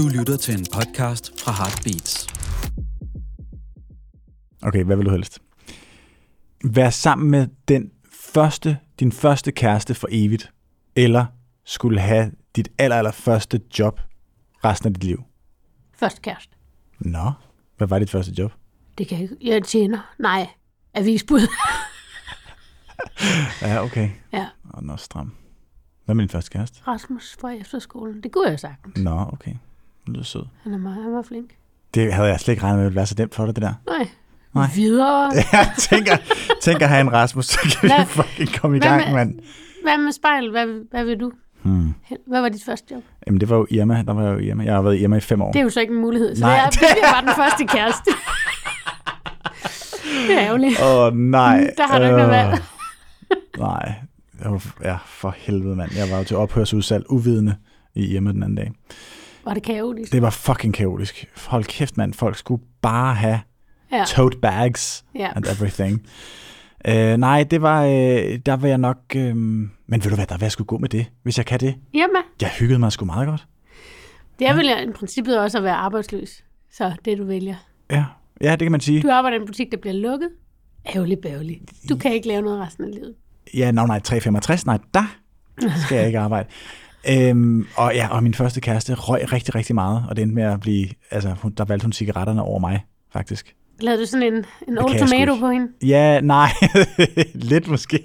Du 0.00 0.08
lytter 0.08 0.36
til 0.36 0.58
en 0.58 0.66
podcast 0.72 1.40
fra 1.40 1.52
Heartbeats. 1.52 2.26
Okay, 4.62 4.84
hvad 4.84 4.96
vil 4.96 5.06
du 5.06 5.10
helst? 5.10 5.38
Være 6.64 6.92
sammen 6.92 7.30
med 7.30 7.46
den 7.68 7.90
første, 8.12 8.78
din 9.00 9.12
første 9.12 9.52
kæreste 9.52 9.94
for 9.94 10.08
evigt, 10.10 10.52
eller 10.96 11.26
skulle 11.64 12.00
have 12.00 12.32
dit 12.56 12.68
aller, 12.78 12.96
aller 12.96 13.10
første 13.10 13.60
job 13.78 14.00
resten 14.64 14.86
af 14.86 14.94
dit 14.94 15.04
liv? 15.04 15.22
Først 15.94 16.22
kæreste. 16.22 16.56
Nå, 16.98 17.32
hvad 17.76 17.88
var 17.88 17.98
dit 17.98 18.10
første 18.10 18.32
job? 18.38 18.52
Det 18.98 19.08
kan 19.08 19.18
jeg 19.20 19.22
ikke. 19.30 19.36
Jeg 19.42 19.62
tjener. 19.62 20.14
Nej, 20.18 20.48
avisbud. 20.94 21.40
Ja, 23.62 23.82
okay. 23.84 24.10
ja, 24.32 24.46
Og 24.70 24.84
nå, 24.84 24.96
stram. 24.96 25.32
Hvad 26.04 26.14
med 26.14 26.22
din 26.24 26.28
første 26.28 26.50
kæreste? 26.50 26.80
Rasmus 26.86 27.36
fra 27.40 27.50
efterskolen. 27.50 28.22
Det 28.22 28.32
kunne 28.32 28.48
jeg 28.48 28.60
sagtens. 28.60 28.98
Nå, 28.98 29.28
okay. 29.32 29.54
Du 30.06 30.12
lyder 30.12 30.24
sød. 30.24 30.42
Han 30.62 30.74
er 30.74 30.78
meget, 30.78 31.02
han 31.04 31.12
var 31.12 31.22
flink. 31.22 31.50
Det 31.94 32.12
havde 32.12 32.28
jeg 32.28 32.40
slet 32.40 32.52
ikke 32.52 32.62
regnet 32.62 32.76
med, 32.78 32.84
at 32.84 32.88
det 32.88 32.90
ville 32.90 32.96
være 32.96 33.06
så 33.06 33.14
nemt 33.18 33.34
for 33.34 33.46
dig, 33.46 33.54
det 33.56 33.62
der. 33.62 33.72
Nej. 33.86 34.08
Nej. 34.54 34.66
Videre. 34.74 35.30
Jeg 35.52 35.70
tænker, 35.78 36.16
tænker 36.62 36.88
en 37.00 37.12
Rasmus, 37.12 37.46
så 37.46 37.58
kan 37.62 37.70
vi 37.88 37.94
Hvad- 37.96 38.06
fucking 38.06 38.60
komme 38.60 38.76
i 38.76 38.80
gang, 38.80 39.12
mand. 39.12 39.34
Hvad 39.82 39.98
med 39.98 40.12
spejl? 40.12 40.50
Hvad, 40.50 40.66
hvad 40.90 41.04
vil 41.04 41.20
du? 41.20 41.32
Hmm. 41.62 41.94
Hvad 42.26 42.40
var 42.40 42.48
dit 42.48 42.64
første 42.64 42.94
job? 42.94 43.02
Jamen, 43.26 43.40
det 43.40 43.48
var 43.48 43.56
jo 43.56 43.66
Irma. 43.70 44.02
Der 44.06 44.12
var 44.12 44.22
jeg 44.22 44.32
jo 44.34 44.38
Irma. 44.38 44.64
Jeg 44.64 44.74
har 44.74 44.82
været 44.82 45.00
Irma 45.00 45.16
i 45.16 45.20
fem 45.20 45.42
år. 45.42 45.52
Det 45.52 45.58
er 45.58 45.62
jo 45.62 45.70
så 45.70 45.80
ikke 45.80 45.94
en 45.94 46.00
mulighed. 46.00 46.36
Så 46.36 46.40
Nej. 46.40 46.50
Jeg, 46.50 46.70
jeg 46.82 47.12
var 47.14 47.20
den 47.20 47.30
første 47.44 47.64
kæreste. 47.66 48.10
det 50.28 50.36
er 50.36 50.40
ærgerligt. 50.40 50.80
Åh, 50.82 51.06
oh, 51.06 51.16
nej. 51.16 51.74
Der 51.76 51.86
har 51.86 51.98
du 51.98 52.04
ikke 52.04 52.16
noget 52.16 52.28
Øh, 52.28 52.50
valg. 52.50 52.62
Nej. 53.58 53.94
Jeg 54.44 54.50
var, 54.52 54.74
ja, 54.84 54.96
for 55.06 55.34
helvede, 55.38 55.76
mand. 55.76 55.90
Jeg 55.96 56.10
var 56.10 56.18
jo 56.18 56.24
til 56.24 56.36
ophørsudsalg 56.36 57.04
uvidende 57.10 57.56
i 57.94 58.14
Irma 58.14 58.32
den 58.32 58.42
anden 58.42 58.56
dag. 58.56 58.72
Var 59.50 59.54
det 59.54 59.62
kaotisk? 59.62 60.12
Det 60.12 60.22
var 60.22 60.30
fucking 60.30 60.74
kaotisk. 60.74 61.26
Hold 61.46 61.64
kæft, 61.64 61.96
mand. 61.96 62.14
Folk 62.14 62.36
skulle 62.36 62.62
bare 62.82 63.14
have 63.14 63.40
Ja. 63.92 64.04
tote 64.06 64.38
bags 64.38 65.04
ja. 65.14 65.28
and 65.36 65.44
everything. 65.46 66.06
Uh, 66.88 66.94
nej, 67.20 67.42
det 67.42 67.62
var, 67.62 67.84
uh, 67.86 67.90
der 68.46 68.56
var 68.56 68.68
jeg 68.68 68.78
nok... 68.78 68.96
Uh, 69.16 69.20
men 69.22 69.70
ved 69.88 70.00
du 70.00 70.14
hvad, 70.14 70.26
der 70.26 70.34
vil 70.36 70.44
jeg 70.44 70.52
skulle 70.52 70.66
gå 70.66 70.78
med 70.78 70.88
det, 70.88 71.06
hvis 71.22 71.38
jeg 71.38 71.46
kan 71.46 71.60
det. 71.60 71.74
Jamen, 71.94 72.22
Jeg 72.40 72.48
hyggede 72.58 72.78
mig 72.78 72.92
sgu 72.92 73.04
meget 73.04 73.28
godt. 73.28 73.46
det 74.38 74.48
er 74.48 74.54
vel 74.54 74.88
i 74.88 74.92
princippet 74.92 75.38
også 75.38 75.58
at 75.58 75.64
være 75.64 75.74
arbejdsløs. 75.74 76.44
Så 76.72 76.92
det 77.04 77.18
du 77.18 77.24
vælger. 77.24 77.54
Ja, 77.90 78.04
ja 78.40 78.50
det 78.50 78.58
kan 78.60 78.72
man 78.72 78.80
sige. 78.80 79.02
Du 79.02 79.10
arbejder 79.10 79.36
i 79.38 79.40
en 79.40 79.46
butik, 79.46 79.70
der 79.72 79.76
bliver 79.78 79.94
lukket. 79.94 80.28
Ærgerlig 80.96 81.18
bævlig. 81.22 81.60
Du 81.88 81.96
kan 81.96 82.12
ikke 82.12 82.28
lave 82.28 82.42
noget 82.42 82.60
resten 82.60 82.84
af 82.84 82.90
livet. 82.94 83.14
Ja, 83.54 83.70
no, 83.70 83.86
nej, 83.86 84.00
365, 84.00 84.66
nej, 84.66 84.78
der 84.94 85.16
skal 85.84 85.96
jeg 85.96 86.06
ikke 86.06 86.18
arbejde. 86.18 86.48
Øhm, 87.08 87.66
og 87.76 87.94
ja, 87.94 88.08
og 88.08 88.22
min 88.22 88.34
første 88.34 88.60
kæreste 88.60 88.94
røg 88.94 89.32
rigtig, 89.32 89.54
rigtig 89.54 89.74
meget, 89.74 90.04
og 90.08 90.16
det 90.16 90.22
endte 90.22 90.34
med 90.34 90.42
at 90.42 90.60
blive, 90.60 90.88
altså, 91.10 91.34
hun, 91.42 91.52
der 91.52 91.64
valgte 91.64 91.84
hun 91.84 91.92
cigaretterne 91.92 92.42
over 92.42 92.58
mig, 92.58 92.84
faktisk. 93.12 93.54
Lavede 93.80 94.02
du 94.02 94.06
sådan 94.06 94.34
en, 94.34 94.44
en 94.68 94.78
old 94.78 94.90
kan 94.90 95.08
tomato 95.08 95.36
på 95.36 95.50
hende? 95.50 95.68
Ja, 95.82 96.20
nej, 96.20 96.48
lidt 97.34 97.68
måske. 97.68 98.02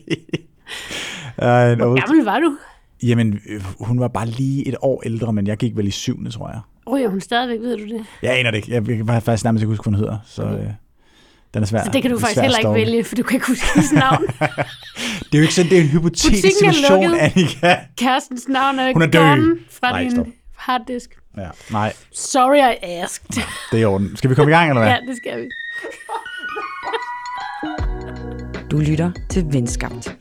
Uh, 1.37 1.43
Hvor 1.43 1.85
old, 1.85 2.01
gammel 2.01 2.25
var 2.25 2.39
du? 2.39 2.57
jamen, 3.03 3.39
øh, 3.49 3.61
hun 3.79 3.99
var 3.99 4.07
bare 4.07 4.25
lige 4.25 4.67
et 4.67 4.75
år 4.81 5.01
ældre, 5.05 5.33
men 5.33 5.47
jeg 5.47 5.57
gik 5.57 5.77
vel 5.77 5.87
i 5.87 5.91
syvende, 5.91 6.31
tror 6.31 6.49
jeg. 6.49 6.59
Ryger 6.87 7.09
hun 7.09 7.21
stadigvæk, 7.21 7.59
ved 7.59 7.77
du 7.77 7.83
det? 7.83 8.05
Jeg 8.21 8.39
aner 8.39 8.51
det 8.51 8.57
ikke. 8.57 8.71
Jeg, 8.73 9.07
var 9.07 9.19
faktisk 9.19 9.43
nærmest 9.43 9.61
ikke 9.61 9.69
huske, 9.69 9.83
hvad 9.83 9.91
hun 9.91 9.99
hedder, 9.99 10.17
så 10.25 10.43
øh, 10.43 10.69
den 11.55 11.63
er 11.63 11.67
svær. 11.67 11.83
Så 11.83 11.89
det 11.93 12.01
kan 12.01 12.11
du 12.11 12.19
faktisk 12.19 12.41
heller 12.41 12.57
ikke 12.57 12.73
vælge, 12.73 13.03
for 13.03 13.15
du 13.15 13.23
kan 13.23 13.35
ikke 13.35 13.47
huske 13.47 13.65
hendes 13.75 13.91
navn. 13.93 14.23
Det 15.31 15.33
er 15.33 15.37
jo 15.37 15.41
ikke 15.41 15.53
sådan, 15.53 15.69
det 15.71 15.77
er 15.77 15.81
en 15.81 15.87
hypotetisk 15.87 16.25
Butikken 16.31 16.73
situation, 16.73 17.03
lukket. 17.03 17.17
Annika. 17.19 17.75
Kærestens 17.97 18.47
navn 18.47 18.79
er 18.79 18.93
Hun 18.93 19.01
er 19.01 19.05
død. 19.07 19.59
fra 19.71 19.91
Nej, 19.91 20.01
din 20.01 20.11
stop. 20.11 20.25
harddisk. 20.57 21.09
Ja, 21.37 21.47
nej, 21.71 21.93
Sorry, 22.13 22.57
I 22.57 22.75
asked. 23.03 23.25
det 23.71 23.77
er 23.77 23.81
i 23.81 23.85
orden. 23.85 24.17
Skal 24.17 24.29
vi 24.29 24.35
komme 24.35 24.51
i 24.51 24.55
gang, 24.55 24.69
eller 24.69 24.81
hvad? 24.81 24.91
ja, 24.91 24.97
det 25.07 25.17
skal 25.17 25.41
vi. 25.41 25.47
Du 28.71 28.77
lytter 28.77 29.11
til 29.29 29.45
Venskabt. 29.51 30.15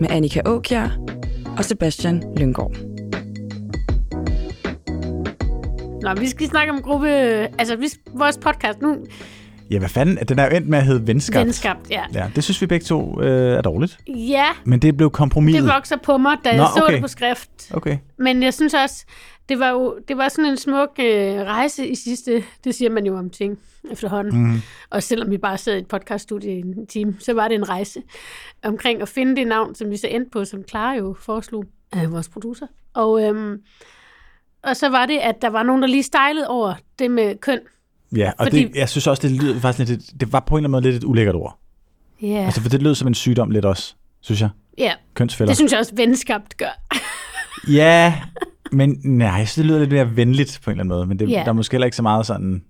Med 0.00 0.10
Annika 0.10 0.40
Åkjær 0.46 0.88
og 1.58 1.64
Sebastian 1.64 2.22
Lyngård. 2.36 2.91
Vi 6.20 6.28
skal 6.28 6.48
snakke 6.48 6.72
om 6.72 6.82
gruppe... 6.82 7.08
Altså, 7.08 7.76
vi, 7.76 7.86
vores 8.14 8.38
podcast 8.38 8.82
nu... 8.82 8.96
Ja, 9.70 9.78
hvad 9.78 9.88
fanden? 9.88 10.16
Den 10.28 10.38
er 10.38 10.44
jo 10.50 10.56
endt 10.56 10.68
med 10.68 10.78
at 10.78 10.84
hedde 10.84 11.06
Venskabt. 11.06 11.44
Venskabt, 11.44 11.90
ja. 11.90 12.04
Ja, 12.14 12.30
det 12.36 12.44
synes 12.44 12.60
vi 12.60 12.66
begge 12.66 12.84
to 12.84 13.22
øh, 13.22 13.56
er 13.56 13.62
dårligt. 13.62 13.98
Ja, 14.08 14.46
Men 14.64 14.82
det 14.82 14.96
blev 14.96 15.10
kompromiset. 15.10 15.62
det 15.62 15.72
vokser 15.74 15.96
på 15.96 16.18
mig, 16.18 16.36
da 16.44 16.56
Nå, 16.56 16.62
jeg 16.62 16.68
så 16.76 16.82
okay. 16.82 16.94
det 16.94 17.02
på 17.02 17.08
skrift. 17.08 17.50
Okay. 17.70 17.98
Men 18.18 18.42
jeg 18.42 18.54
synes 18.54 18.74
også, 18.74 19.04
det 19.48 19.58
var 19.58 19.68
jo 19.68 19.98
det 20.08 20.16
var 20.16 20.28
sådan 20.28 20.44
en 20.44 20.56
smuk 20.56 20.88
øh, 20.98 21.34
rejse 21.34 21.88
i 21.88 21.94
sidste, 21.94 22.44
det 22.64 22.74
siger 22.74 22.90
man 22.90 23.06
jo 23.06 23.18
om 23.18 23.30
ting 23.30 23.58
efterhånden. 23.90 24.42
Mm. 24.42 24.60
Og 24.90 25.02
selvom 25.02 25.30
vi 25.30 25.38
bare 25.38 25.58
sad 25.58 25.74
i 25.74 25.78
et 25.78 25.86
podcaststudie 25.86 26.52
i 26.52 26.60
en 26.60 26.86
time, 26.86 27.16
så 27.18 27.32
var 27.32 27.48
det 27.48 27.54
en 27.54 27.68
rejse 27.68 28.02
omkring 28.64 29.02
at 29.02 29.08
finde 29.08 29.36
det 29.36 29.46
navn, 29.46 29.74
som 29.74 29.90
vi 29.90 29.96
så 29.96 30.06
endte 30.06 30.30
på, 30.30 30.44
som 30.44 30.62
Clara 30.68 30.94
jo 30.94 31.16
foreslog, 31.20 31.64
øh, 31.96 32.12
vores 32.12 32.28
producer. 32.28 32.66
Og, 32.94 33.22
øhm, 33.22 33.56
og 34.64 34.76
så 34.76 34.88
var 34.88 35.06
det, 35.06 35.18
at 35.18 35.34
der 35.42 35.48
var 35.50 35.62
nogen, 35.62 35.82
der 35.82 35.88
lige 35.88 36.02
stejlede 36.02 36.48
over 36.48 36.74
det 36.98 37.10
med 37.10 37.36
køn. 37.40 37.58
Ja, 38.16 38.32
og 38.38 38.46
Fordi- 38.46 38.64
det, 38.64 38.76
jeg 38.76 38.88
synes 38.88 39.06
også, 39.06 39.28
det 39.28 39.42
lyder 39.42 39.60
faktisk 39.60 39.88
lidt, 39.88 40.00
et- 40.02 40.20
det 40.20 40.32
var 40.32 40.40
på 40.40 40.54
en 40.54 40.58
eller 40.58 40.64
anden 40.68 40.70
måde 40.72 40.82
lidt 40.82 40.96
et 40.96 41.04
ulækkert 41.08 41.34
ord. 41.34 41.58
Ja, 42.22 42.26
Yeah. 42.26 42.44
Altså, 42.44 42.60
for 42.60 42.68
det 42.68 42.82
lød 42.82 42.94
som 42.94 43.08
en 43.08 43.14
sygdom 43.14 43.50
lidt 43.50 43.64
også, 43.64 43.94
synes 44.20 44.40
jeg. 44.40 44.50
ja. 44.78 44.92
Kønsfælder. 45.14 45.50
det 45.50 45.56
synes 45.56 45.72
jeg 45.72 45.78
også, 45.78 45.92
venskabt 45.96 46.56
gør. 46.56 46.80
Ja, 47.68 48.14
men 48.72 49.00
nej, 49.04 49.28
jeg 49.28 49.48
synes, 49.48 49.54
det 49.54 49.64
lyder 49.64 49.78
lidt 49.78 49.92
mere 49.92 50.16
venligt 50.16 50.60
på 50.64 50.70
en 50.70 50.72
eller 50.74 50.82
anden 50.82 50.96
måde. 50.96 51.06
Men 51.06 51.18
det, 51.18 51.30
Ja. 51.30 51.40
der 51.42 51.48
er 51.48 51.52
måske 51.52 51.72
heller 51.74 51.84
ikke 51.84 51.96
så 51.96 52.02
meget 52.02 52.26
sådan 52.26 52.64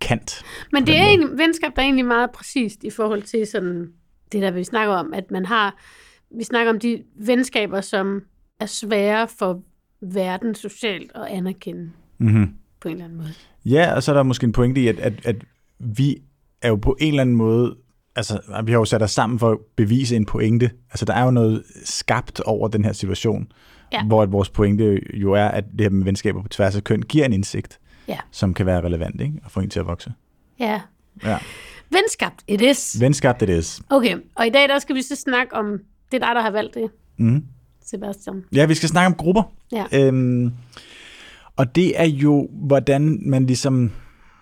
kant. 0.00 0.42
Men 0.72 0.86
det 0.86 0.96
er 0.96 1.02
egentlig, 1.04 1.38
venskab, 1.38 1.70
der 1.76 1.82
er 1.82 1.86
egentlig 1.86 2.04
meget 2.06 2.30
præcist 2.30 2.84
i 2.84 2.90
forhold 2.90 3.22
til 3.22 3.46
sådan, 3.46 3.86
det, 4.32 4.42
der 4.42 4.50
vi 4.50 4.64
snakker 4.64 4.94
om, 4.94 5.12
at 5.14 5.24
man 5.30 5.46
har, 5.46 5.76
vi 6.38 6.44
snakker 6.44 6.72
om 6.72 6.78
de 6.80 7.02
venskaber, 7.20 7.80
som 7.80 8.20
er 8.60 8.66
svære 8.66 9.28
for 9.38 9.60
verden 10.02 10.54
socialt 10.54 11.12
at 11.14 11.24
anerkende 11.26 11.90
Mm-hmm. 12.20 12.54
på 12.80 12.88
en 12.88 12.92
eller 12.92 13.04
anden 13.04 13.18
måde. 13.18 13.30
Ja, 13.64 13.94
og 13.94 14.02
så 14.02 14.12
er 14.12 14.16
der 14.16 14.22
måske 14.22 14.44
en 14.44 14.52
pointe 14.52 14.80
i, 14.80 14.88
at, 14.88 14.98
at, 15.00 15.26
at 15.26 15.36
vi 15.78 16.16
er 16.62 16.68
jo 16.68 16.76
på 16.76 16.96
en 17.00 17.08
eller 17.08 17.20
anden 17.22 17.36
måde, 17.36 17.76
altså 18.16 18.40
vi 18.64 18.72
har 18.72 18.78
jo 18.78 18.84
sat 18.84 19.02
os 19.02 19.10
sammen 19.10 19.38
for 19.38 19.50
at 19.50 19.58
bevise 19.76 20.16
en 20.16 20.24
pointe. 20.26 20.70
Altså 20.90 21.04
der 21.04 21.14
er 21.14 21.24
jo 21.24 21.30
noget 21.30 21.62
skabt 21.84 22.40
over 22.40 22.68
den 22.68 22.84
her 22.84 22.92
situation, 22.92 23.52
Ja. 23.92 24.04
hvor 24.04 24.22
at 24.22 24.32
vores 24.32 24.50
pointe 24.50 25.00
jo 25.16 25.32
er, 25.32 25.44
at 25.48 25.64
det 25.72 25.80
her 25.80 25.90
med 25.90 26.04
venskaber 26.04 26.42
på 26.42 26.48
tværs 26.48 26.76
af 26.76 26.84
køn 26.84 27.02
giver 27.02 27.24
en 27.24 27.32
indsigt, 27.32 27.78
Ja. 28.08 28.18
som 28.30 28.54
kan 28.54 28.66
være 28.66 28.80
relevant 28.80 29.20
ikke? 29.20 29.40
og 29.44 29.50
få 29.50 29.60
en 29.60 29.70
til 29.70 29.80
at 29.80 29.86
vokse. 29.86 30.12
Ja. 30.60 30.80
Ja. 31.24 31.38
Venskabt, 31.90 32.42
it 32.48 32.60
is. 32.60 33.00
Venskab, 33.00 33.40
det 33.40 33.48
is. 33.48 33.80
Okay, 33.90 34.16
og 34.34 34.46
i 34.46 34.50
dag 34.50 34.68
der 34.68 34.78
skal 34.78 34.96
vi 34.96 35.02
så 35.02 35.16
snakke 35.16 35.54
om, 35.54 35.78
det 36.12 36.22
er 36.22 36.26
dig, 36.26 36.34
der 36.34 36.42
har 36.42 36.50
valgt 36.50 36.74
det, 36.74 36.90
Mm. 37.16 37.44
Sebastian. 37.90 38.44
Ja, 38.54 38.66
vi 38.66 38.74
skal 38.74 38.88
snakke 38.88 39.06
om 39.06 39.14
grupper. 39.14 39.42
Ja. 39.72 39.84
Øhm, 39.92 40.52
og 41.56 41.74
det 41.74 42.00
er 42.00 42.06
jo, 42.06 42.48
hvordan 42.52 43.18
man 43.22 43.46
ligesom... 43.46 43.90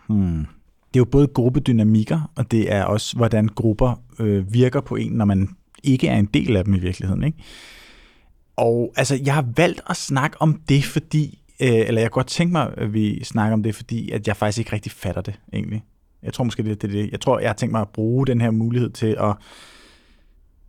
Hmm, 0.09 0.47
det 0.89 0.97
er 0.97 1.01
jo 1.01 1.05
både 1.05 1.27
gruppedynamikker, 1.27 2.33
og 2.37 2.51
det 2.51 2.73
er 2.73 2.84
også, 2.84 3.17
hvordan 3.17 3.49
grupper 3.49 4.03
øh, 4.19 4.53
virker 4.53 4.81
på 4.81 4.97
en, 4.97 5.12
når 5.12 5.25
man 5.25 5.49
ikke 5.83 6.09
er 6.09 6.19
en 6.19 6.27
del 6.27 6.57
af 6.57 6.65
dem 6.65 6.75
i 6.75 6.79
virkeligheden. 6.79 7.25
Ikke? 7.25 7.39
Og 8.57 8.93
altså, 8.97 9.21
jeg 9.25 9.34
har 9.34 9.47
valgt 9.57 9.81
at 9.91 9.97
snakke 9.97 10.37
om 10.41 10.61
det, 10.69 10.84
fordi... 10.84 11.43
Øh, 11.61 11.69
eller 11.69 12.01
jeg 12.01 12.11
kunne 12.11 12.21
godt 12.21 12.27
tænke 12.27 12.53
mig, 12.53 12.73
at 12.77 12.93
vi 12.93 13.25
snakker 13.25 13.53
om 13.53 13.63
det, 13.63 13.75
fordi 13.75 14.11
at 14.11 14.28
jeg 14.28 14.37
faktisk 14.37 14.59
ikke 14.59 14.73
rigtig 14.73 14.93
fatter 14.93 15.23
det, 15.23 15.41
egentlig. 15.53 15.84
Jeg 16.23 16.33
tror 16.33 16.45
måske, 16.45 16.63
det 16.63 16.84
er 16.84 16.89
det. 16.89 17.11
Jeg 17.13 17.21
tror, 17.21 17.39
jeg 17.39 17.49
har 17.49 17.55
tænkt 17.55 17.73
mig 17.73 17.81
at 17.81 17.89
bruge 17.89 18.27
den 18.27 18.41
her 18.41 18.51
mulighed 18.51 18.91
til 18.91 19.17
at... 19.21 19.34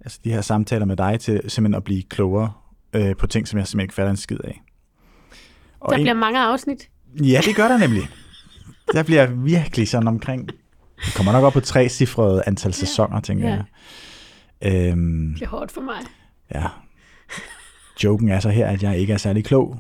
Altså, 0.02 0.20
de 0.24 0.32
her 0.32 0.42
samtaler 0.42 0.86
med 0.86 0.96
dig 0.96 1.20
til 1.20 1.42
simpelthen 1.48 1.76
at 1.76 1.84
blive 1.84 2.04
klogere 2.04 2.52
øh, 2.98 3.16
på 3.16 3.28
ting, 3.28 3.48
som 3.48 3.60
jeg 3.60 3.68
simpelthen 3.68 3.86
ikke 3.86 3.94
fatter 3.94 4.12
en 4.12 4.18
skid 4.18 4.38
af. 4.44 4.62
Og 5.80 5.90
Der 5.90 5.98
en- 5.98 6.04
bliver 6.04 6.14
mange 6.14 6.40
afsnit. 6.40 6.90
Ja, 7.24 7.42
det 7.46 7.56
gør 7.56 7.68
der 7.68 7.78
nemlig. 7.78 8.02
Der 8.94 9.04
bliver 9.04 9.26
virkelig 9.26 9.88
sådan 9.88 10.08
omkring... 10.08 10.48
Det 11.06 11.14
kommer 11.16 11.32
nok 11.32 11.44
op 11.44 11.54
på 11.54 11.60
tre 11.60 11.90
cifrede 11.90 12.44
antal 12.48 12.74
sæsoner, 12.74 13.20
tænker 13.22 13.50
Ja. 13.50 13.64
jeg. 14.62 14.92
Øhm, 14.92 15.26
Det 15.30 15.36
bliver 15.36 15.50
hårdt 15.50 15.72
for 15.72 15.82
mig. 15.82 15.96
ja. 16.56 16.66
Joken 18.04 18.30
er 18.30 18.40
så 18.40 18.50
her, 18.50 18.68
at 18.68 18.84
jeg 18.84 18.98
ikke 19.00 19.14
er 19.14 19.18
særlig 19.18 19.46
klog. 19.46 19.80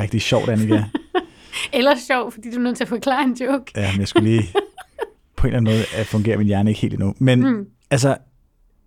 Rigtig 0.00 0.22
sjovt, 0.22 0.48
Annika. 0.48 0.84
Eller 1.72 1.94
sjov, 2.08 2.32
fordi 2.32 2.50
du 2.50 2.56
er 2.56 2.60
nødt 2.62 2.76
til 2.76 2.84
at 2.84 2.88
forklare 2.88 3.22
en 3.22 3.32
joke. 3.40 3.72
Ja, 3.76 3.90
men 3.92 4.00
jeg 4.00 4.08
skulle 4.08 4.30
lige... 4.30 4.42
På 5.36 5.46
en 5.46 5.54
eller 5.54 5.58
anden 5.58 5.74
måde 5.74 5.84
at 6.00 6.06
fungerer 6.06 6.38
min 6.38 6.46
hjerne 6.46 6.70
ikke 6.70 6.80
helt 6.80 6.94
endnu. 6.94 7.14
Men 7.18 7.40
mm. 7.40 7.66
altså, 7.90 8.16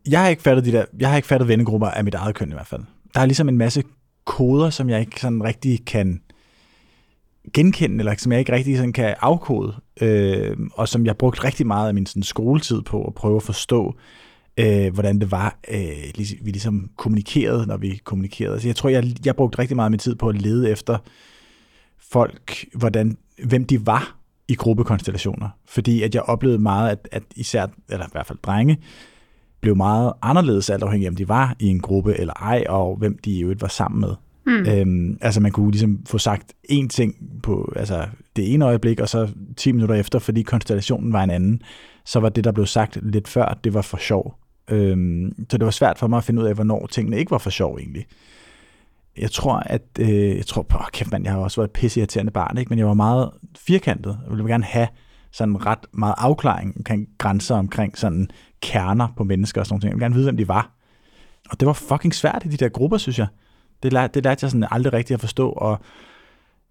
jeg 0.07 0.21
har 0.21 0.27
ikke 0.27 0.41
fattet 0.41 0.65
de 0.65 0.71
der... 0.71 0.85
Jeg 0.99 1.09
har 1.09 1.15
ikke 1.15 1.27
fattet 1.27 1.47
vennegrupper 1.47 1.87
af 1.87 2.03
mit 2.03 2.13
eget 2.13 2.35
køn 2.35 2.49
i 2.49 2.53
hvert 2.53 2.67
fald. 2.67 2.81
Der 3.13 3.21
er 3.21 3.25
ligesom 3.25 3.49
en 3.49 3.57
masse 3.57 3.83
koder, 4.25 4.69
som 4.69 4.89
jeg 4.89 4.99
ikke 4.99 5.21
sådan 5.21 5.43
rigtig 5.43 5.85
kan 5.85 6.21
genkende, 7.53 7.99
eller 7.99 8.15
som 8.17 8.31
jeg 8.31 8.39
ikke 8.39 8.51
rigtig 8.51 8.77
sådan 8.77 8.93
kan 8.93 9.15
afkode, 9.21 9.75
øh, 10.01 10.57
og 10.73 10.87
som 10.87 11.05
jeg 11.05 11.17
brugte 11.17 11.43
rigtig 11.43 11.67
meget 11.67 11.87
af 11.87 11.93
min 11.93 12.05
sådan, 12.05 12.23
skoletid 12.23 12.81
på 12.81 13.03
at 13.03 13.13
prøve 13.13 13.35
at 13.35 13.43
forstå, 13.43 13.95
øh, 14.57 14.93
hvordan 14.93 15.19
det 15.19 15.31
var, 15.31 15.59
øh, 15.71 15.79
lig- 16.15 16.39
vi 16.41 16.51
ligesom 16.51 16.89
kommunikerede, 16.97 17.67
når 17.67 17.77
vi 17.77 18.01
kommunikerede. 18.03 18.59
Så 18.59 18.67
jeg 18.67 18.75
tror, 18.75 18.89
jeg, 18.89 19.13
jeg 19.25 19.35
brugte 19.35 19.59
rigtig 19.59 19.75
meget 19.75 19.87
af 19.87 19.91
min 19.91 19.99
tid 19.99 20.15
på 20.15 20.29
at 20.29 20.41
lede 20.41 20.71
efter 20.71 20.97
folk, 22.11 22.65
hvordan, 22.73 23.17
hvem 23.43 23.65
de 23.65 23.85
var 23.85 24.17
i 24.47 24.55
gruppekonstellationer. 24.55 25.49
Fordi 25.67 26.01
at 26.01 26.15
jeg 26.15 26.21
oplevede 26.21 26.59
meget, 26.59 26.89
at, 26.89 27.07
at 27.11 27.23
især, 27.35 27.67
eller 27.89 28.05
i 28.05 28.09
hvert 28.11 28.25
fald 28.27 28.39
drenge, 28.43 28.77
blev 29.65 29.75
meget 29.75 30.13
anderledes, 30.21 30.69
alt 30.69 30.83
afhængig 30.83 31.05
af, 31.05 31.11
om 31.11 31.15
de 31.15 31.27
var 31.27 31.55
i 31.59 31.67
en 31.67 31.79
gruppe 31.79 32.19
eller 32.19 32.33
ej, 32.33 32.63
og 32.69 32.95
hvem 32.95 33.17
de 33.25 33.31
i 33.31 33.43
øvrigt 33.43 33.61
var 33.61 33.67
sammen 33.67 34.01
med. 34.01 34.15
Mm. 34.45 34.65
Øhm, 34.69 35.17
altså 35.21 35.41
man 35.41 35.51
kunne 35.51 35.71
ligesom 35.71 36.05
få 36.05 36.17
sagt 36.17 36.53
én 36.71 36.87
ting 36.87 37.15
på 37.43 37.73
altså 37.75 38.07
det 38.35 38.53
ene 38.53 38.65
øjeblik, 38.65 38.99
og 38.99 39.09
så 39.09 39.29
10 39.57 39.71
minutter 39.71 39.95
efter, 39.95 40.19
fordi 40.19 40.41
konstellationen 40.41 41.13
var 41.13 41.23
en 41.23 41.29
anden, 41.29 41.61
så 42.05 42.19
var 42.19 42.29
det, 42.29 42.43
der 42.43 42.51
blev 42.51 42.65
sagt 42.65 42.99
lidt 43.01 43.27
før, 43.27 43.59
det 43.63 43.73
var 43.73 43.81
for 43.81 43.97
sjov. 43.97 44.35
Øhm, 44.69 45.33
så 45.49 45.57
det 45.57 45.65
var 45.65 45.71
svært 45.71 45.99
for 45.99 46.07
mig 46.07 46.17
at 46.17 46.23
finde 46.23 46.41
ud 46.41 46.47
af, 46.47 46.55
hvornår 46.55 46.87
tingene 46.91 47.17
ikke 47.19 47.31
var 47.31 47.37
for 47.37 47.49
sjov 47.49 47.77
egentlig. 47.77 48.05
Jeg 49.17 49.31
tror, 49.31 49.55
at 49.55 49.81
øh, 49.99 50.37
jeg 50.37 50.45
tror 50.45 50.65
åh, 50.75 50.87
kæft 50.93 51.11
mand, 51.11 51.23
jeg 51.23 51.33
har 51.33 51.39
også 51.39 51.61
været 51.61 51.69
et 51.69 51.73
pisseirriterende 51.73 52.31
barn, 52.31 52.57
ikke? 52.57 52.69
men 52.69 52.79
jeg 52.79 52.87
var 52.87 52.93
meget 52.93 53.29
firkantet. 53.57 54.17
Jeg 54.23 54.31
ville 54.31 54.51
gerne 54.51 54.63
have 54.63 54.87
sådan 55.35 55.65
ret 55.65 55.85
meget 55.91 56.15
afklaring 56.17 56.73
omkring 56.77 57.07
grænser, 57.17 57.55
omkring 57.55 57.97
sådan 57.97 58.29
kerner 58.61 59.07
på 59.17 59.23
mennesker 59.23 59.61
og 59.61 59.67
sådan 59.67 59.75
noget. 59.75 59.83
Jeg 59.83 59.91
ville 59.91 60.03
gerne 60.03 60.15
vide, 60.15 60.25
hvem 60.25 60.37
de 60.37 60.47
var. 60.47 60.71
Og 61.49 61.59
det 61.59 61.65
var 61.65 61.73
fucking 61.73 62.15
svært 62.15 62.41
i 62.45 62.47
de 62.47 62.57
der 62.57 62.69
grupper, 62.69 62.97
synes 62.97 63.19
jeg. 63.19 63.27
Det 63.83 63.93
lærte, 63.93 64.13
det 64.13 64.23
lærte 64.23 64.43
jeg 64.43 64.51
sådan 64.51 64.67
aldrig 64.71 64.93
rigtig 64.93 65.13
at 65.13 65.19
forstå, 65.19 65.49
og, 65.49 65.79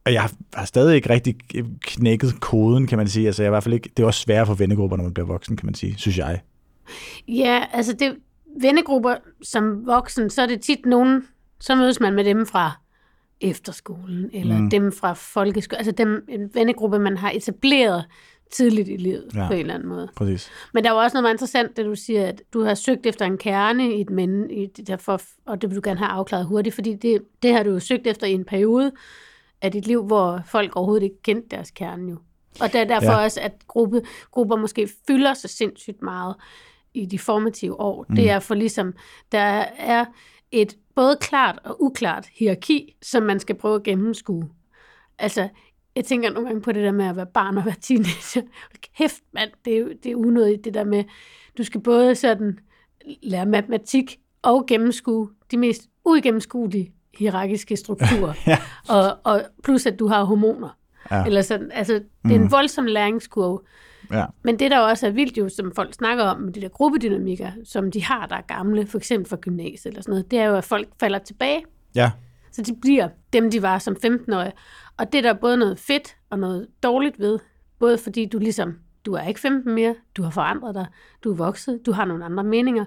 og 0.06 0.12
jeg 0.12 0.28
har 0.54 0.64
stadig 0.64 0.96
ikke 0.96 1.10
rigtig 1.10 1.36
knækket 1.82 2.40
koden, 2.40 2.86
kan 2.86 2.98
man 2.98 3.08
sige. 3.08 3.26
Altså, 3.26 3.42
jeg 3.42 3.46
er 3.46 3.50
i 3.50 3.54
hvert 3.54 3.62
fald 3.62 3.74
ikke, 3.74 3.90
det 3.96 4.02
er 4.02 4.06
også 4.06 4.20
sværere 4.20 4.46
for 4.46 4.54
vennegrupper, 4.54 4.96
når 4.96 5.04
man 5.04 5.14
bliver 5.14 5.26
voksen, 5.26 5.56
kan 5.56 5.66
man 5.66 5.74
sige, 5.74 5.94
synes 5.98 6.18
jeg. 6.18 6.40
Ja, 7.28 7.64
altså 7.72 7.92
det, 7.92 8.16
vennegrupper 8.60 9.14
som 9.42 9.86
voksen, 9.86 10.30
så 10.30 10.42
er 10.42 10.46
det 10.46 10.60
tit 10.60 10.86
nogen, 10.86 11.22
så 11.60 11.74
mødes 11.74 12.00
man 12.00 12.14
med 12.14 12.24
dem 12.24 12.46
fra 12.46 12.72
efterskolen, 13.40 14.30
eller 14.32 14.58
mm. 14.58 14.70
dem 14.70 14.92
fra 14.92 15.12
folkeskolen, 15.12 15.78
altså 15.78 15.92
dem, 15.92 16.24
en 16.28 16.50
vennegruppe, 16.54 16.98
man 16.98 17.16
har 17.16 17.30
etableret 17.30 18.04
tidligt 18.54 18.88
i 18.88 18.96
livet 18.96 19.28
Ja. 19.34 19.46
på 19.46 19.52
en 19.52 19.60
eller 19.60 19.74
anden 19.74 19.88
måde. 19.88 20.08
Præcis. 20.16 20.50
Men 20.74 20.84
der 20.84 20.90
er 20.90 20.94
jo 20.94 21.00
også 21.00 21.14
noget 21.14 21.22
meget 21.22 21.34
interessant, 21.34 21.76
det 21.76 21.84
du 21.84 21.94
siger, 21.94 22.26
at 22.26 22.42
du 22.52 22.64
har 22.64 22.74
søgt 22.74 23.06
efter 23.06 23.24
en 23.24 23.38
kerne 23.38 23.96
i 23.96 24.00
et 24.00 24.10
men, 24.10 24.50
i 24.50 24.66
det 24.66 24.86
der 24.86 24.96
for, 24.96 25.20
og 25.46 25.62
det 25.62 25.70
vil 25.70 25.76
du 25.76 25.82
gerne 25.84 25.98
have 25.98 26.10
afklaret 26.10 26.46
hurtigt, 26.46 26.74
fordi 26.74 26.94
det, 26.94 27.22
det 27.42 27.52
har 27.52 27.62
du 27.62 27.70
jo 27.70 27.80
søgt 27.80 28.06
efter 28.06 28.26
i 28.26 28.32
en 28.32 28.44
periode 28.44 28.92
af 29.62 29.72
dit 29.72 29.86
liv, 29.86 30.06
hvor 30.06 30.42
folk 30.46 30.76
overhovedet 30.76 31.02
ikke 31.02 31.22
kendte 31.22 31.56
deres 31.56 31.70
kerne 31.70 32.10
jo. 32.10 32.16
Og 32.60 32.72
det 32.72 32.80
er 32.80 32.84
derfor 32.84 33.12
ja. 33.12 33.24
også, 33.24 33.40
at 33.40 33.52
gruppe, 33.66 34.02
grupper 34.30 34.56
måske 34.56 34.88
fylder 35.06 35.34
så 35.34 35.48
sindssygt 35.48 36.02
meget 36.02 36.34
i 36.94 37.06
de 37.06 37.18
formative 37.18 37.80
år. 37.80 38.06
Mm. 38.08 38.16
Det 38.16 38.30
er 38.30 38.38
for 38.38 38.54
ligesom, 38.54 38.94
der 39.32 39.64
er 39.78 40.04
et 40.52 40.76
både 40.94 41.16
klart 41.20 41.58
og 41.64 41.82
uklart 41.82 42.26
hierarki, 42.32 42.96
som 43.02 43.22
man 43.22 43.40
skal 43.40 43.54
prøve 43.54 43.74
at 43.74 43.82
gennemskue. 43.82 44.48
Altså, 45.18 45.48
jeg 45.96 46.04
tænker 46.04 46.30
nogle 46.30 46.48
gange 46.48 46.62
på 46.62 46.72
det 46.72 46.82
der 46.82 46.92
med 46.92 47.04
at 47.04 47.16
være 47.16 47.26
barn 47.26 47.58
og 47.58 47.64
være 47.64 47.74
teenager. 47.80 48.42
Kæft, 48.98 49.22
mand, 49.34 49.50
det 49.64 49.78
er, 49.78 49.84
det 50.02 50.12
er 50.12 50.16
unødigt, 50.16 50.64
det 50.64 50.74
der 50.74 50.84
med, 50.84 51.04
du 51.58 51.64
skal 51.64 51.80
både 51.80 52.14
sådan 52.14 52.58
lære 53.22 53.46
matematik 53.46 54.18
og 54.42 54.66
gennemskue 54.66 55.28
de 55.50 55.56
mest 55.56 55.88
uigennemskuelige 56.04 56.92
hierarkiske 57.18 57.76
strukturer. 57.76 58.32
Ja. 58.46 58.58
og, 58.88 59.18
og 59.24 59.42
plus, 59.64 59.86
at 59.86 59.98
du 59.98 60.06
har 60.06 60.24
hormoner. 60.24 60.78
Ja. 61.10 61.24
Eller 61.24 61.42
sådan, 61.42 61.70
altså, 61.72 61.92
det 62.24 62.32
er 62.32 62.40
en 62.40 62.50
voldsom 62.50 62.86
læringskurve. 62.86 63.60
Ja. 64.12 64.24
Men 64.42 64.58
det, 64.58 64.70
der 64.70 64.78
også 64.78 65.06
er 65.06 65.10
vildt 65.10 65.38
jo, 65.38 65.48
som 65.48 65.72
folk 65.74 65.94
snakker 65.94 66.24
om, 66.24 66.40
med 66.40 66.52
de 66.52 66.60
der 66.60 66.68
gruppedynamikker, 66.68 67.50
som 67.64 67.90
de 67.90 68.04
har, 68.04 68.26
der 68.26 68.36
er 68.36 68.40
gamle, 68.40 68.86
for 68.86 68.98
eksempel 68.98 69.28
fra 69.28 69.36
gymnasiet 69.36 69.86
eller 69.86 70.02
sådan 70.02 70.12
noget, 70.12 70.30
det 70.30 70.38
er 70.38 70.44
jo, 70.44 70.56
at 70.56 70.64
folk 70.64 70.88
falder 71.00 71.18
tilbage. 71.18 71.64
Ja. 71.94 72.10
Så 72.54 72.62
de 72.62 72.76
bliver 72.82 73.08
dem, 73.32 73.50
de 73.50 73.62
var 73.62 73.78
som 73.78 73.96
15-årige. 74.06 74.52
Og 74.96 75.12
det 75.12 75.18
er 75.18 75.22
der 75.22 75.32
både 75.40 75.56
noget 75.56 75.78
fedt 75.78 76.16
og 76.30 76.38
noget 76.38 76.68
dårligt 76.82 77.18
ved. 77.18 77.38
Både 77.78 77.98
fordi 77.98 78.26
du 78.26 78.38
ligesom, 78.38 78.78
du 79.06 79.12
er 79.12 79.22
ikke 79.22 79.40
15 79.40 79.74
mere, 79.74 79.94
du 80.16 80.22
har 80.22 80.30
forandret 80.30 80.74
dig, 80.74 80.86
du 81.24 81.30
er 81.32 81.36
vokset, 81.36 81.80
du 81.86 81.92
har 81.92 82.04
nogle 82.04 82.24
andre 82.24 82.44
meninger. 82.44 82.84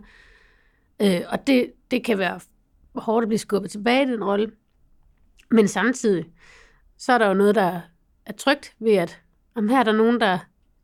Øh, 1.02 1.22
og 1.30 1.48
det, 1.48 1.72
det 1.92 2.04
kan 2.06 2.18
være 2.18 2.40
hårdt 2.96 3.24
at 3.24 3.28
blive 3.30 3.40
skubbet 3.40 3.72
tilbage 3.72 4.04
i 4.08 4.12
den 4.12 4.24
rolle. 4.24 4.52
Men 5.52 5.68
samtidig, 5.68 6.25
så 6.98 7.13
er 7.13 7.18
der 7.18 7.28
jo 7.28 7.34
noget, 7.34 7.56
der 7.56 7.81
er 8.25 8.34
trygt 8.34 8.74
ved, 8.80 8.94
at 8.94 9.22
om 9.56 9.70
her 9.70 9.80
er 9.80 9.84
der 9.84 9.92
nogen, 9.92 10.20
der 10.20 10.38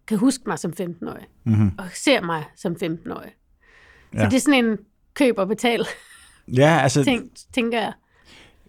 kan 0.07 0.17
huske 0.17 0.43
mig 0.47 0.59
som 0.59 0.73
15-årig, 0.81 1.25
Mm-hmm. 1.43 1.71
og 1.77 1.85
ser 1.93 2.21
mig 2.21 2.43
som 2.55 2.75
15-årig. 2.83 3.31
Så 4.13 4.19
Ja. 4.19 4.25
det 4.25 4.33
er 4.33 4.39
sådan 4.39 4.65
en 4.65 4.77
køb 5.13 5.37
og 5.37 5.47
betal 5.47 5.85
Ja, 6.47 6.79
altså, 6.83 7.03
ting, 7.03 7.31
tænker 7.53 7.79
jeg. 7.81 7.93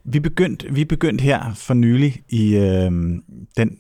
Vi 0.05 0.21
begyndte 0.21 0.75
vi 0.75 0.85
begyndte 0.85 1.23
her 1.23 1.55
for 1.55 1.75
nylig 1.75 2.23
i 2.29 2.57
øh, 2.57 2.91
den, 3.57 3.79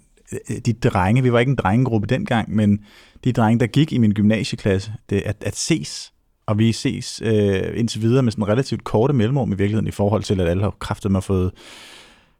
de 0.66 0.72
drenge, 0.72 1.22
vi 1.22 1.32
var 1.32 1.38
ikke 1.38 1.50
en 1.50 1.56
drengegruppe 1.56 2.06
dengang, 2.06 2.54
men 2.54 2.80
de 3.24 3.32
drenge, 3.32 3.60
der 3.60 3.66
gik 3.66 3.92
i 3.92 3.98
min 3.98 4.12
gymnasieklasse, 4.12 4.92
det, 5.10 5.22
at, 5.26 5.36
at 5.40 5.56
ses, 5.56 6.12
og 6.46 6.58
vi 6.58 6.72
ses 6.72 7.22
øh, 7.24 7.62
indtil 7.74 8.02
videre 8.02 8.22
med 8.22 8.32
sådan 8.32 8.48
relativt 8.48 8.84
korte 8.84 9.14
mellemrum 9.14 9.52
i 9.52 9.56
virkeligheden 9.56 9.86
i 9.86 9.90
forhold 9.90 10.22
til, 10.22 10.40
at 10.40 10.48
alle 10.48 10.62
har 10.62 10.70
kraftet 10.70 11.10
med 11.10 11.18
at 11.18 11.24
få 11.24 11.50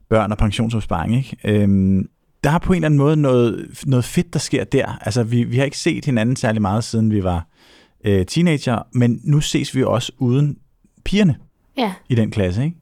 børn 0.08 0.32
og 0.32 0.38
pensionsopsparing. 0.38 1.16
Ikke? 1.16 1.36
Øhm, 1.44 2.08
der 2.44 2.50
er 2.50 2.58
på 2.58 2.72
en 2.72 2.76
eller 2.76 2.86
anden 2.86 2.98
måde 2.98 3.16
noget, 3.16 3.68
noget 3.86 4.04
fedt, 4.04 4.32
der 4.32 4.38
sker 4.38 4.64
der. 4.64 4.98
Altså, 5.00 5.22
vi, 5.22 5.44
vi 5.44 5.56
har 5.56 5.64
ikke 5.64 5.78
set 5.78 6.04
hinanden 6.04 6.36
særlig 6.36 6.62
meget, 6.62 6.84
siden 6.84 7.10
vi 7.10 7.24
var 7.24 7.48
øh, 8.04 8.26
teenager, 8.26 8.82
men 8.92 9.20
nu 9.24 9.40
ses 9.40 9.74
vi 9.74 9.82
også 9.82 10.12
uden 10.18 10.58
pigerne 11.04 11.36
Ja, 11.76 11.92
i 12.08 12.14
den 12.14 12.30
klasse. 12.30 12.64
Ikke? 12.64 12.76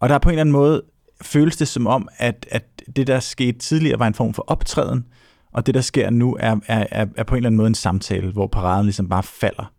Og 0.00 0.08
der 0.08 0.14
er 0.14 0.18
på 0.18 0.28
en 0.28 0.32
eller 0.32 0.40
anden 0.40 0.52
måde, 0.52 0.82
føles 1.22 1.56
det 1.56 1.68
som 1.68 1.86
om, 1.86 2.08
at, 2.18 2.46
at 2.50 2.64
det, 2.96 3.06
der 3.06 3.20
skete 3.20 3.58
tidligere, 3.58 3.98
var 3.98 4.06
en 4.06 4.14
form 4.14 4.34
for 4.34 4.44
optræden, 4.46 5.04
og 5.52 5.66
det, 5.66 5.74
der 5.74 5.80
sker 5.80 6.10
nu, 6.10 6.36
er, 6.40 6.56
er, 6.66 7.06
er, 7.16 7.24
på 7.24 7.34
en 7.34 7.36
eller 7.36 7.48
anden 7.48 7.56
måde 7.56 7.68
en 7.68 7.74
samtale, 7.74 8.32
hvor 8.32 8.46
paraden 8.46 8.84
ligesom 8.84 9.08
bare 9.08 9.22
falder. 9.22 9.72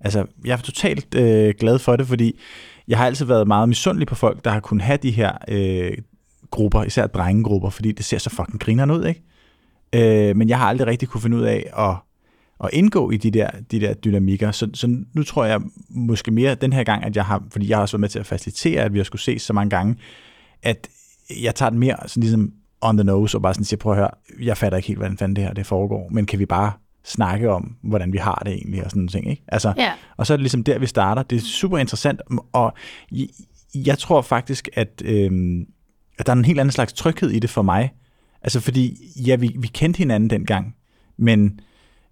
Altså, 0.00 0.26
jeg 0.44 0.52
er 0.52 0.56
totalt 0.56 1.14
øh, 1.14 1.54
glad 1.60 1.78
for 1.78 1.96
det, 1.96 2.06
fordi 2.06 2.38
jeg 2.88 2.98
har 2.98 3.06
altid 3.06 3.24
været 3.24 3.48
meget 3.48 3.68
misundelig 3.68 4.08
på 4.08 4.14
folk, 4.14 4.44
der 4.44 4.50
har 4.50 4.60
kunnet 4.60 4.82
have 4.82 4.98
de 5.02 5.10
her 5.10 5.32
øh, 5.48 5.92
grupper, 6.50 6.84
især 6.84 7.06
drengegrupper, 7.06 7.70
fordi 7.70 7.92
det 7.92 8.04
ser 8.04 8.18
så 8.18 8.30
fucking 8.30 8.60
grinerne 8.60 8.94
ud, 8.94 9.04
ikke? 9.04 9.22
Øh, 9.92 10.36
men 10.36 10.48
jeg 10.48 10.58
har 10.58 10.66
aldrig 10.66 10.86
rigtig 10.86 11.08
kunne 11.08 11.20
finde 11.20 11.36
ud 11.36 11.42
af 11.42 11.70
at, 11.78 11.94
at 12.62 12.70
indgå 12.72 13.10
i 13.10 13.16
de 13.16 13.30
der, 13.30 13.50
de 13.70 13.80
der 13.80 13.94
dynamikker. 13.94 14.50
Så, 14.50 14.68
så 14.74 14.96
nu 15.12 15.22
tror 15.22 15.44
jeg 15.44 15.60
måske 15.88 16.30
mere 16.30 16.54
den 16.54 16.72
her 16.72 16.84
gang, 16.84 17.04
at 17.04 17.16
jeg 17.16 17.24
har, 17.24 17.42
fordi 17.50 17.68
jeg 17.68 17.76
har 17.76 17.82
også 17.82 17.96
været 17.96 18.00
med 18.00 18.08
til 18.08 18.18
at 18.18 18.26
facilitere, 18.26 18.82
at 18.82 18.92
vi 18.92 18.98
har 18.98 19.04
skulle 19.04 19.22
ses 19.22 19.42
så 19.42 19.52
mange 19.52 19.70
gange, 19.70 19.96
at 20.62 20.88
jeg 21.42 21.54
tager 21.54 21.70
den 21.70 21.78
mere 21.78 21.96
sådan 22.06 22.20
ligesom 22.20 22.52
on 22.80 22.96
the 22.96 23.04
nose, 23.04 23.38
og 23.38 23.42
bare 23.42 23.54
sådan 23.54 23.64
siger, 23.64 23.78
prøv 23.78 23.92
at 23.92 23.98
høre, 23.98 24.10
jeg 24.40 24.56
fatter 24.56 24.76
ikke 24.76 24.88
helt, 24.88 24.98
hvordan 24.98 25.18
fanden 25.18 25.36
det 25.36 25.44
her 25.44 25.52
det 25.52 25.66
foregår, 25.66 26.08
men 26.10 26.26
kan 26.26 26.38
vi 26.38 26.46
bare 26.46 26.72
snakke 27.04 27.50
om, 27.50 27.76
hvordan 27.82 28.12
vi 28.12 28.18
har 28.18 28.42
det 28.44 28.52
egentlig, 28.52 28.84
og 28.84 28.90
sådan 28.90 28.98
nogle 28.98 29.08
ting, 29.08 29.30
ikke? 29.30 29.42
Altså, 29.48 29.72
ja. 29.76 29.92
og 30.16 30.26
så 30.26 30.32
er 30.32 30.36
det 30.36 30.42
ligesom 30.42 30.64
der, 30.64 30.78
vi 30.78 30.86
starter. 30.86 31.22
Det 31.22 31.36
er 31.36 31.40
super 31.40 31.78
interessant, 31.78 32.20
og 32.52 32.72
jeg, 33.12 33.28
jeg 33.74 33.98
tror 33.98 34.22
faktisk, 34.22 34.68
at, 34.72 35.02
øhm, 35.04 35.66
at 36.18 36.26
der 36.26 36.32
er 36.32 36.36
en 36.36 36.44
helt 36.44 36.60
anden 36.60 36.72
slags 36.72 36.92
tryghed 36.92 37.30
i 37.30 37.38
det 37.38 37.50
for 37.50 37.62
mig. 37.62 37.92
Altså 38.42 38.60
fordi, 38.60 38.96
ja, 39.26 39.36
vi, 39.36 39.56
vi 39.58 39.66
kendte 39.66 39.98
hinanden 39.98 40.30
dengang, 40.30 40.74
men 41.16 41.60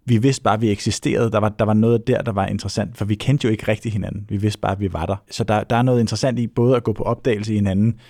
vi 0.05 0.19
vidste 0.19 0.43
bare, 0.43 0.55
at 0.55 0.61
vi 0.61 0.71
eksisterede. 0.71 1.31
Der 1.33 1.39
var, 1.39 1.49
der 1.49 1.65
var 1.65 1.75
noget 1.75 2.07
der, 2.07 2.23
der 2.23 2.33
var 2.33 2.47
interessant, 2.47 2.99
for 2.99 3.05
vi 3.05 3.15
kendte 3.15 3.45
jo 3.45 3.51
ikke 3.53 3.69
rigtig 3.69 3.93
hinanden. 3.93 4.27
Vi 4.29 4.37
vidste 4.37 4.61
bare, 4.61 4.73
at 4.73 4.81
vi 4.81 4.93
var 4.93 5.07
der. 5.07 5.17
Så 5.31 5.45
der, 5.45 5.65
der 5.65 5.77
er 5.77 5.83
noget 5.83 6.01
interessant 6.01 6.39
i 6.39 6.47
både 6.47 6.77
at 6.77 6.85
gå 6.85 6.93
på 6.93 7.03
opdagelse 7.03 7.53
i 7.53 7.57
hinanden 7.57 8.01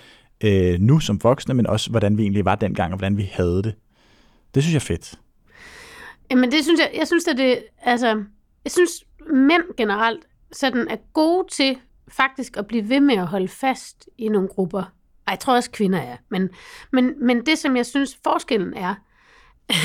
øh, 0.43 0.79
nu 0.79 0.99
som 0.99 1.23
voksne, 1.23 1.53
men 1.53 1.67
også 1.67 1.89
hvordan 1.89 2.17
vi 2.17 2.23
egentlig 2.23 2.45
var 2.45 2.55
dengang, 2.55 2.93
og 2.93 2.97
hvordan 2.97 3.17
vi 3.17 3.29
havde 3.33 3.63
det. 3.63 3.75
Det 4.55 4.63
synes 4.63 4.73
jeg 4.73 4.79
er 4.79 4.95
fedt. 4.95 5.19
Jamen 6.31 6.51
det 6.51 6.63
synes 6.63 6.79
jeg, 6.79 6.91
jeg 6.97 7.07
synes, 7.07 7.27
at 7.27 7.37
det, 7.37 7.63
altså, 7.81 8.23
jeg 8.63 8.71
synes, 8.71 8.91
mænd 9.33 9.63
generelt 9.77 10.27
sådan 10.51 10.87
er 10.87 10.97
gode 11.13 11.47
til 11.51 11.77
faktisk 12.07 12.57
at 12.57 12.67
blive 12.67 12.89
ved 12.89 12.99
med 12.99 13.15
at 13.15 13.27
holde 13.27 13.47
fast 13.47 14.09
i 14.17 14.27
nogle 14.27 14.47
grupper. 14.47 14.81
Ej, 14.81 15.31
jeg 15.31 15.39
tror 15.39 15.55
også, 15.55 15.71
kvinder 15.71 15.99
er. 15.99 16.17
Men, 16.29 16.49
men, 16.91 17.25
men 17.25 17.45
det, 17.45 17.57
som 17.57 17.75
jeg 17.75 17.85
synes, 17.85 18.19
forskellen 18.23 18.73
er, 18.73 18.95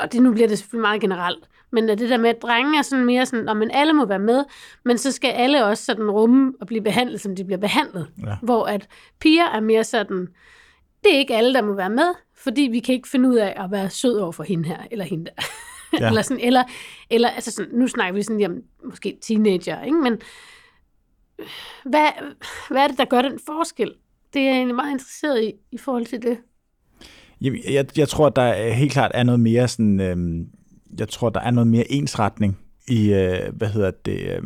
og 0.00 0.12
det 0.12 0.22
nu 0.22 0.32
bliver 0.32 0.48
det 0.48 0.58
selvfølgelig 0.58 0.82
meget 0.82 1.00
generelt, 1.00 1.48
men 1.72 1.88
at 1.90 1.98
det 1.98 2.10
der 2.10 2.16
med, 2.16 2.30
at 2.30 2.42
drenge 2.42 2.78
er 2.78 2.82
sådan 2.82 3.04
mere 3.04 3.26
sådan, 3.26 3.62
at 3.62 3.70
alle 3.72 3.92
må 3.92 4.06
være 4.06 4.18
med, 4.18 4.44
men 4.84 4.98
så 4.98 5.12
skal 5.12 5.28
alle 5.28 5.64
også 5.64 5.84
sådan 5.84 6.10
rumme 6.10 6.52
og 6.60 6.66
blive 6.66 6.82
behandlet, 6.82 7.20
som 7.20 7.36
de 7.36 7.44
bliver 7.44 7.58
behandlet. 7.58 8.08
Ja. 8.26 8.36
Hvor 8.42 8.64
at 8.64 8.88
piger 9.20 9.44
er 9.44 9.60
mere 9.60 9.84
sådan, 9.84 10.28
det 11.04 11.14
er 11.14 11.18
ikke 11.18 11.36
alle, 11.36 11.54
der 11.54 11.62
må 11.62 11.72
være 11.72 11.90
med, 11.90 12.14
fordi 12.34 12.62
vi 12.62 12.80
kan 12.80 12.94
ikke 12.94 13.08
finde 13.08 13.28
ud 13.28 13.36
af 13.36 13.54
at 13.56 13.70
være 13.70 13.90
sød 13.90 14.18
over 14.18 14.32
for 14.32 14.42
hende 14.42 14.68
her, 14.68 14.78
eller 14.90 15.04
hende 15.04 15.24
der. 15.24 15.32
Ja. 15.92 15.98
Ja. 16.00 16.06
eller 16.08 16.22
sådan, 16.22 16.44
eller, 16.44 16.64
eller 17.10 17.28
altså 17.28 17.50
sådan, 17.50 17.72
nu 17.74 17.88
snakker 17.88 18.14
vi 18.14 18.22
sådan, 18.22 18.40
jamen, 18.40 18.62
måske 18.84 19.18
teenager, 19.22 19.82
ikke? 19.82 19.96
men 19.96 20.20
hvad, 21.84 22.08
hvad 22.70 22.82
er 22.82 22.86
det, 22.88 22.98
der 22.98 23.04
gør 23.04 23.22
den 23.22 23.40
forskel? 23.46 23.94
Det 24.34 24.42
er 24.42 24.46
jeg 24.46 24.54
egentlig 24.54 24.74
meget 24.74 24.92
interesseret 24.92 25.42
i, 25.42 25.52
i 25.72 25.78
forhold 25.78 26.06
til 26.06 26.22
det. 26.22 26.38
Jeg, 27.40 27.52
jeg, 27.70 27.86
jeg 27.98 28.08
tror, 28.08 28.28
der 28.28 28.42
er 28.42 28.72
helt 28.72 28.92
klart 28.92 29.10
er 29.14 29.22
noget 29.22 29.40
mere 29.40 29.68
sådan, 29.68 30.00
øhm, 30.00 30.46
jeg 30.98 31.08
tror, 31.08 31.30
der 31.30 31.40
er 31.40 31.50
noget 31.50 31.66
mere 31.66 31.92
ensretning 31.92 32.58
i 32.88 33.12
øh, 33.12 33.38
hvad 33.52 33.68
hedder 33.68 33.90
det, 34.04 34.20
øh, 34.20 34.42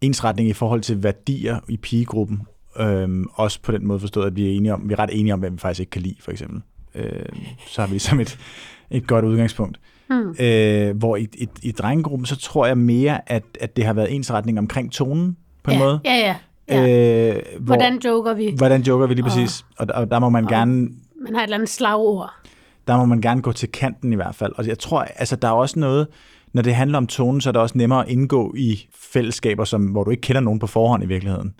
ensretning 0.00 0.48
i 0.48 0.52
forhold 0.52 0.80
til 0.80 1.02
værdier 1.02 1.58
i 1.68 1.76
pigegruppen. 1.76 2.42
Øh, 2.80 3.24
også 3.34 3.60
på 3.62 3.72
den 3.72 3.86
måde 3.86 4.00
forstået, 4.00 4.26
at 4.26 4.36
vi 4.36 4.46
er, 4.52 4.56
enige 4.56 4.74
om, 4.74 4.88
vi 4.88 4.92
er 4.92 4.98
ret 4.98 5.10
enige 5.12 5.32
om, 5.32 5.40
hvem 5.40 5.52
vi 5.52 5.58
faktisk 5.58 5.80
ikke 5.80 5.90
kan 5.90 6.02
lide, 6.02 6.16
for 6.20 6.30
eksempel. 6.30 6.60
Øh, 6.94 7.26
så 7.66 7.80
har 7.80 7.88
vi 7.88 7.92
ligesom 7.92 8.20
et, 8.20 8.38
et 8.90 9.06
godt 9.06 9.24
udgangspunkt. 9.24 9.80
Hmm. 10.08 10.34
Øh, 10.40 10.96
hvor 10.96 11.16
i, 11.16 11.28
i, 11.34 11.48
i 11.62 11.72
drengegruppen, 11.72 12.26
så 12.26 12.36
tror 12.36 12.66
jeg 12.66 12.78
mere, 12.78 13.30
at, 13.32 13.42
at 13.60 13.76
det 13.76 13.84
har 13.84 13.92
været 13.92 14.14
ensretning 14.14 14.58
omkring 14.58 14.92
tonen, 14.92 15.36
på 15.62 15.70
en 15.70 15.76
ja, 15.78 15.84
måde. 15.84 16.00
Ja, 16.04 16.14
ja. 16.14 16.36
ja. 16.68 17.36
Øh, 17.36 17.42
hvor, 17.60 17.74
Hvordan 17.74 17.98
joker 18.04 18.34
vi? 18.34 18.54
hvordan 18.56 18.82
joker 18.82 19.06
vi 19.06 19.14
lige 19.14 19.22
præcis? 19.24 19.64
Og, 19.78 19.86
og 19.94 20.10
der 20.10 20.18
må 20.18 20.28
man 20.28 20.44
Og- 20.44 20.50
gerne 20.50 20.88
Man 21.24 21.34
har 21.34 21.40
et 21.40 21.44
eller 21.44 21.56
andet 21.56 21.68
slagord. 21.68 22.30
der 22.86 22.96
må 22.96 23.04
man 23.04 23.20
gerne 23.20 23.42
gå 23.42 23.52
til 23.52 23.68
kanten 23.72 24.12
i 24.12 24.16
hvert 24.16 24.34
fald. 24.34 24.52
Og 24.56 24.66
jeg 24.66 24.78
tror, 24.78 25.00
altså 25.00 25.36
der 25.36 25.48
er 25.48 25.52
også 25.52 25.78
noget, 25.78 26.06
når 26.52 26.62
det 26.62 26.74
handler 26.74 26.98
om 26.98 27.06
tonen, 27.06 27.40
så 27.40 27.50
er 27.50 27.52
det 27.52 27.62
også 27.62 27.78
nemmere 27.78 28.04
at 28.04 28.08
indgå 28.08 28.54
i 28.56 28.88
fællesskaber, 28.94 29.64
som, 29.64 29.84
hvor 29.84 30.04
du 30.04 30.10
ikke 30.10 30.20
kender 30.20 30.40
nogen 30.40 30.58
på 30.58 30.66
forhånd 30.66 31.02
i 31.02 31.06
virkeligheden. 31.06 31.54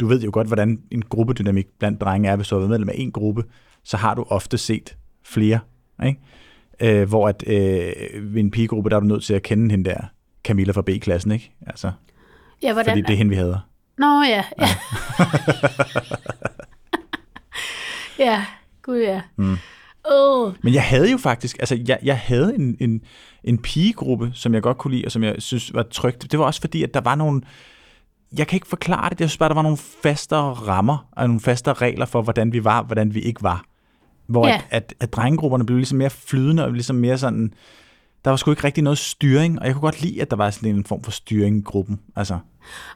Du 0.00 0.06
ved 0.06 0.22
jo 0.22 0.30
godt, 0.32 0.46
hvordan 0.46 0.78
en 0.90 1.02
gruppedynamik 1.02 1.66
blandt 1.78 2.00
drenge 2.00 2.28
er. 2.28 2.36
Hvis 2.36 2.48
du 2.48 2.54
har 2.54 2.60
været 2.60 2.70
medlem 2.70 2.88
af 2.88 2.94
en 2.96 3.12
gruppe, 3.12 3.44
så 3.84 3.96
har 3.96 4.14
du 4.14 4.24
ofte 4.28 4.58
set 4.58 4.96
flere. 5.24 5.58
Ikke? 6.06 6.20
Øh, 6.80 7.08
hvor 7.08 7.28
at, 7.28 7.44
øh, 7.46 8.34
ved 8.34 8.40
en 8.42 8.50
pigegruppe, 8.50 8.90
der 8.90 8.96
er 8.96 9.00
du 9.00 9.06
nødt 9.06 9.24
til 9.24 9.34
at 9.34 9.42
kende 9.42 9.70
hende 9.70 9.90
der, 9.90 9.96
Camilla 10.44 10.72
fra 10.72 10.82
B-klassen, 10.82 11.32
ikke? 11.32 11.52
Altså, 11.66 11.92
Ja, 12.62 12.72
hvordan? 12.72 12.90
fordi 12.90 13.00
det 13.02 13.10
er 13.12 13.16
hende, 13.16 13.30
vi 13.30 13.36
hader. 13.36 13.58
Nå 13.98 14.22
ja. 14.22 14.44
Ja, 14.60 14.68
ja. 18.24 18.44
Gud 18.84 18.98
ja. 18.98 19.20
Mm. 19.36 19.56
Åh, 20.12 20.52
Men 20.62 20.74
jeg 20.74 20.82
havde 20.82 21.10
jo 21.10 21.18
faktisk, 21.18 21.56
altså 21.60 21.78
jeg, 21.88 21.98
jeg 22.02 22.18
havde 22.18 22.54
en, 22.54 22.76
en, 22.80 23.00
en 23.44 23.58
pigegruppe, 23.58 24.30
som 24.34 24.54
jeg 24.54 24.62
godt 24.62 24.78
kunne 24.78 24.94
lide, 24.94 25.04
og 25.06 25.12
som 25.12 25.24
jeg 25.24 25.34
synes 25.38 25.74
var 25.74 25.82
trygt. 25.82 26.32
Det 26.32 26.38
var 26.38 26.44
også 26.44 26.60
fordi, 26.60 26.82
at 26.82 26.94
der 26.94 27.00
var 27.00 27.14
nogle, 27.14 27.42
jeg 28.38 28.46
kan 28.46 28.56
ikke 28.56 28.66
forklare 28.68 29.10
det, 29.10 29.20
jeg 29.20 29.30
synes 29.30 29.38
bare, 29.38 29.48
der 29.48 29.54
var 29.54 29.62
nogle 29.62 29.78
fastere 30.02 30.52
rammer, 30.52 31.08
og 31.12 31.26
nogle 31.26 31.40
fastere 31.40 31.74
regler 31.74 32.06
for, 32.06 32.22
hvordan 32.22 32.52
vi 32.52 32.64
var, 32.64 32.82
hvordan 32.82 33.14
vi 33.14 33.20
ikke 33.20 33.42
var. 33.42 33.64
Hvor 34.26 34.46
Ja. 34.46 34.54
at, 34.54 34.64
at, 34.70 34.94
at 35.00 35.12
drengegrupperne 35.12 35.66
blev 35.66 35.76
ligesom 35.76 35.98
mere 35.98 36.10
flydende, 36.10 36.64
og 36.64 36.72
ligesom 36.72 36.96
mere 36.96 37.18
sådan, 37.18 37.52
der 38.24 38.30
var 38.30 38.36
sgu 38.36 38.50
ikke 38.50 38.64
rigtig 38.64 38.82
noget 38.84 38.98
styring, 38.98 39.60
og 39.60 39.66
jeg 39.66 39.74
kunne 39.74 39.80
godt 39.82 40.02
lide, 40.02 40.22
at 40.22 40.30
der 40.30 40.36
var 40.36 40.50
sådan 40.50 40.74
en 40.74 40.84
form 40.84 41.02
for 41.02 41.10
styring 41.10 41.56
i 41.58 41.62
gruppen. 41.62 42.00
Altså, 42.16 42.38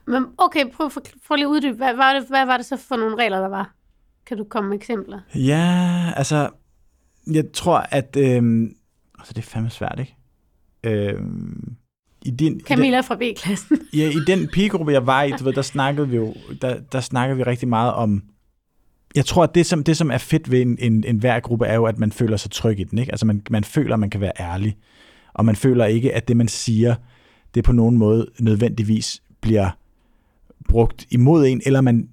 Men 0.06 0.26
okay, 0.38 0.64
prøv, 0.76 0.90
prøv, 0.90 1.02
prøv 1.28 1.34
lige 1.34 1.46
at 1.46 1.50
uddybe. 1.50 1.76
Hvad 1.76 1.94
var, 1.94 2.12
det, 2.12 2.24
hvad 2.28 2.46
var 2.46 2.56
det 2.56 2.66
så 2.66 2.76
for 2.88 2.96
nogle 2.96 3.16
regler, 3.16 3.40
der 3.40 3.48
var? 3.48 3.74
Kan 4.28 4.38
du 4.38 4.44
komme 4.44 4.68
med 4.68 4.76
eksempler? 4.76 5.20
ja, 5.34 6.12
altså, 6.16 6.50
jeg 7.32 7.44
tror, 7.52 7.78
at, 7.90 8.16
øhm, 8.18 8.74
altså 9.18 9.32
det 9.32 9.38
er 9.38 9.46
fandme 9.46 9.70
svært, 9.70 9.96
ikke? 10.00 10.16
Øhm, 10.84 11.74
i 12.24 12.30
din, 12.30 12.52
i 12.52 12.58
den- 12.58 12.60
Camilla 12.60 13.00
fra 13.00 13.14
B-klassen. 13.16 13.78
Ja, 13.96 14.10
i 14.10 14.18
den 14.26 14.48
pigegruppe, 14.52 14.92
jeg 14.92 15.06
var 15.06 15.22
i, 15.22 15.30
du 15.30 15.44
ved, 15.44 15.52
der 15.52 15.62
snakkede 15.62 16.08
vi 16.08 16.16
jo, 16.16 16.34
der, 16.62 16.80
der 16.92 17.00
snakkede 17.00 17.36
vi 17.36 17.42
rigtig 17.42 17.68
meget 17.68 17.92
om, 17.92 18.22
jeg 19.14 19.24
tror, 19.26 19.42
at 19.44 19.54
det 19.54 19.66
som, 19.66 19.84
det, 19.84 19.96
som 19.96 20.10
er 20.10 20.18
fedt 20.18 20.50
ved 20.50 20.62
en, 20.62 20.78
en, 20.80 21.04
en 21.04 21.18
hver 21.18 21.40
gruppe, 21.40 21.66
er 21.66 21.74
jo, 21.74 21.84
at 21.84 21.98
man 21.98 22.12
føler 22.12 22.36
sig 22.36 22.50
tryg 22.50 22.80
i 22.80 22.84
den. 22.84 22.98
Ikke? 22.98 23.12
Altså, 23.12 23.26
man, 23.26 23.42
man 23.50 23.64
føler, 23.64 23.94
at 23.94 24.00
man 24.00 24.10
kan 24.10 24.20
være 24.20 24.32
ærlig. 24.40 24.76
Og 25.34 25.44
man 25.44 25.56
føler 25.56 25.84
ikke, 25.84 26.14
at 26.14 26.28
det, 26.28 26.36
man 26.36 26.48
siger, 26.48 26.94
det 27.54 27.64
på 27.64 27.72
nogen 27.72 27.96
måde 27.98 28.26
nødvendigvis 28.40 29.22
bliver 29.40 29.70
brugt 30.68 31.06
imod 31.10 31.46
en, 31.46 31.60
eller 31.66 31.80
man 31.80 32.08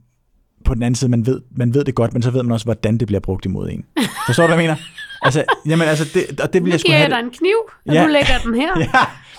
på 0.65 0.73
den 0.73 0.83
anden 0.83 0.95
side, 0.95 1.11
man 1.11 1.25
ved, 1.25 1.41
man 1.57 1.73
ved 1.73 1.83
det 1.83 1.95
godt, 1.95 2.13
men 2.13 2.21
så 2.21 2.31
ved 2.31 2.43
man 2.43 2.51
også, 2.51 2.65
hvordan 2.65 2.97
det 2.97 3.07
bliver 3.07 3.19
brugt 3.19 3.45
imod 3.45 3.69
en. 3.69 3.83
Forstår 4.25 4.43
du, 4.43 4.53
hvad 4.53 4.63
jeg 4.63 4.63
mener? 4.63 4.75
Altså, 5.21 5.43
jamen, 5.65 5.87
altså 5.87 6.05
det, 6.13 6.39
og 6.41 6.53
det 6.53 6.61
vil 6.63 6.69
Nu 6.69 6.71
jeg 6.73 6.79
sgu 6.79 6.85
giver 6.87 6.97
have 6.97 7.09
jeg 7.09 7.17
dig 7.21 7.25
en 7.27 7.31
kniv, 7.31 7.55
og 7.87 7.93
Ja. 7.93 8.03
du 8.03 8.07
lægger 8.07 8.37
den 8.45 8.55
her. 8.55 8.79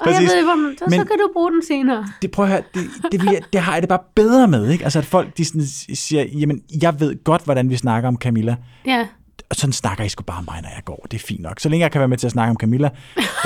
Ja, 0.01 0.07
og 0.07 0.13
jeg 0.13 0.21
ved, 0.23 0.45
hvor, 0.45 0.73
så, 0.79 0.85
så 0.85 0.91
Men- 0.91 1.07
kan 1.07 1.19
du 1.19 1.29
bruge 1.33 1.51
den 1.53 1.63
senere. 1.69 2.07
det, 2.23 2.31
prøv 2.31 2.45
at 2.45 2.51
høre, 2.51 2.63
det, 2.75 2.83
det, 3.13 3.23
vil 3.23 3.29
jeg, 3.33 3.41
det 3.53 3.61
har 3.61 3.73
jeg 3.73 3.83
det 3.83 3.89
bare 3.89 3.99
bedre 4.17 4.49
med, 4.49 4.71
ikke? 4.71 4.85
Altså, 4.85 4.99
at 4.99 5.05
folk 5.05 5.37
de 5.37 5.45
sådan 5.45 5.67
siger, 5.95 6.25
jamen, 6.39 6.61
jeg 6.83 7.01
ved 7.01 7.25
godt, 7.25 7.45
hvordan 7.45 7.71
vi 7.71 7.77
snakker 7.77 8.09
om 8.09 8.17
Camilla, 8.17 8.57
Ja. 8.87 9.07
og 9.51 9.57
sådan 9.57 9.73
snakker 9.73 10.05
I 10.05 10.09
sgu 10.09 10.23
bare 10.25 10.39
om 10.39 10.45
mig, 10.53 10.63
når 10.63 10.69
jeg 10.75 10.85
går. 10.85 11.07
Det 11.11 11.15
er 11.23 11.25
fint 11.27 11.41
nok. 11.43 11.61
Så 11.61 11.69
længe 11.69 11.85
jeg 11.85 11.93
kan 11.93 11.99
være 11.99 12.09
med 12.09 12.17
til 12.19 12.27
at 12.27 12.33
snakke 12.33 12.51
om 12.51 12.57
Camilla, 12.57 12.89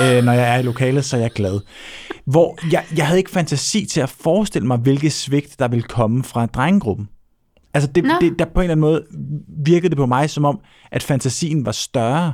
øh, 0.01 0.23
når 0.23 0.31
jeg 0.31 0.55
er 0.55 0.59
i 0.59 0.61
lokalet, 0.63 1.05
så 1.05 1.17
er 1.17 1.21
jeg 1.21 1.31
glad. 1.31 1.59
Hvor 2.25 2.57
jeg, 2.71 2.83
jeg 2.97 3.05
havde 3.07 3.17
ikke 3.19 3.31
fantasi 3.31 3.85
til 3.85 4.01
at 4.01 4.09
forestille 4.09 4.67
mig, 4.67 4.77
hvilket 4.77 5.13
svigt, 5.13 5.59
der 5.59 5.67
ville 5.67 5.83
komme 5.83 6.23
fra 6.23 6.45
drengegruppen. 6.45 7.09
Altså, 7.73 7.89
det, 7.95 8.03
Nå. 8.03 8.13
det, 8.21 8.39
der 8.39 8.45
på 8.45 8.59
en 8.59 8.63
eller 8.63 8.71
anden 8.71 8.81
måde 8.81 9.03
virkede 9.65 9.89
det 9.89 9.97
på 9.97 10.05
mig, 10.05 10.29
som 10.29 10.45
om, 10.45 10.59
at 10.91 11.03
fantasien 11.03 11.65
var 11.65 11.71
større. 11.71 12.33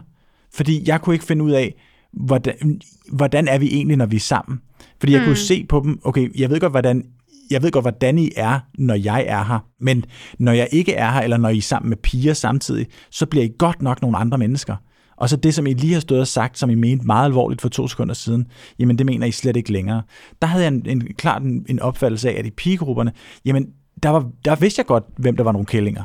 Fordi 0.53 0.83
jeg 0.87 1.01
kunne 1.01 1.15
ikke 1.15 1.25
finde 1.25 1.43
ud 1.43 1.51
af, 1.51 1.75
hvordan, 2.13 2.81
hvordan 3.11 3.47
er 3.47 3.59
vi 3.59 3.67
egentlig, 3.67 3.97
når 3.97 4.05
vi 4.05 4.15
er 4.15 4.19
sammen. 4.19 4.61
Fordi 4.99 5.13
jeg 5.13 5.21
mm. 5.21 5.25
kunne 5.25 5.35
se 5.35 5.65
på 5.69 5.81
dem, 5.83 5.99
okay, 6.03 6.39
jeg 6.39 6.49
ved 6.49 6.59
godt, 6.59 6.73
hvordan 6.73 7.03
jeg 7.51 7.63
ved 7.63 7.71
godt, 7.71 7.83
hvordan 7.83 8.17
I 8.17 8.31
er, 8.35 8.59
når 8.77 8.95
jeg 8.95 9.25
er 9.27 9.43
her, 9.43 9.59
men 9.79 10.05
når 10.39 10.51
jeg 10.51 10.67
ikke 10.71 10.93
er 10.93 11.11
her, 11.11 11.21
eller 11.21 11.37
når 11.37 11.49
I 11.49 11.57
er 11.57 11.61
sammen 11.61 11.89
med 11.89 11.97
piger 11.97 12.33
samtidig, 12.33 12.87
så 13.11 13.25
bliver 13.25 13.45
I 13.45 13.51
godt 13.57 13.81
nok 13.81 14.01
nogle 14.01 14.17
andre 14.17 14.37
mennesker. 14.37 14.75
Og 15.17 15.29
så 15.29 15.35
det, 15.35 15.53
som 15.53 15.67
I 15.67 15.73
lige 15.73 15.93
har 15.93 15.99
stået 15.99 16.21
og 16.21 16.27
sagt, 16.27 16.59
som 16.59 16.69
I 16.69 16.75
mente 16.75 17.05
meget 17.05 17.25
alvorligt 17.25 17.61
for 17.61 17.69
to 17.69 17.87
sekunder 17.87 18.13
siden, 18.13 18.47
jamen 18.79 18.97
det 18.97 19.05
mener 19.05 19.27
I 19.27 19.31
slet 19.31 19.57
ikke 19.57 19.71
længere. 19.71 20.01
Der 20.41 20.47
havde 20.47 20.63
jeg 20.63 20.73
en, 20.73 20.83
en, 20.85 21.01
klart 21.01 21.41
en, 21.41 21.65
en 21.69 21.79
opfattelse 21.79 22.29
af, 22.29 22.39
at 22.39 22.45
i 22.45 22.51
pigegrupperne, 22.51 23.11
jamen 23.45 23.67
der, 24.03 24.09
var, 24.09 24.29
der 24.45 24.55
vidste 24.55 24.79
jeg 24.79 24.85
godt, 24.85 25.03
hvem 25.17 25.37
der 25.37 25.43
var 25.43 25.51
nogle 25.51 25.65
kællinger. 25.65 26.03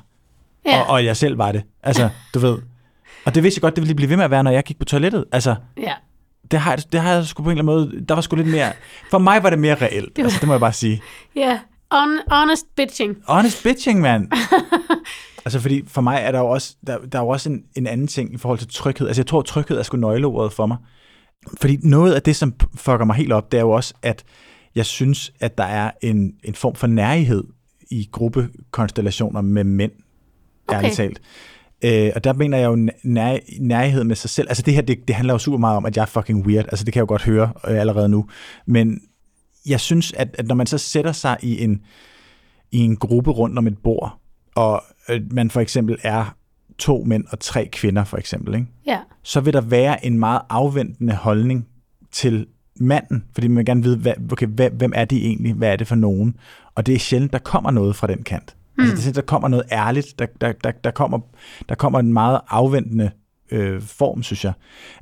Ja. 0.67 0.81
Og, 0.81 0.87
og 0.87 1.05
jeg 1.05 1.17
selv 1.17 1.39
var 1.39 1.53
det. 1.53 1.63
Altså, 1.83 2.09
du 2.35 2.39
ved. 2.39 2.59
Og 3.25 3.35
det 3.35 3.43
vidste 3.43 3.59
jeg 3.59 3.63
godt, 3.63 3.77
det 3.77 3.83
ville 3.83 3.95
blive 3.95 4.09
ved 4.11 4.17
med 4.17 4.25
at 4.25 4.31
være, 4.31 4.43
når 4.45 4.51
jeg 4.51 4.65
gik 4.65 4.79
på 4.79 4.85
toilettet. 4.85 5.25
Altså, 5.33 5.55
ja. 5.77 5.93
det 6.51 6.59
har, 6.61 6.77
det 6.77 7.01
har 7.01 7.13
jeg 7.13 7.27
sgu 7.27 7.43
på 7.43 7.51
en 7.51 7.59
eller 7.59 7.73
anden 7.73 7.91
måde, 7.97 8.07
der 8.09 8.15
var 8.15 8.23
sgu 8.23 8.37
lidt 8.37 8.49
mere, 8.49 8.73
for 9.11 9.19
mig 9.19 9.43
var 9.43 9.51
det 9.51 9.59
mere 9.59 9.75
reelt, 9.75 10.19
var- 10.19 10.25
altså, 10.25 10.39
det 10.41 10.47
må 10.47 10.53
jeg 10.55 10.61
bare 10.61 10.73
sige. 10.73 11.03
Ja. 11.37 11.59
On, 11.91 12.19
honest 12.31 12.65
bitching. 12.77 13.17
Honest 13.29 13.63
bitching, 13.63 14.01
mand. 14.01 14.29
altså, 15.45 15.61
fordi 15.61 15.83
for 15.89 16.01
mig 16.01 16.21
er 16.23 16.33
der 16.33 16.39
jo 16.39 16.47
også, 16.49 16.77
der, 16.87 16.99
der 16.99 17.19
er 17.19 17.23
jo 17.23 17.29
også 17.29 17.49
en, 17.51 17.63
en 17.77 17.87
anden 17.87 18.07
ting 18.07 18.35
i 18.35 18.39
forhold 18.39 18.59
til 18.59 18.69
tryghed. 18.69 19.07
Altså, 19.07 19.21
jeg 19.23 19.27
tror, 19.27 19.43
tryghed 19.43 19.79
er 19.79 19.83
sgu 19.83 19.97
nøgleordet 19.97 20.53
for 20.53 20.67
mig. 20.67 20.77
Fordi 21.61 21.77
noget 21.83 22.15
af 22.15 22.23
det, 22.23 22.37
som 22.37 22.55
fucker 22.75 23.05
mig 23.05 23.17
helt 23.17 23.33
op, 23.33 23.53
det 23.53 23.59
er 23.59 23.63
jo 23.63 23.71
også, 23.71 23.95
at 24.03 24.25
jeg 24.75 24.87
synes, 24.87 25.33
at 25.41 25.59
der 25.59 25.65
er 25.65 25.91
en, 26.03 26.33
en 26.45 26.55
form 26.55 26.75
for 26.75 26.87
nærighed 26.87 27.45
i 27.93 28.09
gruppekonstellationer 28.13 29.41
med 29.41 29.65
mænd, 29.65 29.93
Okay. 30.69 30.77
ærligt 30.79 30.95
talt. 30.95 31.21
Øh, 31.85 32.11
og 32.15 32.25
der 32.25 32.33
mener 32.33 32.59
jeg 32.59 32.67
jo 32.67 32.91
nær, 33.05 33.39
nærhed 33.61 34.05
med 34.05 34.17
sig 34.17 34.31
selv. 34.31 34.49
Altså 34.49 34.63
det 34.63 34.75
her, 34.75 34.83
det, 34.83 35.09
det 35.09 35.17
handler 35.17 35.35
jo 35.35 35.39
super 35.39 35.59
meget 35.59 35.77
om, 35.77 35.87
at 35.87 35.97
jeg 35.97 36.03
er 36.03 36.07
fucking 36.07 36.47
weird. 36.47 36.65
Altså 36.65 36.85
det 36.85 36.93
kan 36.93 36.99
jeg 36.99 37.03
jo 37.03 37.09
godt 37.09 37.23
høre 37.23 37.53
øh, 37.69 37.81
allerede 37.81 38.09
nu. 38.09 38.27
Men 38.67 39.01
jeg 39.67 39.81
synes, 39.81 40.13
at, 40.13 40.29
at 40.39 40.47
når 40.47 40.55
man 40.55 40.67
så 40.67 40.79
sætter 40.79 41.13
sig 41.13 41.37
i 41.43 41.65
en, 41.65 41.81
i 42.73 42.79
en 42.79 42.97
gruppe 42.97 43.31
rundt 43.31 43.59
om 43.59 43.67
et 43.67 43.79
bord, 43.79 44.19
og 44.55 44.83
øh, 45.09 45.21
man 45.31 45.51
for 45.51 45.61
eksempel 45.61 45.99
er 46.03 46.37
to 46.79 47.05
mænd 47.07 47.25
og 47.31 47.41
tre 47.41 47.69
kvinder 47.73 48.05
for 48.05 48.17
eksempel, 48.17 48.55
ikke? 48.55 48.67
Ja. 48.87 48.99
så 49.23 49.41
vil 49.41 49.53
der 49.53 49.61
være 49.61 50.07
en 50.07 50.19
meget 50.19 50.41
afventende 50.49 51.15
holdning 51.15 51.69
til 52.13 52.47
manden, 52.83 53.25
fordi 53.35 53.49
man 53.49 53.57
vil 53.57 53.67
gerne 53.67 53.83
vide, 53.83 53.97
hvad, 53.97 54.13
okay, 54.33 54.47
hvem 54.73 54.93
er 54.95 55.05
de 55.05 55.25
egentlig, 55.25 55.55
hvad 55.55 55.73
er 55.73 55.77
det 55.77 55.87
for 55.87 55.95
nogen, 55.95 56.37
og 56.75 56.87
det 56.87 56.95
er 56.95 56.99
sjældent, 56.99 57.33
der 57.33 57.39
kommer 57.39 57.71
noget 57.71 57.97
fra 57.97 58.07
den 58.07 58.23
kant. 58.23 58.57
Mm. 58.79 58.83
Altså, 58.83 58.93
det, 58.95 58.99
er 58.99 59.03
sjældent, 59.03 59.17
der 59.17 59.23
kommer 59.23 59.49
noget 59.49 59.65
ærligt, 59.73 60.19
der, 60.19 60.27
der, 60.41 60.53
der, 60.53 60.71
der, 60.71 60.91
kommer, 60.91 61.19
der 61.69 61.75
kommer 61.75 61.99
en 61.99 62.13
meget 62.13 62.41
afventende 62.49 63.11
øh, 63.53 63.83
form, 63.83 64.23
synes 64.23 64.45
jeg. 64.45 64.53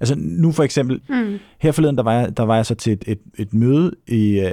Altså 0.01 0.15
nu 0.19 0.53
for 0.53 0.63
eksempel, 0.63 1.01
Mm. 1.09 1.39
her 1.59 1.73
forleden, 1.73 1.97
der 1.97 2.03
var 2.03 2.13
jeg, 2.13 2.37
der 2.37 2.43
var 2.43 2.57
jeg 2.57 2.67
så 2.67 2.75
til 2.75 2.93
et, 2.93 3.05
et, 3.07 3.19
et 3.39 3.55
møde 3.55 3.93
i 4.09 4.41
øh, 4.41 4.53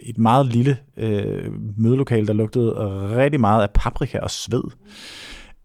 et 0.00 0.18
meget 0.18 0.46
lille 0.46 0.76
øh, 0.96 1.52
mødelokale, 1.76 2.26
der 2.26 2.32
lugtede 2.32 2.72
rigtig 3.16 3.40
meget 3.40 3.62
af 3.62 3.70
paprika 3.74 4.18
og 4.18 4.30
sved. 4.30 4.62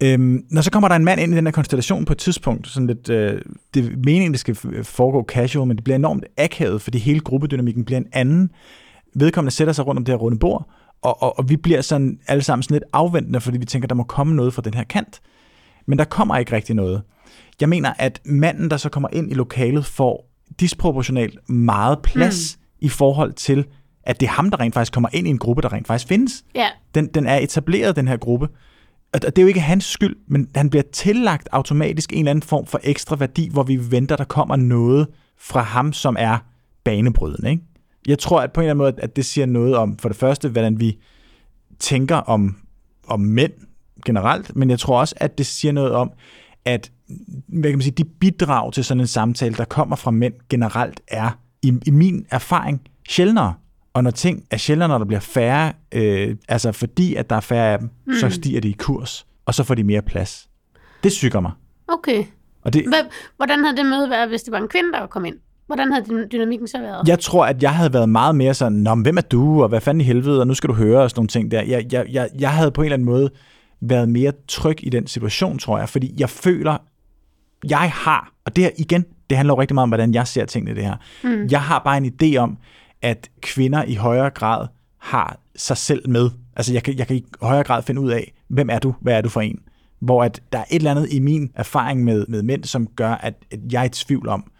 Øhm, 0.03 0.45
når 0.51 0.61
så 0.61 0.71
kommer 0.71 0.87
der 0.87 0.95
en 0.95 1.05
mand 1.05 1.21
ind 1.21 1.33
i 1.33 1.35
den 1.35 1.47
her 1.47 1.51
konstellation 1.51 2.05
på 2.05 2.13
et 2.13 2.17
tidspunkt, 2.17 2.67
sådan 2.67 2.87
lidt, 2.87 3.09
øh, 3.09 3.41
det 3.73 3.85
er 3.85 3.89
meningen, 3.89 4.31
det 4.31 4.39
skal 4.39 4.55
foregå 4.83 5.25
casual, 5.27 5.67
men 5.67 5.77
det 5.77 5.83
bliver 5.83 5.95
enormt 5.95 6.25
akavet, 6.37 6.81
fordi 6.81 6.97
hele 6.97 7.19
gruppedynamikken 7.19 7.85
bliver 7.85 7.99
en 7.99 8.07
anden. 8.13 8.51
Vedkommende 9.15 9.51
sætter 9.51 9.73
sig 9.73 9.87
rundt 9.87 9.99
om 9.99 10.05
det 10.05 10.11
her 10.11 10.17
runde 10.17 10.39
bord, 10.39 10.69
og, 11.01 11.23
og, 11.23 11.39
og 11.39 11.49
vi 11.49 11.57
bliver 11.57 11.81
sådan 11.81 12.19
alle 12.27 12.43
sammen 12.43 12.63
sådan 12.63 12.75
lidt 12.75 12.83
afventende, 12.93 13.41
fordi 13.41 13.57
vi 13.57 13.65
tænker, 13.65 13.87
der 13.87 13.95
må 13.95 14.03
komme 14.03 14.35
noget 14.35 14.53
fra 14.53 14.61
den 14.61 14.73
her 14.73 14.83
kant. 14.83 15.21
Men 15.85 15.97
der 15.97 16.05
kommer 16.05 16.37
ikke 16.37 16.51
rigtig 16.51 16.75
noget. 16.75 17.01
Jeg 17.61 17.69
mener, 17.69 17.93
at 17.99 18.21
manden, 18.25 18.69
der 18.69 18.77
så 18.77 18.89
kommer 18.89 19.09
ind 19.13 19.31
i 19.31 19.33
lokalet, 19.33 19.85
får 19.85 20.29
disproportionalt 20.59 21.49
meget 21.49 21.99
plads 22.03 22.57
mm. 22.57 22.85
i 22.85 22.89
forhold 22.89 23.33
til, 23.33 23.65
at 24.03 24.19
det 24.19 24.25
er 24.25 24.31
ham, 24.31 24.51
der 24.51 24.59
rent 24.59 24.73
faktisk 24.73 24.93
kommer 24.93 25.09
ind 25.13 25.27
i 25.27 25.29
en 25.29 25.37
gruppe, 25.37 25.61
der 25.61 25.73
rent 25.73 25.87
faktisk 25.87 26.07
findes. 26.07 26.43
Ja. 26.55 26.67
Den, 26.95 27.07
den 27.07 27.27
er 27.27 27.37
etableret, 27.37 27.95
den 27.95 28.07
her 28.07 28.17
gruppe. 28.17 28.47
Og 29.23 29.35
det 29.35 29.37
er 29.37 29.41
jo 29.41 29.47
ikke 29.47 29.59
hans 29.59 29.85
skyld, 29.85 30.15
men 30.27 30.47
han 30.55 30.69
bliver 30.69 30.83
tillagt 30.93 31.49
automatisk 31.51 32.13
en 32.13 32.19
eller 32.19 32.29
anden 32.29 32.43
form 32.43 32.65
for 32.65 32.79
ekstra 32.83 33.15
værdi, 33.15 33.49
hvor 33.51 33.63
vi 33.63 33.91
venter, 33.91 34.15
der 34.15 34.23
kommer 34.23 34.55
noget 34.55 35.07
fra 35.37 35.61
ham, 35.61 35.93
som 35.93 36.15
er 36.19 36.37
banebrydende. 36.83 37.51
Ikke? 37.51 37.63
Jeg 38.07 38.19
tror 38.19 38.41
at 38.41 38.51
på 38.51 38.61
en 38.61 38.63
eller 38.63 38.71
anden 38.71 38.77
måde, 38.77 39.03
at 39.03 39.15
det 39.15 39.25
siger 39.25 39.45
noget 39.45 39.75
om, 39.75 39.97
for 39.97 40.09
det 40.09 40.17
første, 40.17 40.49
hvordan 40.49 40.79
vi 40.79 40.97
tænker 41.79 42.15
om, 42.15 42.55
om 43.07 43.19
mænd 43.19 43.51
generelt, 44.05 44.55
men 44.55 44.69
jeg 44.69 44.79
tror 44.79 44.99
også, 44.99 45.15
at 45.17 45.37
det 45.37 45.45
siger 45.45 45.71
noget 45.71 45.91
om, 45.91 46.11
at 46.65 46.91
hvad 47.47 47.69
kan 47.69 47.77
man 47.77 47.81
sige, 47.81 47.93
de 47.93 48.03
bidrag 48.03 48.73
til 48.73 48.83
sådan 48.83 49.01
en 49.01 49.07
samtale, 49.07 49.55
der 49.55 49.65
kommer 49.65 49.95
fra 49.95 50.11
mænd 50.11 50.33
generelt, 50.49 51.01
er 51.07 51.39
i, 51.61 51.73
i 51.85 51.91
min 51.91 52.25
erfaring 52.31 52.81
sjældnere. 53.09 53.53
Og 53.95 54.03
når 54.03 54.11
ting 54.11 54.43
er 54.51 54.57
sjældnere, 54.57 54.89
når 54.89 54.97
der 54.97 55.05
bliver 55.05 55.19
færre, 55.19 55.73
øh, 55.91 56.35
altså 56.47 56.71
fordi 56.71 57.15
at 57.15 57.29
der 57.29 57.35
er 57.35 57.39
færre 57.39 57.73
af 57.73 57.79
dem, 57.79 57.89
mm. 58.07 58.13
så 58.13 58.29
stiger 58.29 58.61
de 58.61 58.69
i 58.69 58.75
kurs, 58.79 59.25
og 59.45 59.53
så 59.53 59.63
får 59.63 59.75
de 59.75 59.83
mere 59.83 60.01
plads. 60.01 60.49
Det 61.03 61.11
syger 61.11 61.39
mig. 61.39 61.51
Okay. 61.87 62.23
Og 62.61 62.73
det, 62.73 62.83
Hvad, 62.87 62.99
hvordan 63.37 63.63
havde 63.63 63.77
det 63.77 63.85
møde 63.85 64.09
været, 64.09 64.29
hvis 64.29 64.43
det 64.43 64.51
var 64.51 64.57
en 64.57 64.67
kvinde, 64.67 64.91
der 64.91 65.07
kom 65.07 65.25
ind? 65.25 65.35
Hvordan 65.67 65.91
havde 65.91 66.05
dy- 66.05 66.27
dynamikken 66.31 66.67
så 66.67 66.79
været? 66.79 67.07
jeg 67.07 67.19
tror, 67.19 67.45
at 67.45 67.63
jeg 67.63 67.75
havde 67.75 67.93
været 67.93 68.09
meget 68.09 68.35
mere 68.35 68.53
sådan, 68.53 68.77
Nå, 68.77 68.95
hvem 68.95 69.17
er 69.17 69.21
du, 69.21 69.63
og 69.63 69.69
hvad 69.69 69.81
fanden 69.81 70.01
i 70.01 70.03
helvede, 70.03 70.39
og 70.39 70.47
nu 70.47 70.53
skal 70.53 70.67
du 70.67 70.73
høre, 70.73 71.01
og 71.03 71.09
sådan 71.09 71.19
nogle 71.19 71.27
ting 71.27 71.51
der. 71.51 71.61
Jeg, 71.61 71.85
jeg, 71.91 72.05
jeg, 72.11 72.29
jeg 72.39 72.51
havde 72.53 72.71
på 72.71 72.81
en 72.81 72.85
eller 72.85 72.93
anden 72.93 73.05
måde 73.05 73.29
været 73.81 74.09
mere 74.09 74.31
tryg 74.47 74.77
i 74.83 74.89
den 74.89 75.07
situation, 75.07 75.59
tror 75.59 75.77
jeg, 75.77 75.89
fordi 75.89 76.13
jeg 76.17 76.29
føler, 76.29 76.77
jeg 77.69 77.91
har, 77.93 78.33
og 78.45 78.55
det 78.55 78.63
her 78.63 78.71
igen, 78.77 79.05
det 79.29 79.37
handler 79.37 79.53
jo 79.53 79.61
rigtig 79.61 79.75
meget 79.75 79.83
om, 79.83 79.89
hvordan 79.89 80.13
jeg 80.13 80.27
ser 80.27 80.45
tingene 80.45 80.75
det 80.75 80.83
her. 80.83 80.95
Mm. 81.23 81.47
Jeg 81.51 81.61
har 81.61 81.79
bare 81.79 81.97
en 81.97 82.13
idé 82.21 82.37
om, 82.37 82.57
at 83.01 83.29
kvinder 83.41 83.83
i 83.83 83.95
højere 83.95 84.29
grad 84.29 84.67
har 84.97 85.39
sig 85.55 85.77
selv 85.77 86.09
med. 86.09 86.29
Altså 86.55 86.73
jeg 86.73 86.83
kan, 86.83 86.97
jeg 86.97 87.07
kan 87.07 87.15
i 87.15 87.25
højere 87.41 87.63
grad 87.63 87.83
finde 87.83 88.01
ud 88.01 88.11
af, 88.11 88.33
hvem 88.47 88.69
er 88.69 88.79
du, 88.79 88.95
hvad 89.01 89.17
er 89.17 89.21
du 89.21 89.29
for 89.29 89.41
en? 89.41 89.59
Hvor 89.99 90.23
at 90.23 90.41
der 90.51 90.59
er 90.59 90.65
et 90.71 90.75
eller 90.75 90.91
andet 90.91 91.13
i 91.13 91.19
min 91.19 91.51
erfaring 91.55 92.03
med, 92.03 92.25
med 92.27 92.43
mænd, 92.43 92.63
som 92.63 92.87
gør, 92.87 93.11
at, 93.11 93.33
at 93.51 93.59
jeg 93.71 93.81
er 93.81 93.85
i 93.85 93.89
tvivl 93.89 94.27
om, 94.27 94.51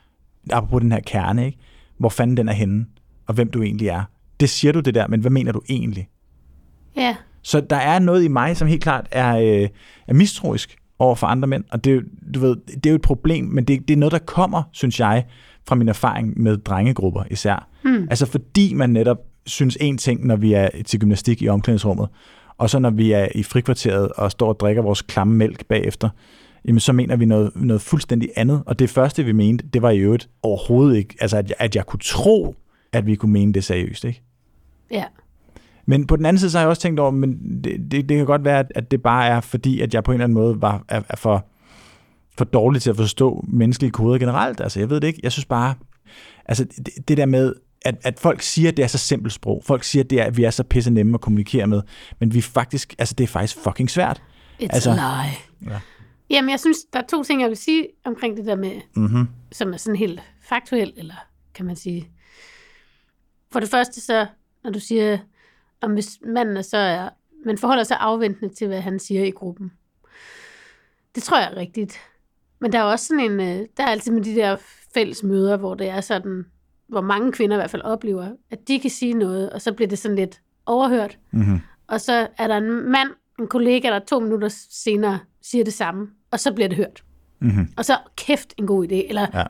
apropos 0.51 0.81
den 0.81 0.91
her 0.91 0.99
kerne, 0.99 1.45
ikke? 1.45 1.57
hvor 1.97 2.09
fanden 2.09 2.37
den 2.37 2.49
er 2.49 2.53
henne, 2.53 2.85
og 3.27 3.33
hvem 3.33 3.51
du 3.51 3.63
egentlig 3.63 3.87
er. 3.87 4.03
Det 4.39 4.49
siger 4.49 4.71
du 4.71 4.79
det 4.79 4.95
der, 4.95 5.07
men 5.07 5.19
hvad 5.19 5.31
mener 5.31 5.51
du 5.51 5.61
egentlig? 5.69 6.09
Ja. 6.95 7.15
Så 7.41 7.61
der 7.61 7.75
er 7.75 7.99
noget 7.99 8.23
i 8.23 8.27
mig, 8.27 8.57
som 8.57 8.67
helt 8.67 8.83
klart 8.83 9.07
er, 9.11 9.37
øh, 9.37 9.69
er 10.07 10.13
mistroisk 10.13 10.77
over 10.99 11.15
for 11.15 11.27
andre 11.27 11.47
mænd, 11.47 11.63
og 11.71 11.83
det, 11.83 12.03
du 12.33 12.39
ved, 12.39 12.55
det 12.55 12.85
er 12.85 12.89
jo 12.89 12.95
et 12.95 13.01
problem, 13.01 13.45
men 13.45 13.65
det, 13.65 13.87
det 13.87 13.93
er 13.93 13.97
noget, 13.97 14.11
der 14.11 14.19
kommer, 14.19 14.63
synes 14.71 14.99
jeg, 14.99 15.25
fra 15.67 15.75
min 15.75 15.89
erfaring 15.89 16.41
med 16.41 16.57
drengegrupper 16.57 17.23
især. 17.31 17.67
Hmm. 17.83 18.07
Altså 18.09 18.25
fordi 18.25 18.73
man 18.73 18.89
netop 18.89 19.17
synes 19.45 19.77
en 19.81 19.97
ting, 19.97 20.25
når 20.25 20.35
vi 20.35 20.53
er 20.53 20.69
til 20.85 20.99
gymnastik 20.99 21.41
i 21.41 21.47
omklædningsrummet, 21.47 22.07
og 22.57 22.69
så 22.69 22.79
når 22.79 22.89
vi 22.89 23.11
er 23.11 23.27
i 23.35 23.43
frikvarteret 23.43 24.11
og 24.11 24.31
står 24.31 24.47
og 24.47 24.59
drikker 24.59 24.81
vores 24.81 25.01
klamme 25.01 25.35
mælk 25.35 25.65
bagefter, 25.65 26.09
jamen 26.65 26.79
så 26.79 26.93
mener 26.93 27.15
vi 27.15 27.25
noget, 27.25 27.51
noget 27.55 27.81
fuldstændig 27.81 28.29
andet. 28.35 28.63
Og 28.65 28.79
det 28.79 28.89
første, 28.89 29.23
vi 29.23 29.31
mente, 29.31 29.65
det 29.73 29.81
var 29.81 29.89
i 29.89 29.97
øvrigt 29.97 30.29
overhovedet 30.43 30.97
ikke, 30.97 31.15
altså 31.21 31.37
at 31.37 31.49
jeg, 31.49 31.55
at 31.59 31.75
jeg 31.75 31.85
kunne 31.85 31.99
tro, 32.03 32.55
at 32.91 33.05
vi 33.05 33.15
kunne 33.15 33.31
mene 33.31 33.53
det 33.53 33.63
seriøst, 33.63 34.05
ikke? 34.05 34.21
Ja. 34.91 35.03
Men 35.85 36.07
på 36.07 36.15
den 36.15 36.25
anden 36.25 36.39
side, 36.39 36.51
så 36.51 36.57
har 36.57 36.63
jeg 36.63 36.69
også 36.69 36.81
tænkt 36.81 36.99
over, 36.99 37.11
men 37.11 37.61
det, 37.63 37.91
det, 37.91 38.09
det 38.09 38.17
kan 38.17 38.25
godt 38.25 38.45
være, 38.45 38.59
at, 38.59 38.71
at 38.75 38.91
det 38.91 39.01
bare 39.01 39.27
er 39.27 39.41
fordi, 39.41 39.81
at 39.81 39.93
jeg 39.93 40.03
på 40.03 40.11
en 40.11 40.13
eller 40.13 40.23
anden 40.23 40.33
måde 40.33 40.61
var, 40.61 40.83
er, 40.89 41.01
er 41.09 41.15
for, 41.15 41.45
for 42.37 42.45
dårlig 42.45 42.81
til 42.81 42.89
at 42.89 42.95
forstå 42.95 43.45
menneskelige 43.47 43.91
koder 43.91 44.17
generelt. 44.19 44.61
Altså, 44.61 44.79
jeg 44.79 44.89
ved 44.89 45.01
det 45.01 45.07
ikke. 45.07 45.19
Jeg 45.23 45.31
synes 45.31 45.45
bare, 45.45 45.75
altså 46.45 46.63
det, 46.63 47.07
det 47.07 47.17
der 47.17 47.25
med, 47.25 47.53
at, 47.81 47.95
at 48.03 48.19
folk 48.19 48.41
siger, 48.41 48.69
at 48.71 48.77
det 48.77 48.83
er 48.83 48.87
så 48.87 48.97
simpelt 48.97 49.33
sprog. 49.33 49.61
Folk 49.65 49.83
siger, 49.83 50.03
at, 50.03 50.09
det 50.09 50.19
er, 50.21 50.23
at 50.23 50.37
vi 50.37 50.43
er 50.43 50.49
så 50.49 50.63
pisse 50.63 50.91
nemme 50.91 51.13
at 51.13 51.21
kommunikere 51.21 51.67
med. 51.67 51.81
Men 52.19 52.33
vi 52.33 52.41
faktisk, 52.41 52.95
altså 52.99 53.15
det 53.17 53.23
er 53.23 53.27
faktisk 53.27 53.57
fucking 53.63 53.89
svært. 53.89 54.21
It's 54.61 54.67
Altså- 54.69 54.91
lie. 54.91 55.71
Ja. 55.73 55.79
Jamen, 56.29 56.49
jeg 56.49 56.59
synes, 56.59 56.77
der 56.93 56.99
er 56.99 57.03
to 57.09 57.23
ting, 57.23 57.41
jeg 57.41 57.49
vil 57.49 57.57
sige 57.57 57.87
omkring 58.05 58.37
det 58.37 58.45
der 58.45 58.55
med, 58.55 58.81
Mm-hmm. 58.95 59.27
som 59.51 59.73
er 59.73 59.77
sådan 59.77 59.95
helt 59.95 60.21
faktuelt, 60.49 60.93
eller 60.97 61.13
kan 61.53 61.65
man 61.65 61.75
sige. 61.75 62.09
For 63.51 63.59
det 63.59 63.69
første 63.69 64.01
så, 64.01 64.25
når 64.63 64.71
du 64.71 64.79
siger, 64.79 65.17
om 65.81 65.91
hvis 65.93 66.09
manden 66.27 66.63
så 66.63 66.77
er, 66.77 67.09
men 67.45 67.57
forholder 67.57 67.83
sig 67.83 67.97
afventende 67.99 68.53
til, 68.55 68.67
hvad 68.67 68.81
han 68.81 68.99
siger 68.99 69.23
i 69.23 69.29
gruppen. 69.31 69.71
Det 71.15 71.23
tror 71.23 71.39
jeg 71.39 71.51
er 71.51 71.57
rigtigt. 71.57 71.97
Men 72.59 72.71
der 72.71 72.79
er 72.79 72.83
også 72.83 73.05
sådan 73.05 73.31
en, 73.31 73.39
øh, 73.39 73.67
der 73.77 73.83
er 73.83 73.87
altid 73.87 74.11
med 74.11 74.23
de 74.23 74.35
der 74.35 74.55
fælles 74.93 75.23
møder, 75.23 75.57
hvor 75.57 75.75
det 75.75 75.89
er 75.89 76.01
sådan, 76.01 76.45
hvor 76.87 77.01
mange 77.01 77.31
kvinder 77.31 77.55
i 77.55 77.59
hvert 77.59 77.69
fald 77.69 77.81
oplever, 77.81 78.29
at 78.51 78.67
de 78.67 78.79
kan 78.79 78.89
sige 78.89 79.13
noget, 79.13 79.49
og 79.49 79.61
så 79.61 79.73
bliver 79.73 79.87
det 79.89 79.97
sådan 79.97 80.15
lidt 80.15 80.41
overhørt. 80.65 81.17
Mm-hmm. 81.31 81.59
Og 81.87 82.01
så 82.01 82.27
er 82.37 82.47
der 82.47 82.57
en 82.57 82.91
mand, 82.91 83.09
en 83.39 83.47
kollega, 83.47 83.89
der 83.89 83.99
to 83.99 84.19
minutter 84.19 84.47
senere 84.69 85.19
siger 85.41 85.63
det 85.63 85.73
samme, 85.73 86.07
og 86.31 86.39
så 86.39 86.53
bliver 86.53 86.67
det 86.67 86.77
hørt. 86.77 87.03
Mm-hmm. 87.39 87.67
Og 87.77 87.85
så 87.85 87.97
kæft 88.17 88.53
en 88.57 88.67
god 88.67 88.85
idé, 88.87 89.07
eller 89.09 89.27
Ja. 89.33 89.39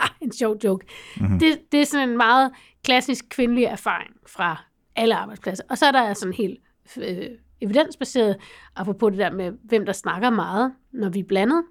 ja. 0.00 0.06
en 0.20 0.32
sjov 0.32 0.56
joke. 0.64 0.86
Mm-hmm. 1.20 1.38
Det, 1.38 1.58
det 1.72 1.80
er 1.80 1.84
sådan 1.86 2.08
en 2.08 2.16
meget 2.16 2.50
klassisk 2.84 3.24
kvindelig 3.30 3.64
erfaring 3.64 4.10
fra 4.26 4.64
alle 4.96 5.14
arbejdspladser. 5.14 5.64
Og 5.70 5.78
så 5.78 5.86
er 5.86 5.92
der 5.92 6.14
sådan 6.14 6.32
helt 6.32 6.58
øh, 6.96 7.26
evidensbaseret, 7.60 8.36
apropos 8.76 9.10
det 9.10 9.18
der 9.18 9.30
med, 9.30 9.52
hvem 9.64 9.86
der 9.86 9.92
snakker 9.92 10.30
meget, 10.30 10.72
når 10.92 11.08
vi 11.08 11.18
er 11.18 11.24
blandet, 11.24 11.62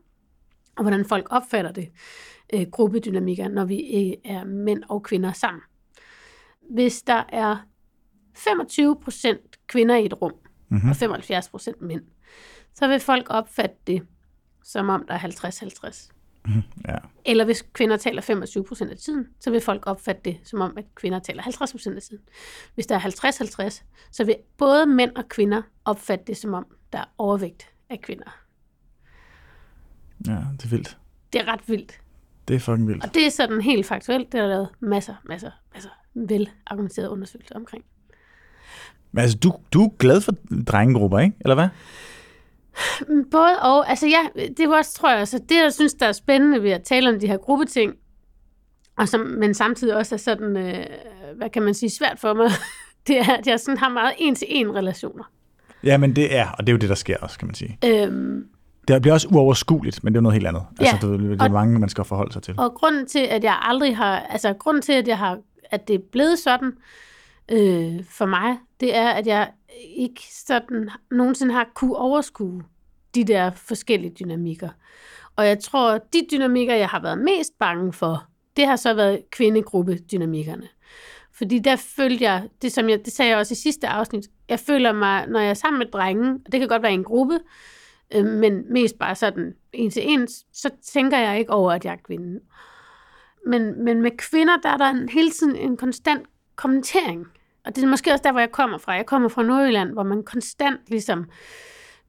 og 0.77 0.83
hvordan 0.83 1.05
folk 1.05 1.27
opfatter 1.29 1.71
det, 1.71 1.89
øh, 2.53 2.67
gruppedynamikker, 2.71 3.47
når 3.47 3.65
vi 3.65 3.75
øh, 3.75 4.31
er 4.31 4.43
mænd 4.43 4.83
og 4.89 5.03
kvinder 5.03 5.31
sammen. 5.31 5.61
Hvis 6.69 7.01
der 7.01 7.23
er 7.29 7.57
25% 8.37 9.65
kvinder 9.67 9.95
i 9.95 10.05
et 10.05 10.21
rum, 10.21 10.33
mm-hmm. 10.69 10.89
og 10.89 10.95
75% 10.95 11.85
mænd, 11.85 12.01
så 12.73 12.87
vil 12.87 12.99
folk 12.99 13.27
opfatte 13.29 13.75
det, 13.87 14.07
som 14.63 14.89
om 14.89 15.05
der 15.07 15.13
er 15.13 15.19
50-50. 15.19 16.13
Ja. 16.87 16.95
Eller 17.25 17.45
hvis 17.45 17.65
kvinder 17.73 17.97
taler 17.97 18.21
25 18.21 18.63
procent 18.63 18.91
af 18.91 18.97
tiden, 18.97 19.27
så 19.39 19.51
vil 19.51 19.61
folk 19.61 19.83
opfatte 19.87 20.21
det 20.25 20.39
som 20.43 20.61
om, 20.61 20.73
at 20.77 20.85
kvinder 20.95 21.19
taler 21.19 21.41
50 21.41 21.71
procent 21.71 21.95
af 21.95 22.01
tiden. 22.01 22.23
Hvis 22.73 22.87
der 22.87 22.95
er 22.95 22.99
50-50, 22.99 23.83
så 24.11 24.23
vil 24.23 24.35
både 24.57 24.85
mænd 24.85 25.15
og 25.15 25.29
kvinder 25.29 25.61
opfatte 25.85 26.25
det 26.27 26.37
som 26.37 26.53
om, 26.53 26.65
der 26.93 26.99
er 26.99 27.13
overvægt 27.17 27.69
af 27.89 28.01
kvinder. 28.01 28.46
Ja, 30.27 30.31
det 30.31 30.63
er 30.63 30.69
vildt. 30.69 30.97
Det 31.33 31.41
er 31.41 31.47
ret 31.53 31.69
vildt. 31.69 31.99
Det 32.47 32.55
er 32.55 32.59
fucking 32.59 32.87
vildt. 32.87 33.03
Og 33.03 33.13
det 33.13 33.25
er 33.25 33.29
sådan 33.29 33.61
helt 33.61 33.85
faktuelt. 33.85 34.31
Det 34.31 34.37
er 34.37 34.41
der 34.41 34.49
lavet 34.49 34.69
masser, 34.79 35.15
masser, 35.25 35.51
masser 35.73 35.89
vel 36.13 36.49
argumenterede 36.67 37.09
undersøgelser 37.09 37.55
omkring. 37.55 37.83
Men 39.11 39.21
altså, 39.21 39.37
du, 39.37 39.53
du 39.73 39.83
er 39.85 39.89
glad 39.99 40.21
for 40.21 40.31
drengegrupper, 40.67 41.19
ikke? 41.19 41.35
Eller 41.39 41.55
hvad? 41.55 41.67
Både 43.31 43.59
og. 43.61 43.89
Altså 43.89 44.07
ja, 44.07 44.43
det 44.57 44.69
var 44.69 44.77
også, 44.77 44.93
tror 44.93 45.09
jeg, 45.09 45.19
altså, 45.19 45.37
det 45.49 45.55
jeg 45.63 45.73
synes, 45.73 45.93
der 45.93 46.05
er 46.05 46.11
spændende 46.11 46.63
ved 46.63 46.71
at 46.71 46.83
tale 46.83 47.09
om 47.09 47.19
de 47.19 47.27
her 47.27 47.37
gruppeting, 47.37 47.93
og 48.97 49.09
som, 49.09 49.19
men 49.19 49.53
samtidig 49.53 49.95
også 49.95 50.15
er 50.15 50.19
sådan, 50.19 50.57
øh, 50.57 50.85
hvad 51.35 51.49
kan 51.49 51.61
man 51.61 51.73
sige, 51.73 51.89
svært 51.89 52.19
for 52.19 52.33
mig, 52.33 52.49
det 53.07 53.19
er, 53.19 53.37
at 53.37 53.47
jeg 53.47 53.59
sådan 53.59 53.77
har 53.77 53.89
meget 53.89 54.13
en-til-en 54.17 54.75
relationer. 54.75 55.23
Ja, 55.83 55.97
men 55.97 56.15
det 56.15 56.35
er, 56.35 56.47
og 56.51 56.67
det 56.67 56.69
er 56.69 56.73
jo 56.73 56.77
det, 56.77 56.89
der 56.89 56.95
sker 56.95 57.17
også, 57.17 57.39
kan 57.39 57.47
man 57.47 57.55
sige. 57.55 57.77
Øhm, 57.85 58.47
Det 58.87 59.01
bliver 59.01 59.13
også 59.13 59.27
uoverskueligt, 59.27 60.03
men 60.03 60.13
det 60.13 60.17
er 60.17 60.21
noget 60.21 60.33
helt 60.33 60.47
andet. 60.47 60.63
Altså, 60.79 60.95
Ja, 60.95 61.01
du, 61.01 61.07
ved, 61.17 61.29
det 61.29 61.41
er 61.41 61.45
og- 61.45 61.51
mange, 61.51 61.79
man 61.79 61.89
skal 61.89 62.03
forholde 62.03 62.33
sig 62.33 62.43
til. 62.43 62.53
og 62.57 62.73
grunden 62.73 63.07
til, 63.07 63.19
at 63.19 63.43
jeg 63.43 63.57
aldrig 63.61 63.97
har, 63.97 64.19
altså 64.19 64.53
grunden 64.53 64.81
til, 64.81 64.93
at 64.93 65.07
jeg 65.07 65.17
har, 65.17 65.39
at 65.63 65.87
det 65.87 65.93
er 65.95 65.99
blevet 66.11 66.39
sådan 66.39 66.73
øh, 67.51 68.03
for 68.09 68.25
mig, 68.25 68.57
det 68.79 68.95
er, 68.95 69.09
at 69.09 69.27
jeg 69.27 69.49
ikke 69.97 70.21
sådan 70.47 70.89
nogensinde 71.11 71.53
har 71.53 71.67
kunne 71.75 71.95
overskue 71.95 72.63
de 73.15 73.23
der 73.23 73.51
forskellige 73.51 74.13
dynamikker. 74.19 74.69
Og 75.35 75.47
jeg 75.47 75.59
tror, 75.59 75.91
at 75.91 76.01
de 76.13 76.21
dynamikker, 76.31 76.75
jeg 76.75 76.87
har 76.87 77.01
været 77.01 77.17
mest 77.17 77.59
bange 77.59 77.93
for, 77.93 78.23
det 78.57 78.67
har 78.67 78.75
så 78.75 78.93
været 78.93 79.21
kvindegruppedynamikkerne. 79.31 80.67
Fordi 81.33 81.59
der 81.59 81.75
følte 81.75 82.23
jeg, 82.23 82.43
det 82.61 82.71
som 82.71 82.89
jeg, 82.89 82.99
det 83.05 83.13
sagde 83.13 83.29
jeg 83.31 83.37
også 83.37 83.51
i 83.53 83.55
sidste 83.55 83.87
afsnit, 83.87 84.27
jeg 84.49 84.59
føler 84.59 84.91
mig, 84.91 85.27
når 85.27 85.39
jeg 85.39 85.49
er 85.49 85.53
sammen 85.53 85.77
med 85.79 85.85
drengen, 85.93 86.39
og 86.45 86.51
det 86.51 86.59
kan 86.59 86.69
godt 86.69 86.81
være 86.81 86.91
i 86.91 86.95
en 86.95 87.03
gruppe, 87.03 87.39
øh, 88.15 88.25
men 88.25 88.73
mest 88.73 88.99
bare 88.99 89.15
sådan 89.15 89.53
en 89.73 89.91
til 89.91 90.01
en, 90.05 90.27
så 90.53 90.69
tænker 90.83 91.17
jeg 91.17 91.39
ikke 91.39 91.51
over, 91.51 91.71
at 91.71 91.85
jeg 91.85 91.93
er 91.93 91.97
kvinde. 92.03 92.39
Men, 93.47 93.83
men 93.83 94.01
med 94.01 94.11
kvinder, 94.17 94.57
der 94.57 94.69
er 94.69 94.77
der 94.77 94.89
en, 94.89 95.09
hele 95.09 95.31
tiden 95.31 95.55
en 95.55 95.77
konstant 95.77 96.27
kommentering. 96.55 97.27
Og 97.65 97.75
det 97.75 97.83
er 97.83 97.87
måske 97.87 98.11
også 98.11 98.23
der, 98.23 98.31
hvor 98.31 98.39
jeg 98.39 98.51
kommer 98.51 98.77
fra. 98.77 98.91
Jeg 98.91 99.05
kommer 99.05 99.29
fra 99.29 99.43
Nordjylland, 99.43 99.91
hvor 99.91 100.03
man 100.03 100.23
konstant 100.23 100.79
ligesom, 100.87 101.25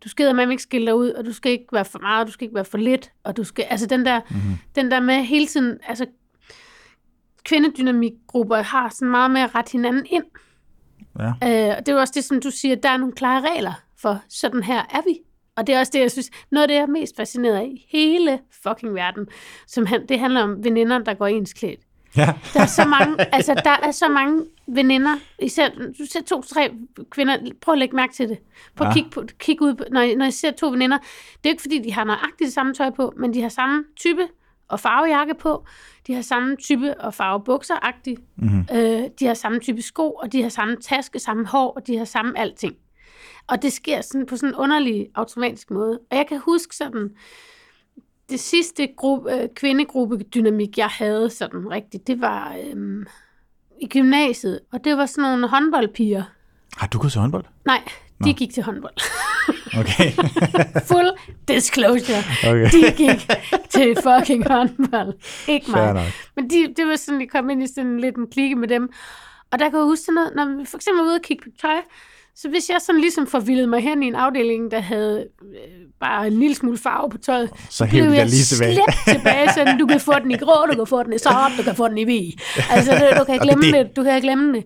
du 0.04 0.08
skal 0.08 0.34
man 0.34 0.50
ikke 0.50 0.62
skille 0.62 0.86
dig 0.86 0.94
ud, 0.94 1.10
og 1.10 1.24
du 1.24 1.32
skal 1.32 1.52
ikke 1.52 1.66
være 1.72 1.84
for 1.84 1.98
meget, 1.98 2.20
og 2.20 2.26
du 2.26 2.32
skal 2.32 2.44
ikke 2.44 2.54
være 2.54 2.64
for 2.64 2.78
lidt, 2.78 3.12
og 3.24 3.36
du 3.36 3.44
skal, 3.44 3.64
altså 3.70 3.86
den 3.86 4.06
der, 4.06 4.20
mm-hmm. 4.30 4.58
den 4.74 4.90
der 4.90 5.00
med 5.00 5.14
hele 5.14 5.46
tiden, 5.46 5.78
altså 5.88 6.06
kvindedynamikgrupper 7.44 8.56
har 8.56 8.88
sådan 8.88 9.10
meget 9.10 9.30
med 9.30 9.40
at 9.40 9.54
rette 9.54 9.72
hinanden 9.72 10.06
ind. 10.10 10.24
Ja. 11.18 11.28
Øh, 11.28 11.76
og 11.76 11.86
det 11.86 11.88
er 11.88 11.92
jo 11.92 12.00
også 12.00 12.12
det, 12.16 12.24
som 12.24 12.40
du 12.40 12.50
siger, 12.50 12.76
der 12.76 12.88
er 12.88 12.96
nogle 12.96 13.14
klare 13.14 13.40
regler 13.40 13.72
for, 13.96 14.22
sådan 14.28 14.62
her 14.62 14.78
er 14.78 15.02
vi. 15.06 15.18
Og 15.58 15.66
det 15.66 15.74
er 15.74 15.78
også 15.78 15.90
det, 15.94 16.00
jeg 16.00 16.10
synes, 16.10 16.30
noget 16.50 16.62
af 16.62 16.68
det, 16.68 16.74
jeg 16.74 16.82
er 16.82 16.86
mest 16.86 17.16
fascineret 17.16 17.54
af 17.56 17.64
i 17.64 17.86
hele 17.88 18.38
fucking 18.62 18.94
verden, 18.94 19.26
som 19.66 19.86
han, 19.86 20.06
det 20.06 20.18
handler 20.20 20.42
om 20.42 20.64
veninder, 20.64 20.98
der 20.98 21.14
går 21.14 21.26
ens 21.26 21.52
klædt. 21.52 21.80
Ja. 22.16 22.34
Der 22.54 22.60
er 22.60 22.66
så 22.66 22.84
mange, 22.84 23.16
altså 23.36 23.54
der 23.64 23.76
er 23.82 23.90
så 23.90 24.08
mange 24.08 24.44
veninder, 24.66 25.16
især, 25.38 25.68
du 25.98 26.06
ser 26.12 26.22
to-tre 26.22 26.70
kvinder, 27.10 27.38
prøv 27.60 27.72
at 27.72 27.78
lægge 27.78 27.96
mærke 27.96 28.14
til 28.14 28.28
det. 28.28 28.38
Prøv 28.76 28.86
at 28.86 28.90
Ja. 28.90 28.94
kigge, 28.94 29.10
på, 29.10 29.22
kigge 29.38 29.64
ud, 29.64 29.74
på, 29.74 29.84
når, 29.92 30.16
når 30.16 30.26
I 30.26 30.30
ser 30.30 30.50
to 30.50 30.70
veninder, 30.70 30.98
det 31.34 31.46
er 31.46 31.50
ikke 31.50 31.62
fordi, 31.62 31.78
de 31.78 31.92
har 31.92 32.04
nøjagtigt 32.04 32.46
det 32.46 32.52
samme 32.52 32.74
tøj 32.74 32.90
på, 32.90 33.12
men 33.16 33.34
de 33.34 33.42
har 33.42 33.48
samme 33.48 33.84
type 33.96 34.28
og 34.68 34.80
farvejakke 34.80 35.34
på, 35.34 35.64
de 36.06 36.14
har 36.14 36.22
samme 36.22 36.56
type 36.56 37.00
og 37.00 37.14
farve 37.14 37.44
bukser 37.44 37.74
mm-hmm. 38.36 38.66
øh, 38.72 39.02
de 39.20 39.26
har 39.26 39.34
samme 39.34 39.58
type 39.60 39.82
sko, 39.82 40.10
og 40.12 40.32
de 40.32 40.42
har 40.42 40.48
samme 40.48 40.76
taske, 40.76 41.18
samme 41.18 41.46
hår, 41.46 41.72
og 41.76 41.86
de 41.86 41.98
har 41.98 42.04
samme 42.04 42.38
alting. 42.38 42.74
Og 43.48 43.62
det 43.62 43.72
sker 43.72 44.00
sådan 44.00 44.26
på 44.26 44.36
sådan 44.36 44.48
en 44.48 44.54
underlig 44.54 45.08
automatisk 45.14 45.70
måde. 45.70 45.98
Og 46.10 46.16
jeg 46.16 46.26
kan 46.28 46.38
huske 46.44 46.76
sådan, 46.76 47.10
det 48.30 48.40
sidste 48.40 48.88
gruppe, 48.96 49.32
øh, 49.32 49.48
kvindegruppe-dynamik, 49.56 50.78
jeg 50.78 50.88
havde 50.88 51.30
sådan 51.30 51.70
rigtigt, 51.70 52.06
det 52.06 52.20
var 52.20 52.56
øhm, 52.64 53.06
i 53.80 53.86
gymnasiet, 53.86 54.60
og 54.72 54.84
det 54.84 54.96
var 54.96 55.06
sådan 55.06 55.22
nogle 55.22 55.48
håndboldpiger. 55.48 56.22
Har 56.76 56.86
du 56.86 56.98
gået 56.98 57.12
til 57.12 57.20
håndbold? 57.20 57.44
Nej, 57.66 57.82
de 58.24 58.28
Nå. 58.28 58.32
gik 58.32 58.54
til 58.54 58.62
håndbold. 58.62 58.94
Okay. 59.80 60.12
Full 60.90 61.10
disclosure. 61.48 62.18
okay. 62.46 62.70
De 62.70 62.92
gik 62.96 63.30
til 63.68 63.96
fucking 64.02 64.48
håndbold. 64.48 65.14
Ikke 65.48 65.70
mig. 65.70 66.12
Men 66.36 66.50
de, 66.50 66.74
det 66.76 66.86
var 66.86 66.96
sådan, 66.96 67.20
jeg 67.20 67.28
kom 67.30 67.50
ind 67.50 67.62
i 67.62 67.66
sådan 67.74 68.00
lidt 68.00 68.16
en 68.16 68.26
klikke 68.30 68.56
med 68.56 68.68
dem. 68.68 68.92
Og 69.50 69.58
der 69.58 69.68
kan 69.70 69.78
jeg 69.78 69.84
huske 69.84 70.04
sådan 70.04 70.14
noget, 70.14 70.32
når 70.36 70.58
vi 70.58 70.64
for 70.64 70.76
eksempel 70.76 70.98
var 70.98 71.06
ude 71.08 71.14
og 71.14 71.22
kigge 71.22 71.42
på 71.44 71.48
tøj, 71.60 71.80
så 72.40 72.48
hvis 72.48 72.70
jeg 72.70 72.76
sådan 72.80 73.00
ligesom 73.00 73.26
forvildede 73.26 73.66
mig 73.66 73.80
hen 73.80 74.02
i 74.02 74.06
en 74.06 74.14
afdeling, 74.14 74.70
der 74.70 74.80
havde 74.80 75.26
øh, 75.42 75.58
bare 76.00 76.26
en 76.26 76.32
lille 76.38 76.54
smule 76.56 76.78
farve 76.78 77.10
på 77.10 77.18
tøjet, 77.18 77.50
Så 77.70 77.86
blev 77.90 78.04
jeg 78.04 78.26
lige 78.26 78.44
tilbage. 78.44 78.78
tilbage, 79.08 79.52
sådan, 79.52 79.78
du 79.78 79.86
kan 79.86 80.00
få 80.00 80.12
den 80.22 80.30
i 80.30 80.36
grå, 80.36 80.66
du 80.66 80.74
kan 80.76 80.86
få 80.86 81.02
den 81.02 81.12
i 81.12 81.18
sort, 81.18 81.52
du 81.58 81.62
kan 81.62 81.74
få 81.76 81.88
den 81.88 81.98
i 81.98 82.04
hvid. 82.04 82.32
Altså, 82.70 83.14
du 83.18 83.24
kan 83.24 83.38
glemme 83.46 83.62
det- 83.64 83.74
det, 83.74 83.96
du 83.96 84.02
kan 84.04 84.20
glemme 84.22 84.54
det. 84.54 84.64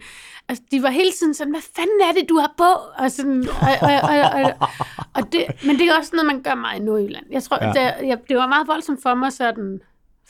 Altså, 0.48 0.64
de 0.70 0.82
var 0.82 0.90
hele 0.90 1.11
tiden 1.12 1.35
sådan, 1.35 1.52
hvad 1.52 1.62
fanden 1.76 2.00
er 2.08 2.12
det, 2.20 2.28
du 2.28 2.38
har 2.38 2.54
på? 2.56 3.02
Og 3.04 3.11
sådan, 3.11 3.48
og, 3.48 3.68
og, 3.88 4.00
og, 4.11 4.42
og, 4.61 4.68
og 5.14 5.32
det, 5.32 5.44
men 5.66 5.78
det 5.78 5.88
er 5.88 5.98
også 5.98 6.11
noget, 6.12 6.26
man 6.26 6.42
gør 6.42 6.54
meget 6.54 6.80
i 6.80 6.82
Nordjylland. 6.82 7.24
Jeg 7.30 7.42
tror, 7.42 7.58
ja. 7.64 7.68
det, 7.68 8.08
jeg, 8.08 8.18
det 8.28 8.37
var 8.37 8.46
meget 8.46 8.68
voldsomt 8.68 9.02
for 9.02 9.14
mig 9.14 9.32
sådan, 9.32 9.80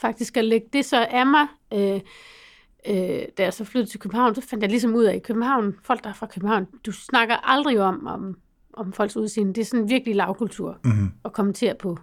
faktisk 0.01 0.37
at 0.37 0.45
lægge 0.45 0.67
det 0.73 0.85
så 0.85 1.07
af 1.11 1.27
mig. 1.27 1.47
Øh, 1.75 2.01
øh, 2.89 2.97
da 3.39 3.43
jeg 3.43 3.53
så 3.53 3.65
flyttede 3.65 3.91
til 3.93 4.01
København, 4.01 4.35
så 4.35 4.41
fandt 4.51 4.63
jeg 4.63 4.71
ligesom 4.71 4.95
ud 4.95 5.05
af, 5.05 5.15
at 5.15 5.23
København, 5.23 5.75
folk 5.85 6.05
der 6.05 6.11
er 6.11 6.15
fra 6.15 6.27
København, 6.27 6.67
du 6.87 6.93
snakker 6.93 7.51
aldrig 7.51 7.81
om, 7.81 8.07
om, 8.07 8.37
om 8.75 8.93
folks 8.93 9.17
udseende. 9.17 9.55
Det 9.55 9.61
er 9.61 9.65
sådan 9.65 9.89
virkelig 9.89 10.17
lavkultur 10.17 10.79
Mhm. 10.85 11.11
at 11.25 11.33
kommentere 11.33 11.75
på. 11.81 11.99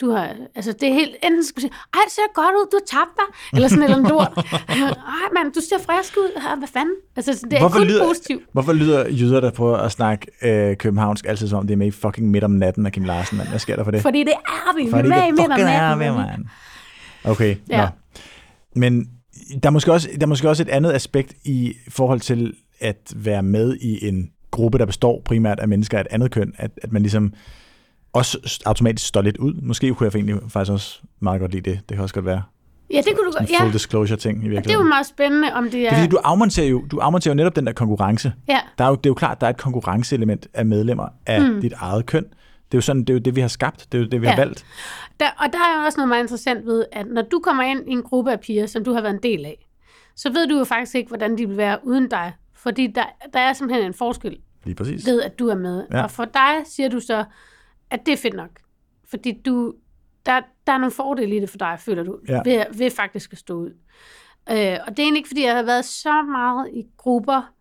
Du 0.00 0.10
har, 0.10 0.34
altså 0.54 0.72
det 0.72 0.88
er 0.88 0.92
helt, 0.92 1.16
enten 1.24 1.44
skal 1.44 1.56
du 1.56 1.60
sige, 1.60 1.72
ej, 1.94 2.00
det 2.04 2.12
ser 2.12 2.22
godt 2.34 2.54
ud, 2.54 2.66
du 2.72 2.78
har 2.82 2.86
tabt 2.98 3.10
dig, 3.16 3.56
eller 3.56 3.68
sådan 3.68 3.84
eller 3.84 4.08
lort. 4.08 4.32
Ej, 4.68 5.28
mand, 5.34 5.52
du 5.52 5.60
ser 5.60 5.78
frisk 5.78 6.16
ud, 6.16 6.56
hvad 6.58 6.68
fanden? 6.68 6.94
Altså, 7.16 7.46
det 7.50 7.52
er 7.52 7.58
Hvorfor 7.60 7.78
kun 7.78 7.86
lyder- 7.86 8.04
positivt. 8.06 8.42
Hvorfor 8.52 8.72
lyder 8.72 9.08
jyder, 9.08 9.40
der 9.40 9.50
prøver 9.50 9.76
at 9.76 9.92
snakke 9.92 10.26
øh, 10.42 10.76
københavnsk, 10.76 11.24
altid 11.28 11.48
som 11.48 11.58
om 11.58 11.66
det 11.66 11.72
er 11.74 11.78
med 11.78 11.86
i 11.86 11.90
fucking 11.90 12.30
midt 12.30 12.44
om 12.44 12.50
natten 12.50 12.86
af 12.86 12.92
Kim 12.92 13.04
Larsen, 13.04 13.38
mand? 13.38 13.48
Hvad 13.48 13.58
sker 13.58 13.76
der 13.76 13.84
for 13.84 13.90
det? 13.90 14.02
Fordi 14.02 14.18
det 14.24 14.32
er 14.32 14.76
vi, 14.76 14.82
vi 14.82 14.86
er 14.88 14.90
Fordi 14.90 15.08
med 15.08 15.16
i 15.16 15.20
det 15.20 15.30
midt 15.30 15.40
om 15.40 15.50
fucking 15.50 15.68
er 15.68 15.80
natten. 15.80 15.98
med, 15.98 16.12
mand. 16.12 16.26
mand. 16.30 16.44
Okay, 17.24 17.56
ja. 17.70 17.76
Ja. 17.80 17.82
Nå. 17.82 17.88
Men 18.80 19.10
der 19.62 19.68
er, 19.68 19.70
måske 19.70 19.92
også, 19.92 20.08
der 20.14 20.22
er 20.22 20.26
måske 20.26 20.48
også 20.48 20.62
et 20.62 20.68
andet 20.68 20.92
aspekt 20.92 21.34
i 21.44 21.74
forhold 21.88 22.20
til 22.20 22.54
at 22.80 22.96
være 23.16 23.42
med 23.42 23.76
i 23.76 24.08
en 24.08 24.30
gruppe, 24.50 24.78
der 24.78 24.86
består 24.86 25.22
primært 25.24 25.60
af 25.60 25.68
mennesker 25.68 25.98
af 25.98 26.00
et 26.00 26.06
andet 26.10 26.30
køn, 26.30 26.52
at, 26.56 26.70
at 26.82 26.92
man 26.92 27.02
ligesom 27.02 27.32
også 28.12 28.60
automatisk 28.66 29.06
står 29.06 29.22
lidt 29.22 29.36
ud. 29.36 29.54
Måske 29.62 29.94
kunne 29.94 30.04
jeg 30.04 30.14
egentlig 30.14 30.36
faktisk 30.48 30.72
også 30.72 30.98
meget 31.20 31.40
godt 31.40 31.52
lide 31.52 31.70
det. 31.70 31.80
Det 31.88 31.94
kan 31.96 32.02
også 32.02 32.14
godt 32.14 32.26
være 32.26 32.42
Ja, 32.90 32.96
det 32.96 33.04
kunne 33.16 33.26
du 33.32 33.38
godt. 33.38 33.48
full 33.58 33.66
Ja, 33.68 33.72
disclosure 33.72 34.16
ting 34.18 34.38
i 34.38 34.40
det 34.40 34.46
er 34.46 34.50
jo 34.50 34.54
virkeligheden. 34.56 34.88
meget 34.88 35.06
spændende, 35.06 35.52
om 35.52 35.64
det 35.64 35.72
Det 35.72 35.86
er... 35.86 35.90
er 35.90 35.94
fordi, 35.94 36.08
du 36.08 36.16
afmonterer 36.24 36.66
jo, 36.66 36.84
du 36.90 36.98
afmonterer 36.98 37.34
jo 37.34 37.36
netop 37.36 37.56
den 37.56 37.66
der 37.66 37.72
konkurrence. 37.72 38.32
Ja, 38.48 38.58
Der 38.78 38.84
er 38.84 38.88
jo, 38.88 38.94
det 38.94 39.06
er 39.06 39.10
jo 39.10 39.14
klart, 39.14 39.40
der 39.40 39.46
er 39.46 39.50
et 39.50 39.56
konkurrenceelement 39.56 40.48
af 40.54 40.66
medlemmer 40.66 41.08
af 41.26 41.42
mm. 41.42 41.60
dit 41.60 41.72
eget 41.76 42.06
køn. 42.06 42.24
Det 42.24 42.74
er 42.74 42.78
jo 42.78 42.80
sådan, 42.80 43.00
det 43.02 43.10
er 43.10 43.14
jo 43.14 43.18
det, 43.20 43.36
vi 43.36 43.40
har 43.40 43.48
skabt. 43.48 43.86
Det 43.92 43.98
er 43.98 44.02
jo 44.02 44.08
det, 44.08 44.20
vi 44.20 44.26
har 44.26 44.32
Ja. 44.32 44.38
valgt. 44.40 44.64
Der, 45.20 45.30
og 45.38 45.52
der 45.52 45.58
er 45.58 45.84
også 45.84 45.98
noget 45.98 46.08
meget 46.08 46.22
interessant 46.22 46.66
ved, 46.66 46.84
at 46.92 47.06
når 47.06 47.22
du 47.22 47.40
kommer 47.40 47.62
ind 47.62 47.88
i 47.88 47.92
en 47.92 48.02
gruppe 48.02 48.32
af 48.32 48.40
piger, 48.40 48.66
som 48.66 48.84
du 48.84 48.92
har 48.92 49.00
været 49.00 49.14
en 49.14 49.22
del 49.22 49.44
af, 49.44 49.68
så 50.14 50.32
ved 50.32 50.46
du 50.46 50.58
jo 50.58 50.64
faktisk 50.64 50.94
ikke, 50.94 51.08
hvordan 51.08 51.38
de 51.38 51.48
vil 51.48 51.56
være 51.56 51.78
uden 51.82 52.08
dig. 52.08 52.32
Fordi 52.54 52.86
der, 52.86 53.04
der 53.32 53.40
er 53.40 53.52
simpelthen 53.52 53.86
en 53.86 53.94
forskel 53.94 54.38
Lige 54.64 54.74
præcis. 54.74 55.06
ved, 55.06 55.22
at 55.22 55.38
du 55.38 55.48
er 55.48 55.54
med. 55.54 55.86
Ja. 55.92 56.02
Og 56.02 56.10
for 56.10 56.24
dig 56.24 56.62
siger 56.64 56.88
du 56.88 57.00
så, 57.00 57.24
at 57.90 58.06
det 58.06 58.12
er 58.12 58.16
fedt 58.16 58.34
nok. 58.34 58.50
Fordi 59.10 59.32
du, 59.44 59.74
der, 60.26 60.40
der 60.66 60.72
er 60.72 60.78
nogle 60.78 60.92
fordele 60.92 61.36
i 61.36 61.40
det 61.40 61.50
for 61.50 61.58
dig, 61.58 61.76
føler 61.80 62.02
du, 62.02 62.18
ja. 62.28 62.40
ved, 62.44 62.64
ved 62.78 62.90
faktisk 62.90 63.32
at 63.32 63.38
stå 63.38 63.54
ud. 63.54 63.70
Øh, 64.50 64.78
og 64.86 64.90
det 64.90 64.98
er 64.98 65.02
egentlig 65.02 65.16
ikke, 65.16 65.28
fordi 65.28 65.44
jeg 65.44 65.56
har 65.56 65.62
været 65.62 65.84
så 65.84 66.22
meget 66.22 66.70
i 66.72 66.86
grupper, 66.96 67.52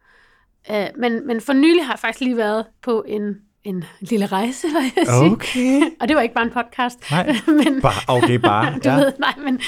øh, 0.72 0.88
men, 0.98 1.28
men 1.28 1.42
for 1.42 1.54
nylig 1.54 1.86
har 1.86 1.94
jeg 1.94 2.00
faktisk 2.00 2.22
lige 2.22 2.38
været 2.38 2.66
på 2.82 3.04
en, 3.08 3.36
en 3.66 3.84
lille 4.00 4.26
rejse, 4.26 4.68
vil 4.68 4.92
jeg 4.98 5.08
sige. 5.08 5.32
Okay. 5.32 5.82
Og 6.02 6.08
det 6.08 6.16
var 6.16 6.22
ikke 6.22 6.36
bare 6.36 6.46
en 6.46 6.52
podcast. 6.52 7.12
Nej, 7.12 7.36
men, 7.64 7.82
bare, 7.82 8.02
okay, 8.08 8.36
bare. 8.36 8.74
du 8.84 8.90
ja. 8.90 8.96
ved, 8.96 9.14
nej, 9.20 9.34
men 9.44 9.60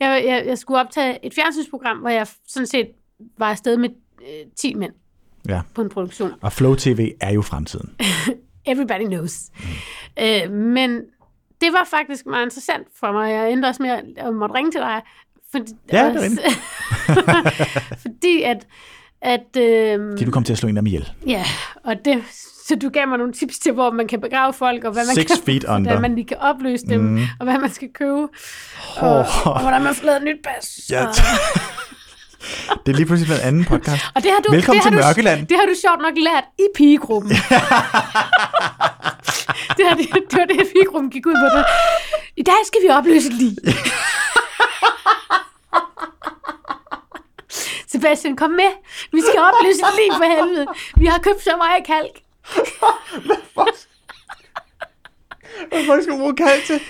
jeg, 0.00 0.24
jeg, 0.26 0.44
jeg 0.46 0.58
skulle 0.58 0.80
optage 0.80 1.18
et 1.26 1.34
fjernsynsprogram, 1.34 1.98
hvor 1.98 2.08
jeg 2.08 2.26
sådan 2.48 2.66
set 2.66 2.88
var 3.38 3.50
afsted 3.50 3.76
med 3.76 3.88
øh, 4.20 4.50
10 4.56 4.74
mænd 4.74 4.92
ja. 5.48 5.60
på 5.74 5.82
en 5.82 5.88
produktion. 5.88 6.32
Og 6.40 6.52
Flow 6.52 6.74
TV 6.74 7.10
er 7.20 7.32
jo 7.32 7.42
fremtiden. 7.42 7.94
Everybody 8.66 9.06
knows. 9.06 9.40
Mm. 9.58 10.24
Øh, 10.24 10.50
men 10.52 11.00
det 11.60 11.72
var 11.72 11.86
faktisk 11.90 12.26
meget 12.26 12.44
interessant 12.44 12.86
for 13.00 13.12
mig. 13.12 13.32
Jeg 13.32 13.52
endte 13.52 13.66
også 13.66 13.82
med 13.82 13.90
at 14.16 14.34
måtte 14.34 14.54
ringe 14.54 14.70
til 14.70 14.80
dig. 14.80 15.02
Fordi, 15.50 15.72
Ja, 15.92 16.08
det 16.12 16.24
er 16.24 17.90
fordi 18.02 18.42
at, 18.42 18.66
at 19.20 19.56
øh, 19.56 20.10
Fordi 20.12 20.24
du 20.24 20.30
kom 20.30 20.44
til 20.44 20.52
at 20.52 20.58
slå 20.58 20.68
en 20.68 20.76
af 20.76 20.80
dem 20.82 20.86
ihjel. 20.86 21.12
ja, 21.26 21.44
og 21.84 21.94
det, 22.04 22.22
så 22.68 22.76
du 22.82 22.88
gav 22.88 23.08
mig 23.08 23.18
nogle 23.18 23.32
tips 23.32 23.58
til, 23.58 23.72
hvor 23.72 23.90
man 23.90 24.08
kan 24.08 24.20
begrave 24.20 24.52
folk, 24.52 24.84
og 24.84 24.92
hvad 24.92 25.06
man 25.06 25.14
Six 25.14 25.26
kan, 25.26 25.36
feet 25.46 25.64
under. 25.72 25.80
hvordan 25.80 26.02
man 26.02 26.14
lige 26.14 26.26
kan 26.26 26.36
opløse 26.36 26.86
dem, 26.86 27.00
mm. 27.00 27.22
og 27.40 27.44
hvad 27.44 27.58
man 27.58 27.70
skal 27.72 27.88
købe, 27.94 28.10
og, 28.10 28.28
Oh. 29.18 29.46
og 29.46 29.60
hvordan 29.60 29.82
man 29.82 29.94
får 29.94 30.04
lavet 30.06 30.16
et 30.16 30.22
nyt 30.24 30.40
pas. 30.44 30.80
Ja, 30.90 31.06
og, 31.06 31.14
Det 32.86 32.92
er 32.92 32.96
lige 32.96 33.06
pludselig 33.06 33.26
blevet 33.28 33.42
en 33.42 33.48
anden 33.48 33.64
podcast. 33.64 34.02
og 34.14 34.22
det 34.22 34.30
har 34.30 34.40
du, 34.40 34.52
Velkommen 34.52 34.76
det 34.76 34.84
har 34.84 34.90
til 34.90 34.98
du, 34.98 35.04
Mørkeland. 35.04 35.46
Det 35.46 35.56
har 35.60 35.66
du 35.66 35.74
sjovt 35.84 36.00
nok 36.02 36.14
lært 36.28 36.44
i 36.58 36.66
pigegruppen. 36.76 37.30
det, 39.76 39.84
har, 39.88 39.94
det, 40.00 40.06
det 40.30 40.38
var 40.40 40.44
det, 40.50 40.56
pigegruppen 40.72 41.10
gik 41.10 41.26
ud 41.26 41.34
på. 41.42 41.48
Det. 41.58 41.64
I 42.36 42.42
dag 42.42 42.60
skal 42.66 42.80
vi 42.84 42.88
opløse 42.88 43.28
et 43.28 43.34
lig. 43.34 43.56
Sebastian, 47.92 48.36
kom 48.36 48.50
med. 48.50 48.70
Vi 49.12 49.20
skal 49.28 49.40
opløse 49.48 49.80
et 49.88 49.94
lig 50.00 50.10
for 50.20 50.28
helvede. 50.36 50.66
Vi 50.96 51.06
har 51.06 51.18
købt 51.18 51.42
så 51.44 51.54
meget 51.56 51.86
kalk. 51.86 52.14
Hvad 55.70 56.02
skal 56.02 56.12
du 56.14 56.18
bruge 56.18 56.34
kalk 56.36 56.64
til? 56.66 56.80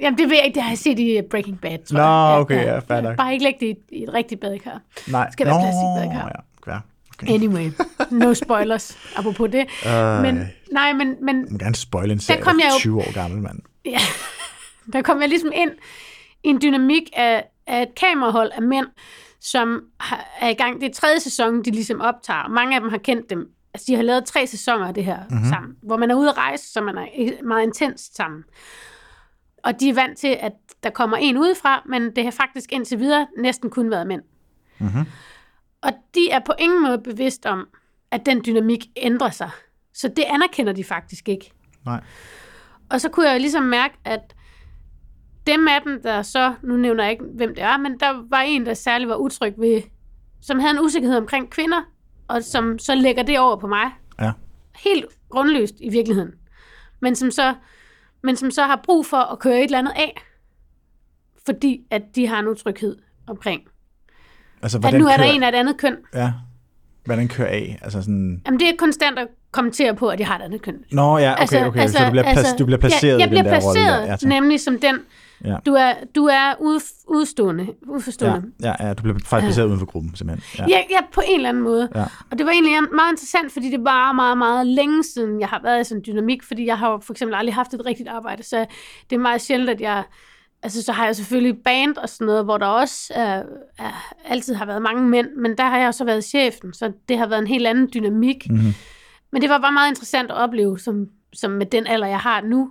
Jamen, 0.00 0.18
det 0.18 0.28
ved 0.30 0.36
jeg 0.36 0.44
ikke. 0.46 0.54
Det 0.54 0.62
har 0.62 0.70
jeg 0.70 0.78
set 0.78 0.98
i 0.98 1.20
Breaking 1.30 1.60
Bad, 1.60 1.78
tror 1.78 1.96
Nå, 1.98 2.02
jeg. 2.02 2.40
okay, 2.40 2.64
ja, 2.64 2.78
fair 2.78 3.00
nok. 3.00 3.16
Bare 3.16 3.32
ikke 3.32 3.44
lægge 3.44 3.60
det 3.60 3.66
i, 3.66 3.70
et- 3.70 3.98
i 3.98 4.02
et 4.02 4.14
rigtigt 4.14 4.40
badekar. 4.40 4.80
Nej. 5.08 5.28
Skal 5.32 5.46
være 5.46 5.54
Nå, 5.54 5.60
plastikbadekar. 5.60 6.40
Ja, 6.66 6.72
ja. 6.72 6.78
Okay. 7.18 7.34
Anyway, 7.34 7.70
no 8.10 8.34
spoilers, 8.34 8.98
apropos 9.18 9.50
det. 9.50 9.66
Øh, 9.86 10.22
Men, 10.22 10.48
nej, 10.72 10.92
men, 10.92 11.16
men 11.24 11.36
Jeg 11.44 11.52
må 11.52 11.58
gerne 11.58 11.74
spoil 11.74 12.10
en 12.10 12.20
serie, 12.20 12.42
kom 12.42 12.58
jeg 12.60 12.70
jo- 12.74 12.78
20 12.78 12.98
år 12.98 13.12
gammel, 13.14 13.40
mand. 13.42 13.58
Ja, 13.84 13.98
der 14.92 15.02
kom 15.02 15.20
jeg 15.20 15.28
ligesom 15.28 15.50
ind 15.54 15.70
i 16.44 16.48
en 16.48 16.60
dynamik 16.62 17.02
af, 17.16 17.44
af 17.66 17.82
et 17.82 17.88
kamerahold 17.96 18.50
af 18.54 18.62
mænd, 18.62 18.86
som 19.40 19.80
er 20.40 20.48
i 20.48 20.54
gang. 20.54 20.80
Det 20.80 20.88
er 20.90 20.94
tredje 20.94 21.20
sæson, 21.20 21.62
de 21.64 21.70
ligesom 21.70 22.00
optager. 22.00 22.48
Mange 22.48 22.74
af 22.74 22.80
dem 22.80 22.90
har 22.90 22.98
kendt 22.98 23.30
dem. 23.30 23.46
Altså, 23.74 23.84
de 23.88 23.96
har 23.96 24.02
lavet 24.02 24.24
tre 24.24 24.46
sæsoner 24.46 24.86
af 24.86 24.94
det 24.94 25.04
her 25.04 25.18
Mhm. 25.24 25.32
mm-hmm. 25.34 25.48
sammen, 25.50 25.76
hvor 25.82 25.96
man 25.96 26.10
er 26.10 26.14
ude 26.14 26.28
at 26.30 26.36
rejse, 26.36 26.72
så 26.72 26.80
man 26.80 26.98
er 26.98 27.42
meget 27.44 27.62
intens 27.62 28.10
sammen. 28.14 28.44
Og 29.64 29.80
de 29.80 29.88
er 29.88 29.94
vant 29.94 30.18
til, 30.18 30.36
at 30.40 30.52
der 30.82 30.90
kommer 30.90 31.16
en 31.16 31.36
udefra, 31.38 31.82
men 31.86 32.16
det 32.16 32.24
har 32.24 32.30
faktisk 32.30 32.72
indtil 32.72 32.98
videre 32.98 33.26
næsten 33.38 33.70
kun 33.70 33.90
været 33.90 34.06
mænd. 34.06 34.22
Mhm. 34.78 35.04
Og 35.82 35.90
de 36.14 36.30
er 36.30 36.38
på 36.46 36.52
ingen 36.58 36.82
måde 36.82 36.98
bevidst 36.98 37.46
om, 37.46 37.68
at 38.10 38.26
den 38.26 38.42
dynamik 38.46 38.86
ændrer 38.96 39.30
sig. 39.30 39.50
Så 39.94 40.08
det 40.08 40.24
anerkender 40.28 40.72
de 40.72 40.84
faktisk 40.84 41.28
ikke. 41.28 41.52
Nej. 41.86 42.00
Og 42.90 43.00
så 43.00 43.08
kunne 43.08 43.28
jeg 43.28 43.34
jo 43.34 43.40
ligesom 43.40 43.62
mærke, 43.62 43.94
at 44.04 44.34
dem 45.46 45.68
af 45.68 45.82
dem, 45.82 46.02
der 46.02 46.22
så, 46.22 46.54
nu 46.62 46.76
nævner 46.76 47.04
jeg 47.04 47.12
ikke, 47.12 47.24
hvem 47.34 47.54
det 47.54 47.62
er, 47.64 47.76
men 47.76 48.00
der 48.00 48.22
var 48.30 48.40
en, 48.40 48.66
der 48.66 48.74
særligt 48.74 49.08
var 49.08 49.16
utryg 49.16 49.54
ved, 49.58 49.82
som 50.42 50.58
havde 50.58 50.70
en 50.70 50.80
usikkerhed 50.84 51.16
omkring 51.18 51.50
kvinder, 51.50 51.82
og 52.30 52.42
som 52.44 52.78
så 52.78 52.94
lægger 52.94 53.22
det 53.22 53.38
over 53.38 53.56
på 53.56 53.66
mig. 53.66 53.90
Ja. 54.20 54.32
Helt 54.84 55.04
grundløst 55.28 55.74
i 55.80 55.90
virkeligheden. 55.90 56.34
Men 57.00 57.16
som 57.16 57.30
så, 57.30 57.54
men 58.22 58.36
som 58.36 58.50
så 58.50 58.62
har 58.62 58.80
brug 58.84 59.06
for 59.06 59.16
at 59.16 59.38
køre 59.38 59.58
et 59.58 59.64
eller 59.64 59.78
andet 59.78 59.92
af, 59.96 60.22
fordi 61.46 61.86
at 61.90 62.02
de 62.14 62.26
har 62.26 62.38
en 62.38 62.48
utryghed 62.48 62.96
omkring. 63.26 63.62
Altså, 64.62 64.80
At 64.84 64.94
nu 64.94 65.06
er 65.06 65.16
der 65.16 65.16
kører, 65.16 65.32
en 65.32 65.42
af 65.42 65.48
et 65.48 65.54
andet 65.54 65.76
køn. 65.76 65.96
Ja. 66.14 66.32
Hvordan 67.04 67.28
kører 67.28 67.48
af? 67.48 67.78
Altså 67.82 68.02
sådan... 68.02 68.42
Jamen 68.46 68.60
det 68.60 68.68
er 68.68 68.72
konstant 68.78 69.18
at 69.18 69.28
kommentere 69.52 69.94
på, 69.94 70.08
at 70.08 70.18
jeg 70.20 70.28
har 70.28 70.38
et 70.38 70.42
andet 70.42 70.62
køn. 70.62 70.76
Nå, 70.92 71.18
ja, 71.18 71.42
okay, 71.42 71.66
okay. 71.66 71.88
så 71.88 72.04
du 72.04 72.10
bliver, 72.10 72.24
plac- 72.24 72.56
du 72.58 72.64
bliver 72.64 72.78
placeret 72.78 73.18
ja, 73.18 73.18
jeg 73.18 73.32
i 73.32 73.36
den 73.36 73.42
bliver 73.42 73.42
der 73.42 73.66
rolle 73.66 73.80
placeret, 73.80 74.02
der. 74.02 74.10
Ja, 74.10 74.16
tak. 74.16 74.28
nemlig 74.28 74.60
som 74.60 74.78
den, 74.78 74.98
Ja. 75.44 75.56
du 75.66 75.74
er, 75.74 75.92
du 76.14 76.24
er 76.24 76.54
ude, 76.60 76.80
udstående, 77.08 77.66
uforstående. 77.88 78.42
Ja, 78.62 78.72
ja, 78.80 78.86
ja, 78.86 78.94
du 78.94 79.02
bliver 79.02 79.18
faktisk 79.24 79.46
placeret 79.46 79.66
uden 79.66 79.78
for 79.78 79.86
gruppen, 79.86 80.16
simpelthen. 80.16 80.44
Ja. 80.68 80.76
Ja, 80.76 80.82
ja, 80.90 80.98
på 81.12 81.22
en 81.28 81.36
eller 81.36 81.48
anden 81.48 81.62
måde. 81.62 81.88
Ja. 81.94 82.04
Og 82.30 82.38
det 82.38 82.46
var 82.46 82.52
egentlig 82.52 82.72
meget 82.94 83.12
interessant, 83.12 83.52
fordi 83.52 83.70
det 83.70 83.84
var 83.84 84.12
meget, 84.12 84.38
meget 84.38 84.66
længe 84.66 85.04
siden, 85.04 85.40
jeg 85.40 85.48
har 85.48 85.60
været 85.62 85.80
i 85.80 85.84
sådan 85.84 85.98
en 85.98 86.04
dynamik, 86.06 86.42
fordi 86.42 86.66
jeg 86.66 86.78
har 86.78 86.90
jo 86.90 86.98
for 86.98 87.12
eksempel 87.12 87.34
aldrig 87.34 87.54
haft 87.54 87.74
et 87.74 87.86
rigtigt 87.86 88.08
arbejde, 88.08 88.42
så 88.42 88.66
det 89.10 89.16
er 89.16 89.20
meget 89.20 89.40
sjældent, 89.40 89.70
at 89.70 89.80
jeg... 89.80 90.02
Altså, 90.62 90.82
så 90.82 90.92
har 90.92 91.04
jeg 91.06 91.16
selvfølgelig 91.16 91.56
band 91.64 91.96
og 91.96 92.08
sådan 92.08 92.26
noget, 92.26 92.44
hvor 92.44 92.58
der 92.58 92.66
også 92.66 93.12
er, 93.14 93.42
er, 93.78 94.14
altid 94.24 94.54
har 94.54 94.66
været 94.66 94.82
mange 94.82 95.02
mænd, 95.08 95.26
men 95.36 95.56
der 95.58 95.64
har 95.64 95.78
jeg 95.78 95.94
så 95.94 96.04
været 96.04 96.24
chefen, 96.24 96.72
så 96.74 96.92
det 97.08 97.18
har 97.18 97.26
været 97.26 97.40
en 97.40 97.46
helt 97.46 97.66
anden 97.66 97.88
dynamik. 97.94 98.50
Mhm. 98.50 98.74
Men 99.32 99.42
det 99.42 99.50
var 99.50 99.58
bare 99.58 99.72
meget 99.72 99.88
interessant 99.90 100.30
at 100.30 100.36
opleve, 100.36 100.78
som, 100.78 101.06
som 101.32 101.50
med 101.50 101.66
den 101.66 101.86
alder, 101.86 102.06
jeg 102.06 102.18
har 102.18 102.40
nu, 102.40 102.70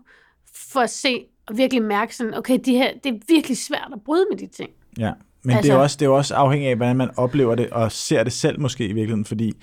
for 0.72 0.80
at 0.80 0.90
se, 0.90 1.24
og 1.48 1.58
virkelig 1.58 1.84
mærke 1.84 2.16
sådan, 2.16 2.34
okay, 2.38 2.60
de 2.66 2.72
her, 2.74 2.92
det 3.04 3.10
er 3.14 3.20
virkelig 3.28 3.58
svært 3.58 3.90
at 3.94 4.00
bryde 4.06 4.26
med 4.32 4.38
de 4.40 4.48
ting. 4.48 4.70
Ja, 4.98 5.12
men 5.44 5.52
altså, 5.56 5.62
det, 5.64 5.70
er 5.70 5.74
Altså- 5.74 5.84
også, 5.84 5.98
det 6.00 6.06
er 6.06 6.10
også 6.10 6.36
afhængigt 6.36 6.70
af, 6.70 6.76
hvordan 6.78 6.96
man 6.98 7.10
oplever 7.18 7.56
det, 7.56 7.70
og 7.70 7.92
ser 7.92 8.24
det 8.24 8.34
selv 8.34 8.60
måske 8.60 8.84
i 8.84 8.94
virkeligheden, 8.94 9.26
fordi 9.26 9.54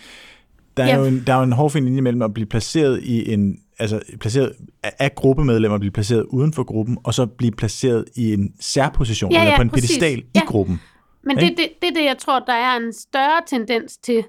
der 0.76 0.82
er, 0.84 0.88
Ja. 0.88 0.96
jo 0.96 1.04
en, 1.04 1.22
der 1.26 1.32
er 1.32 1.36
jo 1.36 1.42
en 1.42 1.52
hårfin 1.52 1.84
linje 1.84 2.00
mellem 2.00 2.22
at 2.22 2.34
blive 2.34 2.46
placeret 2.46 3.02
i 3.02 3.32
en, 3.32 3.58
altså 3.78 4.00
placeret 4.20 4.52
af, 4.82 5.14
gruppemedlemmer, 5.14 5.78
blive 5.78 5.90
placeret 5.92 6.22
uden 6.24 6.52
for 6.52 6.64
gruppen, 6.64 6.98
og 7.04 7.14
så 7.14 7.26
blive 7.26 7.52
placeret 7.52 8.04
i 8.16 8.32
en 8.32 8.54
særposition, 8.60 9.32
Ja, 9.32 9.38
eller 9.40 9.50
ja, 9.50 9.56
på 9.56 9.62
en 9.62 9.70
præcis. 9.70 9.90
pedestal 9.90 10.18
i 10.18 10.24
Ja. 10.34 10.40
gruppen. 10.46 10.80
Men 11.22 11.36
det, 11.36 11.48
det, 11.56 11.68
det 11.82 11.88
er 11.88 11.94
det, 11.94 12.04
jeg 12.04 12.18
tror, 12.18 12.38
der 12.40 12.52
er 12.52 12.76
en 12.76 12.92
større 12.92 13.40
tendens 13.46 13.96
til, 13.96 14.24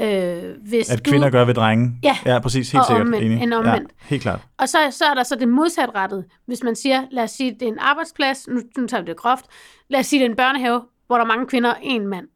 øh, 0.00 0.42
hvis 0.68 0.90
At 0.90 1.06
du... 1.06 1.10
kvinder 1.10 1.30
gør 1.30 1.44
ved 1.44 1.54
drenge. 1.54 1.92
Ja. 2.02 2.16
ja 2.26 2.38
præcis, 2.38 2.72
helt 2.72 2.80
Og 2.80 2.86
sikkert. 2.86 3.06
omvendt, 3.06 3.24
enig. 3.26 3.42
end 3.42 3.54
omvendt. 3.54 3.90
Ja, 3.90 4.06
helt 4.08 4.22
klart. 4.22 4.40
Og 4.58 4.68
så, 4.68 4.78
så 4.90 5.04
er 5.04 5.14
der 5.14 5.22
så 5.22 5.36
det 5.36 5.48
modsatrettet. 5.48 6.24
Hvis 6.46 6.62
man 6.62 6.76
siger, 6.76 7.04
lad 7.10 7.24
os 7.24 7.30
sige, 7.30 7.50
det 7.60 7.62
er 7.62 7.66
en 7.72 7.78
arbejdsplads, 7.78 8.48
nu, 8.48 8.60
nu 8.78 8.86
tager 8.86 9.02
vi 9.02 9.06
det 9.08 9.16
groft, 9.16 9.44
lad 9.90 10.00
os 10.00 10.06
sige, 10.06 10.20
det 10.20 10.26
er 10.26 10.30
en 10.30 10.36
børnehave, 10.36 10.80
hvor 11.06 11.16
der 11.16 11.24
er 11.24 11.28
mange 11.28 11.46
kvinder 11.46 11.70
og 11.70 11.78
en 11.82 12.06
mand, 12.06 12.26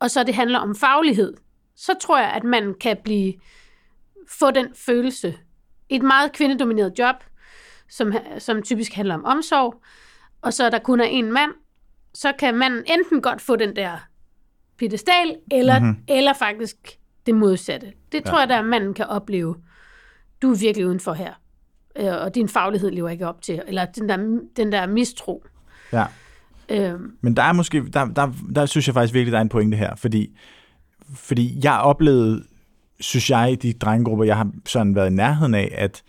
og 0.00 0.10
så 0.10 0.24
det 0.24 0.34
handler 0.34 0.58
om 0.58 0.74
faglighed, 0.76 1.34
så 1.76 1.92
tror 2.00 2.18
jeg, 2.18 2.30
at 2.30 2.44
man 2.44 2.74
kan 2.80 2.96
blive, 3.04 3.32
få 4.40 4.50
den 4.50 4.66
følelse. 4.74 5.34
Et 5.90 6.02
meget 6.02 6.32
kvindedomineret 6.32 6.92
job, 6.98 7.14
som, 7.88 8.12
som 8.38 8.62
typisk 8.62 8.92
handler 8.92 9.14
om 9.14 9.24
omsorg, 9.24 9.82
og 10.42 10.52
så 10.52 10.64
er 10.64 10.70
der 10.70 10.78
kun 10.78 11.00
er 11.00 11.04
en 11.04 11.32
mand, 11.32 11.50
så 12.14 12.32
kan 12.38 12.54
manden 12.54 12.84
enten 12.86 13.22
godt 13.22 13.40
få 13.40 13.56
den 13.56 13.76
der 13.76 14.06
pedestal, 14.78 15.36
eller, 15.50 15.78
Mhm. 15.80 15.88
mm-hmm. 15.88 16.04
eller 16.08 16.32
faktisk 16.32 16.76
det 17.26 17.34
modsatte. 17.34 17.92
Det 18.12 18.24
tror 18.24 18.34
Ja. 18.34 18.40
jeg, 18.40 18.48
der 18.48 18.62
manden 18.62 18.94
kan 18.94 19.06
opleve. 19.06 19.56
Du 20.42 20.52
er 20.52 20.56
virkelig 20.58 20.86
udenfor 20.86 21.12
her, 21.12 21.32
øh, 21.96 22.12
og 22.24 22.34
din 22.34 22.48
faglighed 22.48 22.90
lever 22.90 23.08
ikke 23.08 23.26
op 23.28 23.42
til, 23.42 23.62
eller 23.66 23.84
den 23.84 24.08
der, 24.08 24.16
den 24.56 24.72
der 24.72 24.86
mistro. 24.86 25.44
Ja. 25.92 26.04
Øhm, 26.68 27.16
Men 27.20 27.36
der 27.36 27.42
er 27.42 27.52
måske, 27.52 27.84
der, 27.92 28.04
der, 28.04 28.32
der 28.54 28.66
synes 28.66 28.86
jeg 28.86 28.94
faktisk 28.94 29.14
virkelig, 29.14 29.32
der 29.32 29.38
er 29.38 29.42
en 29.42 29.48
pointe 29.48 29.76
her, 29.76 29.94
fordi, 29.96 30.38
fordi 31.14 31.60
jeg 31.64 31.78
oplevede, 31.80 32.44
synes 33.00 33.30
jeg, 33.30 33.52
i 33.52 33.54
de 33.54 33.72
drengegrupper, 33.72 34.24
jeg 34.24 34.36
har 34.36 34.50
sådan 34.66 34.94
været 34.94 35.10
i 35.10 35.14
nærheden 35.14 35.54
af, 35.54 35.74
at 35.78 36.02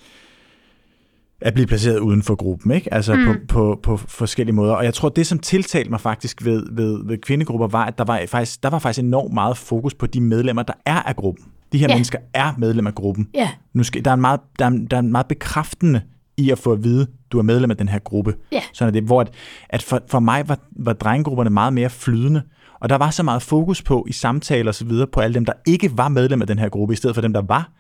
at 1.41 1.54
blive 1.54 1.67
placeret 1.67 1.99
uden 1.99 2.23
for 2.23 2.36
gruppen, 2.36 2.71
ikke? 2.71 2.93
Altså 2.93 3.15
mm. 3.15 3.25
på, 3.25 3.34
på, 3.47 3.80
på 3.84 3.97
forskellige 3.97 4.56
måder. 4.56 4.73
Og 4.73 4.84
jeg 4.86 4.93
tror, 4.93 5.10
det 5.10 5.27
som 5.27 5.39
tiltalte 5.39 5.89
mig 5.89 6.01
faktisk 6.01 6.45
ved, 6.45 6.65
ved, 6.71 7.08
ved 7.08 7.17
kvindegrupper, 7.17 7.67
var, 7.67 7.86
at 7.86 7.97
der 7.97 8.04
var, 8.04 8.23
faktisk, 8.27 8.63
der 8.63 8.69
var 8.69 8.80
faktisk 8.80 9.04
enormt 9.04 9.34
meget 9.34 9.58
fokus 9.58 9.93
på 9.93 10.06
de 10.08 10.21
medlemmer, 10.21 10.63
der 10.63 10.73
er 10.86 11.01
af 11.01 11.15
gruppen. 11.15 11.45
De 11.71 11.77
her 11.77 11.88
ja. 11.89 11.95
mennesker 11.95 12.17
er 12.34 12.54
medlem 12.58 12.88
af 12.88 12.95
gruppen. 12.95 13.27
ja, 13.34 13.49
Nu 13.73 13.84
skal, 13.84 14.06
der, 14.06 14.12
er 14.12 14.15
en 14.15 14.21
meget, 14.21 14.39
der, 14.60 14.65
er, 14.65 14.69
en- 14.69 14.86
der 14.86 14.97
er 14.97 15.01
en 15.01 15.12
meget 15.12 15.27
bekræftende 15.27 16.01
i 16.38 16.49
at 16.51 16.60
få 16.60 16.71
at 16.71 16.84
vide, 16.84 17.08
du 17.32 17.38
er 17.39 17.43
medlem 17.43 17.71
af 17.71 17.77
den 17.77 17.89
her 17.89 17.99
gruppe. 17.99 18.36
Ja. 18.51 18.62
Sådan 18.73 18.88
er 18.95 18.99
det, 18.99 19.04
hvor 19.08 19.21
at, 19.21 19.30
at 19.69 19.84
for, 19.84 20.01
for 20.08 20.19
mig 20.19 20.49
var, 20.49 20.60
var 20.71 20.93
drengegrupperne 20.93 21.49
meget 21.49 21.73
mere 21.73 21.89
flydende, 21.89 22.41
og 22.82 22.89
der 22.89 22.96
var 22.96 23.10
så 23.10 23.24
meget 23.24 23.41
fokus 23.41 23.82
på 23.82 24.06
i 24.10 24.12
samtaler 24.13 24.72
og 24.72 24.76
så 24.76 24.86
videre 24.86 25.08
på 25.08 25.20
alle 25.20 25.34
dem, 25.34 25.46
der 25.46 25.54
ikke 25.67 25.98
var 25.98 26.08
medlem 26.10 26.41
af 26.41 26.48
den 26.48 26.60
her 26.60 26.70
gruppe, 26.70 26.94
i 26.94 26.98
stedet 26.98 27.15
for 27.15 27.22
dem, 27.22 27.34
der 27.34 27.41
var, 27.41 27.72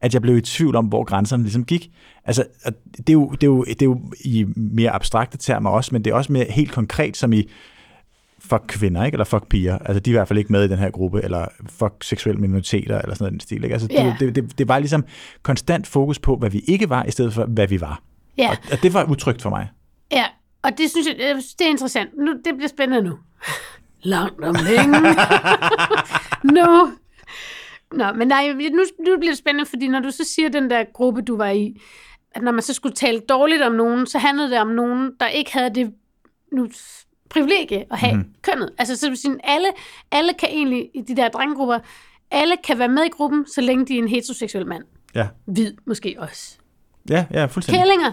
at 0.00 0.14
jeg 0.14 0.22
blev 0.22 0.36
i 0.36 0.40
tvivl 0.40 0.76
om, 0.76 0.86
hvor 0.86 1.04
grænserne 1.04 1.42
ligesom 1.42 1.64
gik. 1.64 1.90
Altså, 2.24 2.44
det 2.96 3.08
er, 3.08 3.12
jo, 3.12 3.30
det, 3.30 3.42
er 3.42 3.46
jo, 3.46 3.64
det 3.64 3.82
er 3.82 3.86
jo 3.86 4.00
i 4.24 4.46
mere 4.56 4.90
abstrakte 4.90 5.38
termer 5.38 5.70
også, 5.70 5.90
men 5.92 6.04
det 6.04 6.10
er 6.10 6.14
også 6.14 6.32
mere 6.32 6.44
helt 6.44 6.72
konkret, 6.72 7.16
som 7.16 7.32
i 7.32 7.48
fuck 8.38 8.62
kvinder, 8.68 9.04
ikke? 9.04 9.14
eller 9.14 9.24
fuck 9.24 9.48
piger. 9.48 9.78
Altså, 9.78 10.00
de 10.00 10.10
er 10.10 10.12
i 10.12 10.16
hvert 10.16 10.28
fald 10.28 10.38
ikke 10.38 10.52
med 10.52 10.64
i 10.64 10.68
den 10.68 10.78
her 10.78 10.90
gruppe, 10.90 11.22
eller 11.24 11.46
fuck 11.68 11.94
seksuelle 12.02 12.40
minoriteter, 12.40 12.98
eller 13.00 13.14
sådan 13.14 13.24
noget 13.24 13.32
den 13.32 13.40
stil. 13.40 13.64
Ikke? 13.64 13.72
Altså, 13.72 13.88
det, 13.88 14.14
det, 14.20 14.34
det, 14.34 14.58
det 14.58 14.68
var 14.68 14.78
ligesom 14.78 15.04
konstant 15.42 15.86
fokus 15.86 16.18
på, 16.18 16.36
hvad 16.36 16.50
vi 16.50 16.58
ikke 16.58 16.88
var, 16.88 17.04
i 17.04 17.10
stedet 17.10 17.32
for, 17.32 17.44
hvad 17.44 17.66
vi 17.66 17.80
var. 17.80 18.02
ja, 18.38 18.50
Og, 18.50 18.56
og 18.72 18.82
det 18.82 18.94
var 18.94 19.04
utrygt 19.04 19.42
for 19.42 19.50
mig. 19.50 19.68
ja. 20.12 20.24
Og 20.62 20.70
det 20.78 20.90
synes 20.90 21.06
jeg, 21.06 21.16
det 21.58 21.66
er 21.66 21.70
interessant. 21.70 22.10
Nu, 22.18 22.32
det 22.32 22.54
bliver 22.56 22.68
spændende 22.68 23.02
nu. 23.10 23.16
Langt 24.02 24.44
om 24.44 24.56
længe. 24.68 25.00
nu. 26.56 26.92
Nå, 27.92 28.12
men 28.12 28.28
nej, 28.28 28.52
nu, 28.52 28.84
nu 29.06 29.18
bliver 29.18 29.32
det 29.32 29.38
spændende, 29.38 29.66
fordi 29.66 29.88
når 29.88 30.00
du 30.00 30.10
så 30.10 30.24
siger 30.24 30.48
den 30.48 30.70
der 30.70 30.84
gruppe, 30.92 31.22
du 31.22 31.36
var 31.36 31.48
i, 31.48 31.80
at 32.34 32.42
når 32.42 32.52
man 32.52 32.62
så 32.62 32.74
skulle 32.74 32.94
tale 32.94 33.20
dårligt 33.20 33.62
om 33.62 33.72
nogen, 33.72 34.06
så 34.06 34.18
handlede 34.18 34.50
det 34.50 34.58
om 34.58 34.68
nogen, 34.68 35.12
der 35.20 35.28
ikke 35.28 35.52
havde 35.52 35.74
det 35.74 35.92
nu, 36.52 36.68
privilegie 37.30 37.84
at 37.90 37.98
have 37.98 38.16
mm. 38.16 38.34
kønnet. 38.42 38.70
Altså, 38.78 38.96
så 38.96 39.08
vil 39.08 39.18
sige, 39.18 39.36
alle, 39.44 39.68
alle 40.10 40.34
kan 40.34 40.48
egentlig, 40.48 40.90
i 40.94 41.00
de 41.00 41.16
der 41.16 41.28
drengegrupper, 41.28 41.78
alle 42.30 42.56
kan 42.64 42.78
være 42.78 42.88
med 42.88 43.02
i 43.04 43.08
gruppen, 43.08 43.46
så 43.46 43.60
længe 43.60 43.86
de 43.86 43.94
er 43.94 43.98
en 43.98 44.08
heteroseksuel 44.08 44.66
mand. 44.66 44.84
Ja, 45.14 45.28
Hvid 45.44 45.72
måske 45.86 46.16
også. 46.18 46.58
ja, 47.08 47.24
ja 47.30 47.44
fuldstændig. 47.44 47.82
Kællinger, 47.82 48.12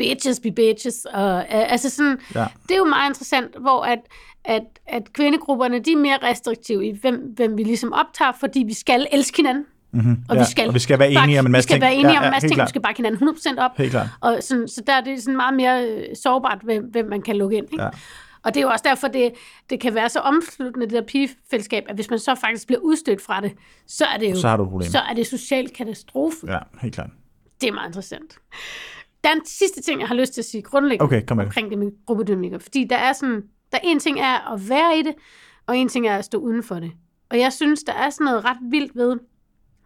bitches 0.00 0.40
be 0.40 0.50
bitches, 0.52 1.04
og 1.12 1.38
øh, 1.38 1.72
altså 1.72 1.90
sådan, 1.90 2.18
Ja. 2.34 2.46
det 2.62 2.70
er 2.74 2.78
jo 2.78 2.84
meget 2.84 3.10
interessant, 3.10 3.56
hvor 3.60 3.82
at, 3.84 3.98
at, 4.44 4.62
at 4.86 5.12
kvindegrupperne, 5.12 5.78
de 5.78 5.92
er 5.92 5.96
mere 5.96 6.18
restriktive 6.22 6.86
i, 6.86 6.98
hvem, 7.00 7.32
hvem 7.36 7.56
vi 7.58 7.62
ligesom 7.64 7.92
optager, 7.92 8.32
fordi 8.40 8.62
vi 8.66 8.74
skal 8.74 9.06
elske 9.12 9.36
hinanden. 9.36 9.64
Mm-hmm. 9.92 10.16
Og, 10.28 10.34
ja. 10.36 10.40
vi 10.40 10.46
skal 10.50 10.68
og 10.68 10.74
vi 10.74 10.78
skal 10.78 10.98
være 10.98 11.10
enige 11.12 11.38
om 11.38 11.46
en 11.46 11.52
masse 11.52 11.68
Vi 11.68 11.72
skal 11.72 11.74
ting. 11.74 11.82
være 11.82 11.94
enige 11.94 12.12
ja, 12.12 12.18
om 12.18 12.24
en 12.24 12.30
masse 12.30 12.48
ting, 12.48 12.54
vi 12.56 12.58
klart. 12.58 12.68
skal 12.68 12.82
bakke 12.82 12.98
hinanden 12.98 13.28
100% 13.28 13.58
op. 13.64 13.70
Helt 13.76 13.90
klart. 13.90 14.06
Og 14.20 14.38
sådan, 14.40 14.68
så 14.68 14.82
der 14.86 14.92
er 14.92 15.00
det 15.00 15.22
sådan 15.22 15.36
meget 15.36 15.54
mere 15.54 15.84
øh, 15.88 16.04
sårbart, 16.22 16.58
hvem, 16.62 16.84
hvem 16.84 17.06
man 17.08 17.22
kan 17.22 17.36
lukke 17.36 17.56
ind. 17.56 17.66
Ikke? 17.72 17.84
Ja. 17.84 17.88
Og 18.42 18.54
det 18.54 18.60
er 18.60 18.64
jo 18.64 18.70
også 18.70 18.84
derfor, 18.88 19.08
det, 19.08 19.32
det 19.70 19.80
kan 19.80 19.94
være 19.94 20.08
så 20.08 20.18
omsluttende, 20.20 20.86
det 20.86 20.94
der 20.94 21.02
pigefællesskab, 21.02 21.84
at 21.88 21.94
hvis 21.94 22.10
man 22.10 22.18
så 22.18 22.34
faktisk 22.34 22.66
bliver 22.66 22.80
udstødt 22.80 23.22
fra 23.22 23.40
det, 23.40 23.52
så 23.86 24.04
er 24.04 24.16
det 24.18 24.30
jo 24.30 24.36
Så 24.36 24.48
har 24.48 24.56
du 24.56 24.80
så 24.90 24.98
er 24.98 25.14
det 25.14 25.26
social 25.26 25.68
katastrofe. 25.68 26.36
Ja, 26.52 26.58
helt 26.82 26.94
klart. 26.94 27.10
Det 27.60 27.68
er 27.68 27.72
meget 27.72 27.88
interessant. 27.88 28.38
Der 29.24 29.30
er 29.30 29.34
en 29.34 29.46
sidste 29.46 29.82
ting, 29.82 30.00
jeg 30.00 30.08
har 30.08 30.14
lyst 30.14 30.34
til 30.34 30.40
at 30.40 30.44
sige 30.44 30.62
grundlæggende 30.62 31.04
Okay, 31.04 31.26
kom 31.26 31.38
omkring 31.38 31.70
det 31.70 31.78
med 31.78 32.06
gruppedynamikker. 32.06 32.58
Fordi 32.58 32.86
der 32.90 32.96
er 32.96 33.12
sådan, 33.12 33.42
der 33.72 33.78
er 33.78 33.82
en 33.84 33.98
ting 33.98 34.20
er 34.20 34.52
at 34.52 34.68
være 34.68 34.98
i 34.98 35.02
det, 35.02 35.14
og 35.66 35.76
en 35.76 35.88
ting 35.88 36.06
er 36.06 36.16
at 36.16 36.24
stå 36.24 36.38
uden 36.38 36.62
for 36.62 36.74
det. 36.74 36.92
Og 37.30 37.38
jeg 37.38 37.52
synes, 37.52 37.82
der 37.82 37.92
er 37.92 38.10
sådan 38.10 38.24
noget 38.24 38.44
ret 38.44 38.58
vildt 38.70 38.96
ved, 38.96 39.16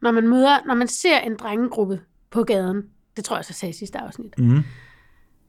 når 0.02 0.10
man 0.10 0.28
møder, 0.28 0.58
når 0.66 0.74
man 0.74 0.88
ser 0.88 1.18
en 1.18 1.36
drengegruppe 1.36 2.00
på 2.30 2.44
gaden. 2.44 2.82
Det 3.16 3.24
tror 3.24 3.36
jeg, 3.36 3.44
så 3.44 3.52
sagde 3.52 3.70
i 3.70 3.74
sidste 3.74 3.98
afsnit. 3.98 4.38
Mm. 4.38 4.62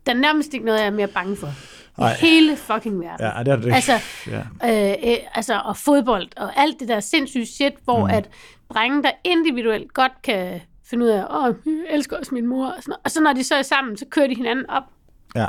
Der 0.06 0.13
er 0.13 0.17
nærmest 0.17 0.54
ikke 0.54 0.65
noget, 0.65 0.80
jeg 0.80 0.88
er 0.88 0.91
mere 0.91 1.08
bange 1.08 1.36
for. 1.36 1.50
Ej. 1.98 2.13
Hele 2.13 2.58
fucking 2.58 3.00
verden. 3.00 3.26
Ja, 3.26 3.43
det 3.43 3.52
er 3.52 3.56
det. 3.56 3.74
Altså, 3.74 3.93
ja. 4.28 4.39
øh, 4.39 5.12
øh, 5.12 5.17
altså, 5.34 5.62
og 5.65 5.78
fodbold, 5.78 6.28
og 6.38 6.60
alt 6.60 6.80
det 6.80 6.88
der 6.88 7.00
sindssyge 7.00 7.45
shit, 7.45 7.74
hvor 7.84 8.06
mm. 8.06 8.13
at 8.13 8.30
drenge, 8.74 9.04
der 9.04 9.12
individuelt 9.24 9.93
godt 9.93 10.12
kan 10.24 10.62
finde 10.89 11.06
ud 11.06 11.10
af, 11.10 11.26
åh, 11.39 11.56
jeg 11.65 11.86
elsker 11.95 12.17
også 12.17 12.34
min 12.36 12.48
mor, 12.48 12.65
og, 12.67 12.74
sådan 12.84 12.89
noget. 12.91 13.02
og 13.04 13.12
så 13.12 13.21
når 13.21 13.34
de 13.34 13.43
så 13.43 13.56
er 13.56 13.62
sammen, 13.62 13.98
så 13.98 14.06
kører 14.10 14.28
de 14.28 14.36
hinanden 14.36 14.69
op. 14.69 14.84
ja. 15.36 15.48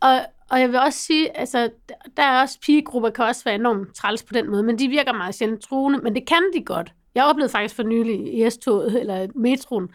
Og, 0.00 0.20
og 0.50 0.60
jeg 0.60 0.68
vil 0.68 0.78
også 0.78 0.98
sige, 0.98 1.36
altså, 1.38 1.70
der- 2.16 2.22
er 2.22 2.40
også 2.40 2.58
pigegrupper, 2.60 3.10
kan 3.10 3.24
også 3.24 3.44
være 3.44 3.54
enormt 3.54 3.94
træls 3.94 4.22
på 4.22 4.32
den 4.34 4.50
måde, 4.50 4.62
men 4.62 4.78
de 4.78 4.88
virker 4.88 5.12
meget 5.12 5.34
sjældent 5.34 5.62
truende, 5.62 5.98
men 5.98 6.14
det 6.14 6.26
kan 6.26 6.42
de 6.54 6.64
godt. 6.64 6.92
Jeg 7.14 7.24
oplevede 7.24 7.52
faktisk 7.52 7.74
for 7.76 7.82
nylig 7.82 8.34
i 8.46 8.50
S-toget, 8.50 9.00
eller 9.00 9.26
metroen, 9.34 9.88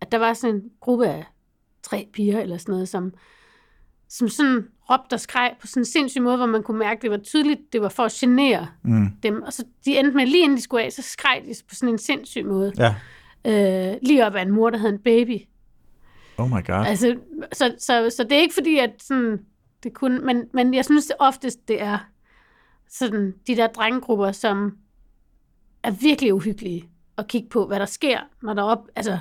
at 0.00 0.12
der 0.12 0.18
var 0.18 0.32
sådan 0.34 0.56
en 0.56 0.62
gruppe 0.80 1.06
af 1.06 1.24
tre 1.82 2.08
piger, 2.12 2.40
eller 2.40 2.56
sådan 2.56 2.72
noget, 2.72 2.88
som, 2.88 3.12
som 4.08 4.28
sådan 4.28 4.68
råbte 4.90 5.14
og 5.14 5.20
skreg 5.20 5.54
på 5.60 5.66
sådan 5.66 5.80
en 5.80 5.84
sindssyg 5.84 6.22
måde, 6.22 6.36
hvor 6.36 6.46
man 6.46 6.62
kunne 6.62 6.78
mærke, 6.78 7.02
det 7.02 7.10
var 7.10 7.16
tydeligt, 7.16 7.60
det 7.72 7.82
var 7.82 7.88
for 7.88 8.04
at 8.04 8.12
genere 8.12 8.68
Mm. 8.82 9.06
dem. 9.22 9.42
Og 9.42 9.52
så 9.52 9.64
de 9.84 9.98
endte 9.98 10.16
med, 10.16 10.26
lige 10.26 10.42
inden 10.44 10.56
de 10.56 10.62
skulle 10.62 10.84
af, 10.84 10.92
så 10.92 11.02
skreg 11.02 11.42
de 11.44 11.54
på 11.68 11.74
sådan 11.74 11.88
en 11.88 11.98
sindssyg 11.98 12.44
måde. 12.46 12.72
ja. 12.78 12.94
Øh, 13.46 13.94
lige 14.02 14.26
op 14.26 14.34
af 14.34 14.42
en 14.42 14.50
mor, 14.50 14.70
der 14.70 14.78
havde 14.78 14.92
en 14.92 14.98
baby. 15.02 15.40
Oh 16.38 16.48
my 16.48 16.64
god. 16.66 16.86
Altså, 16.86 17.16
så, 17.52 17.74
så, 17.78 18.10
så 18.16 18.24
det 18.24 18.32
er 18.32 18.40
ikke 18.40 18.54
fordi, 18.54 18.78
at 18.78 18.90
sådan, 18.98 19.38
det 19.82 19.94
kunne, 19.94 20.20
men, 20.20 20.44
men 20.54 20.74
jeg 20.74 20.84
synes 20.84 21.06
det 21.06 21.16
oftest, 21.18 21.68
det 21.68 21.82
er 21.82 21.98
sådan 22.90 23.34
de 23.46 23.56
der 23.56 23.66
drengegrupper, 23.66 24.32
som 24.32 24.72
er 25.82 25.90
virkelig 25.90 26.34
uhyggelige 26.34 26.88
at 27.18 27.28
kigge 27.28 27.48
på, 27.48 27.66
hvad 27.66 27.80
der 27.80 27.86
sker, 27.86 28.20
når 28.42 28.54
der 28.54 28.62
op, 28.62 28.88
altså, 28.96 29.18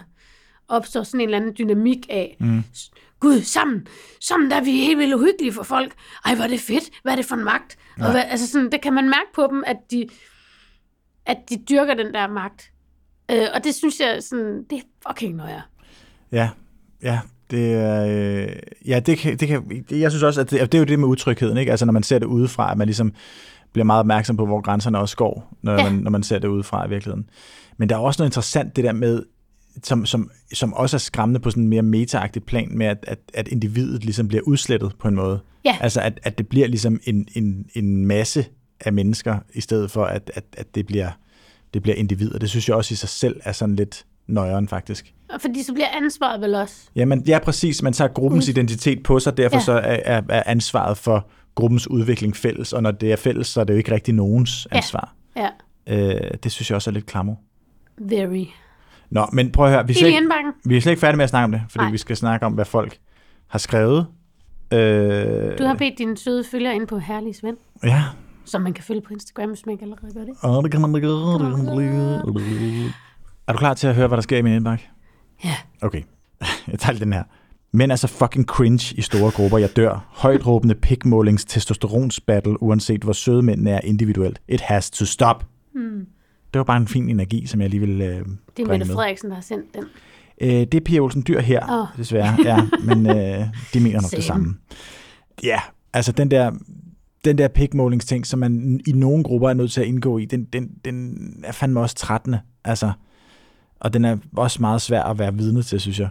opstår 0.67 1.03
sådan 1.03 1.19
en 1.19 1.23
eller 1.29 1.38
anden 1.38 1.55
dynamik 1.57 2.05
af, 2.10 2.38
Mm. 2.39 2.63
Gud, 3.19 3.41
sammen, 3.41 3.88
sammen 4.21 4.51
der 4.51 4.57
er 4.57 4.63
vi 4.63 4.71
helt 4.71 4.97
vildt 4.99 5.13
uhyggelige 5.13 5.53
for 5.53 5.63
folk. 5.63 5.93
Ej, 6.25 6.36
hvor 6.36 6.43
er 6.43 6.47
det 6.47 6.60
fedt. 6.60 6.84
Hvad 7.03 7.12
er 7.12 7.15
det 7.15 7.25
for 7.25 7.36
en 7.36 7.43
magt? 7.43 7.77
Og 7.97 8.12
hvad, 8.12 8.23
altså 8.27 8.47
sådan, 8.47 8.71
det 8.71 8.81
kan 8.81 8.93
man 8.93 9.05
mærke 9.05 9.27
på 9.34 9.47
dem, 9.51 9.63
at 9.67 9.77
de, 9.91 10.07
at 11.25 11.38
de 11.49 11.55
dyrker 11.69 11.93
den 11.93 12.13
der 12.13 12.27
magt. 12.27 12.70
Øh, 13.32 13.48
og 13.54 13.63
det 13.63 13.76
synes 13.76 14.00
jeg, 14.00 14.24
sådan, 14.24 14.63
det 14.70 14.78
er 14.78 14.82
fucking 15.08 15.36
nøje. 15.36 15.62
Ja, 16.32 16.50
ja. 17.04 17.20
Det 17.52 17.74
er, 17.74 18.06
øh, 18.06 18.56
ja, 18.88 19.00
det 19.00 19.17
kan, 19.17 19.38
det 19.38 19.48
kan, 19.48 19.84
det, 19.89 20.00
jeg 20.00 20.12
synes 20.12 20.24
også, 20.24 20.41
at 20.41 20.52
det, 20.52 20.72
det 20.72 20.74
er 20.74 20.80
jo 20.80 20.86
det 20.86 21.00
med 21.00 21.08
utrygheden, 21.08 21.58
ikke? 21.58 21.72
Altså 21.72 21.86
når 21.86 21.94
man 21.94 22.04
ser 22.04 22.20
det 22.20 22.26
udefra, 22.26 22.72
at 22.72 22.78
man 22.78 22.88
ligesom 22.88 23.13
bliver 23.74 23.86
meget 23.86 24.00
opmærksom 24.00 24.38
på, 24.38 24.46
hvor 24.46 24.62
grænserne 24.62 25.00
også 25.00 25.17
går, 25.17 25.58
når, 25.62 25.74
ja. 25.74 25.84
man, 25.84 25.94
når 25.94 26.12
man 26.12 26.24
ser 26.24 26.39
det 26.39 26.48
udefra 26.48 26.86
i 26.86 26.89
virkeligheden. 26.89 27.30
Men 27.78 27.89
der 27.89 27.96
er 27.96 28.00
også 28.00 28.22
noget 28.22 28.30
interessant, 28.30 28.76
det 28.76 28.84
der 28.84 28.91
med, 28.94 29.24
som, 29.84 30.06
som, 30.06 30.32
som 30.54 30.74
også 30.74 30.98
er 30.98 31.00
skræmmende 31.00 31.39
på 31.39 31.50
sådan 31.50 31.63
en 31.63 31.70
mere 31.70 31.82
metaagtig 31.82 32.44
plan, 32.44 32.78
med 32.78 32.86
at, 32.86 32.98
at, 33.08 33.20
at 33.34 33.48
individet 33.48 34.06
ligesom 34.06 34.28
bliver 34.28 34.44
udslettet 34.44 34.94
på 35.00 35.08
en 35.08 35.15
måde. 35.15 35.39
Ja. 35.65 35.78
Altså 35.82 36.02
at, 36.02 36.20
at 36.24 36.38
det 36.38 36.48
bliver 36.48 36.67
ligesom 36.67 37.00
en, 37.04 37.28
en, 37.36 37.65
en 37.74 38.06
masse 38.06 38.46
af 38.80 38.94
mennesker, 38.94 39.38
i 39.54 39.62
stedet 39.62 39.91
for 39.91 40.06
at, 40.06 40.32
at, 40.34 40.44
at 40.58 40.76
det, 40.76 40.86
bliver, 40.86 41.12
det 41.73 41.81
bliver 41.84 41.95
individer. 41.95 42.39
Det 42.39 42.49
synes 42.49 42.67
jeg 42.69 42.75
også 42.77 42.93
i 42.93 42.95
sig 42.95 43.10
selv 43.10 43.39
er 43.43 43.51
sådan 43.51 43.75
lidt 43.75 44.05
nøjeren 44.27 44.67
faktisk. 44.67 45.13
Og 45.34 45.41
fordi 45.41 45.63
så 45.63 45.73
bliver 45.73 45.88
ansvaret 45.93 46.41
vel 46.41 46.55
også. 46.55 46.75
Jamen, 46.95 47.23
ja, 47.27 47.39
præcis. 47.39 47.81
Man 47.84 47.93
tager 47.93 48.07
gruppens 48.13 48.47
Mm. 48.47 48.51
identitet 48.51 49.03
på 49.03 49.19
sig, 49.19 49.38
derfor 49.38 49.55
Ja. 49.55 49.60
ja. 49.60 49.63
så 49.65 49.71
er, 49.71 49.99
er, 50.17 50.21
er 50.29 50.43
ansvaret 50.45 50.97
for 50.97 51.29
gruppens 51.55 51.89
udvikling 51.89 52.36
fælles, 52.36 52.73
og 52.73 52.84
når 52.84 52.91
det 52.91 53.12
er 53.12 53.15
fælles, 53.15 53.47
så 53.47 53.60
er 53.60 53.63
det 53.63 53.73
jo 53.73 53.77
ikke 53.77 53.91
rigtig 53.91 54.13
nogens 54.13 54.67
Ja. 54.71 54.77
ansvar. 54.77 55.15
Ja, 55.38 55.49
Øh, 55.88 56.31
det 56.43 56.51
synes 56.51 56.69
jeg 56.69 56.75
også 56.75 56.89
er 56.89 56.93
lidt 56.93 57.05
klammer. 57.05 57.36
very. 57.97 58.45
Nå, 59.10 59.25
men 59.34 59.51
prøv 59.51 59.65
at 59.65 59.71
høre, 59.71 59.88
vi 59.88 59.93
er, 59.93 59.97
slet 59.97 60.07
ikke, 60.07 60.21
vi 60.65 60.77
er 60.77 60.81
slet 60.81 60.91
ikke 60.91 60.99
færdige 60.99 61.17
med 61.17 61.23
at 61.23 61.29
snakke 61.29 61.43
om 61.45 61.51
det, 61.51 61.62
fordi 61.69 61.84
Nej. 61.84 61.91
vi 61.91 61.97
skal 61.97 62.17
snakke 62.17 62.45
om, 62.45 62.53
hvad 62.53 62.65
folk 62.65 62.97
har 63.47 63.60
skrevet. 63.60 64.05
Øh, 64.73 65.57
Du 65.57 65.63
har 65.63 65.75
bedt 65.79 65.97
dine 65.97 66.17
søde 66.17 66.43
følgere 66.51 66.75
ind 66.75 66.88
på 66.88 66.97
Herlig 66.99 67.36
Svend, 67.36 67.57
Ja, 67.84 68.03
som 68.45 68.62
man 68.62 68.73
kan 68.73 68.84
følge 68.84 69.01
på 69.01 69.13
Instagram, 69.13 69.49
hvis 69.49 69.65
man 69.65 69.73
ikke 69.73 69.84
allerede 69.84 70.13
gør 70.13 70.25
det. 70.25 70.34
og 70.41 70.63
det 70.63 70.71
kan 70.71 70.82
man 70.82 70.93
da 70.93 70.99
gøre. 70.99 71.34
det 71.34 71.56
kan 71.56 71.65
man 71.65 71.77
da 71.77 71.84
gøre. 71.84 72.91
Er 73.47 73.54
du 73.54 73.58
klar 73.58 73.73
til 73.73 73.88
at 73.88 73.95
høre, 73.95 74.08
hvad 74.08 74.17
der 74.17 74.21
sker 74.21 74.38
i 74.38 74.41
min 74.41 74.54
indbakke? 74.54 74.89
Ja. 75.43 75.56
Okay, 75.82 76.01
jeg 76.71 76.80
tager 76.80 76.99
den 76.99 77.13
her. 77.13 77.23
Mænd 77.73 77.91
er 77.91 77.95
så 77.95 78.08
fucking 78.08 78.45
cringe 78.45 78.95
i 78.97 79.01
store 79.01 79.32
grupper. 79.32 79.58
Jeg 79.58 79.75
dør. 79.75 80.08
Højt 80.10 80.47
råbende 80.47 80.75
pikmålings 80.75 81.45
testosteronsbattle, 81.45 82.63
uanset 82.63 83.04
hvor 83.04 83.13
søde 83.13 83.41
mændene 83.41 83.71
er 83.71 83.80
individuelt. 83.84 84.41
It 84.47 84.62
has 84.62 84.89
to 84.89 85.06
stop. 85.06 85.45
Hmm. 85.73 86.06
Det 86.54 86.60
var 86.60 86.63
bare 86.63 86.77
en 86.77 86.88
fin 86.88 87.10
energi, 87.10 87.45
som 87.45 87.62
jeg 87.62 87.69
lige 87.69 87.80
vil 87.80 88.01
øh, 88.01 88.25
Det 88.58 88.63
er 88.63 88.67
Mette. 88.67 88.86
Frederiksen, 88.86 89.30
der 89.30 89.36
har 89.36 89.41
sendt 89.41 89.75
den. 89.75 89.84
Øh, 90.41 90.49
det 90.49 90.73
er 90.73 90.82
Pia 90.86 90.99
Olsen 90.99 91.23
Dyr 91.27 91.39
her, 91.39 91.82
oh. 91.82 91.97
desværre. 91.97 92.38
Ja, 92.43 92.67
men 92.84 93.08
øh, 93.08 93.45
de 93.73 93.80
mener 93.80 94.01
nok 94.01 94.10
Same. 94.10 94.17
det 94.17 94.23
samme. 94.23 94.56
Ja, 95.43 95.60
altså 95.93 96.12
den 96.12 96.32
der, 96.32 96.51
den 97.25 97.38
der 97.38 97.47
pikmålingsting, 97.47 98.25
som 98.25 98.39
man 98.39 98.81
i 98.88 98.91
nogle 98.91 99.23
grupper 99.23 99.49
er 99.49 99.53
nødt 99.53 99.71
til 99.71 99.81
at 99.81 99.88
indgå 99.88 100.17
i, 100.17 100.25
den, 100.25 100.43
den, 100.43 100.71
den 100.86 101.17
er 101.43 101.51
fandme 101.51 101.79
også 101.79 101.95
trættende. 101.95 102.39
Altså, 102.63 102.91
og 103.79 103.93
den 103.93 104.05
er 104.05 104.17
også 104.38 104.62
meget 104.62 104.81
svær 104.81 105.03
at 105.03 105.19
være 105.19 105.34
vidne 105.34 105.63
til, 105.63 105.79
synes 105.79 105.99
jeg. 105.99 106.10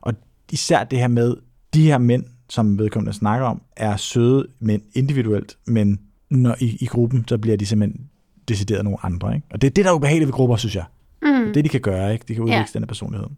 Og 0.00 0.14
især 0.52 0.84
det 0.84 0.98
her 0.98 1.08
med, 1.08 1.36
de 1.74 1.82
her 1.82 1.98
mænd, 1.98 2.24
som 2.48 2.78
vedkommende 2.78 3.12
snakker 3.12 3.46
om, 3.46 3.62
er 3.76 3.96
søde 3.96 4.46
mænd 4.60 4.82
individuelt, 4.94 5.58
men 5.66 6.00
når 6.30 6.56
i, 6.60 6.76
i 6.80 6.86
gruppen, 6.86 7.24
så 7.28 7.38
bliver 7.38 7.56
de 7.56 7.66
simpelthen 7.66 8.10
decideret 8.48 8.84
nogle 8.84 8.98
andre. 9.02 9.34
Ikke? 9.34 9.46
Og 9.50 9.60
det 9.60 9.66
er 9.66 9.70
det, 9.70 9.84
der 9.84 9.90
er 9.90 9.94
ubehageligt 9.94 10.26
ved 10.26 10.32
grupper, 10.32 10.56
synes 10.56 10.76
jeg. 10.76 10.84
Mm. 11.22 11.52
Det, 11.52 11.64
de 11.64 11.68
kan 11.68 11.80
gøre, 11.80 12.12
ikke? 12.12 12.24
De 12.28 12.34
kan 12.34 12.42
udvikle 12.42 12.66
ja. 12.74 12.78
den 12.78 12.86
personlighed. 12.86 13.28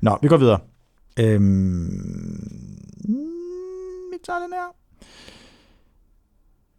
Nå, 0.00 0.18
vi 0.22 0.28
går 0.28 0.36
videre. 0.36 0.58
Øhm, 1.20 1.86
vi 4.12 4.18
tager 4.26 4.38
den 4.38 4.52
her. 4.52 4.85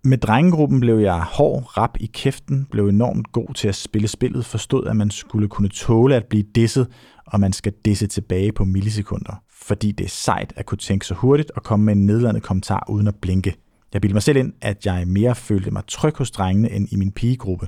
Med 0.07 0.17
drengegruppen 0.17 0.79
blev 0.79 0.97
jeg 0.97 1.23
hård, 1.23 1.77
rap 1.77 1.97
i 1.99 2.05
kæften, 2.05 2.67
blev 2.71 2.87
enormt 2.87 3.31
god 3.31 3.53
til 3.53 3.67
at 3.67 3.75
spille 3.75 4.07
spillet, 4.07 4.45
forstod, 4.45 4.87
at 4.87 4.95
man 4.95 5.11
skulle 5.11 5.47
kunne 5.47 5.69
tåle 5.69 6.15
at 6.15 6.25
blive 6.25 6.43
disset, 6.55 6.87
og 7.25 7.39
man 7.39 7.53
skal 7.53 7.73
disse 7.85 8.07
tilbage 8.07 8.51
på 8.51 8.65
millisekunder. 8.65 9.41
Fordi 9.51 9.91
det 9.91 10.03
er 10.03 10.09
sejt 10.09 10.53
at 10.55 10.65
kunne 10.65 10.77
tænke 10.77 11.05
så 11.05 11.13
hurtigt 11.13 11.51
og 11.51 11.63
komme 11.63 11.85
med 11.85 11.93
en 11.93 12.05
nedladende 12.05 12.41
kommentar 12.41 12.85
uden 12.89 13.07
at 13.07 13.15
blinke. 13.15 13.55
Jeg 13.93 14.01
bildte 14.01 14.13
mig 14.15 14.23
selv 14.23 14.37
ind, 14.37 14.53
at 14.61 14.85
jeg 14.85 15.07
mere 15.07 15.35
følte 15.35 15.71
mig 15.71 15.83
tryg 15.87 16.17
hos 16.17 16.31
drengene 16.31 16.71
end 16.71 16.87
i 16.91 16.95
min 16.95 17.11
pigegruppe. 17.11 17.67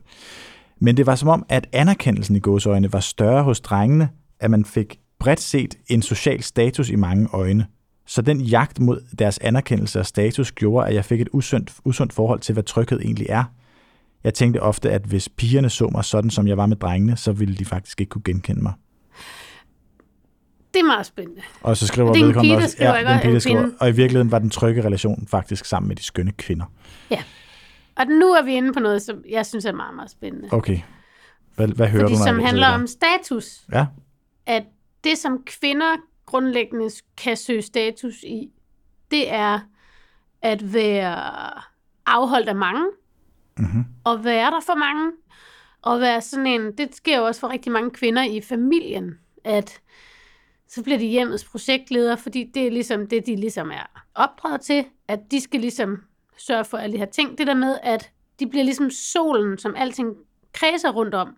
Men 0.82 0.98
det 0.98 1.06
var 1.06 1.16
som 1.16 1.30
om, 1.30 1.46
at 1.50 1.68
anerkendelsen 1.74 2.36
i 2.36 2.40
gåsøjne 2.40 2.94
var 2.94 3.00
større 3.00 3.44
hos 3.44 3.62
drengene, 3.62 4.10
at 4.40 4.52
man 4.52 4.66
fik 4.66 5.00
bredt 5.20 5.40
set 5.40 5.76
en 5.88 6.02
social 6.02 6.44
status 6.44 6.90
i 6.90 6.96
mange 6.96 7.28
øjne. 7.34 7.68
Så 8.10 8.22
den 8.22 8.42
jagt 8.42 8.80
mod 8.80 9.02
deres 9.20 9.38
anerkendelse 9.38 10.00
og 10.00 10.06
status 10.06 10.52
gjorde, 10.52 10.88
at 10.88 10.96
jeg 10.96 11.06
fik 11.06 11.22
et 11.22 11.30
usundt, 11.32 11.74
usundt 11.86 12.14
forhold 12.14 12.40
til, 12.40 12.54
hvad 12.54 12.64
tryghed 12.64 13.00
egentlig 13.00 13.26
er. 13.30 13.44
Jeg 14.24 14.34
tænkte 14.34 14.62
ofte, 14.62 14.92
at 14.92 15.02
hvis 15.02 15.30
pigerne 15.30 15.70
så 15.70 15.88
mig 15.88 16.06
sådan, 16.06 16.30
som 16.30 16.48
jeg 16.48 16.58
var 16.58 16.66
med 16.66 16.78
drengene, 16.78 17.18
så 17.18 17.32
ville 17.32 17.56
de 17.56 17.66
faktisk 17.66 18.02
ikke 18.02 18.10
kunne 18.10 18.22
genkende 18.26 18.62
mig. 18.62 18.74
Det 20.74 20.80
er 20.80 20.86
meget 20.86 21.06
spændende. 21.06 21.42
Og 21.62 21.78
så 21.78 21.88
skriver 21.88 22.14
Det 22.14 22.22
er 22.22 22.28
en 22.28 22.34
pige, 22.34 22.54
der 22.54 22.56
også, 22.56 22.70
skriver, 22.70 22.96
ja, 22.96 23.16
en 23.16 23.22
pige, 23.22 23.34
der 23.34 23.40
skriver, 23.40 23.70
og 23.80 23.90
i 23.90 23.92
virkeligheden 23.92 24.32
var 24.32 24.40
den 24.40 24.50
trygge 24.50 24.86
relation 24.86 25.28
faktisk 25.28 25.66
sammen 25.66 25.88
med 25.88 25.96
de 25.96 26.04
skønne 26.04 26.32
kvinder. 26.32 26.66
Og 27.96 28.08
nu 28.08 28.32
er 28.32 28.44
vi 28.44 28.54
inde 28.54 28.74
på 28.74 28.80
noget, 28.80 29.02
som 29.02 29.24
jeg 29.30 29.46
synes 29.46 29.66
er 29.66 29.72
meget, 29.72 29.96
meget 29.96 30.12
spændende. 30.12 30.48
Okay, 30.52 30.80
hvad, 31.56 31.68
hvad 31.68 31.88
hører 31.88 32.04
Fordi 32.04 32.14
du, 32.14 32.20
jeg 32.20 32.28
som 32.28 32.40
handler 32.40 32.68
om 32.68 32.88
status. 32.88 33.62
Ja, 33.72 33.86
At 34.46 34.64
det, 35.04 35.18
som 35.18 35.44
kvinder 35.46 35.96
grundlæggende 36.30 36.90
kan 37.18 37.38
søge 37.38 37.62
status 37.62 38.24
i, 38.24 38.52
det 39.12 39.32
er 39.32 39.60
at 40.42 40.74
være 40.74 41.52
afholdt 42.06 42.50
af 42.50 42.56
mange, 42.56 42.86
mm-hmm. 43.58 43.86
og 44.04 44.24
være 44.24 44.52
der 44.52 44.60
for 44.66 44.76
mange, 44.76 45.12
og 45.82 46.00
være 46.00 46.22
sådan 46.22 46.48
en, 46.48 46.78
det 46.78 46.96
sker 46.96 47.18
jo 47.18 47.26
også 47.26 47.42
for 47.42 47.50
rigtig 47.50 47.72
mange 47.72 47.92
kvinder 47.92 48.24
i 48.24 48.42
familien, 48.42 49.20
at 49.44 49.82
så 50.68 50.84
bliver 50.84 50.98
de 51.00 51.06
hjemmets 51.06 51.46
projektleder, 51.46 52.16
fordi 52.16 52.52
det 52.54 52.68
er 52.68 52.72
ligesom 52.72 53.08
det, 53.08 53.26
de 53.26 53.36
ligesom 53.36 53.72
er 53.72 54.04
opdraget 54.16 54.62
til, 54.62 54.86
at 55.08 55.20
de 55.32 55.42
skal 55.42 55.60
ligesom 55.60 56.04
sørge 56.38 56.66
for 56.66 56.78
alle 56.78 56.94
de 56.94 56.98
her 56.98 57.06
ting. 57.06 57.38
Det 57.38 57.48
der 57.48 57.54
med, 57.54 57.78
at 57.84 58.12
de 58.40 58.48
bliver 58.48 58.64
ligesom 58.64 58.90
solen, 58.90 59.58
som 59.58 59.76
alting 59.76 60.16
kredser 60.54 60.92
rundt 60.92 61.14
om, 61.14 61.36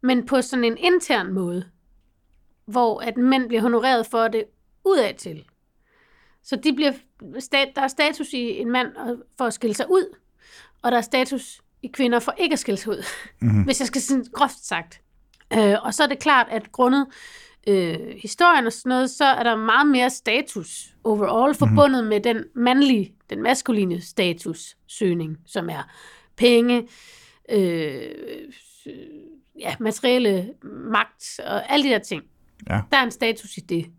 men 0.00 0.26
på 0.26 0.42
sådan 0.42 0.64
en 0.64 0.76
intern 0.78 1.32
måde, 1.32 1.64
hvor 2.66 3.00
at 3.00 3.16
mænd 3.16 3.48
bliver 3.48 3.60
honoreret 3.62 4.06
for 4.06 4.28
det 4.28 4.44
udad 4.84 5.14
til. 5.14 5.44
Så 6.42 6.56
de 6.56 6.72
bliver, 6.72 6.92
der 7.74 7.82
er 7.82 7.88
status 7.88 8.32
i 8.32 8.58
en 8.58 8.70
mand 8.70 8.88
for 9.38 9.44
at 9.44 9.54
skille 9.54 9.74
sig 9.74 9.86
ud, 9.90 10.16
og 10.82 10.92
der 10.92 10.98
er 10.98 11.02
status 11.02 11.60
i 11.82 11.86
kvinder 11.86 12.18
for 12.18 12.34
ikke 12.38 12.52
at 12.52 12.58
skille 12.58 12.78
sig 12.78 12.90
ud, 12.92 13.04
Mhm. 13.40 13.62
hvis 13.66 13.80
jeg 13.80 13.86
skal 13.86 14.00
sådan 14.02 14.24
groft 14.32 14.58
sagt. 14.64 15.00
Øh, 15.52 15.74
og 15.82 15.94
så 15.94 16.02
er 16.02 16.06
det 16.06 16.18
klart, 16.18 16.46
at 16.50 16.72
grundet 16.72 17.06
øh, 17.68 17.98
historien 18.22 18.66
og 18.66 18.72
sådan 18.72 18.88
noget, 18.90 19.10
så 19.10 19.24
er 19.24 19.42
der 19.42 19.56
meget 19.56 19.86
mere 19.86 20.10
status 20.10 20.94
overall 21.04 21.54
forbundet 21.54 22.04
med 22.06 22.20
den 22.20 22.44
mandlige, 22.54 23.14
den 23.30 23.42
maskuline 23.42 24.00
statussøgning, 24.00 25.38
som 25.46 25.68
er 25.70 25.82
penge, 26.36 26.88
øh, 27.48 28.10
ja, 29.60 29.74
materielle 29.80 30.54
magt 30.62 31.40
og 31.46 31.72
alle 31.72 31.84
de 31.88 31.92
der 31.92 31.98
ting. 31.98 32.22
Ja. 32.70 32.80
Der 32.92 32.98
er 32.98 33.02
en 33.02 33.10
status 33.10 33.56
i 33.56 33.60
det. 33.60 33.90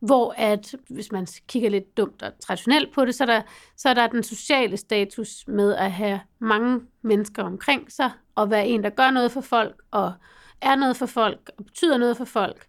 Hvor 0.00 0.34
at, 0.36 0.74
hvis 0.88 1.12
man 1.12 1.26
kigger 1.48 1.70
lidt 1.70 1.96
dumt 1.96 2.22
og 2.22 2.32
traditionelt 2.40 2.94
på 2.94 3.04
det, 3.04 3.14
så 3.14 3.24
er, 3.24 3.26
der, 3.26 3.42
så 3.76 3.88
er 3.88 3.94
der 3.94 4.06
den 4.06 4.22
sociale 4.22 4.76
status 4.76 5.44
med 5.48 5.74
at 5.74 5.92
have 5.92 6.20
mange 6.38 6.80
mennesker 7.02 7.42
omkring 7.42 7.92
sig, 7.92 8.10
og 8.34 8.50
være 8.50 8.68
en, 8.68 8.84
der 8.84 8.90
gør 8.90 9.10
noget 9.10 9.32
for 9.32 9.40
folk, 9.40 9.82
og 9.90 10.12
er 10.60 10.76
noget 10.76 10.96
for 10.96 11.06
folk, 11.06 11.50
og 11.58 11.64
betyder 11.64 11.98
noget 11.98 12.16
for 12.16 12.24
folk. 12.24 12.66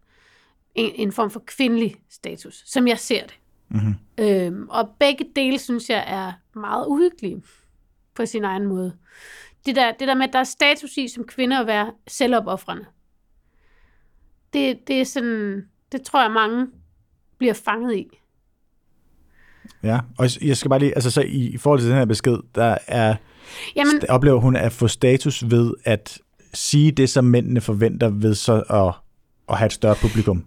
En, 0.76 0.92
en 0.96 1.12
form 1.12 1.30
for 1.32 1.44
kvindelig 1.46 1.96
status, 2.10 2.64
som 2.66 2.88
jeg 2.88 3.00
ser 3.00 3.22
det. 3.22 3.40
Mm-hmm. 3.70 3.96
Øhm, 4.18 4.70
og 4.70 4.90
begge 5.00 5.26
dele, 5.36 5.60
synes 5.60 5.90
jeg, 5.90 6.04
er 6.08 6.60
meget 6.60 6.88
uhyggelige 6.88 7.44
på 8.16 8.26
sin 8.26 8.44
egen 8.44 8.66
måde. 8.66 8.94
Det 9.66 9.76
der, 9.76 9.92
det 9.92 10.08
der 10.08 10.14
med, 10.14 10.28
at 10.28 10.34
der 10.34 10.40
er 10.40 10.44
status 10.44 10.98
i 10.98 11.08
som 11.08 11.24
kvinde 11.24 11.60
at 11.60 11.68
være 11.68 11.92
selvopoffrende. 12.08 12.86
Det, 14.54 14.88
det 14.88 15.02
er 15.02 15.06
sådan, 15.06 15.66
det 15.92 16.02
tror 16.02 16.22
jeg 16.22 16.32
mange 16.32 16.68
bliver 17.38 17.54
fanget 17.54 17.96
i. 17.96 18.08
Ja, 19.84 20.00
og 20.18 20.28
jeg 20.42 20.58
skal 20.58 20.70
bare 20.70 20.80
lige, 20.80 20.96
altså 20.96 21.12
så 21.12 21.22
i, 21.22 21.48
i 21.50 21.58
forhold 21.58 21.80
til 21.80 21.90
den 21.90 21.98
her 21.98 22.06
besked, 22.06 22.38
der 22.56 22.78
er, 22.88 23.16
Jamen, 23.76 23.94
st- 23.94 24.06
oplever 24.10 24.40
hun 24.40 24.56
at 24.56 24.72
få 24.72 24.88
status 24.88 25.44
ved 25.52 25.74
at 25.84 26.20
sige 26.54 26.92
det, 26.92 27.10
som 27.10 27.26
mændene 27.26 27.62
forventer 27.62 28.10
ved 28.10 28.36
så 28.36 28.54
at, 28.70 28.94
at 29.50 29.58
have 29.58 29.66
et 29.66 29.74
større 29.74 29.96
publikum. 30.02 30.46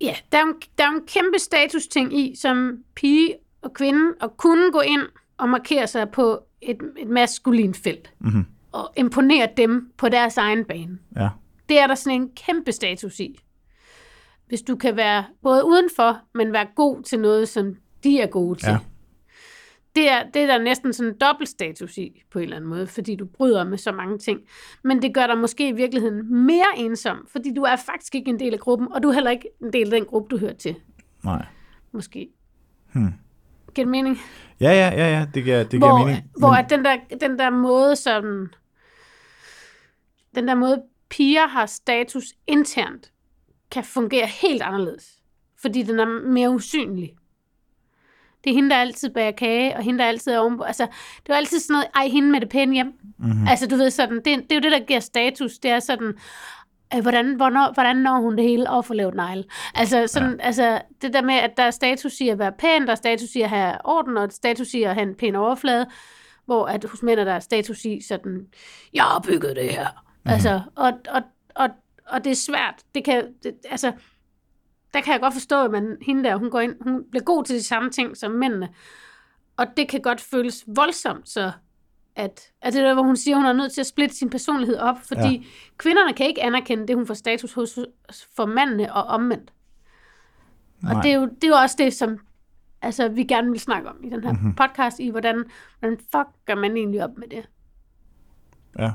ja, 0.00 0.14
der 0.32 0.38
er, 0.38 0.42
en, 0.42 0.54
der 0.78 0.84
er 0.84 0.88
en 0.90 1.00
kæmpe 1.06 1.38
status-ting 1.38 2.18
i, 2.18 2.34
som 2.36 2.78
pige 2.94 3.34
og 3.62 3.72
kvinde, 3.74 4.12
at 4.22 4.30
kunne 4.36 4.72
gå 4.72 4.80
ind 4.80 5.02
og 5.38 5.48
markere 5.48 5.86
sig 5.86 6.08
på 6.10 6.38
et, 6.62 6.76
et 6.98 7.08
maskulint 7.08 7.76
felt. 7.76 8.12
Mm-hmm. 8.18 8.44
Og 8.72 8.92
imponere 8.96 9.48
dem 9.56 9.90
på 9.96 10.08
deres 10.08 10.36
egen 10.36 10.64
bane. 10.64 10.98
Ja. 11.16 11.28
Det 11.68 11.78
er 11.80 11.86
der 11.86 11.94
sådan 11.94 12.20
en 12.22 12.30
kæmpe 12.36 12.72
status 12.72 13.20
i. 13.20 13.38
Hvis 14.46 14.62
du 14.62 14.76
kan 14.76 14.96
være 14.96 15.24
både 15.42 15.64
udenfor, 15.66 16.18
men 16.34 16.52
være 16.52 16.66
god 16.76 17.02
til 17.02 17.20
noget, 17.20 17.48
som 17.48 17.76
de 18.04 18.20
er 18.20 18.26
gode 18.26 18.58
til. 18.58 18.68
Ja. 18.68 18.78
Det, 19.96 20.10
er, 20.10 20.22
det 20.34 20.42
er 20.42 20.46
der 20.46 20.58
næsten 20.62 20.92
sådan 20.92 21.12
en 21.12 21.18
dobbelt 21.18 21.48
status 21.48 21.98
i, 21.98 22.22
på 22.30 22.38
en 22.38 22.42
eller 22.42 22.56
anden 22.56 22.70
måde, 22.70 22.86
fordi 22.86 23.16
du 23.16 23.26
bryder 23.26 23.64
med 23.64 23.78
så 23.78 23.92
mange 23.92 24.18
ting. 24.18 24.40
Men 24.84 25.02
det 25.02 25.14
gør 25.14 25.26
dig 25.26 25.38
måske 25.38 25.68
i 25.68 25.72
virkeligheden 25.72 26.34
mere 26.46 26.66
ensom, 26.76 27.26
fordi 27.32 27.54
du 27.54 27.62
er 27.62 27.76
faktisk 27.76 28.14
ikke 28.14 28.28
en 28.30 28.38
del 28.40 28.54
af 28.54 28.60
gruppen, 28.60 28.92
og 28.92 29.02
du 29.02 29.08
er 29.08 29.12
heller 29.12 29.30
ikke 29.30 29.48
en 29.62 29.72
del 29.72 29.94
af 29.94 30.00
den 30.00 30.04
gruppe, 30.08 30.28
du 30.36 30.38
hører 30.40 30.54
til, 30.54 30.76
Nej. 31.24 31.46
måske. 31.92 32.28
Hmm. 32.92 33.12
Giver 33.74 33.84
det 33.84 33.90
mening? 33.90 34.18
Ja, 34.60 34.70
ja, 34.70 34.88
ja, 35.04 35.18
ja, 35.18 35.26
det 35.34 35.44
giver, 35.44 35.62
det 35.64 35.78
hvor, 35.80 35.96
giver 35.96 36.06
mening. 36.06 36.30
Hvor 36.38 36.50
Men- 36.50 36.58
at 36.64 36.70
den, 36.70 36.84
der, 36.84 36.96
den 37.20 37.38
der 37.38 37.50
måde, 37.50 37.96
sådan, 37.96 38.46
den 40.34 40.48
der 40.48 40.54
måde, 40.54 40.82
piger 41.10 41.46
har 41.46 41.66
status 41.66 42.24
internt, 42.46 43.12
kan 43.70 43.84
fungere 43.84 44.26
helt 44.26 44.62
anderledes. 44.62 45.16
Fordi 45.60 45.82
den 45.82 46.00
er 46.00 46.06
mere 46.06 46.50
usynlig. 46.50 47.14
Det 48.44 48.50
er 48.50 48.54
hende, 48.54 48.70
der 48.70 48.76
altid 48.76 49.10
bager 49.10 49.30
kage, 49.30 49.76
og 49.76 49.82
hende, 49.82 49.98
der 49.98 50.04
altid 50.04 50.32
er 50.32 50.38
ovenpå. 50.38 50.62
Altså, 50.62 50.86
det 51.26 51.32
er 51.32 51.36
altid 51.36 51.60
sådan 51.60 51.74
noget, 51.74 51.86
ej, 51.94 52.08
hende 52.08 52.30
med 52.30 52.40
det 52.40 52.48
pæne 52.48 52.74
hjem. 52.74 52.92
Mhm. 53.18 53.48
Altså, 53.48 53.66
du 53.66 53.76
ved 53.76 53.90
sådan, 53.90 54.16
det, 54.16 54.24
det 54.24 54.52
er 54.52 54.54
jo 54.54 54.60
det, 54.60 54.72
der 54.72 54.86
giver 54.86 55.00
status. 55.00 55.58
Det 55.58 55.70
er 55.70 55.80
sådan, 55.80 56.14
øh, 56.94 57.02
hvordan, 57.02 57.34
hvornår, 57.34 57.72
hvordan 57.74 57.96
når 57.96 58.20
hun 58.20 58.36
det 58.36 58.44
hele 58.44 58.70
og 58.70 58.84
får 58.84 58.94
lavet 58.94 59.14
negle. 59.14 59.44
Altså, 59.74 60.06
sådan, 60.06 60.30
ja. 60.30 60.46
altså 60.46 60.82
det 61.02 61.12
der 61.12 61.22
med, 61.22 61.34
at 61.34 61.56
der 61.56 61.62
er 61.62 61.70
status 61.70 62.20
i 62.20 62.28
at 62.28 62.38
være 62.38 62.52
pæn, 62.52 62.86
der 62.86 62.90
er 62.90 62.94
status 62.94 63.34
i 63.34 63.40
at 63.40 63.50
have 63.50 63.76
orden, 63.84 64.16
og 64.16 64.32
status 64.32 64.74
i 64.74 64.82
at 64.82 64.94
have 64.94 65.08
en 65.08 65.14
pæn 65.14 65.34
overflade, 65.34 65.86
hvor 66.44 66.66
at 66.66 66.84
hos 66.84 67.02
mænd 67.02 67.20
er 67.20 67.24
der 67.24 67.38
status 67.38 67.84
i 67.84 68.00
sådan, 68.08 68.46
jeg 68.94 69.04
har 69.04 69.20
bygget 69.20 69.56
det 69.56 69.70
her. 69.70 70.05
Mm. 70.26 70.32
Altså, 70.32 70.60
og, 70.74 70.92
og, 71.08 71.22
og, 71.54 71.68
og 72.06 72.24
det 72.24 72.30
er 72.30 72.36
svært. 72.36 72.74
Det 72.94 73.04
kan, 73.04 73.34
det, 73.42 73.54
altså, 73.70 73.92
der 74.94 75.00
kan 75.00 75.12
jeg 75.12 75.20
godt 75.20 75.34
forstå, 75.34 75.64
at 75.64 75.70
man, 75.70 75.96
hende 76.02 76.24
der, 76.24 76.36
hun, 76.36 76.50
går 76.50 76.60
ind, 76.60 76.74
hun 76.80 77.04
bliver 77.10 77.24
god 77.24 77.44
til 77.44 77.56
de 77.56 77.62
samme 77.62 77.90
ting 77.90 78.16
som 78.16 78.30
mændene. 78.30 78.68
Og 79.56 79.66
det 79.76 79.88
kan 79.88 80.00
godt 80.00 80.20
føles 80.20 80.64
voldsomt, 80.66 81.28
så 81.28 81.52
at, 82.16 82.52
at 82.62 82.72
det 82.72 82.82
er 82.82 82.86
der, 82.86 82.94
hvor 82.94 83.02
hun 83.02 83.16
siger, 83.16 83.36
at 83.36 83.42
hun 83.42 83.46
er 83.46 83.52
nødt 83.52 83.72
til 83.72 83.80
at 83.80 83.86
splitte 83.86 84.16
sin 84.16 84.30
personlighed 84.30 84.76
op, 84.76 84.96
fordi 84.98 85.36
ja. 85.36 85.42
kvinderne 85.76 86.12
kan 86.12 86.26
ikke 86.26 86.42
anerkende 86.42 86.88
det, 86.88 86.96
hun 86.96 87.06
får 87.06 87.14
status 87.14 87.52
hos 87.52 87.78
for 88.36 88.46
mændene 88.46 88.94
og 88.94 89.04
omvendt. 89.04 89.52
Nej. 90.82 90.94
Og 90.94 91.02
det 91.02 91.10
er, 91.10 91.14
jo, 91.14 91.24
det 91.26 91.44
er 91.44 91.48
jo 91.48 91.54
også 91.54 91.76
det, 91.78 91.94
som 91.94 92.18
altså, 92.82 93.08
vi 93.08 93.24
gerne 93.24 93.50
vil 93.50 93.60
snakke 93.60 93.88
om 93.88 94.04
i 94.04 94.10
den 94.10 94.24
her 94.24 94.32
mm-hmm. 94.32 94.54
podcast, 94.54 95.00
i 95.00 95.10
hvordan, 95.10 95.44
hvordan 95.78 95.98
fuck 95.98 96.28
gør 96.46 96.54
man 96.54 96.76
egentlig 96.76 97.04
op 97.04 97.18
med 97.18 97.28
det? 97.28 97.48
Ja. 98.78 98.92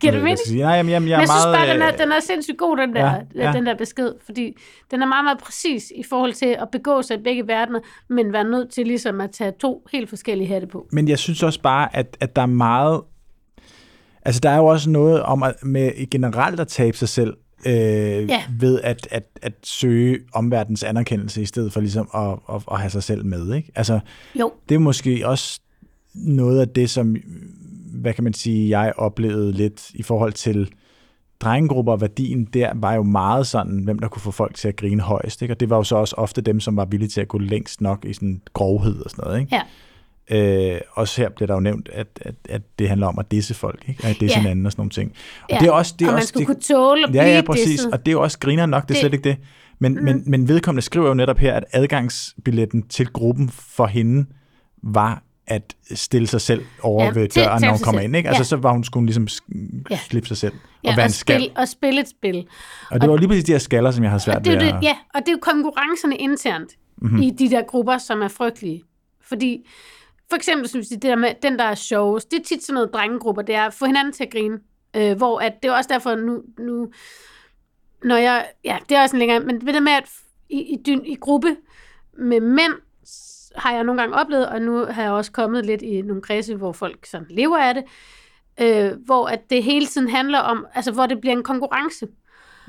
Giver 0.00 0.12
det 0.12 0.22
mening? 0.22 0.38
Nej, 0.50 0.74
jamen, 0.74 0.90
jamen, 0.90 1.08
jeg, 1.08 1.20
jeg 1.20 1.26
meget, 1.26 1.42
synes 1.42 1.56
bare, 1.56 1.74
den 1.74 1.82
er, 1.82 1.90
den 1.90 2.12
er 2.12 2.20
sindssygt 2.20 2.58
god, 2.58 2.76
den 2.76 2.94
der, 2.94 3.04
ja, 3.04 3.46
ja. 3.46 3.52
den 3.52 3.66
der 3.66 3.74
besked, 3.74 4.12
fordi 4.26 4.56
den 4.90 5.02
er 5.02 5.06
meget, 5.06 5.24
meget 5.24 5.38
præcis 5.38 5.92
i 5.96 6.02
forhold 6.02 6.32
til 6.32 6.56
at 6.58 6.68
begå 6.72 7.02
sig 7.02 7.16
i 7.18 7.22
begge 7.22 7.48
verdener, 7.48 7.80
men 8.08 8.32
være 8.32 8.44
nødt 8.44 8.70
til 8.70 8.86
ligesom 8.86 9.20
at 9.20 9.30
tage 9.30 9.52
to 9.60 9.86
helt 9.92 10.08
forskellige 10.08 10.48
hatte 10.48 10.66
på. 10.66 10.88
Men 10.92 11.08
jeg 11.08 11.18
synes 11.18 11.42
også 11.42 11.60
bare, 11.60 11.96
at, 11.96 12.16
at 12.20 12.36
der 12.36 12.42
er 12.42 12.46
meget... 12.46 13.00
Altså, 14.22 14.40
der 14.40 14.50
er 14.50 14.56
jo 14.56 14.66
også 14.66 14.90
noget 14.90 15.22
om 15.22 15.42
at, 15.42 15.54
med 15.62 16.10
generelt 16.10 16.60
at 16.60 16.68
tabe 16.68 16.96
sig 16.96 17.08
selv, 17.08 17.34
øh, 17.66 17.72
ja. 17.72 18.42
ved 18.60 18.80
at, 18.80 19.08
at, 19.10 19.24
at 19.42 19.52
søge 19.62 20.18
omverdens 20.34 20.84
anerkendelse, 20.84 21.42
i 21.42 21.46
stedet 21.46 21.72
for 21.72 21.80
ligesom 21.80 22.08
at, 22.14 22.54
at, 22.54 22.62
at 22.72 22.80
have 22.80 22.90
sig 22.90 23.02
selv 23.02 23.24
med. 23.24 23.54
Ikke? 23.54 23.72
Altså, 23.74 24.00
jo. 24.34 24.52
Det 24.68 24.74
er 24.74 24.78
måske 24.78 25.22
også 25.24 25.60
noget 26.14 26.60
af 26.60 26.68
det, 26.68 26.90
som 26.90 27.16
hvad 27.96 28.12
kan 28.12 28.24
man 28.24 28.32
sige, 28.32 28.80
jeg 28.80 28.92
oplevede 28.96 29.52
lidt 29.52 29.90
i 29.94 30.02
forhold 30.02 30.32
til 30.32 30.70
drengegrupper, 31.40 31.96
værdien 31.96 32.44
der 32.44 32.72
var 32.74 32.94
jo 32.94 33.02
meget 33.02 33.46
sådan, 33.46 33.78
hvem 33.84 33.98
der 33.98 34.08
kunne 34.08 34.22
få 34.22 34.30
folk 34.30 34.54
til 34.54 34.68
at 34.68 34.76
grine 34.76 35.02
højst, 35.02 35.42
ikke? 35.42 35.54
og 35.54 35.60
det 35.60 35.70
var 35.70 35.76
jo 35.76 35.82
så 35.82 35.96
også 35.96 36.14
ofte 36.18 36.40
dem, 36.40 36.60
som 36.60 36.76
var 36.76 36.84
villige 36.84 37.08
til 37.08 37.20
at 37.20 37.28
gå 37.28 37.38
længst 37.38 37.80
nok 37.80 38.04
i 38.04 38.12
sådan 38.12 38.42
grovhed 38.52 39.04
og 39.04 39.10
sådan 39.10 39.24
noget. 39.24 39.40
Ikke? 39.40 39.56
Ja. 39.56 39.62
Øh, 40.30 40.80
også 40.92 41.22
her 41.22 41.28
bliver 41.28 41.46
der 41.46 41.54
jo 41.54 41.60
nævnt, 41.60 41.88
at, 41.92 42.06
at, 42.20 42.34
at 42.48 42.62
det 42.78 42.88
handler 42.88 43.06
om 43.06 43.18
at 43.18 43.30
disse 43.30 43.54
folk, 43.54 43.84
ikke? 43.88 44.06
at 44.06 44.16
disse 44.20 44.36
ja. 44.36 44.40
hinanden 44.40 44.66
og 44.66 44.72
sådan 44.72 44.80
nogle 44.80 44.90
ting. 44.90 45.12
Og 45.42 45.48
ja. 45.50 45.58
det 45.58 45.66
er 45.66 45.72
også, 45.72 45.94
det 45.98 46.04
er 46.04 46.08
og 46.08 46.12
man 46.12 46.18
også, 46.18 46.28
skulle 46.28 46.46
det, 46.46 46.46
kunne 46.46 46.76
tåle 46.76 47.08
at 47.08 47.14
ja, 47.14 47.22
blive 47.22 47.34
ja, 47.34 47.42
præcis. 47.42 47.66
disset. 47.66 47.92
Og 47.92 48.06
det 48.06 48.08
er 48.08 48.12
jo 48.12 48.22
også 48.22 48.38
griner 48.38 48.66
nok, 48.66 48.82
det 48.82 48.90
er 48.90 48.94
det, 48.94 49.00
slet 49.00 49.12
ikke 49.12 49.24
det. 49.24 49.36
Men, 49.78 49.94
mm. 49.94 50.04
men, 50.04 50.22
men 50.26 50.48
vedkommende 50.48 50.82
skriver 50.82 51.08
jo 51.08 51.14
netop 51.14 51.38
her, 51.38 51.54
at 51.54 51.64
adgangsbilletten 51.72 52.82
til 52.82 53.06
gruppen 53.06 53.48
for 53.48 53.86
hende 53.86 54.26
var 54.82 55.22
at 55.46 55.76
stille 55.94 56.26
sig 56.26 56.40
selv 56.40 56.64
over 56.82 57.04
ja, 57.04 57.10
ved 57.10 57.28
døren, 57.28 57.62
når 57.62 57.70
hun 57.70 57.78
kommer 57.78 58.00
ind. 58.00 58.16
Ikke? 58.16 58.28
Altså, 58.28 58.40
ja. 58.40 58.44
så 58.44 58.56
var 58.56 58.72
hun 58.72 58.84
skulle 58.84 59.06
ligesom 59.06 59.28
ja. 59.90 59.98
slippe 59.98 60.28
sig 60.28 60.36
selv 60.36 60.52
og 60.52 60.60
ja, 60.84 60.96
være 60.96 61.04
og 61.04 61.08
en 61.08 61.12
skal. 61.12 61.40
Spil, 61.40 61.52
og 61.56 61.68
spille 61.68 62.00
et 62.00 62.08
spil. 62.08 62.46
Og 62.90 63.00
det 63.00 63.08
og, 63.08 63.12
var 63.12 63.16
lige 63.16 63.28
præcis 63.28 63.44
de 63.44 63.52
her 63.52 63.58
skaller, 63.58 63.90
som 63.90 64.04
jeg 64.04 64.10
har 64.10 64.18
svært 64.18 64.36
og 64.36 64.44
det, 64.44 64.52
ved 64.52 64.60
det, 64.60 64.72
at... 64.72 64.82
Ja, 64.82 64.96
og 65.14 65.20
det 65.20 65.28
er 65.28 65.32
jo 65.32 65.38
konkurrencerne 65.40 66.16
internt 66.16 66.72
mm-hmm. 66.96 67.22
i 67.22 67.30
de 67.30 67.50
der 67.50 67.62
grupper, 67.62 67.98
som 67.98 68.22
er 68.22 68.28
frygtelige. 68.28 68.82
Fordi, 69.22 69.68
for 70.30 70.36
eksempel 70.36 70.68
synes 70.68 70.90
jeg, 70.90 71.02
det 71.02 71.08
der 71.08 71.16
med, 71.16 71.30
den 71.42 71.58
der 71.58 71.64
er 71.64 71.74
sjovest, 71.74 72.30
det 72.30 72.38
er 72.38 72.44
tit 72.44 72.64
sådan 72.64 72.74
noget 72.74 72.90
drengegrupper, 72.92 73.42
det 73.42 73.54
er 73.54 73.62
at 73.62 73.74
få 73.74 73.86
hinanden 73.86 74.12
til 74.12 74.24
at 74.24 74.30
grine. 74.30 74.58
Øh, 74.96 75.16
hvor 75.16 75.38
at, 75.38 75.52
det 75.62 75.68
er 75.68 75.72
også 75.72 75.88
derfor, 75.92 76.14
nu, 76.14 76.42
nu 76.58 76.88
når 78.04 78.16
jeg, 78.16 78.46
ja, 78.64 78.78
det 78.88 78.96
er 78.96 79.02
også 79.02 79.16
en 79.16 79.18
længere, 79.18 79.40
men 79.40 79.66
ved 79.66 79.72
det 79.72 79.82
med, 79.82 79.92
at 79.92 80.08
i, 80.50 80.58
i, 80.58 80.98
i 81.04 81.14
gruppe 81.14 81.56
med 82.18 82.40
mænd, 82.40 82.72
har 83.56 83.72
jeg 83.72 83.84
nogle 83.84 84.00
gange 84.00 84.16
oplevet, 84.16 84.48
og 84.48 84.62
nu 84.62 84.84
har 84.84 85.02
jeg 85.02 85.12
også 85.12 85.32
kommet 85.32 85.66
lidt 85.66 85.82
i 85.82 86.02
nogle 86.02 86.22
kredse, 86.22 86.56
hvor 86.56 86.72
folk 86.72 87.06
sådan 87.06 87.26
lever 87.30 87.58
af 87.58 87.74
det, 87.74 87.84
øh, 88.60 88.92
hvor 89.04 89.26
at 89.26 89.50
det 89.50 89.62
hele 89.62 89.86
tiden 89.86 90.08
handler 90.08 90.38
om, 90.38 90.66
altså 90.74 90.92
hvor 90.92 91.06
det 91.06 91.20
bliver 91.20 91.36
en 91.36 91.42
konkurrence. 91.42 92.06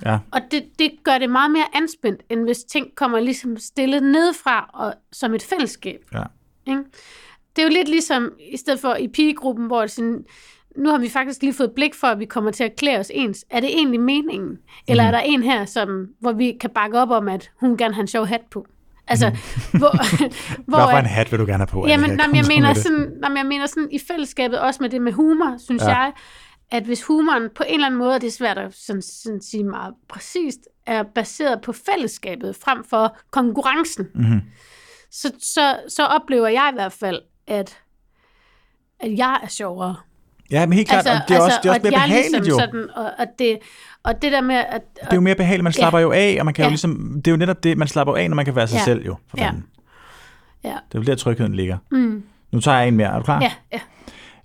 Ja. 0.06 0.20
Og 0.32 0.42
det, 0.52 0.64
det 0.80 0.92
gør 1.04 1.18
det 1.18 1.30
meget 1.30 1.52
mere 1.52 1.66
anspændt, 1.74 2.22
end 2.30 2.44
hvis 2.44 2.64
ting 2.64 2.96
kommer 2.96 3.20
ligesom 3.20 3.58
stillet 3.58 4.04
nedefra 4.04 4.70
og 4.74 4.94
som 5.12 5.34
et 5.34 5.44
fællesskab. 5.44 6.00
Ja. 6.14 6.24
Ikke? 6.68 6.84
Det 7.56 7.62
er 7.62 7.68
jo 7.68 7.74
lidt 7.74 7.88
ligesom, 7.88 8.32
i 8.52 8.58
stedet 8.58 8.80
for 8.80 8.96
i 8.96 9.08
pigegruppen, 9.08 9.66
hvor 9.66 9.82
det 9.82 9.92
sådan, 9.92 10.26
nu 10.76 10.90
har 10.90 10.98
vi 10.98 11.10
faktisk 11.10 11.42
lige 11.42 11.54
fået 11.54 11.72
blik 11.72 11.96
for, 11.96 12.08
at 12.08 12.20
vi 12.20 12.26
kommer 12.26 12.52
til 12.52 12.64
at 12.64 12.76
klæde 12.76 13.00
os 13.00 13.12
ens. 13.14 13.46
Er 13.50 13.60
det 13.60 13.70
egentlig 13.70 14.00
meningen? 14.00 14.58
Eller 14.88 15.04
mm. 15.04 15.08
er 15.08 15.12
der 15.12 15.20
en 15.20 15.44
her, 15.44 15.66
som, 15.66 16.08
hvor 16.20 16.32
vi 16.32 16.58
kan 16.62 16.70
bakke 16.70 17.00
op 17.00 17.10
om, 17.10 17.28
at 17.28 17.52
hun 17.60 17.78
gerne 17.78 17.94
har 17.94 18.02
en 18.02 18.08
sjov 18.08 18.26
hat 18.26 18.42
på? 18.52 18.68
Altså, 19.08 19.30
hvor, 19.72 19.92
hvor 20.66 20.78
Hvad 20.86 20.94
for 20.94 20.98
en 20.98 21.06
hat 21.06 21.32
vil 21.32 21.40
du 21.40 21.46
gerne 21.46 21.58
have 21.58 21.68
på? 21.68 21.88
Jamen, 21.88 22.20
jamen 22.20 22.36
jeg, 22.36 22.46
mener 22.48 22.74
sådan, 22.74 23.14
jamen, 23.24 23.38
jeg 23.38 23.46
mener 23.46 23.66
sådan 23.66 23.88
i 23.92 24.00
fællesskabet, 24.08 24.60
også 24.60 24.84
med 24.84 24.90
det 24.90 25.02
med 25.02 25.12
humor, 25.12 25.58
synes 25.58 25.84
ja. 25.84 25.88
jeg, 25.88 26.12
at 26.72 26.84
hvis 26.84 27.04
humoren 27.04 27.50
på 27.56 27.64
en 27.68 27.74
eller 27.74 27.86
anden 27.86 28.00
måde, 28.00 28.20
det 28.20 28.28
er 28.28 28.32
svært 28.32 28.58
at 28.58 28.74
sådan, 28.74 29.02
sådan 29.02 29.42
sige 29.42 29.64
meget 29.64 29.94
præcist, 30.10 30.60
er 30.86 31.04
baseret 31.04 31.62
på 31.62 31.74
fællesskabet 31.74 32.56
frem 32.56 32.84
for 32.84 33.18
konkurrencen, 33.32 34.08
mm-hmm. 34.16 34.42
så, 35.12 35.32
så, 35.54 35.80
så 35.88 36.06
oplever 36.06 36.48
jeg 36.48 36.70
i 36.74 36.76
hvert 36.76 36.94
fald, 36.94 37.22
at, 37.48 37.78
at 39.00 39.18
jeg 39.18 39.40
er 39.44 39.48
sjovere. 39.48 39.96
Ja, 40.52 40.66
men 40.66 40.74
helt 40.74 40.90
klart, 40.90 41.08
altså, 41.08 41.24
og 41.24 41.30
det 41.30 41.38
er 41.38 41.42
også, 41.42 41.60
det 41.64 41.70
er 41.70 41.74
også 41.74 41.82
mere 41.84 41.92
behageligt 41.92 42.44
ligesom 42.44 42.60
jo. 42.60 42.66
Sådan, 42.66 42.90
og, 42.96 43.12
og, 43.20 43.26
det, 43.40 43.58
og 44.04 44.22
det 44.22 44.32
der 44.32 44.42
med 44.42 44.56
at... 44.56 44.82
Det 44.96 45.08
er 45.12 45.16
jo 45.16 45.22
mere 45.22 45.36
behageligt, 45.36 45.64
man 45.64 45.74
slapper 45.74 46.00
ja. 46.00 46.04
jo 46.04 46.12
af, 46.12 46.38
og 46.40 46.46
man 46.46 46.54
kan 46.54 46.64
ja. 46.64 46.68
jo 46.68 46.70
ligesom, 46.70 47.14
det 47.16 47.28
er 47.28 47.32
jo 47.32 47.38
netop 47.38 47.64
det, 47.64 47.78
man 47.78 47.88
slapper 47.88 48.16
af, 48.16 48.30
når 48.30 48.36
man 48.36 48.46
kan 48.46 48.56
være 48.56 48.68
sig 48.68 48.78
ja. 48.78 48.84
selv 48.84 49.06
jo. 49.06 49.16
For 49.28 49.38
ja. 49.38 49.52
ja. 50.64 50.70
Det 50.70 50.96
er 50.96 51.00
jo 51.00 51.04
der, 51.04 51.16
trygheden 51.16 51.56
ligger. 51.56 51.78
Mm. 51.92 52.24
Nu 52.52 52.60
tager 52.60 52.78
jeg 52.78 52.88
en 52.88 52.96
mere, 52.96 53.08
er 53.08 53.18
du 53.18 53.24
klar? 53.24 53.42
Ja, 53.42 53.52
ja. 53.74 53.80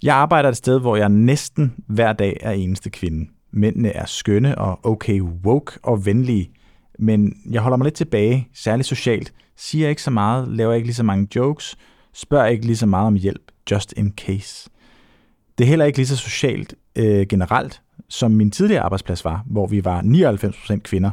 Jeg 0.03 0.17
arbejder 0.17 0.49
et 0.49 0.57
sted, 0.57 0.81
hvor 0.81 0.97
jeg 0.97 1.09
næsten 1.09 1.75
hver 1.87 2.13
dag 2.13 2.37
er 2.41 2.51
eneste 2.51 2.91
kvinde. 2.91 3.31
Mændene 3.53 3.89
er 3.89 4.07
skønne 4.07 4.59
og 4.59 4.87
okay 4.87 5.21
woke 5.21 5.73
og 5.83 6.07
venlige, 6.07 6.51
men 6.99 7.35
jeg 7.51 7.61
holder 7.61 7.77
mig 7.77 7.85
lidt 7.85 7.95
tilbage, 7.95 8.49
særligt 8.55 8.89
socialt. 8.89 9.33
Siger 9.57 9.89
ikke 9.89 10.03
så 10.03 10.11
meget, 10.11 10.49
laver 10.49 10.73
ikke 10.73 10.87
lige 10.87 10.95
så 10.95 11.03
mange 11.03 11.29
jokes, 11.37 11.77
spørger 12.15 12.47
ikke 12.47 12.67
lige 12.67 12.77
så 12.77 12.87
meget 12.87 13.07
om 13.07 13.15
hjælp, 13.15 13.43
just 13.71 13.95
in 13.97 14.15
case. 14.17 14.71
Det 15.59 15.65
er 15.65 15.69
heller 15.69 15.85
ikke 15.85 15.99
lige 15.99 16.07
så 16.07 16.17
socialt 16.17 16.75
øh, 16.97 17.27
generelt, 17.27 17.83
som 18.09 18.31
min 18.31 18.51
tidligere 18.51 18.83
arbejdsplads 18.83 19.25
var, 19.25 19.45
hvor 19.47 19.67
vi 19.67 19.85
var 19.85 20.01
99% 20.77 20.79
kvinder. 20.79 21.11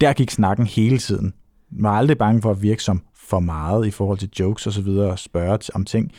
Der 0.00 0.12
gik 0.12 0.30
snakken 0.30 0.66
hele 0.66 0.98
tiden. 0.98 1.34
Jeg 1.76 1.82
var 1.82 1.98
aldrig 1.98 2.18
bange 2.18 2.42
for 2.42 2.50
at 2.50 2.62
virke 2.62 2.82
som 2.82 3.02
for 3.14 3.40
meget 3.40 3.86
i 3.86 3.90
forhold 3.90 4.18
til 4.18 4.30
jokes 4.40 4.66
osv. 4.66 4.88
og, 4.88 5.10
og 5.10 5.18
spørge 5.18 5.58
om 5.74 5.84
ting. 5.84 6.12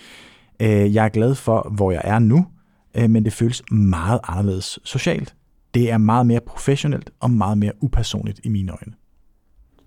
Øh, 0.60 0.96
jeg 0.96 1.06
er 1.06 1.10
glad 1.10 1.36
for, 1.36 1.72
hvor 1.76 1.92
jeg 1.92 2.02
er 2.04 2.20
nu, 2.20 2.48
øh, 2.96 3.10
men 3.10 3.26
det 3.26 3.34
føles 3.34 3.64
meget 3.72 4.20
anderledes 4.24 4.80
socialt. 4.84 5.36
Det 5.74 5.92
er 5.92 5.98
meget 5.98 6.26
mere 6.26 6.40
professionelt 6.40 7.10
og 7.20 7.32
meget 7.32 7.58
mere 7.58 7.72
upersonligt 7.82 8.40
i 8.44 8.50
mine 8.50 8.72
øjne. 8.72 8.94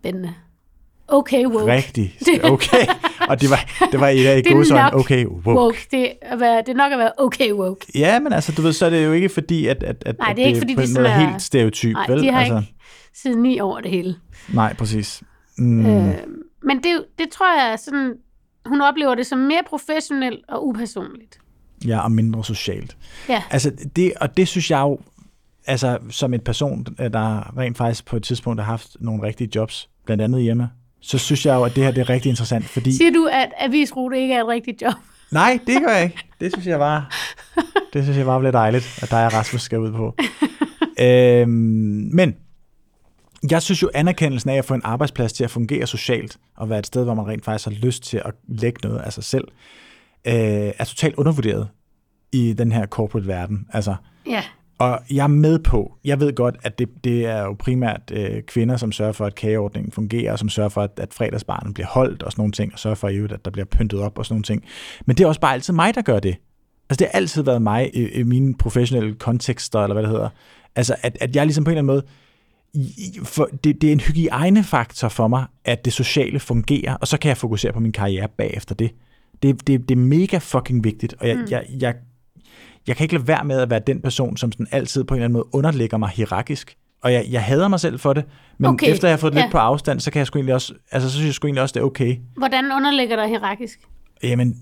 Spændende. 0.00 0.34
Okay 1.08 1.46
woke. 1.46 1.72
Rigtig 1.72 2.18
okay. 2.52 2.86
Og 3.28 3.40
det 3.40 3.50
var, 3.50 3.86
det 3.92 4.00
var 4.00 4.08
et 4.08 4.26
af 4.26 4.66
sådan, 4.66 4.94
okay 4.94 5.26
woke. 5.26 5.60
woke. 5.60 5.86
Det, 5.90 6.12
er, 6.22 6.36
det 6.36 6.68
er 6.68 6.74
nok 6.74 6.92
at 6.92 6.98
være 6.98 7.12
okay 7.18 7.52
woke. 7.52 7.86
Ja, 7.94 8.20
men 8.20 8.32
altså, 8.32 8.52
du 8.52 8.62
ved, 8.62 8.72
så 8.72 8.86
er 8.86 8.90
det 8.90 9.04
jo 9.04 9.12
ikke 9.12 9.28
fordi, 9.28 9.66
at, 9.66 9.82
at, 9.82 10.02
at, 10.06 10.18
nej, 10.18 10.32
det 10.32 10.42
er 10.42 10.46
ikke, 10.46 10.58
fordi, 10.58 10.74
det 10.74 10.94
noget 10.94 11.10
er, 11.10 11.18
helt 11.18 11.42
stereotyp, 11.42 11.92
nej, 11.92 12.06
vel? 12.08 12.22
de 12.22 12.32
har 12.32 12.40
altså, 12.40 12.56
ikke 12.56 12.74
siden 13.14 13.42
ni 13.42 13.60
år 13.60 13.80
det 13.80 13.90
hele. 13.90 14.16
Nej, 14.48 14.74
præcis. 14.74 15.22
Mm. 15.58 15.86
Øh, 15.86 16.14
men 16.62 16.82
det, 16.82 17.04
det 17.18 17.28
tror 17.28 17.60
jeg 17.60 17.78
sådan, 17.78 18.14
hun 18.66 18.80
oplever 18.80 19.14
det 19.14 19.26
som 19.26 19.38
mere 19.38 19.62
professionelt 19.68 20.44
og 20.48 20.66
upersonligt. 20.66 21.38
Ja, 21.86 22.00
og 22.00 22.12
mindre 22.12 22.44
socialt. 22.44 22.96
Ja. 23.28 23.42
Altså, 23.50 23.72
det, 23.96 24.12
og 24.20 24.36
det 24.36 24.48
synes 24.48 24.70
jeg 24.70 24.80
jo, 24.80 24.98
altså 25.66 25.98
som 26.10 26.34
en 26.34 26.40
person, 26.40 26.84
der 26.84 27.58
rent 27.58 27.76
faktisk 27.76 28.06
på 28.06 28.16
et 28.16 28.22
tidspunkt 28.22 28.60
har 28.60 28.66
haft 28.66 28.96
nogle 29.00 29.22
rigtige 29.22 29.50
jobs, 29.54 29.88
blandt 30.06 30.22
andet 30.22 30.42
hjemme, 30.42 30.70
så 31.00 31.18
synes 31.18 31.46
jeg 31.46 31.54
jo, 31.54 31.64
at 31.64 31.76
det 31.76 31.84
her 31.84 31.90
det 31.90 32.00
er 32.00 32.10
rigtig 32.10 32.30
interessant. 32.30 32.64
Fordi... 32.64 32.96
Siger 32.96 33.10
du, 33.10 33.28
at 33.32 33.52
avisrute 33.58 34.20
ikke 34.20 34.34
er 34.34 34.40
et 34.40 34.48
rigtigt 34.48 34.82
job? 34.82 34.94
Nej, 35.30 35.58
det 35.66 35.82
gør 35.82 35.92
jeg 35.92 36.04
ikke. 36.04 36.18
Det 36.40 36.52
synes 36.52 36.66
jeg 36.66 36.78
bare, 36.78 37.04
det 37.92 38.02
synes 38.04 38.18
jeg 38.18 38.26
bare 38.26 38.38
bliver 38.40 38.52
dejligt, 38.52 38.98
at 39.02 39.10
der 39.10 39.16
er 39.16 39.28
Rasmus 39.28 39.62
skal 39.62 39.78
ud 39.78 39.92
på. 39.92 40.14
øhm, 41.04 42.10
men 42.12 42.36
jeg 43.50 43.62
synes 43.62 43.82
jo, 43.82 43.90
anerkendelsen 43.94 44.50
af 44.50 44.56
at 44.56 44.64
få 44.64 44.74
en 44.74 44.80
arbejdsplads 44.84 45.32
til 45.32 45.44
at 45.44 45.50
fungere 45.50 45.86
socialt, 45.86 46.36
og 46.56 46.70
være 46.70 46.78
et 46.78 46.86
sted, 46.86 47.04
hvor 47.04 47.14
man 47.14 47.26
rent 47.26 47.44
faktisk 47.44 47.68
har 47.68 47.86
lyst 47.86 48.02
til 48.02 48.22
at 48.24 48.34
lægge 48.48 48.88
noget 48.88 49.00
af 49.00 49.12
sig 49.12 49.24
selv, 49.24 49.48
øh, 50.26 50.34
er 50.78 50.84
totalt 50.84 51.14
undervurderet 51.14 51.68
i 52.32 52.52
den 52.52 52.72
her 52.72 52.86
corporate 52.86 53.26
verden. 53.26 53.66
Altså, 53.72 53.94
ja. 54.26 54.44
Og 54.78 55.00
jeg 55.10 55.22
er 55.24 55.26
med 55.28 55.58
på, 55.58 55.94
jeg 56.04 56.20
ved 56.20 56.32
godt, 56.34 56.56
at 56.62 56.78
det, 56.78 56.88
det 57.04 57.26
er 57.26 57.42
jo 57.42 57.56
primært 57.58 58.00
øh, 58.12 58.42
kvinder, 58.42 58.76
som 58.76 58.92
sørger 58.92 59.12
for, 59.12 59.26
at 59.26 59.34
kageordningen 59.34 59.92
fungerer, 59.92 60.32
og 60.32 60.38
som 60.38 60.48
sørger 60.48 60.68
for, 60.68 60.82
at, 60.82 60.90
at 60.96 61.14
fredagsbarnen 61.14 61.74
bliver 61.74 61.86
holdt 61.86 62.22
og 62.22 62.32
sådan 62.32 62.40
nogle 62.40 62.52
ting, 62.52 62.72
og 62.72 62.78
sørger 62.78 62.94
for, 62.94 63.08
at 63.34 63.44
der 63.44 63.50
bliver 63.50 63.64
pyntet 63.64 64.00
op 64.00 64.18
og 64.18 64.26
sådan 64.26 64.34
nogle 64.34 64.42
ting. 64.44 64.64
Men 65.06 65.16
det 65.16 65.24
er 65.24 65.28
også 65.28 65.40
bare 65.40 65.52
altid 65.54 65.74
mig, 65.74 65.94
der 65.94 66.02
gør 66.02 66.18
det. 66.18 66.36
Altså, 66.90 67.04
det 67.04 67.08
har 67.12 67.18
altid 67.18 67.42
været 67.42 67.62
mig 67.62 67.90
i, 67.94 68.08
i 68.08 68.22
mine 68.22 68.54
professionelle 68.54 69.14
kontekster, 69.14 69.80
eller 69.82 69.94
hvad 69.94 70.02
det 70.02 70.10
hedder. 70.10 70.28
Altså, 70.76 70.96
at, 71.02 71.18
at 71.20 71.36
jeg 71.36 71.46
ligesom 71.46 71.64
på 71.64 71.70
en 71.70 71.76
eller 71.78 71.92
anden 71.92 71.94
måde, 71.94 72.02
i- 72.74 73.18
for 73.24 73.48
det, 73.64 73.80
det 73.82 73.88
er 73.88 73.92
en 73.92 74.00
hygiejnefaktor 74.00 75.08
for 75.08 75.28
mig, 75.28 75.44
at 75.64 75.84
det 75.84 75.92
sociale 75.92 76.40
fungerer, 76.40 76.94
og 76.94 77.08
så 77.08 77.18
kan 77.18 77.28
jeg 77.28 77.36
fokusere 77.36 77.72
på 77.72 77.80
min 77.80 77.92
karriere 77.92 78.28
bagefter 78.28 78.74
det. 78.74 78.90
Det, 79.42 79.66
det, 79.66 79.88
det 79.88 79.94
er 79.94 79.98
mega 80.00 80.38
fucking 80.38 80.84
vigtigt, 80.84 81.14
og 81.20 81.28
jeg, 81.28 81.36
mm. 81.36 81.46
jeg, 81.50 81.64
jeg, 81.80 81.94
jeg 82.88 82.96
kan 82.96 83.04
ikke 83.04 83.14
lade 83.14 83.28
være 83.28 83.44
med 83.44 83.60
at 83.60 83.70
være 83.70 83.80
den 83.86 84.00
person, 84.00 84.36
som 84.36 84.52
sådan 84.52 84.66
altid 84.70 85.04
på 85.04 85.14
en 85.14 85.18
eller 85.18 85.24
anden 85.24 85.32
måde 85.32 85.46
underlægger 85.52 85.96
mig 85.98 86.08
hierarkisk. 86.08 86.76
Og 87.02 87.12
jeg, 87.12 87.26
jeg 87.30 87.42
hader 87.42 87.68
mig 87.68 87.80
selv 87.80 87.98
for 87.98 88.12
det, 88.12 88.24
men 88.58 88.70
Okay, 88.70 88.90
efter 88.90 89.08
jeg 89.08 89.12
har 89.12 89.18
fået 89.18 89.32
det 89.32 89.38
ja. 89.38 89.44
lidt 89.44 89.52
på 89.52 89.58
afstand, 89.58 90.00
så 90.00 90.10
kan 90.10 90.18
jeg 90.18 90.26
sgu 90.26 90.38
egentlig 90.38 90.54
også, 90.54 90.74
altså 90.90 91.08
så 91.08 91.14
synes 91.14 91.26
jeg 91.26 91.34
sgu 91.34 91.46
egentlig 91.46 91.62
også, 91.62 91.72
det 91.72 91.80
er 91.80 91.84
okay. 91.84 92.16
Hvordan 92.36 92.64
underlægger 92.72 93.16
dig 93.16 93.28
hierarkisk? 93.28 93.80
Jamen, 94.22 94.56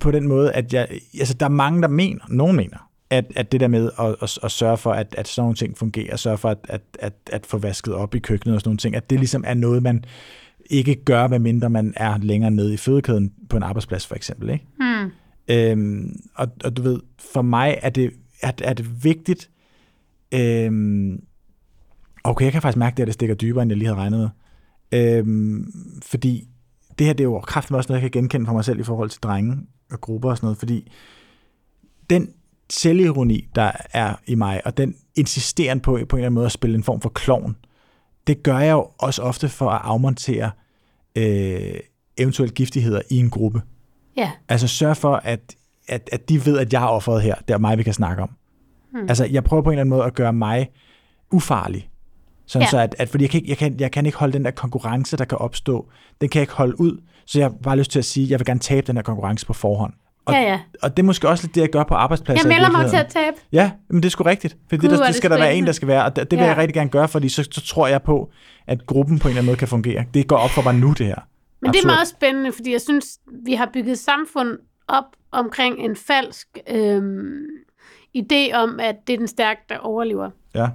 på 0.00 0.10
den 0.10 0.28
måde, 0.28 0.52
at 0.52 0.72
jeg, 0.72 0.88
altså 1.18 1.34
der 1.34 1.46
er 1.46 1.50
mange, 1.50 1.82
der 1.82 1.88
mener, 1.88 2.24
nogen 2.28 2.56
mener, 2.56 2.90
at, 3.10 3.24
at 3.36 3.52
det 3.52 3.60
der 3.60 3.68
med 3.68 3.90
at, 4.00 4.16
at, 4.22 4.38
at 4.42 4.50
sørge 4.50 4.76
for, 4.76 4.92
at, 4.92 5.14
at 5.18 5.28
sådan 5.28 5.42
nogle 5.42 5.56
ting 5.56 5.78
fungerer, 5.78 6.16
sørge 6.16 6.38
for 6.38 6.48
at, 6.48 6.58
at, 6.68 6.82
at, 6.98 7.12
at 7.32 7.46
få 7.46 7.58
vasket 7.58 7.94
op 7.94 8.14
i 8.14 8.18
køkkenet 8.18 8.54
og 8.54 8.60
sådan 8.60 8.68
nogle 8.68 8.78
ting, 8.78 8.96
at 8.96 9.10
det 9.10 9.18
ligesom 9.18 9.44
er 9.46 9.54
noget, 9.54 9.82
man 9.82 10.04
ikke 10.70 11.04
gør, 11.04 11.26
medmindre 11.26 11.70
man 11.70 11.92
er 11.96 12.18
længere 12.18 12.50
nede 12.50 12.74
i 12.74 12.76
fødekæden 12.76 13.32
på 13.48 13.56
en 13.56 13.62
arbejdsplads 13.62 14.06
for 14.06 14.14
eksempel. 14.14 14.50
Ikke? 14.50 14.64
Hmm. 14.76 15.10
Øhm, 15.48 16.20
og, 16.34 16.48
og 16.64 16.76
du 16.76 16.82
ved, 16.82 17.00
for 17.18 17.42
mig 17.42 17.78
er 17.82 17.90
det, 17.90 18.12
er, 18.42 18.52
er 18.64 18.74
det 18.74 19.04
vigtigt, 19.04 19.50
øhm, 20.34 21.22
okay, 22.24 22.44
jeg 22.44 22.52
kan 22.52 22.62
faktisk 22.62 22.78
mærke, 22.78 22.96
det, 22.96 23.02
at 23.02 23.06
det 23.06 23.14
stikker 23.14 23.34
dybere, 23.34 23.62
end 23.62 23.70
jeg 23.70 23.78
lige 23.78 23.88
havde 23.88 24.00
regnet 24.00 24.20
med. 24.20 24.28
Øhm, 25.00 25.72
fordi 26.02 26.48
det 26.98 27.06
her, 27.06 27.14
det 27.14 27.24
er 27.24 27.28
jo 27.28 27.40
kraften 27.40 27.74
også 27.74 27.88
noget, 27.88 28.02
jeg 28.02 28.12
kan 28.12 28.20
genkende 28.20 28.46
for 28.46 28.52
mig 28.52 28.64
selv 28.64 28.80
i 28.80 28.82
forhold 28.82 29.10
til 29.10 29.20
drenge 29.20 29.56
og 29.90 30.00
grupper 30.00 30.30
og 30.30 30.36
sådan 30.36 30.46
noget, 30.46 30.58
fordi 30.58 30.92
den 32.10 32.32
selvironi, 32.70 33.48
der 33.54 33.72
er 33.92 34.14
i 34.26 34.34
mig, 34.34 34.60
og 34.64 34.76
den 34.76 34.96
insisteren 35.14 35.80
på, 35.80 35.90
på 35.90 35.96
en 35.96 36.02
eller 36.02 36.16
anden 36.16 36.34
måde 36.34 36.46
at 36.46 36.52
spille 36.52 36.76
en 36.76 36.82
form 36.82 37.00
for 37.00 37.08
klovn, 37.08 37.56
det 38.26 38.42
gør 38.42 38.58
jeg 38.58 38.72
jo 38.72 38.88
også 38.98 39.22
ofte 39.22 39.48
for 39.48 39.70
at 39.70 39.80
afmontere 39.84 40.50
øh, 41.16 41.80
eventuelle 42.16 42.54
giftigheder 42.54 43.02
i 43.10 43.16
en 43.16 43.30
gruppe. 43.30 43.62
Ja. 44.16 44.30
Altså 44.48 44.68
sørg 44.68 44.96
for, 44.96 45.20
at, 45.24 45.40
at, 45.88 46.08
at 46.12 46.28
de 46.28 46.46
ved, 46.46 46.58
at 46.58 46.72
jeg 46.72 46.82
er 46.82 46.86
offeret 46.86 47.22
her. 47.22 47.34
Det 47.48 47.54
er 47.54 47.58
mig, 47.58 47.78
vi 47.78 47.82
kan 47.82 47.92
snakke 47.92 48.22
om. 48.22 48.30
Hmm. 48.92 49.06
Altså 49.08 49.24
jeg 49.24 49.44
prøver 49.44 49.62
på 49.62 49.70
en 49.70 49.72
eller 49.72 49.80
anden 49.80 49.90
måde 49.96 50.04
at 50.04 50.14
gøre 50.14 50.32
mig 50.32 50.68
ufarlig. 51.32 51.88
Sådan 52.46 52.64
Ja. 52.66 52.70
så, 52.70 52.78
at, 52.78 52.94
at 52.98 53.08
fordi 53.08 53.24
jeg 53.24 53.30
kan, 53.30 53.38
ikke, 53.38 53.48
jeg, 53.50 53.56
kan, 53.58 53.80
jeg 53.80 53.90
kan 53.92 54.06
ikke 54.06 54.18
holde 54.18 54.32
den 54.32 54.44
der 54.44 54.50
konkurrence, 54.50 55.16
der 55.16 55.24
kan 55.24 55.38
opstå. 55.38 55.88
Den 56.20 56.28
kan 56.28 56.38
jeg 56.38 56.42
ikke 56.42 56.52
holde 56.54 56.80
ud. 56.80 57.00
Så 57.26 57.38
jeg 57.38 57.44
har 57.48 57.54
bare 57.62 57.76
lyst 57.76 57.90
til 57.90 57.98
at 57.98 58.04
sige, 58.04 58.24
at 58.24 58.30
jeg 58.30 58.38
vil 58.38 58.46
gerne 58.46 58.60
tabe 58.60 58.86
den 58.86 58.96
her 58.96 59.02
konkurrence 59.02 59.46
på 59.46 59.52
forhånd. 59.52 59.92
Og, 60.26 60.34
Ja, 60.34 60.40
ja. 60.40 60.60
og 60.82 60.96
det 60.96 61.02
er 61.02 61.06
måske 61.06 61.28
også 61.28 61.44
lidt 61.44 61.54
det, 61.54 61.60
jeg 61.60 61.68
gør 61.70 61.82
på 61.84 61.94
arbejdspladser. 61.94 62.48
Jeg 62.48 62.56
melder 62.56 62.70
mig 62.78 62.90
til 62.90 62.96
at 62.96 63.06
tabe. 63.06 63.36
Ja, 63.52 63.70
men 63.90 64.02
det 64.02 64.06
er 64.08 64.10
sgu 64.10 64.24
rigtigt. 64.24 64.56
For 64.68 64.76
det, 64.76 64.90
der, 64.90 65.00
er 65.02 65.06
det 65.06 65.14
skal 65.14 65.30
der 65.30 65.38
være 65.38 65.54
en, 65.54 65.66
der 65.66 65.72
skal 65.72 65.88
være, 65.88 66.04
og 66.04 66.16
det, 66.16 66.30
det 66.30 66.38
vil 66.38 66.44
Ja. 66.44 66.48
jeg 66.50 66.56
rigtig 66.56 66.74
gerne 66.74 66.90
gøre, 66.90 67.08
fordi 67.08 67.28
så, 67.28 67.48
så 67.50 67.60
tror 67.66 67.86
jeg 67.86 68.02
på, 68.02 68.30
at 68.66 68.86
gruppen 68.86 69.18
på 69.18 69.28
en 69.28 69.30
eller 69.30 69.38
anden 69.40 69.46
måde 69.46 69.56
kan 69.56 69.68
fungere. 69.68 70.04
Det 70.14 70.28
går 70.28 70.36
op 70.36 70.50
for 70.50 70.62
mig 70.62 70.74
nu, 70.74 70.92
det 70.92 71.06
her. 71.06 71.18
Men 71.66 71.72
det 71.72 71.78
er 71.78 71.82
Absurd. 71.82 71.96
meget 71.96 72.08
spændende, 72.08 72.52
fordi 72.52 72.72
jeg 72.72 72.80
synes, 72.80 73.18
vi 73.44 73.54
har 73.54 73.70
bygget 73.72 73.98
samfund 73.98 74.58
op 74.88 75.04
omkring 75.30 75.78
en 75.78 75.96
falsk 75.96 76.58
øhm, 76.70 77.46
idé 78.18 78.52
om, 78.54 78.80
at 78.80 78.96
det 79.06 79.12
er 79.12 79.18
den 79.18 79.28
stærke, 79.28 79.60
der 79.68 79.78
overlever. 79.78 80.30
Ja, 80.54 80.68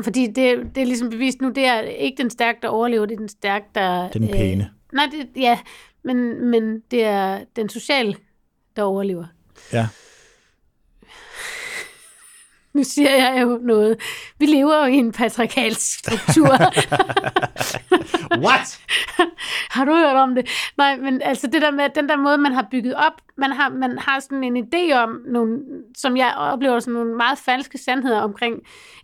Fordi 0.00 0.26
det, 0.26 0.70
det 0.74 0.80
er 0.80 0.84
ligesom 0.86 1.10
bevist 1.10 1.40
nu, 1.40 1.48
det 1.48 1.66
er 1.66 1.80
ikke 1.80 2.22
den 2.22 2.30
stærke, 2.30 2.58
der 2.62 2.68
overlever, 2.68 3.06
det 3.06 3.14
er 3.14 3.18
den 3.18 3.28
stærke, 3.28 3.66
der... 3.74 4.02
det 4.08 4.16
er 4.16 4.18
den 4.18 4.28
pæne. 4.28 4.64
Øh, 4.64 4.94
nej, 4.96 5.08
det, 5.12 5.42
ja, 5.42 5.58
men, 6.04 6.44
men 6.50 6.80
det 6.90 7.04
er 7.04 7.44
den 7.56 7.68
sociale, 7.68 8.14
der 8.76 8.82
overlever. 8.82 9.24
Ja. 9.72 9.88
Nu 12.78 12.84
siger 12.84 13.10
jeg 13.10 13.42
jo 13.42 13.58
noget. 13.62 14.00
Vi 14.38 14.46
lever 14.46 14.76
jo 14.76 14.84
i 14.84 14.94
en 14.94 15.12
patriarkalsk 15.12 15.98
struktur. 15.98 16.48
What? 18.46 18.80
har 19.74 19.84
du 19.84 19.94
hørt 19.94 20.16
om 20.16 20.34
det? 20.34 20.48
Nej, 20.76 20.96
men 20.96 21.22
altså 21.22 21.46
det 21.46 21.62
der 21.62 21.70
med, 21.70 21.88
den 21.94 22.08
der 22.08 22.16
måde, 22.16 22.38
man 22.38 22.52
har 22.52 22.66
bygget 22.70 22.94
op, 22.94 23.12
man 23.36 23.52
har, 23.52 23.68
man 23.68 23.98
har 23.98 24.20
sådan 24.20 24.44
en 24.44 24.56
idé 24.56 24.94
om 24.94 25.20
nogle, 25.26 25.58
som 25.96 26.16
jeg 26.16 26.34
oplever 26.36 26.80
som 26.80 26.92
nogle 26.92 27.16
meget 27.16 27.38
falske 27.38 27.78
sandheder 27.78 28.20
omkring, 28.20 28.54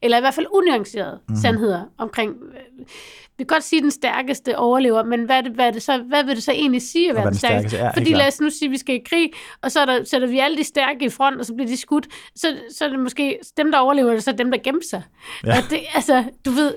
eller 0.03 0.17
i 0.17 0.21
hvert 0.21 0.35
fald 0.35 0.47
unuancerede 0.53 1.21
mm. 1.29 1.37
sandheder 1.37 1.83
omkring, 1.99 2.33
øh, 2.33 2.87
vi 3.39 3.45
kan 3.45 3.47
godt 3.47 3.65
sige, 3.65 3.79
at 3.79 3.83
den 3.83 3.91
stærkeste 3.91 4.59
overlever, 4.59 5.03
men 5.05 5.25
hvad, 5.25 5.37
er 5.37 5.41
det, 5.41 5.53
hvad, 5.53 5.67
er 5.67 5.71
det 5.71 5.83
så, 5.83 5.99
hvad 5.99 6.25
vil 6.25 6.35
det 6.37 6.43
så 6.43 6.53
egentlig 6.53 6.83
sige 6.83 7.09
at 7.11 7.15
være 7.17 7.25
den 7.25 7.33
den 7.33 7.39
stærkeste? 7.39 7.69
stærkeste 7.69 7.79
er, 7.79 7.93
Fordi 8.03 8.15
lad 8.15 8.27
os 8.27 8.41
nu 8.41 8.51
sige, 8.51 8.67
at 8.67 8.73
vi 8.73 8.79
skal 8.79 8.95
i 8.95 9.03
krig, 9.07 9.31
og 9.63 9.73
så 9.73 9.81
er 9.81 9.85
der, 9.87 10.05
sætter 10.05 10.29
vi 10.29 10.39
alle 10.39 10.57
de 10.57 10.65
stærke 10.65 11.05
i 11.05 11.09
front, 11.09 11.37
og 11.41 11.47
så 11.47 11.55
bliver 11.55 11.69
de 11.69 11.77
skudt, 11.77 12.07
så, 12.37 12.57
så 12.71 12.85
er 12.85 12.89
det 12.89 12.99
måske 12.99 13.39
dem, 13.57 13.73
der 13.73 13.79
overlever, 13.79 14.13
er 14.13 14.19
så 14.21 14.33
dem, 14.33 14.51
der 14.51 14.59
gemmer 14.59 14.83
sig. 14.91 15.03
Ja. 15.45 15.49
Ja. 15.51 15.57
Og 15.59 15.71
det, 15.71 15.81
altså, 15.95 16.25
du 16.45 16.51
ved, 16.51 16.75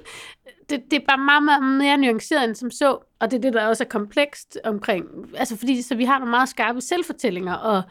det, 0.70 0.84
det 0.92 1.02
er 1.02 1.06
bare 1.08 1.18
meget, 1.18 1.44
meget 1.44 1.64
mere 1.64 1.98
nuanceret 1.98 2.44
end 2.44 2.56
som 2.56 2.72
så, 2.72 2.98
og 3.20 3.32
det 3.32 3.38
er 3.38 3.42
det, 3.42 3.54
der 3.54 3.66
også 3.68 3.84
er 3.84 3.88
komplekst 3.88 4.58
omkring. 4.64 5.06
Altså 5.38 5.58
fordi, 5.58 5.82
så 5.82 5.96
vi 5.96 6.06
har 6.06 6.20
nogle 6.20 6.32
meget 6.32 6.50
skarpe 6.50 6.82
selvfortællinger, 6.82 7.54
og, 7.54 7.82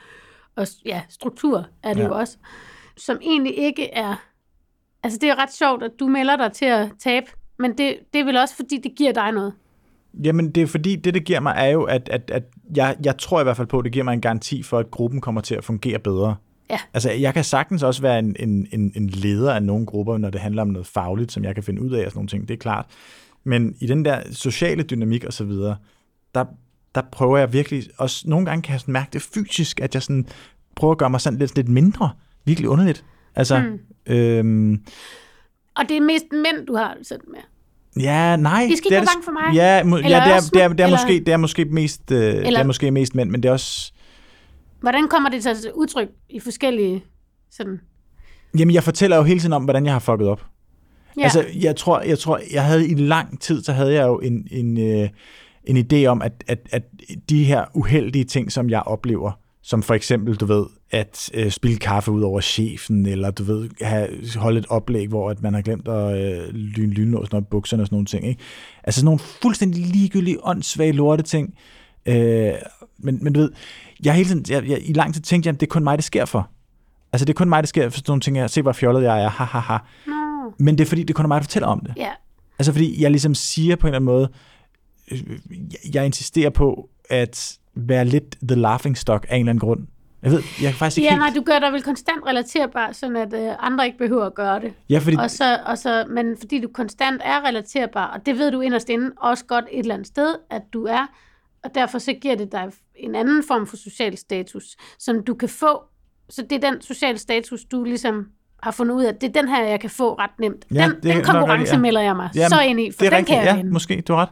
og 0.57 0.67
ja, 0.85 1.03
struktur 1.09 1.67
er 1.83 1.93
det 1.93 1.99
Ja. 2.01 2.05
ja. 2.05 2.09
jo 2.09 2.19
også, 2.19 2.37
som 2.97 3.19
egentlig 3.23 3.59
ikke 3.59 3.91
er... 3.93 4.15
Altså 5.03 5.19
det 5.19 5.29
er 5.29 5.39
ret 5.39 5.53
sjovt, 5.53 5.83
at 5.83 5.91
du 6.01 6.07
melder 6.07 6.37
dig 6.37 6.53
til 6.53 6.65
at 6.65 6.89
tabe, 7.01 7.27
men 7.59 7.71
det, 7.71 7.97
det 8.13 8.21
er 8.21 8.25
vel 8.25 8.37
også, 8.37 8.57
fordi 8.57 8.81
det 8.83 8.93
giver 8.97 9.13
dig 9.13 9.33
noget. 9.33 9.53
Jamen, 10.25 10.51
det 10.51 10.63
er 10.63 10.67
fordi, 10.67 10.97
det 10.97 11.15
det 11.15 11.25
giver 11.25 11.41
mig 11.41 11.55
er 11.57 11.67
jo, 11.67 11.83
at, 11.83 12.09
at, 12.09 12.31
at 12.31 12.43
jeg, 12.77 12.97
jeg 13.05 13.19
tror 13.19 13.41
i 13.41 13.43
hvert 13.43 13.57
fald 13.57 13.67
på, 13.67 13.79
at 13.79 13.85
det 13.85 13.93
giver 13.93 14.05
mig 14.05 14.13
en 14.13 14.21
garanti 14.21 14.63
for, 14.63 14.79
at 14.79 14.91
gruppen 14.91 15.21
kommer 15.21 15.41
til 15.41 15.55
at 15.55 15.65
fungere 15.65 15.99
bedre. 15.99 16.37
Ja. 16.71 16.79
Altså, 16.95 17.11
jeg 17.11 17.35
kan 17.35 17.45
sagtens 17.45 17.83
også 17.83 18.03
være 18.03 18.19
en, 18.19 18.37
en, 18.39 18.67
en, 18.73 18.93
en 18.95 19.09
leder 19.09 19.55
af 19.55 19.63
nogle 19.63 19.87
grupper, 19.87 20.19
når 20.19 20.31
det 20.31 20.41
handler 20.41 20.63
om 20.63 20.69
noget 20.69 20.87
fagligt, 20.87 21.33
som 21.33 21.45
jeg 21.45 21.55
kan 21.55 21.65
finde 21.65 21.83
ud 21.83 21.91
af 21.91 22.05
og 22.05 22.11
sådan 22.11 22.19
nogle 22.19 22.29
ting, 22.29 22.49
det 22.49 22.55
er 22.55 22.59
klart. 22.59 22.87
Men 23.45 23.77
i 23.81 23.87
den 23.87 24.05
der 24.05 24.21
sociale 24.33 24.83
dynamik 24.83 25.25
og 25.25 25.33
så 25.33 25.45
videre, 25.45 25.77
der, 26.35 26.45
der 26.95 27.03
prøver 27.13 27.39
jeg 27.39 27.53
virkelig, 27.53 27.85
også 27.99 28.29
nogle 28.29 28.47
gange 28.47 28.63
kan 28.63 28.73
jeg 28.73 28.81
sådan 28.81 28.93
mærke 28.93 29.09
det 29.13 29.23
fysisk, 29.23 29.81
at 29.81 29.95
jeg 29.95 30.03
sådan 30.03 30.27
prøver 30.75 30.93
at 30.93 30.99
gøre 30.99 31.11
mig 31.11 31.21
sådan 31.21 31.39
lidt, 31.39 31.57
lidt 31.57 31.69
mindre. 31.69 32.11
Virkelig 32.45 32.71
underligt. 32.71 33.05
Altså, 33.35 33.59
mm. 33.59 34.15
øhm, 34.15 34.83
Og 35.77 35.89
det 35.89 35.97
er 35.97 36.01
mest 36.01 36.25
mænd, 36.33 36.67
du 36.67 36.75
har 36.77 36.97
sådan 37.03 37.25
med. 37.31 37.41
Ja, 38.03 38.37
nej. 38.37 38.63
I 38.63 38.65
skal 38.65 38.71
ikke 38.73 38.83
det 38.83 38.87
er 38.87 38.91
være 38.91 39.01
det- 39.01 39.09
bange 39.09 39.25
for 39.25 39.33
mig. 39.33 39.55
Ja, 39.55 39.85
må, 39.85 39.97
ja 39.97 40.05
Eller 40.05 40.25
det, 40.25 40.33
er, 40.33 40.41
det, 40.53 40.63
er, 40.63 40.69
det, 40.69 40.81
er 40.81 40.85
eller- 40.85 40.97
måske, 40.99 41.21
det 41.27 41.29
er 41.33 41.37
måske 41.37 41.65
mest, 41.65 42.11
øh, 42.11 42.19
det 42.19 42.39
er 42.43 42.47
Eller- 42.47 42.65
måske 42.65 42.91
mest 42.91 43.15
mænd, 43.15 43.31
men 43.31 43.43
det 43.43 43.49
er 43.49 43.53
også... 43.53 43.93
Hvordan 44.81 45.09
kommer 45.09 45.31
det 45.31 45.43
til 45.43 45.55
udtryk 45.75 46.09
i 46.31 46.41
forskellige 46.41 47.05
sådan... 47.51 47.81
Jamen, 48.59 48.75
jeg 48.75 48.83
fortæller 48.83 49.17
jo 49.17 49.23
hele 49.23 49.41
tiden 49.41 49.53
om, 49.53 49.65
hvordan 49.65 49.85
jeg 49.85 49.93
har 49.95 49.99
fucket 50.01 50.29
op. 50.29 50.45
Ja. 51.19 51.23
Altså, 51.23 51.45
jeg 51.63 51.77
tror, 51.77 52.01
jeg 52.01 52.19
tror, 52.19 52.41
jeg 52.53 52.65
havde 52.65 52.89
i 52.89 52.95
lang 52.95 53.41
tid, 53.41 53.63
så 53.65 53.73
havde 53.73 53.93
jeg 53.95 54.07
jo 54.07 54.19
en, 54.19 54.49
en, 54.51 54.81
øh, 55.03 55.09
en 55.65 55.77
idé 55.93 56.07
om, 56.07 56.23
at, 56.23 56.45
at, 56.49 56.59
at 56.73 56.83
de 57.31 57.45
her 57.45 57.65
uheldige 57.75 58.25
ting, 58.25 58.53
som 58.53 58.71
jeg 58.71 58.83
oplever, 58.83 59.33
som 59.63 59.83
for 59.83 59.95
eksempel, 59.95 60.37
du 60.37 60.47
ved, 60.47 60.67
at 60.91 61.31
øh, 61.35 61.51
spille 61.51 61.79
kaffe 61.79 62.11
ud 62.11 62.23
over 62.23 62.41
chefen, 62.41 63.07
eller 63.07 63.31
du 63.31 63.45
ved, 63.45 63.69
have, 63.81 64.09
holde 64.37 64.59
et 64.59 64.67
oplæg, 64.69 65.09
hvor 65.09 65.31
at 65.31 65.43
man 65.43 65.55
har 65.55 65.63
glemt 65.63 65.89
at 65.89 66.17
øh, 66.19 66.49
lyne 66.55 66.93
lynlåsen 66.93 67.37
op 67.37 67.51
bukserne 67.51 67.83
og 67.83 67.87
sådan 67.87 67.95
nogle 67.95 68.07
ting. 68.07 68.27
Ikke? 68.29 68.41
Altså 68.85 69.01
sådan 69.01 69.05
nogle 69.05 69.19
fuldstændig 69.43 69.87
ligegyldige, 69.87 70.47
åndssvage 70.47 70.93
lorte 70.93 71.23
ting. 71.23 71.55
Øh, 72.07 72.53
men, 72.99 73.19
men 73.25 73.33
du 73.33 73.41
ved, 73.41 73.51
jeg 74.05 74.15
hele 74.15 74.29
tiden, 74.29 74.45
jeg, 74.49 74.69
jeg, 74.69 74.89
i 74.89 74.93
lang 74.93 75.15
tid 75.15 75.23
tænkte 75.23 75.47
jeg, 75.49 75.55
at 75.55 75.61
det 75.61 75.67
er 75.67 75.71
kun 75.71 75.85
mig, 75.85 75.99
det 75.99 76.05
sker 76.05 76.25
for. 76.25 76.51
Altså 77.13 77.25
det 77.25 77.33
er 77.33 77.37
kun 77.37 77.49
mig, 77.49 77.63
det 77.63 77.69
sker 77.69 77.89
for 77.89 77.97
sådan 77.99 78.11
nogle 78.11 78.21
ting 78.21 78.37
her. 78.37 78.47
Se, 78.47 78.63
hvor 78.63 78.73
fjollet 78.73 79.03
jeg 79.03 79.23
er. 79.25 79.29
Ha, 79.29 79.45
ha, 79.45 79.59
ha. 79.59 79.79
Nå, 80.07 80.53
Men 80.59 80.79
det 80.79 80.85
er 80.85 80.89
fordi, 80.89 81.03
det 81.03 81.17
kun 81.17 81.25
er 81.25 81.29
mig, 81.29 81.37
der 81.37 81.43
fortæller 81.43 81.67
om 81.69 81.81
det. 81.81 81.95
ja. 81.97 82.11
Altså 82.59 82.73
fordi 82.73 83.03
jeg 83.03 83.11
ligesom 83.11 83.35
siger 83.35 83.77
på 83.77 83.87
en 83.87 83.95
eller 83.95 83.99
anden 83.99 84.07
måde, 84.07 84.29
øh, 85.11 85.19
jeg- 85.51 85.95
jeg 85.95 86.07
insisterer 86.07 86.51
på 86.51 86.89
at 87.11 87.59
være 87.75 88.05
lidt 88.05 88.37
the 88.49 88.57
laughing 88.61 88.99
stock 88.99 89.27
af 89.29 89.35
en 89.37 89.41
eller 89.41 89.51
anden 89.51 89.61
grund. 89.61 89.87
Jeg 90.27 90.35
ved, 90.35 90.43
jeg 90.63 90.71
kan 90.71 90.75
faktisk 90.75 90.99
ikke 90.99 91.07
Ja, 91.07 91.11
helt... 91.11 91.21
nej, 91.21 91.33
du 91.37 91.43
gør 91.43 91.59
dig 91.59 91.73
vel 91.73 91.83
konstant 91.83 92.27
relaterbar, 92.27 92.93
sådan 92.93 93.17
at 93.17 93.33
øh, 93.33 93.55
andre 93.59 93.87
ikke 93.87 93.99
behøver 93.99 94.27
at 94.27 94.35
gøre 94.35 94.61
det. 94.61 94.73
Ja, 94.91 94.99
fordi... 94.99 95.17
Og 95.17 95.31
så, 95.31 95.59
og 95.67 95.79
så, 95.79 96.05
men 96.11 96.37
fordi 96.39 96.61
du 96.61 96.69
konstant 96.75 97.21
er 97.25 97.47
relaterbar, 97.49 98.07
og 98.07 98.27
det 98.27 98.39
ved 98.39 98.51
du 98.51 98.61
inderst 98.61 98.89
inde 98.89 99.11
også 99.17 99.45
godt 99.45 99.65
et 99.73 99.79
eller 99.79 99.95
andet 99.95 100.07
sted, 100.07 100.35
at 100.51 100.63
du 100.73 100.85
er, 100.85 101.07
og 101.65 101.75
derfor 101.75 101.99
så 101.99 102.13
giver 102.13 102.35
det 102.35 102.53
dig 102.53 102.65
en 102.95 103.15
anden 103.15 103.43
form 103.49 103.67
for 103.67 103.77
social 103.77 104.17
status, 104.19 104.65
som 104.99 105.23
du 105.25 105.35
kan 105.35 105.49
få. 105.49 105.83
Så 106.29 106.43
det 106.51 106.65
er 106.65 106.71
den 106.71 106.83
sociale 106.83 107.19
status, 107.19 107.65
du 107.65 107.85
ligesom 107.85 108.27
har 108.63 108.71
fundet 108.71 108.95
ud 108.95 109.05
af, 109.05 109.15
det 109.15 109.29
er 109.29 109.41
den 109.43 109.49
her, 109.49 109.65
jeg 109.65 109.81
kan 109.81 109.91
få 109.91 110.15
ret 110.15 110.31
nemt. 110.41 110.67
Ja, 110.75 110.83
den, 110.83 110.91
det 110.91 111.03
den 111.03 111.17
nok 111.17 111.25
konkurrence 111.25 111.53
rigtigt, 111.53 111.73
ja. 111.73 111.79
melder 111.79 112.01
jeg 112.01 112.17
mig 112.17 112.31
Jamen, 112.35 112.49
så 112.51 112.61
ind 112.61 112.81
i, 112.81 112.91
for 112.91 112.99
det 112.99 113.07
er 113.07 113.11
den 113.11 113.19
rigtigt, 113.19 113.37
kan 113.37 113.47
jeg 113.47 113.53
ja, 113.53 113.57
vinde. 113.57 113.73
måske, 113.73 114.03
du 114.09 114.13
har 114.13 114.21
ret. 114.21 114.29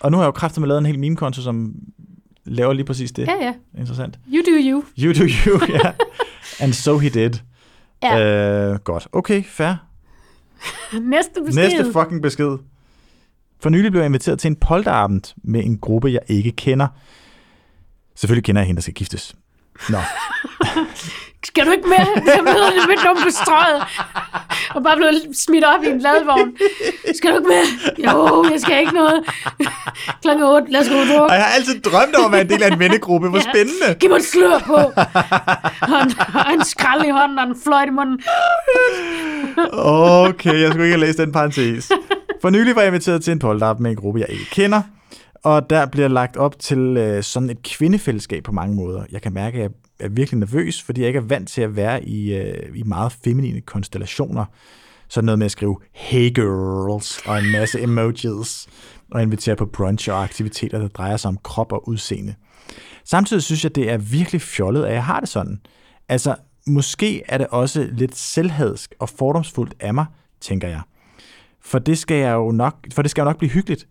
Og 0.00 0.10
nu 0.10 0.16
har 0.16 0.24
jeg 0.24 0.26
jo 0.26 0.32
kraftigt 0.32 0.60
med 0.60 0.68
lavet 0.68 0.78
en 0.78 0.86
hel 0.86 0.98
meme-konto, 0.98 1.42
som 1.42 1.72
laver 2.44 2.72
lige 2.72 2.84
præcis 2.84 3.12
det. 3.12 3.26
Ja, 3.26 3.34
ja. 3.44 3.54
Interessant. 3.78 4.18
You 4.32 4.42
do 4.46 4.52
you. 4.70 4.84
You 4.98 5.12
do 5.12 5.24
you, 5.46 5.60
ja. 5.68 5.92
And 6.64 6.72
so 6.72 6.98
he 6.98 7.08
did. 7.08 7.30
Ja. 8.02 8.72
Øh, 8.72 8.78
godt. 8.78 9.08
Okay, 9.12 9.44
fair. 9.44 9.74
Næste 11.00 11.42
besked. 11.46 11.62
Næste 11.62 11.92
fucking 11.92 12.22
besked. 12.22 12.58
For 13.60 13.70
nylig 13.70 13.90
blev 13.90 14.00
jeg 14.00 14.06
inviteret 14.06 14.38
til 14.38 14.48
en 14.48 14.56
polterabend 14.56 15.34
med 15.44 15.64
en 15.64 15.78
gruppe, 15.78 16.12
jeg 16.12 16.20
ikke 16.28 16.52
kender. 16.52 16.88
Selvfølgelig 18.14 18.44
kender 18.44 18.60
jeg 18.60 18.66
hende, 18.66 18.76
der 18.76 18.82
skal 18.82 18.94
giftes. 18.94 19.34
Nå, 19.88 19.98
skal 21.44 21.66
du 21.66 21.70
ikke 21.70 21.88
med? 21.88 22.04
Jeg 22.36 22.42
møder 22.44 22.70
det 22.76 22.88
midt 22.88 23.06
om 23.06 23.16
på 23.16 23.30
strøget. 23.30 23.82
Og 24.74 24.82
bare 24.82 24.96
blev 24.96 25.08
smidt 25.34 25.64
op 25.64 25.82
i 25.84 25.86
en 25.86 25.98
ladvogn. 25.98 26.56
Skal 27.16 27.30
du 27.30 27.36
ikke 27.36 27.48
med? 27.48 27.64
Jo, 28.06 28.44
jeg 28.52 28.60
skal 28.60 28.80
ikke 28.80 28.94
noget. 28.94 29.24
Klokken 30.22 30.44
8, 30.44 30.72
lad 30.72 30.80
os 30.80 30.88
gå 30.88 30.94
og 30.94 31.22
Og 31.22 31.34
jeg 31.34 31.44
har 31.44 31.52
altid 31.56 31.80
drømt 31.80 32.14
om 32.16 32.24
at 32.24 32.32
være 32.32 32.40
en 32.40 32.48
del 32.48 32.62
af 32.62 32.70
en 32.72 32.78
vennegruppe. 32.78 33.28
Hvor 33.28 33.40
spændende. 33.40 33.94
Giv 34.00 34.10
mig 34.10 34.16
et 34.16 34.24
slør 34.24 34.58
på. 34.58 34.74
Og 35.94 35.98
en, 36.04 36.12
og 36.46 36.52
en 36.54 36.64
skrald 36.64 37.04
i 37.04 37.10
hånden 37.10 37.38
og 37.38 37.44
en 37.44 37.56
fløjt 37.64 37.88
i 37.88 37.90
munden. 37.90 38.20
Okay, 39.72 40.60
jeg 40.60 40.68
skulle 40.70 40.84
ikke 40.86 40.96
have 40.96 41.06
læst 41.06 41.18
den 41.18 41.32
parentes. 41.32 41.92
For 42.42 42.50
nylig 42.50 42.76
var 42.76 42.82
jeg 42.82 42.88
inviteret 42.88 43.24
til 43.24 43.32
en 43.32 43.38
polterap 43.38 43.80
med 43.80 43.90
en 43.90 43.96
gruppe, 43.96 44.20
jeg 44.20 44.28
ikke 44.30 44.50
kender. 44.50 44.82
Og 45.44 45.70
der 45.70 45.86
bliver 45.86 46.08
lagt 46.08 46.36
op 46.36 46.58
til 46.58 46.78
øh, 46.78 47.22
sådan 47.22 47.50
et 47.50 47.62
kvindefællesskab 47.62 48.44
på 48.44 48.52
mange 48.52 48.76
måder. 48.76 49.02
Jeg 49.12 49.22
kan 49.22 49.32
mærke, 49.32 49.56
at 49.56 49.62
jeg 49.62 49.70
er 50.02 50.08
virkelig 50.08 50.38
nervøs, 50.38 50.82
fordi 50.82 51.00
jeg 51.00 51.08
ikke 51.08 51.16
er 51.16 51.22
vant 51.22 51.48
til 51.48 51.62
at 51.62 51.76
være 51.76 52.04
i, 52.04 52.34
øh, 52.34 52.76
i 52.76 52.82
meget 52.82 53.12
feminine 53.12 53.60
konstellationer. 53.60 54.44
Så 55.08 55.22
noget 55.22 55.38
med 55.38 55.44
at 55.44 55.50
skrive, 55.50 55.78
hey 55.92 56.34
girls, 56.34 57.18
og 57.26 57.38
en 57.38 57.52
masse 57.52 57.80
emojis, 57.80 58.68
og 59.10 59.22
invitere 59.22 59.56
på 59.56 59.66
brunch 59.66 60.10
og 60.10 60.22
aktiviteter, 60.22 60.78
der 60.78 60.88
drejer 60.88 61.16
sig 61.16 61.28
om 61.28 61.38
krop 61.42 61.72
og 61.72 61.88
udseende. 61.88 62.34
Samtidig 63.04 63.42
synes 63.42 63.64
jeg, 63.64 63.74
det 63.74 63.90
er 63.90 63.98
virkelig 63.98 64.40
fjollet, 64.40 64.84
at 64.84 64.94
jeg 64.94 65.04
har 65.04 65.20
det 65.20 65.28
sådan. 65.28 65.60
Altså, 66.08 66.36
måske 66.66 67.22
er 67.28 67.38
det 67.38 67.46
også 67.46 67.88
lidt 67.92 68.16
selvhadsk 68.16 68.94
og 68.98 69.08
fordomsfuldt 69.08 69.74
af 69.80 69.94
mig, 69.94 70.06
tænker 70.40 70.68
jeg. 70.68 70.80
For 71.60 71.78
det 71.78 71.98
skal 71.98 72.16
jeg 72.16 72.32
jo 72.32 72.50
nok, 72.50 72.86
for 72.92 73.02
det 73.02 73.10
skal 73.10 73.22
jo 73.22 73.24
nok 73.24 73.38
blive 73.38 73.50
hyggeligt. 73.50 73.88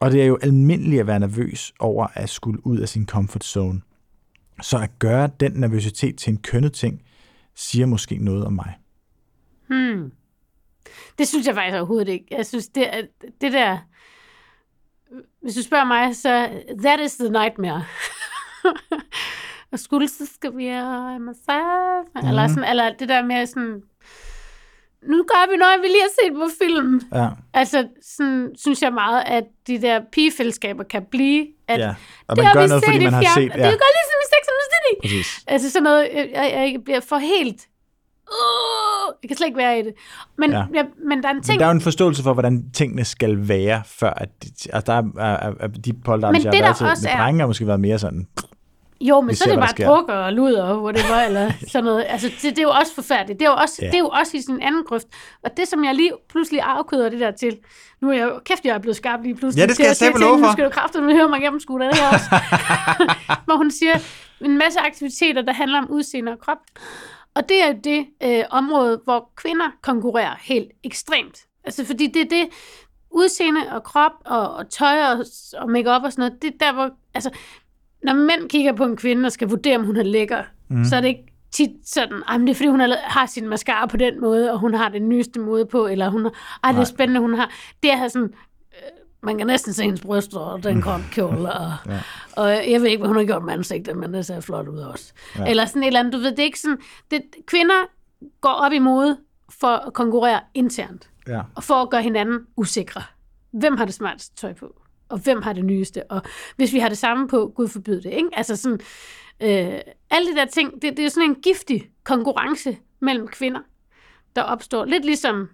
Og 0.00 0.10
det 0.10 0.22
er 0.22 0.26
jo 0.26 0.38
almindeligt 0.42 1.00
at 1.00 1.06
være 1.06 1.20
nervøs 1.20 1.72
over 1.78 2.06
at 2.14 2.28
skulle 2.28 2.66
ud 2.66 2.78
af 2.78 2.88
sin 2.88 3.06
comfort 3.06 3.44
zone. 3.44 3.80
Så 4.62 4.78
at 4.78 4.98
gøre 4.98 5.30
den 5.40 5.52
nervøsitet 5.52 6.18
til 6.18 6.30
en 6.30 6.42
kønnet 6.42 6.72
ting, 6.72 7.02
siger 7.54 7.86
måske 7.86 8.18
noget 8.18 8.44
om 8.44 8.52
mig. 8.52 8.78
Hmm. 9.66 10.12
Det 11.18 11.28
synes 11.28 11.46
jeg 11.46 11.54
faktisk 11.54 11.76
overhovedet 11.76 12.08
ikke. 12.08 12.26
Jeg 12.30 12.46
synes, 12.46 12.68
det, 12.68 13.08
det 13.40 13.52
der... 13.52 13.78
Hvis 15.42 15.54
du 15.54 15.62
spørger 15.62 15.84
mig, 15.84 16.16
så 16.16 16.62
that 16.82 17.00
is 17.00 17.16
the 17.16 17.30
nightmare. 17.30 17.84
og 19.72 19.78
skulle 19.78 20.08
så 20.08 20.26
skal 20.34 20.56
vi 20.56 20.66
have 20.66 21.18
massage, 21.18 22.02
mm. 22.14 22.28
eller, 22.28 22.48
sådan, 22.48 22.64
eller 22.64 22.92
det 22.92 23.08
der 23.08 23.22
med 23.22 23.46
sådan, 23.46 23.82
nu 25.08 25.16
gør 25.32 25.50
vi 25.50 25.56
noget, 25.56 25.76
vi 25.82 25.86
lige 25.86 26.04
har 26.08 26.14
set 26.22 26.32
på 26.34 26.46
film. 26.62 27.00
Ja, 27.14 27.28
Altså, 27.54 27.88
sådan, 28.16 28.50
synes 28.58 28.82
jeg 28.82 28.92
meget, 28.92 29.22
at 29.26 29.44
de 29.66 29.82
der 29.82 30.00
pigefællesskaber 30.12 30.84
kan 30.84 31.02
blive, 31.10 31.46
at 31.68 31.80
ja. 31.80 31.94
Og 32.28 32.36
det 32.36 32.44
man 32.44 32.46
har 32.46 32.54
gør 32.54 32.62
vi 32.62 32.68
noget, 32.68 32.84
fordi 32.84 33.04
man 33.04 33.12
har 33.12 33.22
fjern- 33.22 33.34
set... 33.34 33.52
Det 33.52 33.60
er 33.60 33.66
jo 33.66 33.78
godt 33.84 33.94
ligesom 33.98 34.18
i 34.24 34.28
Sex 34.32 34.42
and 34.50 34.56
the 34.60 34.68
City. 34.74 34.94
præcis. 35.02 35.44
Altså 35.46 35.70
sådan 35.70 35.82
noget, 35.82 36.08
jeg, 36.14 36.30
jeg, 36.34 36.70
jeg 36.74 36.80
bliver 36.84 37.00
for 37.00 37.16
helt... 37.18 37.66
Uh, 38.32 39.14
jeg 39.22 39.28
kan 39.28 39.36
slet 39.36 39.46
ikke 39.46 39.58
være 39.58 39.78
i 39.78 39.82
det. 39.82 39.92
Men, 40.38 40.50
Ja. 40.50 40.64
ja. 40.74 40.84
men 41.08 41.22
der 41.22 41.28
er 41.28 41.32
en 41.32 41.36
Men 41.36 41.42
ting... 41.42 41.58
der 41.60 41.66
er 41.66 41.70
jo 41.70 41.74
en 41.74 41.80
forståelse 41.80 42.22
for, 42.22 42.32
hvordan 42.32 42.70
tingene 42.72 43.04
skal 43.04 43.48
være, 43.48 43.82
før 43.86 44.10
at 44.10 44.28
de, 44.42 44.48
altså 44.72 44.92
der 44.92 44.98
er, 45.22 45.24
er, 45.24 45.52
er 45.60 45.66
de 45.68 45.92
polterabs, 45.92 46.32
Men 46.36 46.44
jeg 46.44 46.52
det, 46.52 46.60
har 46.60 46.66
der 46.66 46.68
været 46.68 46.76
til, 46.76 46.86
også 46.86 47.06
med 47.08 47.12
er- 47.12 47.22
drenge 47.22 47.40
har 47.40 47.46
måske 47.46 47.66
været 47.66 47.80
mere 47.80 47.98
sådan, 47.98 48.26
Jo, 49.00 49.20
men 49.20 49.28
Vi 49.30 49.34
så 49.34 49.44
ser, 49.44 49.50
er 49.50 49.66
det 49.66 49.78
bare 49.78 49.86
drukker 49.88 50.14
og 50.14 50.32
luder 50.32 50.62
og 50.62 50.82
whatever, 50.82 51.16
eller 51.28 51.52
sådan 51.68 51.84
noget. 51.84 52.04
Altså, 52.08 52.28
det, 52.28 52.42
det 52.42 52.58
er 52.58 52.62
jo 52.62 52.70
også 52.70 52.94
forfærdeligt. 52.94 53.40
Det 53.40 53.46
er 53.46 53.50
jo 53.50 53.56
også, 53.56 53.78
Ja. 53.82 53.86
det 53.86 53.94
er 53.94 53.98
jo 53.98 54.08
også 54.08 54.36
i 54.36 54.40
sin 54.40 54.62
anden 54.62 54.84
grøft. 54.84 55.06
Og 55.44 55.56
det, 55.56 55.68
som 55.68 55.84
jeg 55.84 55.94
lige 55.94 56.12
pludselig 56.28 56.60
afkoder 56.62 57.08
det 57.08 57.20
der 57.20 57.30
til, 57.30 57.58
nu 58.02 58.08
er 58.10 58.12
jeg 58.12 58.24
jo, 58.28 58.40
kæft, 58.44 58.64
jeg 58.64 58.74
er 58.74 58.78
blevet 58.78 58.96
skarp 58.96 59.22
lige 59.22 59.34
pludselig. 59.34 59.62
Ja, 59.62 59.66
det 59.66 59.74
skal 59.74 59.94
til 59.94 60.04
jeg 60.04 60.14
til 60.14 60.20
love 60.20 60.38
for. 60.38 60.46
Nu 60.46 60.52
skal 60.52 60.64
du 60.64 60.70
kraftigt 60.70 61.04
høre 61.04 61.28
mig 61.28 61.40
gennem 61.40 61.60
skudt 61.60 61.82
af 61.82 61.90
det 61.90 61.98
her 62.00 62.08
også. 62.08 62.28
Hvor 63.46 63.56
hun 63.56 63.70
siger, 63.70 63.94
en 64.40 64.58
masse 64.58 64.80
aktiviteter, 64.80 65.42
der 65.42 65.52
handler 65.52 65.78
om 65.78 65.90
udseende 65.90 66.32
og 66.32 66.38
krop. 66.38 66.58
Og 67.34 67.48
det 67.48 67.64
er 67.64 67.72
det 67.72 68.06
øh, 68.22 68.44
område, 68.50 69.00
hvor 69.04 69.30
kvinder 69.36 69.66
konkurrerer 69.82 70.34
helt 70.40 70.70
ekstremt. 70.84 71.38
Altså, 71.64 71.86
fordi 71.86 72.06
det 72.06 72.22
er 72.22 72.28
det, 72.30 72.48
udseende 73.10 73.60
og 73.72 73.82
krop 73.82 74.12
og, 74.26 74.54
og 74.54 74.70
tøj 74.70 75.02
og, 75.02 75.24
og 75.58 75.70
makeup 75.70 76.02
og 76.02 76.12
sådan 76.12 76.22
noget, 76.22 76.42
det 76.42 76.54
er 76.54 76.58
der, 76.66 76.72
hvor, 76.72 76.90
altså, 77.14 77.30
når 78.02 78.14
mænd 78.14 78.48
kigger 78.50 78.72
på 78.72 78.84
en 78.84 78.96
kvinde 78.96 79.26
og 79.26 79.32
skal 79.32 79.48
vurdere, 79.48 79.76
om 79.76 79.84
hun 79.84 79.96
er 79.96 80.02
lækker, 80.02 80.42
mm. 80.68 80.84
så 80.84 80.96
er 80.96 81.00
det 81.00 81.08
ikke 81.08 81.26
tit 81.52 81.70
sådan, 81.84 82.22
"Ej, 82.28 82.38
men 82.38 82.46
det 82.46 82.52
er 82.52 82.56
fordi, 82.56 82.68
hun 82.68 82.80
har, 82.80 83.26
sin 83.26 83.48
mascara 83.48 83.86
på 83.86 83.96
den 83.96 84.20
måde, 84.20 84.52
og 84.52 84.58
hun 84.58 84.74
har 84.74 84.88
den 84.88 85.08
nyeste 85.08 85.40
måde 85.40 85.66
på, 85.66 85.86
eller 85.86 86.08
hun 86.08 86.22
har, 86.24 86.58
ej, 86.64 86.72
det 86.72 86.80
er 86.80 86.84
spændende, 86.84 87.20
hun 87.20 87.34
har. 87.34 87.50
Det 87.82 87.92
er 87.92 88.08
sådan, 88.08 88.28
øh, 88.72 88.90
man 89.22 89.38
kan 89.38 89.46
næsten 89.46 89.72
se 89.72 89.82
hendes 89.82 90.00
bryster 90.00 90.38
og 90.38 90.62
den 90.64 90.82
kom 90.82 91.02
kjole, 91.12 91.52
og, 91.52 91.72
Ja. 91.92 92.00
og 92.36 92.48
jeg 92.70 92.80
ved 92.80 92.86
ikke, 92.88 92.98
hvad 92.98 93.08
hun 93.08 93.16
har 93.16 93.24
gjort 93.24 93.44
med 93.44 93.52
ansigtet, 93.52 93.96
men 93.96 94.14
det 94.14 94.26
ser 94.26 94.40
flot 94.40 94.68
ud 94.68 94.78
også. 94.78 95.12
Ja. 95.38 95.44
Eller 95.50 95.64
sådan 95.64 95.82
et 95.82 95.86
eller 95.86 96.00
andet, 96.00 96.12
du 96.12 96.18
ved, 96.18 96.30
det 96.30 96.38
er 96.38 96.44
ikke 96.44 96.60
sådan, 96.60 96.78
det, 97.10 97.22
kvinder 97.46 97.74
går 98.40 98.50
op 98.50 98.72
i 98.72 98.78
mode 98.78 99.18
for 99.60 99.68
at 99.86 99.92
konkurrere 99.92 100.40
internt 100.54 101.10
ja. 101.28 101.40
og 101.54 101.64
for 101.64 101.74
at 101.74 101.90
gøre 101.90 102.02
hinanden 102.02 102.38
usikre. 102.56 103.02
Hvem 103.52 103.76
har 103.76 103.84
det 103.84 103.94
smarteste 103.94 104.36
tøj 104.36 104.52
på? 104.52 104.79
Og 105.10 105.18
hvem 105.18 105.42
har 105.42 105.52
det 105.52 105.64
nyeste? 105.64 106.10
Og 106.10 106.22
hvis 106.56 106.72
vi 106.72 106.78
har 106.78 106.88
det 106.88 106.98
samme 106.98 107.28
på, 107.28 107.52
Gud 107.56 107.68
forbyde 107.68 108.02
det, 108.02 108.12
ikke? 108.12 108.28
Altså 108.32 108.56
sådan, 108.56 108.80
øh, 109.42 109.80
alle 110.10 110.32
de 110.32 110.36
der 110.36 110.44
ting, 110.44 110.82
det, 110.82 110.96
det 110.96 111.04
er 111.04 111.08
sådan 111.08 111.30
en 111.30 111.34
giftig 111.34 111.90
konkurrence 112.04 112.76
mellem 113.00 113.28
kvinder, 113.28 113.60
der 114.36 114.42
opstår. 114.42 114.84
Lidt 114.84 115.04
ligesom, 115.04 115.48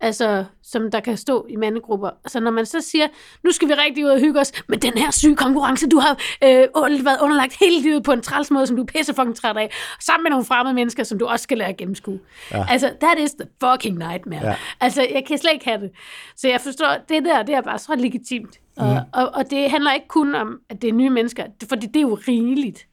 altså, 0.00 0.44
som 0.62 0.90
der 0.90 1.00
kan 1.00 1.16
stå 1.16 1.46
i 1.50 1.56
mandegrupper. 1.56 2.10
Altså 2.24 2.40
når 2.40 2.50
man 2.50 2.66
så 2.66 2.80
siger, 2.80 3.08
nu 3.44 3.52
skal 3.52 3.68
vi 3.68 3.74
rigtig 3.74 4.04
ud 4.04 4.10
og 4.10 4.20
hygge 4.20 4.40
os, 4.40 4.52
med 4.68 4.78
den 4.78 4.92
her 4.98 5.10
syge 5.10 5.36
konkurrence, 5.36 5.88
du 5.88 5.98
har 5.98 6.18
øh, 6.44 7.04
været 7.04 7.20
underlagt 7.20 7.56
hele 7.60 7.82
livet 7.82 8.02
på 8.02 8.12
en 8.12 8.22
træls 8.22 8.50
måde, 8.50 8.66
som 8.66 8.76
du 8.76 8.82
er 8.82 8.86
pisse 8.86 9.14
fucking 9.14 9.36
træt 9.36 9.56
af, 9.56 9.70
sammen 10.00 10.22
med 10.22 10.30
nogle 10.30 10.44
fremmede 10.44 10.74
mennesker, 10.74 11.04
som 11.04 11.18
du 11.18 11.26
også 11.26 11.42
skal 11.42 11.58
lære 11.58 11.68
at 11.68 11.76
gennemskue. 11.76 12.20
Ja. 12.50 12.64
Altså, 12.68 12.94
that 13.00 13.18
is 13.18 13.30
the 13.30 13.48
fucking 13.64 13.98
nightmare. 13.98 14.46
Ja. 14.46 14.56
Altså, 14.80 15.06
jeg 15.14 15.24
kan 15.26 15.38
slet 15.38 15.52
ikke 15.52 15.64
have 15.64 15.80
det. 15.80 15.90
Så 16.36 16.48
jeg 16.48 16.60
forstår, 16.60 16.96
det 17.08 17.24
der, 17.24 17.42
det 17.42 17.54
er 17.54 17.60
bare 17.60 17.78
så 17.78 17.94
legitimt. 17.98 18.60
Og, 18.76 18.86
Mm. 18.92 18.96
og, 19.12 19.30
og 19.34 19.50
det 19.50 19.70
handler 19.70 19.92
ikke 19.92 20.08
kun 20.08 20.34
om, 20.34 20.60
at 20.68 20.82
det 20.82 20.88
er 20.88 20.92
nye 20.94 21.10
mennesker, 21.10 21.44
fordi 21.68 21.86
det 21.86 21.96
er 21.96 22.00
jo 22.00 22.18
rigeligt. 22.28 22.86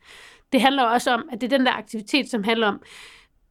Det 0.52 0.62
handler 0.62 0.84
også 0.84 1.12
om, 1.12 1.30
at 1.32 1.42
det 1.42 1.54
er 1.54 1.58
den 1.58 1.66
der 1.66 1.72
aktivitet, 1.72 2.30
som 2.32 2.44
handler 2.44 2.68
om, 2.68 2.82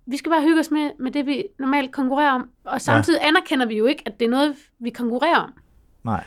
vi 0.07 0.17
skal 0.17 0.31
bare 0.33 0.43
hygge 0.43 0.61
os 0.61 0.71
med, 0.71 0.91
med 0.99 1.11
det, 1.11 1.27
vi 1.27 1.45
normalt 1.59 1.93
konkurrerer 1.93 2.33
om. 2.33 2.51
Og 2.65 2.81
samtidig 2.81 3.21
ja. 3.23 3.29
anerkender 3.29 3.67
vi 3.67 3.77
jo 3.77 3.87
ikke, 3.87 4.03
at 4.07 4.21
det 4.21 4.27
er 4.27 4.31
noget, 4.31 4.57
vi 4.81 4.91
konkurrerer 4.91 5.37
om. 5.37 5.53
Nej. 6.05 6.25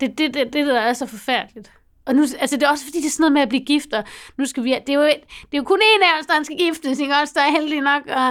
Det 0.00 0.08
er 0.08 0.12
det, 0.14 0.34
det, 0.34 0.52
det, 0.52 0.66
der 0.66 0.80
er 0.80 0.92
så 0.92 1.06
forfærdeligt. 1.06 1.72
Og 2.06 2.14
nu, 2.14 2.22
altså 2.38 2.56
det 2.56 2.62
er 2.62 2.68
også 2.68 2.84
fordi, 2.84 2.98
det 2.98 3.06
er 3.06 3.10
sådan 3.10 3.22
noget 3.22 3.32
med 3.32 3.42
at 3.42 3.48
blive 3.48 3.64
gift, 3.64 3.92
og 3.92 4.04
nu 4.36 4.46
skal 4.46 4.64
vi, 4.64 4.70
det 4.86 4.88
er 4.88 4.94
jo, 4.94 5.02
det 5.04 5.52
er 5.52 5.56
jo 5.58 5.62
kun 5.62 5.78
en 5.96 6.02
af 6.02 6.20
os, 6.20 6.26
der 6.26 6.42
skal 6.42 6.56
giftes, 6.58 6.98
ikke 7.00 7.14
også, 7.22 7.32
der 7.36 7.42
er 7.42 7.50
heldig 7.50 7.80
nok, 7.80 8.02
og 8.06 8.28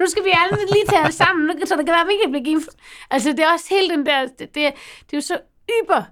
nu 0.00 0.06
skal 0.06 0.24
vi 0.24 0.30
alle 0.42 0.58
lige 0.72 0.84
tage 0.88 1.02
os 1.06 1.14
sammen, 1.14 1.46
nu- 1.46 1.66
så 1.66 1.76
det 1.76 1.86
kan 1.86 1.92
være, 1.92 2.00
at 2.00 2.08
vi 2.08 2.14
kan 2.24 2.30
blive 2.32 2.44
gift. 2.44 2.68
Altså 3.10 3.30
det 3.30 3.40
er 3.40 3.52
også 3.52 3.66
hele 3.70 3.88
den 3.96 4.06
der, 4.06 4.20
det, 4.26 4.38
det, 4.38 4.54
det 4.54 4.64
er 5.12 5.16
jo 5.16 5.20
så 5.20 5.38
yber, 5.70 6.02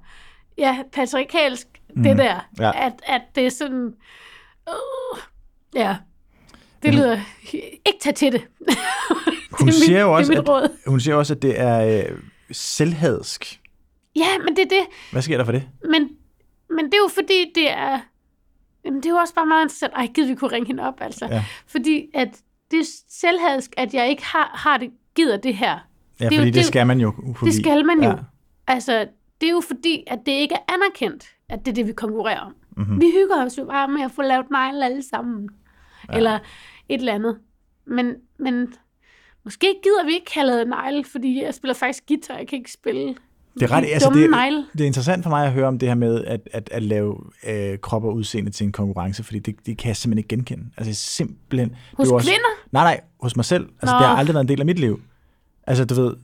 ja, 0.58 0.78
patriarkalsk, 0.92 1.66
mm. 1.96 2.02
det 2.02 2.18
der, 2.18 2.40
Ja. 2.60 2.86
at, 2.86 2.92
at 3.06 3.22
det 3.34 3.46
er 3.46 3.50
sådan, 3.50 3.94
uh, 4.68 5.18
ja, 5.74 5.96
det 6.82 6.94
lyder, 6.94 7.20
ikke 7.86 7.98
tage 8.00 8.14
til 8.14 8.32
det. 8.32 8.46
Hun 9.58 9.68
det 9.68 9.74
er 9.74 9.84
siger 9.86 10.00
jo 10.00 10.12
også, 10.16 10.32
det 10.32 10.48
at, 10.48 10.70
hun 10.86 11.00
siger 11.00 11.14
også, 11.14 11.34
at 11.34 11.42
det 11.42 11.60
er 11.60 12.02
øh, 12.10 12.18
selvhadsk. 12.52 13.60
Ja, 14.16 14.38
men 14.44 14.56
det 14.56 14.62
er 14.64 14.68
det, 14.68 14.86
Hvad 15.12 15.22
sker 15.22 15.36
der 15.38 15.44
for 15.44 15.52
det? 15.52 15.68
Men, 15.84 16.08
men 16.70 16.84
det 16.84 16.94
er 16.94 16.98
jo 16.98 17.08
fordi, 17.14 17.52
det 17.54 17.70
er... 17.70 18.00
Jamen, 18.84 19.00
det 19.02 19.06
er 19.06 19.10
jo 19.10 19.16
også 19.16 19.34
bare 19.34 19.46
meget 19.46 19.64
interessant. 19.64 19.92
Ej, 19.96 20.06
gider 20.14 20.28
vi 20.28 20.34
kunne 20.34 20.52
ringe 20.52 20.66
hende 20.66 20.82
op, 20.88 20.94
altså. 21.00 21.26
Ja. 21.26 21.44
Fordi 21.66 22.06
at 22.14 22.28
det 22.70 22.78
er 22.78 22.84
selvhadsk, 23.08 23.70
at 23.76 23.94
jeg 23.94 24.08
ikke 24.10 24.24
har, 24.24 24.50
har 24.54 24.76
det, 24.78 24.90
gider 25.16 25.36
det 25.36 25.56
her. 25.56 25.78
Ja, 26.20 26.24
Det 26.24 26.26
fordi 26.26 26.36
jo- 26.36 26.44
det, 26.44 26.54
det- 26.54 26.64
skal 26.64 26.86
man 26.86 27.00
jo. 27.00 27.14
Fordi, 27.36 27.50
Det 27.50 27.60
skal 27.60 27.84
man 27.86 28.02
jo. 28.02 28.08
Ja. 28.10 28.14
Altså, 28.66 29.06
det 29.42 29.48
er 29.48 29.52
jo 29.52 29.60
fordi, 29.60 30.04
at 30.06 30.18
det 30.26 30.32
ikke 30.32 30.54
er 30.54 30.72
anerkendt, 30.74 31.24
at 31.48 31.58
det 31.64 31.68
er 31.68 31.74
det, 31.74 31.86
vi 31.86 31.92
konkurrerer 31.92 32.40
om. 32.40 32.52
Mhm. 32.52 32.80
Mm-hmm. 32.80 33.00
Vi 33.00 33.06
hygger 33.06 33.46
os 33.46 33.58
jo 33.58 33.64
bare 33.64 33.88
med 33.88 34.02
at 34.02 34.10
få 34.10 34.22
lavet 34.22 34.50
negle 34.50 34.84
alle 34.84 35.02
sammen. 35.10 35.48
Ja. 36.08 36.16
Eller 36.16 36.38
et 36.88 36.98
eller 36.98 37.14
andet. 37.14 37.38
Men, 37.86 38.14
men 38.38 38.74
måske 39.44 39.66
gider 39.82 40.04
vi 40.06 40.12
ikke 40.12 40.34
have 40.34 40.46
lavet 40.46 40.68
negle, 40.68 41.04
fordi 41.04 41.42
jeg 41.42 41.54
spiller 41.54 41.74
faktisk 41.74 42.04
guitar, 42.08 42.36
jeg 42.36 42.48
kan 42.48 42.58
ikke 42.58 42.72
spille 42.72 43.14
Det 43.54 43.62
er, 43.62 43.72
ret, 43.72 43.84
altså 43.92 44.10
det, 44.14 44.30
negle. 44.30 44.66
det 44.72 44.80
er 44.80 44.86
interessant 44.86 45.22
for 45.22 45.30
mig 45.30 45.46
at 45.46 45.52
høre 45.52 45.66
om 45.68 45.78
det 45.78 45.88
her 45.88 45.94
med 45.94 46.24
at, 46.24 46.48
at, 46.52 46.68
at 46.72 46.82
lave 46.82 47.18
øh, 47.48 47.78
krop 47.78 48.04
og 48.04 48.14
udseende 48.14 48.50
til 48.50 48.64
en 48.66 48.72
konkurrence, 48.72 49.24
fordi 49.24 49.38
det, 49.38 49.66
det 49.66 49.78
kan 49.78 49.88
jeg 49.88 49.96
simpelthen 49.96 50.18
ikke 50.18 50.28
genkende. 50.28 50.64
Altså 50.76 50.94
simpelthen. 50.94 51.68
det 51.68 51.76
er 51.76 51.96
Hos 51.96 52.08
jo 52.08 52.14
også, 52.14 52.26
kvinder? 52.30 52.48
Nej, 52.72 52.84
nej, 52.84 53.00
hos 53.20 53.36
mig 53.36 53.44
selv. 53.44 53.68
Altså 53.82 53.94
Nå. 53.94 53.98
det 53.98 54.06
har 54.06 54.16
aldrig 54.16 54.34
været 54.34 54.44
en 54.44 54.48
del 54.48 54.60
af 54.60 54.66
mit 54.66 54.78
liv. 54.78 55.00
Altså 55.66 55.84
du 55.84 55.94
ved, 55.94 56.16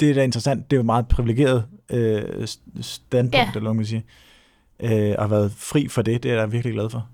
det 0.00 0.10
er 0.10 0.14
da 0.14 0.22
interessant. 0.24 0.70
Det 0.70 0.76
er 0.76 0.78
jo 0.78 0.82
et 0.82 0.86
meget 0.86 1.08
privilegeret 1.08 1.64
øh, 1.92 2.46
standpunkt, 2.80 3.34
Ja. 3.34 3.48
eller 3.54 3.60
hvad 3.60 3.74
man 3.74 3.86
sige. 3.86 4.04
Øh, 4.82 5.14
og 5.18 5.22
har 5.24 5.28
været 5.28 5.52
fri 5.56 5.88
for 5.88 6.02
det, 6.02 6.22
det 6.22 6.30
er 6.30 6.34
jeg 6.34 6.52
virkelig 6.52 6.74
glad 6.74 6.90
for. 6.90 7.08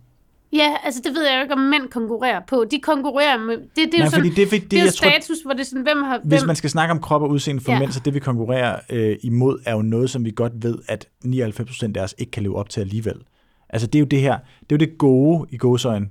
Ja, 0.52 0.74
altså 0.84 1.00
det 1.04 1.14
ved 1.14 1.26
jeg 1.28 1.36
jo 1.36 1.42
ikke, 1.42 1.54
om 1.54 1.60
mænd 1.60 1.88
konkurrerer 1.88 2.40
på. 2.48 2.64
De 2.70 2.78
konkurrerer 2.80 3.38
med... 3.38 3.56
Det, 3.56 3.68
det 3.76 3.84
er 3.94 3.98
Nej, 3.98 4.04
jo 4.04 4.10
sådan, 4.10 4.24
det, 4.24 4.48
fordi- 4.48 4.58
det, 4.58 4.70
det 4.70 4.76
er 4.76 4.80
jo 4.82 4.84
jeg 4.86 4.94
tror, 4.94 5.10
status, 5.10 5.36
hvor 5.44 5.52
det 5.52 5.60
er 5.60 5.64
sådan, 5.64 5.82
hvem 5.82 6.02
har... 6.02 6.20
Hvis 6.24 6.40
hvem, 6.40 6.46
man 6.46 6.56
skal 6.56 6.70
snakke 6.70 6.92
om 6.92 7.00
krop 7.00 7.22
og 7.22 7.30
udseende 7.30 7.60
for 7.62 7.72
ja. 7.72 7.78
Mænd, 7.78 7.92
så 7.92 8.00
det 8.00 8.14
vi 8.14 8.18
konkurrerer 8.18 8.80
øh, 8.90 9.16
imod, 9.22 9.58
er 9.66 9.72
jo 9.74 9.82
noget, 9.82 10.10
som 10.10 10.24
vi 10.24 10.30
godt 10.36 10.52
ved, 10.62 10.78
at 10.88 11.08
99% 11.24 11.92
af 11.96 12.02
os 12.02 12.14
ikke 12.18 12.30
kan 12.30 12.42
leve 12.42 12.56
op 12.56 12.68
til 12.68 12.80
alligevel. 12.80 13.14
Altså 13.68 13.86
det 13.86 13.94
er 13.94 14.00
jo 14.00 14.06
det 14.06 14.20
her, 14.20 14.38
det 14.60 14.72
er 14.72 14.76
jo 14.76 14.76
det 14.76 14.98
gode 14.98 15.46
i 15.50 15.56
gåsøjen, 15.56 16.10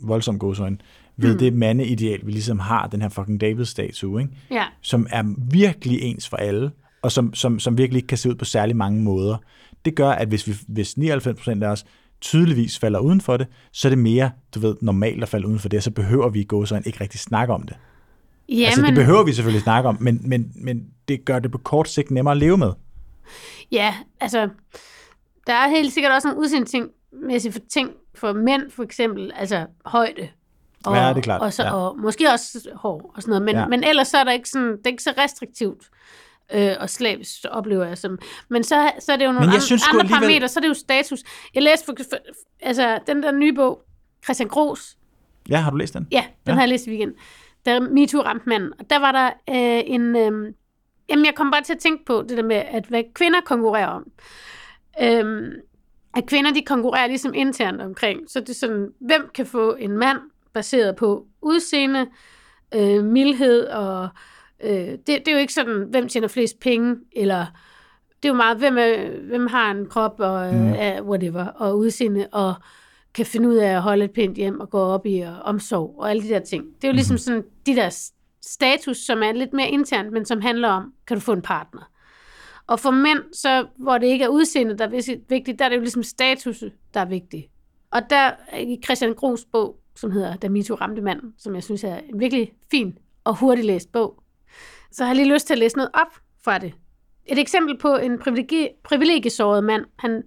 voldsomt 0.00 0.40
gåsøjen, 0.40 0.80
ved 1.16 1.38
det 1.38 1.52
mandeideal, 1.52 2.20
vi 2.26 2.32
ligesom 2.32 2.58
har, 2.58 2.86
den 2.86 3.02
her 3.02 3.08
fucking 3.08 3.40
David-statue, 3.40 4.20
ikke? 4.22 4.32
Ja. 4.50 4.64
som 4.80 5.06
er 5.10 5.24
virkelig 5.52 6.02
ens 6.02 6.28
for 6.28 6.36
alle, 6.36 6.70
og 7.02 7.12
som, 7.12 7.34
som, 7.34 7.58
som 7.58 7.78
virkelig 7.78 7.98
ikke 7.98 8.06
kan 8.06 8.18
se 8.18 8.30
ud 8.30 8.34
på 8.34 8.44
særlig 8.44 8.76
mange 8.76 9.02
måder. 9.02 9.36
Det 9.84 9.94
gør, 9.94 10.10
at 10.10 10.28
hvis, 10.28 10.46
vi, 10.46 10.54
hvis 10.68 10.94
99% 10.98 11.64
af 11.64 11.68
os 11.68 11.84
tydeligvis 12.20 12.78
falder 12.78 12.98
uden 12.98 13.20
for 13.20 13.36
det, 13.36 13.46
så 13.72 13.88
er 13.88 13.90
det 13.90 13.98
mere, 13.98 14.30
du 14.54 14.60
ved, 14.60 14.76
normalt 14.80 15.22
at 15.22 15.28
falde 15.28 15.46
uden 15.46 15.58
for 15.58 15.68
det, 15.68 15.76
og 15.76 15.82
så 15.82 15.90
behøver 15.90 16.28
vi 16.28 16.44
gå 16.44 16.66
så 16.66 16.82
ikke 16.86 17.00
rigtig 17.00 17.20
snakke 17.20 17.54
om 17.54 17.62
det. 17.62 17.76
Ja, 18.48 18.64
altså, 18.64 18.82
det 18.82 18.94
behøver 18.94 19.24
vi 19.24 19.32
selvfølgelig 19.32 19.62
snakke 19.62 19.88
om, 19.88 19.96
men, 20.00 20.20
men, 20.24 20.52
men 20.54 20.86
det 21.08 21.24
gør 21.24 21.38
det 21.38 21.50
på 21.50 21.58
kort 21.58 21.88
sigt 21.88 22.10
nemmere 22.10 22.32
at 22.32 22.38
leve 22.38 22.58
med. 22.58 22.72
Ja, 23.72 23.94
altså, 24.20 24.48
der 25.46 25.52
er 25.52 25.68
helt 25.68 25.92
sikkert 25.92 26.12
også 26.12 26.28
nogle 26.28 26.40
udseendetingmæssige 26.40 27.52
for 27.52 27.60
ting 27.70 27.90
for 28.14 28.32
mænd, 28.32 28.70
for 28.70 28.82
eksempel, 28.82 29.32
altså 29.36 29.66
højde. 29.84 30.28
Og, 30.84 30.96
Ja, 30.96 31.08
det 31.08 31.16
er 31.16 31.20
klart, 31.20 31.40
Og, 31.40 31.52
så, 31.52 31.62
ja. 31.62 31.74
og 31.74 31.98
måske 31.98 32.30
også 32.30 32.68
hår 32.74 33.12
og 33.14 33.22
sådan 33.22 33.30
noget, 33.30 33.42
men, 33.42 33.54
ja. 33.54 33.66
men 33.66 33.84
ellers 33.84 34.08
så 34.08 34.18
er 34.18 34.24
der 34.24 34.32
ikke 34.32 34.48
sådan, 34.48 34.70
det 34.70 34.86
er 34.86 34.90
ikke 34.90 35.02
så 35.02 35.14
restriktivt 35.18 35.84
øh, 36.54 36.76
og 36.80 36.90
slavisk, 36.90 37.44
oplever 37.50 37.84
jeg 37.84 37.98
som. 37.98 38.18
Men 38.50 38.64
så, 38.64 38.92
så 39.00 39.12
er 39.12 39.16
det 39.16 39.24
jo 39.26 39.32
nogle 39.32 39.46
jeg 39.46 39.54
an, 39.54 39.60
synes 39.60 39.82
andre 39.88 40.00
alligevel- 40.00 40.18
parametre, 40.20 40.48
så 40.48 40.58
er 40.58 40.62
det 40.62 40.68
jo 40.68 40.74
status. 40.74 41.20
Jeg 41.54 41.62
læste 41.62 41.86
for, 41.86 41.94
for, 42.10 42.16
altså 42.60 42.98
den 43.06 43.22
der 43.22 43.32
nye 43.32 43.52
bog, 43.52 43.82
Christian 44.24 44.48
Gros, 44.48 44.96
Ja, 45.48 45.56
har 45.56 45.70
du 45.70 45.76
læst 45.76 45.94
den? 45.94 46.08
Ja, 46.12 46.24
den 46.26 46.30
Ja. 46.46 46.52
har 46.52 46.60
jeg 46.60 46.68
læst 46.68 46.86
i 46.86 46.90
weekenden. 46.90 47.16
Der 47.66 47.80
MeToo 47.80 48.20
ramte 48.20 48.48
manden. 48.48 48.72
Og 48.78 48.90
der 48.90 48.98
var 48.98 49.12
der 49.12 49.26
øh, 49.26 49.82
en... 49.86 50.16
Øh, 50.16 50.52
jamen, 51.08 51.26
jeg 51.26 51.34
kom 51.34 51.50
bare 51.50 51.62
til 51.62 51.72
at 51.72 51.78
tænke 51.78 52.04
på 52.04 52.24
det 52.28 52.36
der 52.36 52.42
med, 52.42 52.56
at 52.56 52.84
hvad 52.86 53.02
kvinder 53.14 53.40
konkurrerer 53.40 53.86
om. 53.86 54.04
Øhm, 55.02 55.50
at 56.16 56.26
kvinder, 56.26 56.52
de 56.52 56.62
konkurrerer 56.62 57.06
ligesom 57.06 57.34
internt 57.34 57.80
omkring. 57.80 58.20
Så 58.30 58.40
det 58.40 58.48
er 58.48 58.54
sådan, 58.54 58.88
hvem 59.00 59.30
kan 59.34 59.46
få 59.46 59.74
en 59.74 59.98
mand 59.98 60.18
baseret 60.52 60.96
på 60.96 61.26
udseende, 61.42 62.06
øh, 62.74 63.04
mildhed 63.04 63.66
og... 63.66 64.08
Øh, 64.62 64.70
det, 64.88 65.06
det 65.06 65.28
er 65.28 65.32
jo 65.32 65.38
ikke 65.38 65.52
sådan, 65.52 65.86
hvem 65.90 66.08
tjener 66.08 66.28
flest 66.28 66.60
penge, 66.60 66.96
eller... 67.16 67.46
Det 68.22 68.28
er 68.28 68.32
jo 68.32 68.36
meget, 68.36 68.58
hvem, 68.58 68.78
er, 68.78 69.20
hvem 69.28 69.46
har 69.46 69.70
en 69.70 69.86
krop 69.86 70.20
og 70.20 70.54
Mm. 70.54 70.58
mm. 70.58 70.72
uh, 70.72 71.08
whatever, 71.08 71.44
og 71.46 71.78
udseende, 71.78 72.26
og 72.32 72.54
kan 73.14 73.26
finde 73.26 73.48
ud 73.48 73.54
af 73.54 73.68
at 73.68 73.82
holde 73.82 74.04
et 74.04 74.10
pænt 74.10 74.36
hjem 74.36 74.60
og 74.60 74.70
gå 74.70 74.78
op 74.78 75.06
i 75.06 75.20
og 75.20 75.34
omsorg 75.44 75.94
og 75.98 76.10
alle 76.10 76.22
de 76.22 76.28
der 76.28 76.38
ting. 76.40 76.64
Det 76.76 76.84
er 76.84 76.88
jo 76.88 76.94
ligesom 76.94 77.18
sådan 77.18 77.44
de 77.66 77.76
der 77.76 78.10
status, 78.42 78.96
som 78.96 79.22
er 79.22 79.32
lidt 79.32 79.52
mere 79.52 79.68
internt, 79.68 80.12
men 80.12 80.24
som 80.24 80.40
handler 80.40 80.68
om, 80.68 80.92
kan 81.06 81.16
du 81.16 81.20
få 81.20 81.32
en 81.32 81.42
partner? 81.42 81.90
Og 82.66 82.80
for 82.80 82.90
mænd, 82.90 83.18
så, 83.32 83.66
hvor 83.76 83.98
det 83.98 84.06
ikke 84.06 84.24
er 84.24 84.28
udseendet, 84.28 84.78
der 84.78 84.84
er 84.84 85.16
vigtigt, 85.28 85.58
der 85.58 85.64
er 85.64 85.68
det 85.68 85.76
jo 85.76 85.80
ligesom 85.80 86.02
status, 86.02 86.64
der 86.94 87.00
er 87.00 87.04
vigtigt. 87.04 87.46
Og 87.90 88.00
der 88.10 88.30
i 88.58 88.78
Christian 88.84 89.14
Gros 89.14 89.44
bog, 89.52 89.76
som 89.96 90.10
hedder 90.10 90.36
Da 90.36 90.48
MeToo 90.48 90.76
ramte 90.76 91.02
manden, 91.02 91.34
som 91.38 91.54
jeg 91.54 91.62
synes 91.62 91.84
er 91.84 91.96
en 91.96 92.20
virkelig 92.20 92.52
fin 92.70 92.98
og 93.24 93.38
hurtigt 93.38 93.66
læst 93.66 93.92
bog, 93.92 94.21
så 94.92 95.04
har 95.04 95.10
jeg 95.10 95.16
lige 95.16 95.32
lyst 95.34 95.46
til 95.46 95.54
at 95.54 95.58
læse 95.58 95.76
noget 95.76 95.90
op 95.94 96.20
fra 96.44 96.58
det. 96.58 96.72
Et 97.26 97.38
eksempel 97.38 97.78
på 97.78 97.96
en 97.96 98.18
privilegi- 98.18 98.80
privilegiesåret 98.84 99.64
mand, 99.64 99.84
han, 99.98 100.22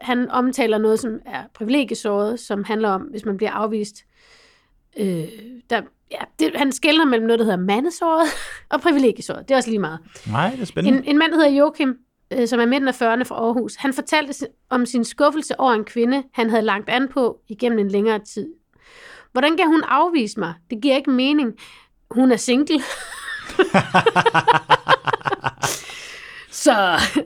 han 0.00 0.30
omtaler 0.30 0.78
noget, 0.78 1.00
som 1.00 1.18
er 1.26 1.42
privilegiesåret, 1.54 2.40
som 2.40 2.64
handler 2.64 2.88
om, 2.88 3.02
hvis 3.02 3.24
man 3.24 3.36
bliver 3.36 3.50
afvist. 3.52 3.96
Øh, 4.98 5.24
der, 5.70 5.82
ja, 6.10 6.18
det, 6.38 6.56
han 6.56 6.72
skældner 6.72 7.04
mellem 7.04 7.26
noget, 7.26 7.38
der 7.38 7.44
hedder 7.44 7.58
mandesåret 7.58 8.28
og 8.72 8.80
privilegiesåret. 8.80 9.48
Det 9.48 9.54
er 9.54 9.56
også 9.56 9.70
lige 9.70 9.78
meget. 9.80 9.98
Nej, 10.30 10.50
det 10.50 10.60
er 10.60 10.64
spændende. 10.64 10.98
En, 10.98 11.04
en 11.04 11.18
mand, 11.18 11.32
der 11.32 11.38
hedder 11.38 11.58
Joachim, 11.58 11.96
øh, 12.32 12.48
som 12.48 12.60
er 12.60 12.66
midten 12.66 12.88
af 12.88 13.02
40'erne 13.02 13.22
fra 13.22 13.34
Aarhus, 13.34 13.74
han 13.74 13.92
fortalte 13.94 14.46
om 14.70 14.86
sin 14.86 15.04
skuffelse 15.04 15.60
over 15.60 15.72
en 15.72 15.84
kvinde, 15.84 16.22
han 16.32 16.50
havde 16.50 16.62
lagt 16.62 16.88
an 16.88 17.08
på 17.08 17.40
igennem 17.48 17.78
en 17.78 17.88
længere 17.88 18.18
tid. 18.18 18.48
Hvordan 19.32 19.56
kan 19.56 19.66
hun 19.66 19.82
afvise 19.88 20.40
mig? 20.40 20.54
Det 20.70 20.82
giver 20.82 20.96
ikke 20.96 21.10
mening. 21.10 21.52
Hun 22.10 22.32
er 22.32 22.36
single. 22.36 22.80
Så 26.64 26.72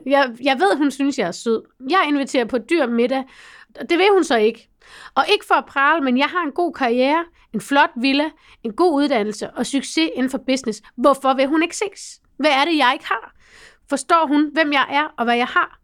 jeg, 0.05 0.31
jeg 0.43 0.59
ved, 0.59 0.77
hun 0.77 0.91
synes, 0.91 1.17
jeg 1.17 1.27
er 1.27 1.31
sød. 1.31 1.61
Jeg 1.89 2.05
inviterer 2.07 2.45
på 2.45 2.57
dyr 2.57 2.87
middag, 2.87 3.23
og 3.79 3.89
det 3.89 3.97
vil 3.97 4.07
hun 4.11 4.23
så 4.23 4.37
ikke. 4.37 4.69
Og 5.15 5.25
ikke 5.31 5.45
for 5.45 5.55
at 5.55 5.65
prale, 5.65 6.03
men 6.03 6.17
jeg 6.17 6.27
har 6.27 6.43
en 6.43 6.51
god 6.51 6.73
karriere, 6.73 7.25
en 7.53 7.61
flot 7.61 7.89
villa, 7.95 8.29
en 8.63 8.73
god 8.73 8.93
uddannelse 8.93 9.49
og 9.49 9.65
succes 9.65 10.09
inden 10.15 10.29
for 10.29 10.37
business. 10.37 10.81
Hvorfor 10.95 11.33
vil 11.33 11.47
hun 11.47 11.63
ikke 11.63 11.77
ses? 11.77 12.21
Hvad 12.37 12.51
er 12.51 12.65
det, 12.65 12.77
jeg 12.77 12.89
ikke 12.93 13.07
har? 13.07 13.33
Forstår 13.89 14.27
hun, 14.27 14.49
hvem 14.53 14.73
jeg 14.73 14.85
er 14.89 15.13
og 15.17 15.23
hvad 15.23 15.35
jeg 15.35 15.47
har? 15.47 15.79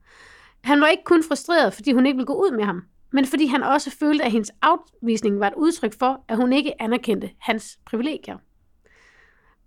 Han 0.64 0.82
var 0.82 0.88
ikke 0.88 1.04
kun 1.04 1.24
frustreret, 1.28 1.74
fordi 1.74 1.92
hun 1.92 2.06
ikke 2.06 2.18
ville 2.18 2.28
gå 2.28 2.34
ud 2.34 2.56
med 2.58 2.64
ham, 2.64 2.82
men 3.12 3.26
fordi 3.26 3.46
han 3.46 3.64
også 3.64 3.92
følte, 4.00 4.24
at 4.24 4.32
hendes 4.32 4.52
afvisning 4.62 5.40
var 5.40 5.48
et 5.48 5.54
udtryk 5.58 6.00
for, 6.00 6.24
at 6.28 6.38
hun 6.38 6.54
ikke 6.54 6.82
anerkendte 6.82 7.30
hans 7.40 7.80
privilegier. 7.86 8.38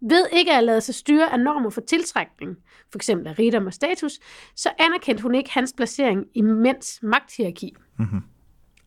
Ved 0.01 0.27
ikke 0.33 0.53
at 0.53 0.65
lade 0.65 0.81
sig 0.81 0.95
styre 0.95 1.33
af 1.33 1.41
normer 1.41 1.71
for 1.71 1.81
tiltrækning, 1.81 2.57
for 2.93 2.99
eksempel 2.99 3.27
af 3.29 3.39
rigdom 3.39 3.67
og 3.67 3.73
status, 3.73 4.13
så 4.57 4.71
anerkendte 4.79 5.23
hun 5.23 5.35
ikke 5.35 5.51
hans 5.53 5.75
placering 5.77 6.25
i 6.35 6.41
mænds 6.43 6.99
magthierarki. 7.03 7.75
Mhm. 7.99 8.23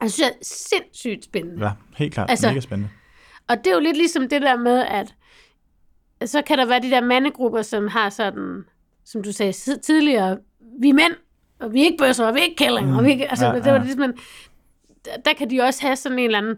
Jeg 0.02 0.12
synes, 0.12 0.30
det 0.32 0.36
er 0.36 0.46
sindssygt 0.46 1.24
spændende. 1.26 1.66
Ja, 1.66 1.72
helt 1.98 2.14
klart. 2.14 2.30
Altså- 2.30 2.48
Mega 2.48 2.60
spændende. 2.60 2.90
Og 3.50 3.58
det 3.58 3.68
er 3.68 3.74
jo 3.74 3.80
lidt 3.80 3.98
ligesom 3.98 4.30
det 4.30 4.42
der 4.42 4.58
med, 4.58 4.80
at 4.80 5.16
så 6.30 6.42
kan 6.42 6.58
der 6.58 6.66
være 6.66 6.80
de 6.82 6.90
der 6.90 7.02
mandegrupper, 7.02 7.62
som 7.62 7.88
har 7.88 8.10
sådan, 8.10 8.64
som 9.06 9.24
du 9.24 9.32
sagde 9.32 9.52
tid- 9.54 9.80
tidligere, 9.80 10.38
vi 10.82 10.90
er 10.90 10.94
mænd, 10.94 11.14
og 11.60 11.74
vi 11.74 11.82
er 11.82 11.86
ikke 11.86 11.98
bøsser, 11.98 12.26
og 12.28 12.34
vi 12.36 12.40
er 12.40 12.44
ikke 12.44 12.56
kællinger, 12.56 12.98
og 12.98 13.04
vi 13.04 13.08
er 13.10 13.14
ikke, 13.14 13.30
altså, 13.30 13.46
Ja, 13.46 13.52
ja, 13.54 13.60
det 13.60 13.74
var 13.74 13.84
ligesom 13.84 14.14
der, 15.06 15.18
der 15.26 15.34
kan 15.34 15.50
de 15.50 15.62
også 15.62 15.82
have 15.82 15.96
sådan 15.96 16.20
en 16.20 16.26
eller 16.26 16.38
anden, 16.38 16.56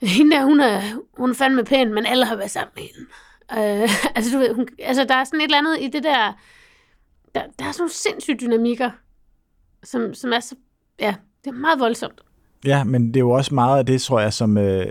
hende 0.16 0.36
der, 0.36 0.44
hun 0.44 0.60
er, 0.60 0.82
hun 1.18 1.30
er 1.30 1.34
fandme 1.34 1.64
pæn, 1.64 1.94
men 1.94 2.06
alle 2.06 2.24
har 2.24 2.36
været 2.36 2.50
sammen 2.50 2.72
med 2.76 2.82
hende. 2.82 3.08
Øh, 3.52 3.90
altså, 4.16 4.32
du 4.32 4.38
ved, 4.38 4.54
hun, 4.54 4.68
altså, 4.78 5.04
der 5.04 5.14
er 5.14 5.24
sådan 5.24 5.40
et 5.40 5.44
eller 5.44 5.58
andet 5.58 5.76
i 5.80 5.88
det 5.88 6.02
der, 6.02 6.32
der, 7.34 7.42
der 7.58 7.64
er 7.64 7.72
sådan 7.72 7.80
nogle 7.82 7.92
sindssyge 7.92 8.36
dynamikker, 8.40 8.90
som, 9.84 10.14
som 10.14 10.32
er 10.32 10.40
så, 10.40 10.54
ja, 11.00 11.14
det 11.44 11.50
er 11.50 11.54
meget 11.54 11.80
voldsomt. 11.80 12.20
Ja, 12.64 12.84
men 12.84 13.08
det 13.08 13.16
er 13.16 13.20
jo 13.20 13.30
også 13.30 13.54
meget 13.54 13.78
af 13.78 13.86
det, 13.86 14.02
tror 14.02 14.20
jeg, 14.20 14.32
som, 14.32 14.58
øh, 14.58 14.86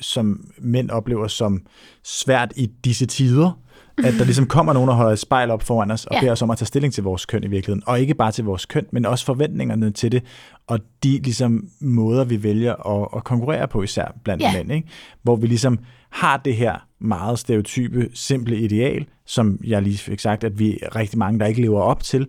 som 0.00 0.50
mænd 0.58 0.90
oplever 0.90 1.26
som 1.26 1.66
svært 2.02 2.52
i 2.56 2.66
disse 2.66 3.06
tider. 3.06 3.60
At 4.04 4.14
der 4.18 4.24
ligesom 4.24 4.46
kommer 4.46 4.72
nogen, 4.72 4.88
der 4.88 4.94
holder 4.94 5.12
et 5.12 5.18
spejl 5.18 5.50
op 5.50 5.62
foran 5.62 5.90
os, 5.90 6.04
og 6.06 6.14
Ja. 6.14 6.20
beder 6.20 6.32
os 6.32 6.42
om 6.42 6.50
at 6.50 6.58
tage 6.58 6.66
stilling 6.66 6.94
til 6.94 7.02
vores 7.04 7.26
køn 7.26 7.44
i 7.44 7.46
virkeligheden. 7.46 7.82
Og 7.86 8.00
ikke 8.00 8.14
bare 8.14 8.32
til 8.32 8.44
vores 8.44 8.66
køn, 8.66 8.86
men 8.92 9.06
også 9.06 9.24
forventningerne 9.24 9.90
til 9.90 10.12
det, 10.12 10.22
og 10.66 10.78
de 11.02 11.08
ligesom 11.22 11.68
måder, 11.80 12.24
vi 12.24 12.42
vælger 12.42 13.02
at, 13.02 13.08
at 13.16 13.24
konkurrere 13.24 13.68
på, 13.68 13.82
især 13.82 14.14
blandt 14.24 14.42
Ja. 14.42 14.52
mænd. 14.52 14.72
Ikke? 14.72 14.88
Hvor 15.22 15.36
vi 15.36 15.46
ligesom 15.46 15.78
har 16.10 16.36
det 16.36 16.56
her 16.56 16.86
meget 17.00 17.38
stereotype, 17.38 18.08
simple 18.14 18.56
ideal, 18.60 19.06
som 19.26 19.58
jeg 19.64 19.82
lige 19.82 19.98
fik 19.98 20.20
sagt, 20.20 20.44
at 20.44 20.58
vi 20.58 20.78
er 20.82 20.96
rigtig 20.96 21.18
mange, 21.18 21.40
der 21.40 21.46
ikke 21.46 21.60
lever 21.60 21.80
op 21.80 22.02
til, 22.02 22.26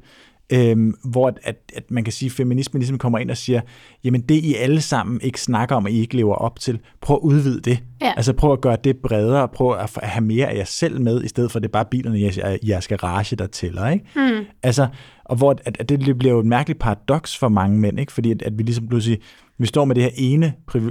Øhm, 0.54 0.93
hvor 1.04 1.28
at, 1.28 1.39
at, 1.43 1.56
at 1.76 1.91
man 1.91 2.04
kan 2.04 2.14
sige, 2.14 2.28
at 2.28 2.32
feminismen 2.32 2.80
ligesom 2.80 2.98
kommer 2.98 3.20
ind 3.20 3.32
og 3.32 3.38
siger, 3.38 3.62
jamen 4.04 4.22
det 4.22 4.36
I 4.36 4.56
alle 4.56 4.82
sammen 4.82 5.20
ikke 5.24 5.41
snakker 5.41 5.76
om, 5.76 5.86
at 5.86 5.91
I 5.91 6.00
ikke 6.00 6.16
lever 6.16 6.36
op 6.36 6.60
til, 6.60 6.80
prøv 7.02 7.16
at 7.16 7.22
udvide 7.22 7.62
det. 7.62 7.80
Ja. 8.02 8.14
Altså 8.18 8.34
prøv 8.34 8.54
at 8.54 8.62
gøre 8.62 8.78
det 8.84 8.98
bredere, 8.98 9.48
prøv 9.48 9.78
at 9.80 9.98
have 10.04 10.26
mere 10.26 10.48
af 10.48 10.56
jer 10.58 10.64
selv 10.66 11.02
med, 11.02 11.24
i 11.24 11.28
stedet 11.28 11.52
for 11.52 11.60
at 11.60 11.64
det 11.64 11.70
er 11.70 11.72
bare 11.72 11.86
bilerne 11.91 12.20
i 12.20 12.24
jeres, 12.24 12.38
i 12.62 12.70
jeres 12.70 12.88
garage, 12.88 13.36
der 13.36 13.48
tæller. 13.48 13.89
Ikke? 13.89 14.06
Mm. 14.16 14.45
Altså, 14.64 14.88
og 15.26 15.36
hvor 15.36 15.52
at, 15.66 15.78
at 15.80 15.89
det 15.89 16.18
bliver 16.18 16.34
jo 16.34 16.39
et 16.39 16.45
mærkeligt 16.45 16.80
paradoks 16.80 17.38
for 17.38 17.50
mange 17.50 17.80
mænd, 17.80 18.00
ikke? 18.00 18.12
fordi 18.12 18.32
at, 18.32 18.41
at 18.41 18.58
vi 18.58 18.64
ligesom 18.64 18.88
pludselig, 18.88 19.20
vi 19.58 19.68
står 19.68 19.86
med 19.86 19.95
det 19.95 20.04
her 20.04 20.12
ene, 20.18 20.54
øh, 20.76 20.82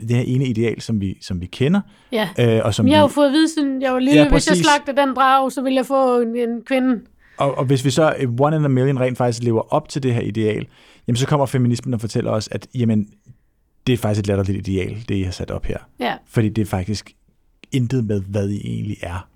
det 0.00 0.10
her 0.10 0.22
ene 0.26 0.44
ideal, 0.46 0.80
som 0.80 1.00
vi, 1.00 1.16
som 1.20 1.40
vi 1.40 1.46
kender, 1.46 1.80
Ja. 2.12 2.28
øh, 2.38 2.60
og 2.64 2.74
som 2.74 2.86
Jeg 2.86 2.90
vi, 2.90 2.94
har 2.94 3.02
jo 3.02 3.08
fået 3.08 3.26
at 3.26 3.32
vide, 3.32 3.54
siden 3.54 3.82
jeg 3.82 3.92
var 3.92 3.98
lille, 3.98 4.20
Ja, 4.22 4.28
hvis 4.28 4.48
jeg 4.48 4.56
slagte 4.56 5.02
den 5.02 5.14
drage, 5.14 5.50
så 5.50 5.62
ville 5.62 5.76
jeg 5.76 5.86
få 5.86 6.20
en, 6.20 6.36
en 6.36 6.62
kvinde. 6.66 7.00
Og, 7.36 7.58
og 7.58 7.64
hvis 7.64 7.84
vi 7.84 7.90
så 7.90 8.14
øh, 8.18 8.28
one 8.40 8.56
in 8.56 8.64
a 8.64 8.68
million 8.68 9.00
rent 9.00 9.18
faktisk 9.18 9.42
lever 9.42 9.74
op 9.74 9.88
til 9.88 10.02
det 10.02 10.14
her 10.14 10.20
ideal, 10.20 10.66
jamen 11.06 11.16
så 11.16 11.26
kommer 11.26 11.46
feminismen 11.46 11.94
og 11.94 12.00
fortæller 12.00 12.30
os, 12.30 12.48
at 12.52 12.66
jamen, 12.74 13.08
det 13.86 13.92
er 13.92 13.96
faktisk 13.96 14.20
et 14.20 14.26
latterligt 14.26 14.68
ideal, 14.68 15.04
det 15.08 15.14
I 15.14 15.22
har 15.22 15.30
sat 15.32 15.50
op 15.50 15.64
her. 15.66 15.78
Ja, 16.00 16.16
Fordi 16.26 16.48
det 16.48 16.62
er 16.62 16.66
faktisk 16.66 17.12
intet 17.72 18.04
med, 18.04 18.20
hvad 18.20 18.48
I 18.50 18.60
egentlig 18.64 18.96
er 19.02 19.28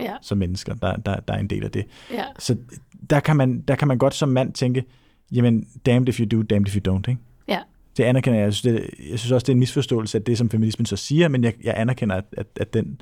ja, 0.00 0.16
som 0.22 0.38
mennesker, 0.38 0.74
der, 0.74 0.96
der, 0.96 1.16
der 1.20 1.34
er 1.34 1.38
en 1.38 1.50
del 1.50 1.64
af 1.64 1.70
det. 1.70 1.84
ja. 2.12 2.24
Så 2.38 2.56
der 3.10 3.20
kan 3.20 3.36
man, 3.36 3.60
der 3.60 3.74
kan 3.74 3.88
man 3.88 3.98
godt 3.98 4.14
som 4.14 4.28
mand 4.28 4.52
tænke, 4.52 4.84
jamen, 5.32 5.68
damned 5.86 6.08
if 6.08 6.20
you 6.20 6.26
do, 6.38 6.42
damned 6.42 6.68
if 6.68 6.76
you 6.76 6.94
don't, 6.96 7.10
ikke? 7.10 7.20
Ja. 7.48 7.58
Det 7.96 8.04
anerkender 8.04 8.38
jeg. 8.38 8.44
Jeg 8.44 8.54
synes, 8.54 8.76
det, 8.76 8.90
jeg 9.10 9.18
synes 9.18 9.32
også, 9.32 9.44
det 9.44 9.48
er 9.48 9.54
en 9.54 9.58
misforståelse 9.58 10.18
af 10.18 10.24
det, 10.24 10.38
som 10.38 10.50
feminismen 10.50 10.86
så 10.86 10.96
siger, 10.96 11.28
men 11.28 11.44
jeg, 11.44 11.54
jeg 11.64 11.74
anerkender, 11.76 12.16
at, 12.16 12.24
at, 12.36 12.46
at 12.60 12.74
den, 12.74 13.00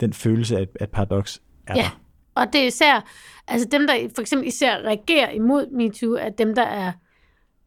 den 0.00 0.12
følelse 0.12 0.56
af 0.58 0.62
et, 0.62 0.68
af 0.80 0.84
et 0.84 0.90
paradoks 0.90 1.42
er 1.66 1.76
Ja. 1.76 1.82
der. 1.82 2.00
Og 2.34 2.46
det 2.52 2.60
er 2.60 2.66
især, 2.66 3.04
altså 3.48 3.68
dem, 3.72 3.86
der 3.86 3.94
for 4.14 4.20
eksempel 4.20 4.48
især 4.48 4.76
reagerer 4.76 5.30
imod 5.30 5.66
MeToo, 5.70 6.12
er 6.12 6.28
dem, 6.30 6.54
der 6.54 6.62
er 6.62 6.92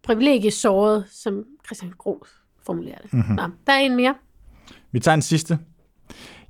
privilegiesåret, 0.04 1.06
som 1.12 1.44
Christian 1.66 1.94
Gros 1.98 2.30
formulerer 2.66 2.98
det. 2.98 3.14
Mm-hmm. 3.14 3.36
Nå, 3.36 3.44
der 3.68 3.74
er 3.74 3.80
en 3.80 3.96
mere. 3.96 4.16
Vi 4.92 5.00
tager 5.00 5.16
en 5.16 5.22
sidste. 5.22 5.60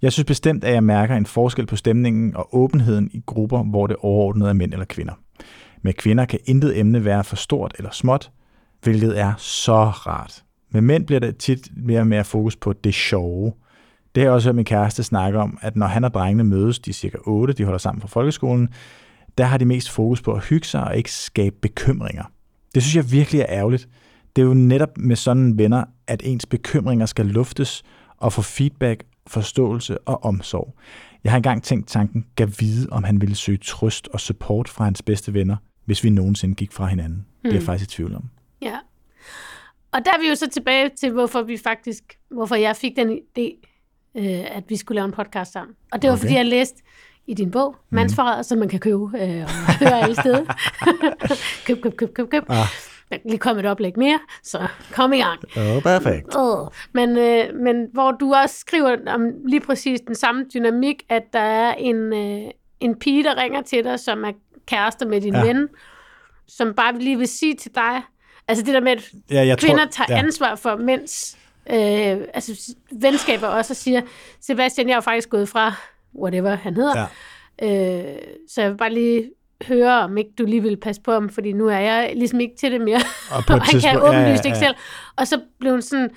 Jeg 0.01 0.13
synes 0.13 0.26
bestemt, 0.26 0.63
at 0.63 0.74
jeg 0.74 0.84
mærker 0.84 1.15
en 1.15 1.26
forskel 1.26 1.65
på 1.65 1.76
stemningen 1.76 2.36
og 2.36 2.55
åbenheden 2.55 3.09
i 3.13 3.24
grupper, 3.26 3.63
hvor 3.63 3.88
det 3.88 3.95
overordnet 3.99 4.49
er 4.49 4.53
mænd 4.53 4.74
eller 4.74 4.86
kvinder. 4.86 5.13
Med 5.82 5.93
kvinder 5.93 6.26
kan 6.26 6.39
intet 6.45 6.80
emne 6.80 7.05
være 7.05 7.24
for 7.24 7.36
stort 7.36 7.76
eller 7.78 7.91
småt, 7.91 8.32
hvilket 8.84 9.20
er 9.20 9.34
så 9.38 9.84
rart. 9.84 10.43
Med 10.72 10.82
mænd 10.82 11.05
bliver 11.05 11.20
der 11.20 11.32
tit 11.32 11.70
mere 11.76 11.99
og 11.99 12.07
mere 12.07 12.24
fokus 12.24 12.55
på 12.55 12.74
det 12.74 12.93
sjove. 12.93 13.53
Det 14.18 14.24
har 14.24 14.28
jeg 14.30 14.34
også 14.36 14.49
hørt 14.49 14.55
min 14.55 14.65
kæreste 14.65 15.03
snakke 15.03 15.39
om, 15.39 15.57
at 15.61 15.76
når 15.76 15.88
han 15.88 16.03
og 16.03 16.13
drengene 16.13 16.43
mødes, 16.43 16.80
de 16.80 16.89
er 16.89 16.93
cirka 16.93 17.18
8, 17.26 17.53
de 17.53 17.63
holder 17.63 17.78
sammen 17.78 18.01
fra 18.01 18.07
folkeskolen, 18.07 18.70
der 19.38 19.43
har 19.43 19.57
de 19.57 19.65
mest 19.65 19.89
fokus 19.89 20.22
på 20.22 20.34
at 20.34 20.45
hygge 20.45 20.68
sig 20.68 20.84
og 20.84 20.97
ikke 20.97 21.11
skabe 21.11 21.55
bekymringer. 21.61 22.24
Det 22.76 22.84
synes 22.84 22.95
jeg 22.95 23.11
virkelig 23.11 23.41
er 23.41 23.45
ærgerligt. 23.49 23.89
Det 24.36 24.41
er 24.41 24.45
jo 24.45 24.53
netop 24.53 24.97
med 24.97 25.15
sådan 25.15 25.57
venner, 25.57 25.84
at 26.07 26.22
ens 26.26 26.45
bekymringer 26.45 27.05
skal 27.05 27.26
luftes 27.26 27.84
og 28.18 28.34
få 28.34 28.41
feedback, 28.41 29.03
forståelse 29.28 29.97
og 29.97 30.24
omsorg. 30.24 30.76
Jeg 31.24 31.32
har 31.32 31.38
engang 31.38 31.63
tænkt 31.63 31.88
tanken, 31.88 32.26
gav 32.36 32.47
vide, 32.59 32.88
om 32.91 33.03
han 33.03 33.22
ville 33.22 33.36
søge 33.36 33.57
trøst 33.57 34.07
og 34.07 34.20
support 34.20 34.70
fra 34.70 34.84
hans 34.84 35.01
bedste 35.01 35.34
venner, 35.34 35.55
hvis 35.86 36.03
vi 36.03 36.09
nogensinde 36.09 36.55
gik 36.55 36.72
fra 36.72 36.86
hinanden. 36.86 37.26
Det 37.43 37.49
er 37.49 37.53
jeg 37.53 37.59
Hmm. 37.59 37.65
faktisk 37.65 37.91
i 37.91 37.95
tvivl 37.95 38.15
om. 38.15 38.24
Ja. 38.61 38.78
Og 39.91 39.99
der 40.05 40.11
er 40.11 40.22
vi 40.22 40.30
jo 40.30 40.36
så 40.36 40.49
tilbage 40.49 40.89
til, 40.99 41.11
hvorfor 41.11 41.41
vi 41.41 41.57
faktisk, 41.57 42.03
hvorfor 42.30 42.55
jeg 42.55 42.76
fik 42.76 42.95
den 42.95 43.20
idé, 43.20 43.77
øh, 44.18 44.57
at 44.57 44.63
vi 44.68 44.76
skulle 44.76 44.95
lave 44.95 45.05
en 45.05 45.11
podcast 45.11 45.51
sammen. 45.51 45.76
Og 45.91 46.01
det 46.01 46.07
var, 46.09 46.13
Okay. 46.15 46.22
fordi 46.22 46.34
jeg 46.36 46.45
læste 46.45 46.84
i 47.28 47.34
din 47.34 47.51
bog, 47.51 47.76
Mandsforræder, 47.89 48.41
som 48.41 48.57
man 48.57 48.70
kan 48.70 48.80
købe 48.80 49.03
øh, 49.03 49.43
og 49.43 49.74
høre 49.80 50.01
alle 50.01 50.15
steder. 50.15 50.43
køb, 51.68 51.82
køb, 51.84 51.97
køb, 51.97 52.13
køb, 52.13 52.30
køb. 52.30 52.43
Ah. 52.49 52.57
Der 53.11 53.18
lige 53.26 53.38
komme 53.38 53.59
et 53.61 53.65
oplæg 53.65 53.93
mere, 53.97 54.20
så 54.43 54.68
kom 54.93 55.13
i 55.13 55.18
gang. 55.18 55.39
Oh, 55.57 55.82
perfekt. 55.82 56.36
Øh. 56.38 56.72
Men, 56.93 57.18
øh, 57.18 57.55
men 57.63 57.86
hvor 57.93 58.11
du 58.11 58.34
også 58.34 58.59
skriver 58.59 58.97
om 59.07 59.22
lige 59.47 59.59
præcis 59.61 59.99
den 60.07 60.15
samme 60.15 60.45
dynamik, 60.53 61.03
at 61.09 61.24
der 61.34 61.39
er 61.39 61.74
en, 61.74 61.95
øh, 62.13 62.51
en 62.80 62.99
pige, 62.99 63.24
der 63.24 63.41
ringer 63.41 63.61
til 63.61 63.84
dig, 63.84 63.99
som 63.99 64.24
er 64.24 64.32
kærester 64.68 65.07
med 65.07 65.22
din 65.22 65.34
ja. 65.34 65.45
ven, 65.45 65.68
som 66.47 66.74
bare 66.74 66.99
lige 66.99 67.18
vil 67.18 67.28
sige 67.28 67.55
til 67.55 67.76
dig, 67.76 68.01
altså 68.47 68.65
det 68.65 68.74
der 68.74 68.80
med, 68.82 68.91
at 68.91 69.09
Ja, 69.32 69.45
jeg 69.45 69.57
kvinder 69.57 69.86
tror, 69.86 70.05
tager 70.05 70.18
ja. 70.18 70.24
ansvar 70.26 70.55
for 70.55 70.76
mænds 70.76 71.38
øh, 71.70 72.28
altså 72.34 72.76
venskaber 72.91 73.47
også, 73.47 73.74
og 73.74 73.78
siger, 73.78 74.01
Sebastian, 74.41 74.89
jeg 74.89 74.95
er 74.95 75.01
faktisk 75.01 75.30
gået 75.30 75.49
fra, 75.49 75.74
whatever 76.15 76.55
han 76.55 76.76
hedder, 76.76 77.05
Ja. 77.61 77.97
øh, 78.07 78.15
så 78.49 78.61
jeg 78.61 78.72
vil 78.72 78.78
bare 78.78 78.93
lige 78.93 79.30
høre, 79.68 80.01
om 80.01 80.18
ikke 80.18 80.32
du 80.38 80.45
lige 80.45 80.61
vil 80.61 80.78
passe 80.78 81.01
på 81.01 81.11
ham, 81.11 81.30
fordi 81.30 81.53
nu 81.53 81.68
er 81.68 81.78
jeg 81.80 82.11
ligesom 82.15 82.39
ikke 82.39 82.55
til 82.59 82.72
det 82.72 82.82
mere. 82.82 83.01
Og 83.32 83.43
han 83.47 83.59
kan 83.59 83.61
tidspunkt- 83.72 83.86
ja, 83.86 84.09
åbenlyst 84.09 84.45
ja, 84.45 84.49
ikke 84.49 84.57
ja. 84.57 84.63
selv. 84.65 84.76
Og 85.15 85.28
så 85.28 85.39
blev 85.59 85.72
hun 85.72 85.82
sådan, 85.82 86.09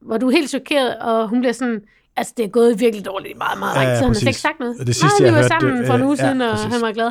hvor 0.00 0.18
du 0.18 0.26
er 0.28 0.32
helt 0.32 0.50
chokeret, 0.50 0.98
og 0.98 1.28
hun 1.28 1.38
bliver 1.40 1.52
sådan, 1.52 1.80
altså 2.16 2.32
det 2.36 2.44
er 2.44 2.48
gået 2.48 2.80
virkelig 2.80 3.06
dårligt, 3.06 3.38
meget, 3.38 3.58
meget 3.58 3.74
Ja, 3.76 3.80
ja, 3.82 3.88
ja, 3.88 3.96
så 3.98 4.02
han 4.04 4.10
præcis. 4.12 4.28
fik 4.28 4.34
sagt 4.36 4.60
noget. 4.60 4.76
Og 4.80 4.86
det 4.86 4.94
sidste, 4.96 5.22
Nej, 5.22 5.26
jeg 5.26 5.34
vi 5.34 5.42
var 5.42 5.48
sammen 5.48 5.76
det- 5.78 5.86
for 5.86 5.94
en 5.94 6.02
uge 6.02 6.16
ja, 6.18 6.24
siden, 6.26 6.40
og 6.40 6.50
præcis. 6.50 6.72
han 6.72 6.80
var 6.82 6.92
glad. 6.92 7.10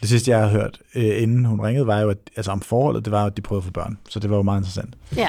Det 0.00 0.08
sidste, 0.08 0.30
jeg 0.30 0.38
har 0.40 0.48
hørt, 0.48 0.78
øh, 0.94 1.22
inden 1.22 1.44
hun 1.44 1.60
ringede, 1.60 1.86
var 1.86 2.00
jo, 2.00 2.10
at, 2.10 2.18
altså 2.36 2.50
om 2.52 2.60
forholdet, 2.60 3.04
det 3.04 3.10
var 3.12 3.20
jo, 3.20 3.26
at 3.26 3.36
de 3.36 3.42
prøvede 3.42 3.60
at 3.60 3.64
få 3.64 3.70
børn. 3.70 3.98
Så 4.08 4.18
det 4.18 4.30
var 4.30 4.36
jo 4.36 4.42
meget 4.42 4.58
interessant. 4.60 4.94
Ja, 5.16 5.28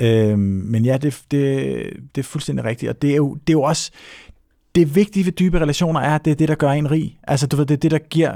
Øhm, 0.00 0.38
men 0.40 0.84
ja, 0.84 0.96
det, 0.98 1.22
det, 1.30 1.92
det 2.14 2.20
er 2.20 2.22
fuldstændig 2.22 2.64
rigtigt. 2.64 2.90
Og 2.90 3.02
det 3.02 3.10
er 3.12 3.16
jo, 3.16 3.34
det 3.34 3.48
er 3.50 3.52
jo 3.52 3.62
også... 3.62 3.90
Det 4.74 4.94
vigtige 4.96 5.24
ved 5.24 5.32
dybe 5.32 5.60
relationer 5.60 6.00
er, 6.00 6.14
at 6.14 6.24
det 6.24 6.30
er 6.30 6.34
det, 6.34 6.48
der 6.48 6.54
gør 6.54 6.70
en 6.70 6.90
rig. 6.90 7.18
Altså, 7.22 7.46
du 7.46 7.56
ved, 7.56 7.66
det 7.66 7.74
er 7.74 7.78
det, 7.78 7.90
der 7.90 7.98
giver 7.98 8.34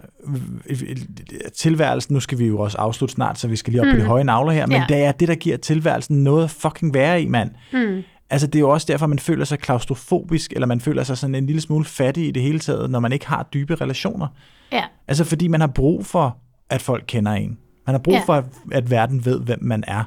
tilværelsen. 1.56 2.14
Nu 2.14 2.20
skal 2.20 2.38
vi 2.38 2.46
jo 2.46 2.58
også 2.58 2.78
afslutte 2.78 3.12
snart, 3.14 3.38
så 3.38 3.48
vi 3.48 3.56
skal 3.56 3.70
lige 3.72 3.80
op 3.80 3.86
mm. 3.86 3.92
på 3.92 3.98
de 3.98 4.04
høje 4.04 4.24
navler 4.24 4.52
her. 4.52 4.66
Men 4.66 4.76
Ja. 4.76 4.84
det 4.88 4.96
er 5.04 5.12
det, 5.12 5.28
der 5.28 5.34
giver 5.34 5.56
tilværelsen 5.56 6.24
noget 6.24 6.44
at 6.44 6.50
fucking 6.50 6.94
være 6.94 7.22
i, 7.22 7.26
mand. 7.26 7.50
mm. 7.72 8.02
Altså, 8.32 8.46
det 8.46 8.54
er 8.54 8.60
jo 8.60 8.70
også 8.70 8.86
derfor, 8.90 9.06
man 9.06 9.18
føler 9.18 9.44
sig 9.44 9.58
klaustrofobisk, 9.58 10.52
eller 10.52 10.66
man 10.66 10.80
føler 10.80 11.02
sig 11.02 11.18
sådan 11.18 11.34
en 11.34 11.46
lille 11.46 11.60
smule 11.60 11.84
fattig 11.84 12.28
i 12.28 12.30
det 12.30 12.42
hele 12.42 12.58
taget, 12.58 12.90
når 12.90 13.00
man 13.00 13.12
ikke 13.12 13.26
har 13.28 13.48
dybe 13.54 13.74
relationer. 13.74 14.26
ja, 14.72 14.84
Altså, 15.08 15.24
fordi 15.24 15.48
man 15.48 15.60
har 15.60 15.68
brug 15.68 16.06
for, 16.06 16.36
at 16.70 16.82
folk 16.82 17.04
kender 17.06 17.32
en. 17.32 17.58
Man 17.86 17.94
har 17.94 17.98
brug 17.98 18.14
Ja. 18.14 18.22
for, 18.26 18.34
at, 18.34 18.44
at 18.72 18.90
verden 18.90 19.24
ved, 19.24 19.40
hvem 19.40 19.58
man 19.62 19.84
er. 19.86 20.04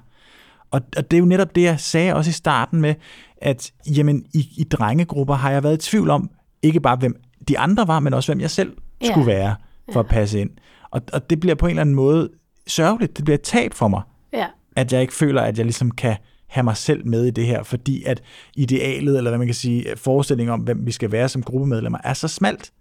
Og, 0.74 0.82
og 0.98 1.12
det 1.12 1.18
er 1.18 1.20
jo 1.20 1.26
netop 1.26 1.56
det, 1.56 1.62
jeg 1.62 1.80
sagde 1.80 2.16
også 2.16 2.30
i 2.30 2.34
starten 2.34 2.82
med, 2.82 2.96
at 3.38 3.72
jamen, 3.98 4.26
i, 4.34 4.48
i 4.58 4.64
drengegrupper 4.64 5.34
har 5.36 5.52
jeg 5.52 5.64
været 5.64 5.74
i 5.88 5.90
tvivl 5.90 6.10
om, 6.10 6.30
ikke 6.62 6.80
bare 6.80 6.96
hvem 6.96 7.22
de 7.48 7.60
andre 7.60 7.88
var, 7.88 8.00
men 8.00 8.14
også 8.14 8.32
hvem 8.32 8.42
jeg 8.42 8.52
selv 8.52 8.74
Ja. 9.02 9.12
skulle 9.12 9.28
være 9.28 9.56
for 9.94 10.00
at 10.00 10.08
passe 10.08 10.40
ind. 10.40 10.50
Og, 10.92 11.02
og 11.14 11.30
det 11.30 11.40
bliver 11.40 11.56
på 11.56 11.66
en 11.66 11.70
eller 11.70 11.82
anden 11.82 11.96
måde 11.96 12.30
sørgeligt. 12.68 13.18
Det 13.18 13.26
bliver 13.26 13.38
et 13.38 13.42
tab 13.42 13.74
for 13.74 13.88
mig, 13.88 14.02
ja, 14.34 14.46
at 14.76 14.94
jeg 14.94 15.02
ikke 15.02 15.14
føler, 15.14 15.42
at 15.42 15.58
jeg 15.58 15.66
ligesom 15.66 15.92
kan 15.92 16.16
have 16.48 16.64
mig 16.64 16.78
selv 16.78 17.08
med 17.08 17.26
i 17.26 17.32
det 17.32 17.46
her, 17.46 17.64
fordi 17.64 18.04
at 18.04 18.22
idealet, 18.56 19.18
eller 19.18 19.32
hvad 19.32 19.38
man 19.38 19.48
kan 19.48 19.54
sige, 19.56 19.86
forestillingen 19.96 20.54
om, 20.54 20.60
hvem 20.60 20.86
vi 20.86 20.92
skal 20.92 21.12
være 21.12 21.30
som 21.30 21.44
gruppemedlemmer, 21.44 22.00
er 22.04 22.14
så 22.14 22.28
smalt. 22.28 22.72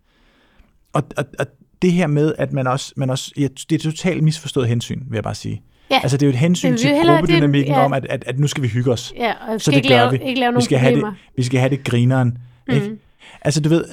Og, 0.93 1.03
og, 1.17 1.25
og 1.39 1.47
det 1.83 1.93
her 1.93 2.07
med, 2.07 2.35
at 2.39 2.53
man 2.53 2.67
også, 2.67 2.93
man 2.97 3.11
også 3.11 3.33
ja, 3.37 3.43
det 3.43 3.73
er 3.73 3.75
et 3.75 3.81
totalt 3.81 4.23
misforstået 4.25 4.69
hensyn, 4.69 5.03
vil 5.09 5.17
jeg 5.17 5.25
bare 5.25 5.35
sige. 5.35 5.63
Ja. 5.93 6.01
Altså 6.03 6.17
det 6.17 6.23
er 6.23 6.27
jo 6.27 6.33
et 6.33 6.39
hensyn 6.39 6.71
Det 6.73 6.81
til 6.81 6.91
vi 6.91 6.95
det- 6.97 7.07
gruppedynamikken 7.07 7.75
ja. 7.75 7.85
om, 7.85 7.93
at, 7.93 8.07
at, 8.11 8.25
at 8.27 8.39
nu 8.39 8.47
skal 8.47 8.63
vi 8.63 8.69
hygge 8.69 8.93
os. 8.93 9.13
ja, 9.17 9.33
og 9.49 9.61
Så 9.61 9.65
skal 9.65 9.73
det 9.73 9.77
ikke 9.77 9.89
gør 9.89 9.97
lave, 9.97 10.11
vi. 10.11 10.29
ikke 10.29 10.41
lave 10.41 10.55
vi 10.55 10.61
skal 10.63 10.79
have 10.79 10.97
det, 10.97 11.05
vi 11.37 11.43
skal 11.43 11.61
have 11.61 11.71
det 11.71 11.85
grineren. 11.85 12.39
Mm. 12.69 12.75
Ikke? 12.75 12.91
Altså 13.45 13.61
du 13.61 13.69
ved, 13.69 13.85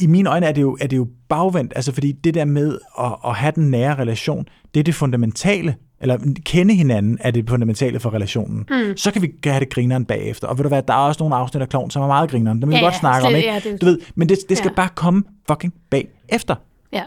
i, 0.00 0.04
i 0.04 0.06
mine 0.06 0.30
øjne 0.30 0.46
er 0.46 0.52
det, 0.52 0.62
jo, 0.62 0.76
er 0.80 0.86
det 0.86 0.96
jo 0.96 1.08
bagvendt, 1.28 1.72
altså 1.76 1.92
fordi 1.92 2.12
det 2.12 2.34
der 2.34 2.44
med 2.44 2.78
at, 3.00 3.12
at 3.26 3.34
have 3.34 3.52
den 3.54 3.70
nære 3.70 3.94
relation, 3.98 4.46
det 4.74 4.80
er 4.80 4.84
det 4.84 4.94
fundamentale, 4.94 5.74
eller 6.00 6.18
kende 6.44 6.74
hinanden 6.74 7.18
er 7.20 7.30
det 7.30 7.48
fundamentale 7.48 8.00
for 8.00 8.14
relationen. 8.14 8.66
Mm. 8.70 8.96
Så 8.96 9.10
kan 9.10 9.22
vi 9.22 9.32
have 9.44 9.60
det 9.60 9.70
grineren 9.70 10.04
bagefter. 10.04 10.48
Og 10.48 10.58
ved 10.58 10.62
du 10.62 10.68
hvad, 10.68 10.82
der 10.82 10.94
er 10.94 10.98
også 10.98 11.22
nogle 11.22 11.36
afsnit 11.36 11.62
af 11.62 11.68
Klovn, 11.68 11.90
som 11.90 12.02
er 12.02 12.06
meget 12.06 12.30
grineren. 12.30 12.62
Dem 12.62 12.68
vil 12.68 12.74
vi 12.74 12.78
Ja, 12.78 12.84
godt 12.84 12.94
ja, 12.94 12.98
snakke 12.98 13.26
om, 13.26 13.30
slet- 13.32 13.38
ikke? 13.38 13.50
ja, 13.52 13.60
det- 13.70 13.80
Du 13.80 13.86
ved, 13.86 13.98
men 14.14 14.28
det, 14.28 14.38
det 14.48 14.58
skal 14.58 14.68
Ja. 14.68 14.74
bare 14.74 14.88
komme 14.94 15.22
fucking 15.50 15.74
bagefter. 15.90 16.54
Ja. 16.92 17.02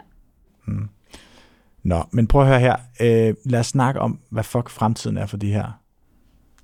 Nå, 1.83 2.03
men 2.11 2.27
prøv 2.27 2.41
at 2.41 2.47
høre 2.47 2.59
her. 2.59 2.75
Øh, 3.01 3.33
lad 3.45 3.59
os 3.59 3.67
snakke 3.67 3.99
om, 3.99 4.19
hvad 4.29 4.43
fuck 4.43 4.69
fremtiden 4.69 5.17
er 5.17 5.25
for 5.25 5.37
de 5.37 5.51
her 5.53 5.71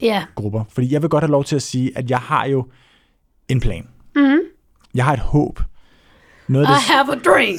Ja. 0.02 0.24
grupper. 0.36 0.64
Fordi 0.70 0.94
jeg 0.94 1.02
vil 1.02 1.10
godt 1.10 1.24
have 1.24 1.32
lov 1.32 1.44
til 1.44 1.56
at 1.56 1.62
sige, 1.62 1.98
at 1.98 2.10
jeg 2.10 2.20
har 2.20 2.46
jo 2.46 2.68
en 3.48 3.60
plan. 3.60 3.88
Mm-hmm. 4.16 4.40
Jeg 4.96 5.06
har 5.06 5.14
et 5.14 5.20
håb. 5.20 5.60
Noget 6.48 6.66
I 6.66 6.68
det, 6.68 6.78
have 6.78 7.12
a 7.16 7.20
dream. 7.20 7.58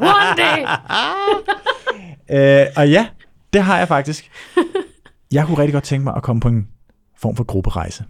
One 0.14 0.36
day. 0.36 0.60
øh, 2.60 2.66
og 2.76 2.90
ja, 2.90 3.08
det 3.52 3.62
har 3.62 3.78
jeg 3.78 3.88
faktisk. 3.88 4.30
Jeg 5.32 5.46
kunne 5.46 5.58
rigtig 5.58 5.72
godt 5.72 5.84
tænke 5.84 6.04
mig 6.04 6.14
at 6.16 6.22
komme 6.22 6.40
på 6.40 6.48
en 6.48 6.68
form 7.16 7.36
for 7.36 7.44
grupperejse. 7.44 8.04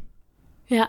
Ja. 0.71 0.85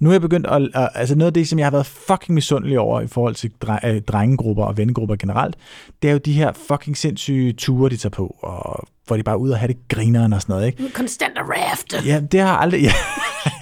Nu 0.00 0.08
er 0.08 0.14
jeg 0.14 0.20
begyndt 0.20 0.46
at, 0.46 0.62
at 0.74 0.88
altså 0.94 1.14
noget 1.14 1.26
af 1.26 1.34
det, 1.34 1.48
som 1.48 1.58
jeg 1.58 1.66
har 1.66 1.70
været 1.70 1.86
fucking 1.86 2.34
misundelig 2.34 2.78
over 2.78 3.00
i 3.00 3.06
forhold 3.06 3.34
til 3.34 3.50
dre, 3.62 3.78
øh, 3.84 4.02
drengegrupper 4.02 4.64
og 4.64 4.76
vennegrupper 4.76 5.16
generelt, 5.16 5.56
det 6.02 6.08
er 6.08 6.12
jo 6.12 6.18
de 6.18 6.32
her 6.32 6.52
fucking 6.68 6.96
sindssyge 6.96 7.52
ture, 7.52 7.90
de 7.90 7.96
tager 7.96 8.10
på, 8.10 8.36
og 8.42 8.88
hvor 9.06 9.16
de 9.16 9.22
bare 9.22 9.34
er 9.34 9.38
ude 9.38 9.52
og 9.52 9.58
have 9.58 9.68
det 9.68 9.76
grineren 9.88 10.32
og 10.32 10.42
sådan 10.42 10.52
noget, 10.52 10.66
ikke? 10.66 10.92
Konstant 10.94 11.38
at 11.38 11.44
raft. 11.48 12.06
Ja, 12.06 12.20
det 12.32 12.40
har 12.40 12.56
aldrig... 12.56 12.80
Ja. 12.82 12.92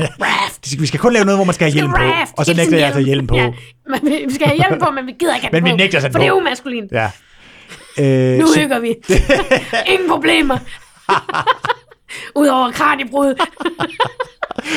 Raft. 0.00 0.80
Vi 0.80 0.86
skal 0.86 1.00
kun 1.00 1.12
lave 1.12 1.24
noget, 1.24 1.38
hvor 1.38 1.44
man 1.44 1.54
skal 1.54 1.64
have 1.64 1.72
hjelm 1.74 1.90
på, 1.90 1.96
og 2.36 2.44
så 2.46 2.50
nægter 2.52 2.64
sådan 2.64 2.78
jeg 2.78 2.86
at 2.88 2.92
tage 2.94 3.04
hjelm 3.04 3.26
på. 3.26 3.36
Ja, 3.36 3.52
men 3.90 4.00
vi 4.28 4.34
skal 4.34 4.46
have 4.46 4.56
hjelm 4.56 4.80
på, 4.80 4.90
men 4.90 5.06
vi 5.06 5.12
gider 5.18 5.34
ikke 5.34 5.46
have 5.46 5.52
Men 5.52 5.62
den 5.62 5.66
vi 5.66 5.70
på, 5.70 5.76
nægter 5.76 5.98
at 5.98 6.02
sætte 6.02 6.14
For 6.14 6.18
det 6.18 6.26
er 6.28 6.32
på. 6.32 6.36
umaskulint. 6.38 6.92
Ja. 6.92 7.10
Øh, 7.98 8.38
Nu 8.38 8.46
så- 8.46 8.60
hygger 8.60 8.78
vi. 8.80 8.94
Ingen 9.92 10.08
problemer. 10.10 10.58
Udover 12.40 12.70
kraniebrud. 12.72 13.34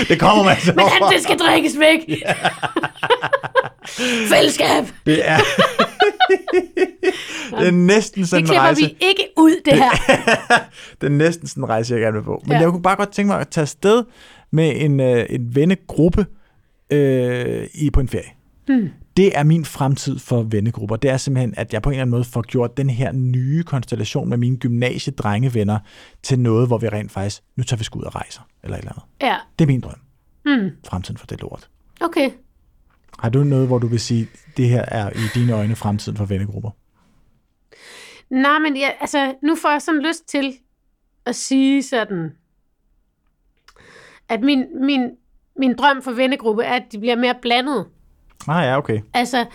Det 0.07 0.19
kommer 0.19 0.43
man 0.43 0.57
så 0.59 0.73
Men 0.75 0.85
alt 1.01 1.13
det 1.15 1.23
skal 1.23 1.37
drikkes 1.37 1.79
væk. 1.79 1.99
Fællesskab. 4.33 4.83
Det 5.05 5.29
er, 5.29 5.37
det 7.59 7.67
er 7.67 7.71
næsten 7.71 8.25
sådan 8.25 8.43
Det 8.43 8.49
en 8.49 8.53
klipper 8.53 8.61
rejse. 8.61 8.81
vi 8.81 8.97
ikke 9.01 9.23
ud, 9.37 9.55
det 9.65 9.73
her. 9.73 9.89
Det 11.01 11.07
er 11.07 11.11
næsten 11.11 11.47
sådan 11.47 11.63
en 11.63 11.69
rejse, 11.69 11.93
jeg 11.93 12.01
gerne 12.01 12.17
vil 12.17 12.23
på. 12.23 12.41
Men 12.45 12.51
Ja. 12.51 12.59
jeg 12.59 12.69
kunne 12.69 12.81
bare 12.81 12.95
godt 12.95 13.11
tænke 13.11 13.27
mig 13.27 13.39
at 13.41 13.47
tage 13.49 13.61
afsted 13.61 14.03
med 14.51 14.71
en, 14.75 14.99
øh, 14.99 15.25
en 15.29 15.55
vennegruppe 15.55 16.25
øh, 16.91 17.67
i, 17.73 17.89
på 17.89 17.99
en 17.99 18.07
ferie. 18.07 18.29
Hmm. 18.67 18.89
Det 19.17 19.37
er 19.37 19.43
min 19.43 19.65
fremtid 19.65 20.19
for 20.19 20.41
vennegrupper. 20.41 20.95
Det 20.95 21.09
er 21.09 21.17
simpelthen, 21.17 21.53
at 21.57 21.73
jeg 21.73 21.81
på 21.81 21.89
en 21.89 21.93
eller 21.93 22.01
anden 22.01 22.11
måde 22.11 22.23
får 22.23 22.41
gjort 22.41 22.77
den 22.77 22.89
her 22.89 23.11
nye 23.11 23.63
konstellation 23.63 24.29
med 24.29 24.37
mine 24.37 24.57
gymnasiedrengevenner 24.57 25.79
til 26.23 26.39
noget, 26.39 26.67
hvor 26.67 26.77
vi 26.77 26.89
rent 26.89 27.11
faktisk, 27.11 27.41
nu 27.57 27.63
tager 27.63 27.77
vi 27.77 27.83
sgu 27.83 27.99
ud 27.99 28.03
og 28.03 28.15
rejser, 28.15 28.41
eller 28.63 28.77
et 28.77 28.79
eller 28.79 28.91
andet. 28.91 29.03
Ja, 29.21 29.37
Det 29.59 29.65
er 29.65 29.67
min 29.67 29.81
drøm. 29.81 29.99
Hmm. 30.45 30.69
Fremtiden 30.87 31.17
for 31.17 31.25
det 31.27 31.41
lort. 31.41 31.69
okay. 32.01 32.31
Har 33.19 33.29
du 33.29 33.43
noget, 33.43 33.67
hvor 33.67 33.77
du 33.79 33.87
vil 33.87 33.99
sige, 33.99 34.29
det 34.57 34.69
her 34.69 34.81
er 34.87 35.09
i 35.09 35.39
dine 35.39 35.53
øjne 35.53 35.75
fremtiden 35.75 36.17
for 36.17 36.25
vennegrupper? 36.25 36.71
Nej, 38.29 38.59
men 38.59 38.77
jeg, 38.77 38.97
altså, 39.01 39.35
nu 39.43 39.55
får 39.55 39.69
jeg 39.71 39.81
sådan 39.81 40.01
lyst 40.01 40.27
til 40.27 40.53
at 41.25 41.35
sige 41.35 41.83
sådan, 41.83 42.31
at 44.29 44.41
min, 44.41 44.65
min, 44.85 45.09
min 45.55 45.75
drøm 45.75 46.01
for 46.01 46.11
vennegruppe 46.11 46.63
er, 46.63 46.73
at 46.75 46.83
de 46.91 46.99
bliver 46.99 47.15
mere 47.15 47.35
blandet. 47.41 47.85
Ah 48.47 48.65
ja, 48.65 48.77
okay. 48.77 49.01
Altså, 49.13 49.45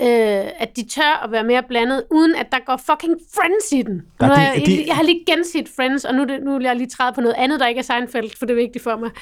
øh, 0.00 0.50
at 0.58 0.76
de 0.76 0.88
tør 0.88 1.20
at 1.24 1.32
være 1.32 1.44
mere 1.44 1.62
blandet, 1.68 2.04
uden 2.10 2.34
at 2.34 2.46
der 2.52 2.58
går 2.66 2.76
fucking 2.90 3.16
Friends 3.34 3.72
i 3.72 3.82
den. 3.82 4.02
Der 4.20 4.26
er 4.26 4.28
nu 4.28 4.34
de- 4.34 4.40
er 4.40 4.52
jeg, 4.52 4.66
de- 4.66 4.84
jeg 4.86 4.96
har 4.96 5.02
lige 5.02 5.24
genset 5.26 5.68
Friends, 5.76 6.04
og 6.04 6.14
nu, 6.14 6.24
nu 6.44 6.56
vil 6.56 6.64
jeg 6.64 6.76
lige 6.76 6.88
træde 6.90 7.12
på 7.12 7.20
noget 7.20 7.34
andet, 7.38 7.60
der 7.60 7.66
ikke 7.66 7.78
er 7.78 7.82
Seinfeld, 7.82 8.30
for 8.38 8.46
det 8.46 8.52
er 8.52 8.56
vigtigt 8.62 8.84
for 8.84 8.96
mig. 8.96 9.10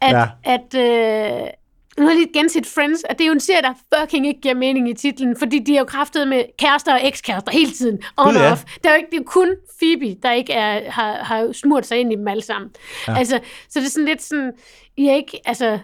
at 0.00 0.12
Ja. 0.16 0.26
at 0.44 0.74
øh, 0.74 1.46
nu 1.98 2.04
har 2.04 2.10
jeg 2.12 2.18
lige 2.20 2.32
genset 2.40 2.66
Friends, 2.66 3.02
og 3.02 3.18
det 3.18 3.24
er 3.24 3.26
jo 3.28 3.32
en 3.32 3.40
serie, 3.40 3.62
der 3.62 3.72
fucking 4.00 4.26
ikke 4.26 4.40
giver 4.40 4.54
mening 4.54 4.88
i 4.90 4.94
titlen, 4.94 5.36
fordi 5.38 5.58
de 5.58 5.74
er 5.74 5.78
jo 5.78 5.84
kraftet 5.84 6.28
med 6.28 6.44
kærester 6.58 6.92
og 6.94 7.00
ekskærester 7.06 7.52
hele 7.52 7.70
tiden, 7.70 7.98
on 8.16 8.36
og 8.36 8.42
off. 8.52 8.64
Det 8.64 8.86
er 8.86 8.90
jo 8.90 8.96
ikke, 8.96 9.06
det 9.10 9.16
er 9.16 9.20
jo 9.20 9.24
kun 9.26 9.48
Phoebe, 9.78 10.16
der 10.22 10.32
ikke 10.32 10.52
er, 10.52 10.90
har, 10.90 11.12
har 11.16 11.52
smurt 11.52 11.86
sig 11.86 11.98
ind 11.98 12.12
i 12.12 12.16
dem 12.16 12.28
alle 12.28 12.42
sammen. 12.42 12.70
Ja. 13.08 13.18
Altså, 13.18 13.40
så 13.68 13.80
det 13.80 13.86
er 13.86 13.90
sådan 13.90 14.04
lidt 14.08 14.22
sådan, 14.22 14.52
I 14.96 15.06
er 15.08 15.14
ikke, 15.14 15.40
altså, 15.44 15.78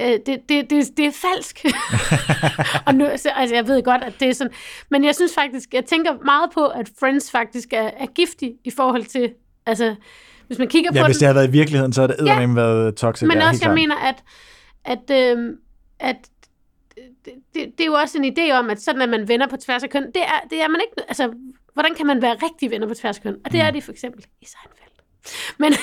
øh, 0.00 0.18
det, 0.26 0.26
det, 0.48 0.70
det, 0.70 0.96
det 0.96 1.06
er 1.06 1.12
falsk. 1.12 1.64
og 2.86 2.94
nu, 2.94 3.06
så, 3.16 3.30
altså, 3.36 3.54
jeg 3.54 3.68
ved 3.68 3.82
godt, 3.82 4.04
at 4.04 4.12
det 4.20 4.28
er 4.28 4.32
sådan, 4.32 4.52
men 4.90 5.04
jeg 5.04 5.14
synes 5.14 5.34
faktisk, 5.34 5.74
jeg 5.74 5.84
tænker 5.84 6.12
meget 6.24 6.50
på, 6.54 6.66
at 6.66 6.90
Friends 7.00 7.30
faktisk 7.30 7.72
er, 7.72 7.90
er 7.96 8.06
giftig 8.06 8.54
i 8.64 8.70
forhold 8.70 9.04
til, 9.04 9.32
altså, 9.66 9.94
hvis 10.46 10.58
man 10.58 10.68
kigger 10.68 10.90
Ja, 10.94 11.02
på 11.02 11.06
hvis 11.06 11.16
den, 11.16 11.20
det 11.20 11.26
havde 11.26 11.36
været 11.36 11.48
i 11.48 11.52
virkeligheden, 11.52 11.92
så 11.92 12.00
havde 12.00 12.12
det 12.12 12.20
eddermame 12.20 12.56
været 12.56 12.96
toxic. 12.96 13.28
men 13.28 13.38
ja, 13.38 13.48
også, 13.48 13.60
jeg 13.62 13.66
klart. 13.66 13.74
mener, 13.74 13.96
at, 13.96 14.24
at, 14.84 15.10
øhm, 15.10 15.56
at 16.00 16.16
det, 17.24 17.32
det, 17.54 17.64
det 17.78 17.80
er 17.80 17.86
jo 17.86 17.92
også 17.92 18.18
en 18.18 18.34
idé 18.38 18.52
om, 18.52 18.70
at 18.70 18.82
sådan 18.82 19.02
at 19.02 19.08
man 19.08 19.28
venner 19.28 19.48
på 19.48 19.56
tværs 19.56 19.82
af 19.82 19.90
køn, 19.90 20.06
det 20.06 20.22
er, 20.22 20.48
det 20.50 20.62
er 20.62 20.68
man 20.68 20.80
ikke, 20.80 21.08
altså, 21.08 21.32
hvordan 21.74 21.94
kan 21.94 22.06
man 22.06 22.22
være 22.22 22.34
rigtig 22.34 22.70
venner 22.70 22.88
på 22.88 22.94
tværs 22.94 23.16
af 23.16 23.22
køn? 23.22 23.36
Og 23.44 23.52
det 23.52 23.60
er 23.60 23.70
de 23.70 23.82
for 23.82 23.92
eksempel 23.92 24.24
i 24.40 24.46
Seinfeld. 24.46 24.87
Men 25.58 25.74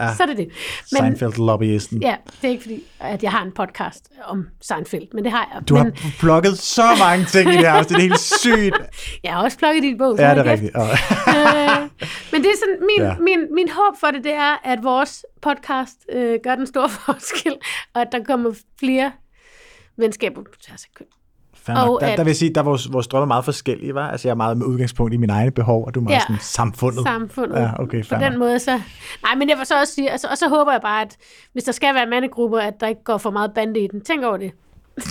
Ja. 0.00 0.14
så 0.16 0.22
er 0.22 0.26
det 0.26 0.36
det. 0.36 0.48
Men, 0.92 1.02
Seinfeld-lobbyisten. 1.02 2.00
ja, 2.02 2.16
det 2.42 2.48
er 2.48 2.52
ikke 2.52 2.62
fordi, 2.62 2.82
at 3.00 3.22
jeg 3.22 3.30
har 3.30 3.42
en 3.42 3.52
podcast 3.52 4.08
om 4.24 4.46
Seinfeld, 4.60 5.08
men 5.14 5.24
det 5.24 5.32
har 5.32 5.48
jeg. 5.54 5.68
Du 5.68 5.74
men 5.74 5.84
har 5.84 6.10
plukket 6.18 6.58
så 6.58 6.82
mange 6.98 7.24
ting 7.24 7.50
i 7.50 7.52
det 7.52 7.60
her 7.60 7.70
afsnit. 7.70 7.96
Det 7.96 8.04
er 8.04 8.08
helt 8.08 8.20
sygt. 8.44 8.76
jeg 9.24 9.32
har 9.32 9.42
også 9.42 9.58
plukket 9.58 9.82
din 9.82 9.98
bog. 9.98 10.18
Ja, 10.18 10.30
det 10.34 10.38
er 10.38 10.44
rigtigt. 10.52 10.72
Øh, 11.28 11.88
men 12.32 12.42
det 12.42 12.50
er 12.50 12.56
sådan, 12.58 12.78
min, 12.80 13.06
ja. 13.06 13.16
min, 13.18 13.54
min 13.54 13.68
håb 13.68 13.94
for 14.00 14.06
det, 14.06 14.24
det 14.24 14.32
er, 14.32 14.60
at 14.64 14.78
vores 14.82 15.24
podcast 15.42 15.96
øh, 16.12 16.38
gør 16.42 16.54
den 16.54 16.66
store 16.66 16.88
forskel, 16.88 17.54
og 17.94 18.00
at 18.00 18.08
der 18.12 18.24
kommer 18.24 18.54
flere 18.80 19.12
venskaber 19.96 20.42
på 20.42 20.50
tværs 20.66 20.84
af 20.84 20.90
køn. 20.94 21.06
Og 21.68 21.98
Der, 22.00 22.06
at- 22.06 22.18
der 22.18 22.24
vil 22.24 22.30
jeg 22.30 22.36
sige, 22.36 22.54
der 22.54 22.60
er 22.60 22.64
vores, 22.64 22.92
vores 22.92 23.06
drømme 23.08 23.24
er 23.24 23.26
meget 23.26 23.44
forskellige, 23.44 23.94
var. 23.94 24.10
Altså, 24.10 24.28
jeg 24.28 24.32
er 24.32 24.36
meget 24.36 24.56
med 24.58 24.66
udgangspunkt 24.66 25.14
i 25.14 25.16
mine 25.16 25.32
egne 25.32 25.50
behov, 25.50 25.84
og 25.86 25.94
du 25.94 26.00
er 26.00 26.04
meget 26.04 26.14
Ja. 26.14 26.20
sådan 26.20 26.36
samfundet. 26.40 27.02
Samfundet. 27.02 27.60
Ja, 27.60 27.70
okay, 27.82 28.04
På 28.08 28.14
den 28.14 28.38
måde 28.38 28.58
så... 28.58 28.80
Nej, 29.22 29.34
men 29.34 29.48
jeg 29.48 29.58
vil 29.58 29.66
så 29.66 29.80
også 29.80 29.94
sige, 29.94 30.10
altså, 30.10 30.28
og 30.30 30.38
så 30.38 30.48
håber 30.48 30.72
jeg 30.72 30.80
bare, 30.82 31.02
at 31.02 31.16
hvis 31.52 31.64
der 31.64 31.72
skal 31.72 31.94
være 31.94 32.06
mandegrupper, 32.06 32.58
at 32.58 32.74
der 32.80 32.86
ikke 32.86 33.04
går 33.04 33.18
for 33.18 33.30
meget 33.30 33.52
bande 33.54 33.80
i 33.80 33.86
den. 33.92 34.00
Tænk 34.00 34.24
over 34.24 34.36
det. 34.36 34.52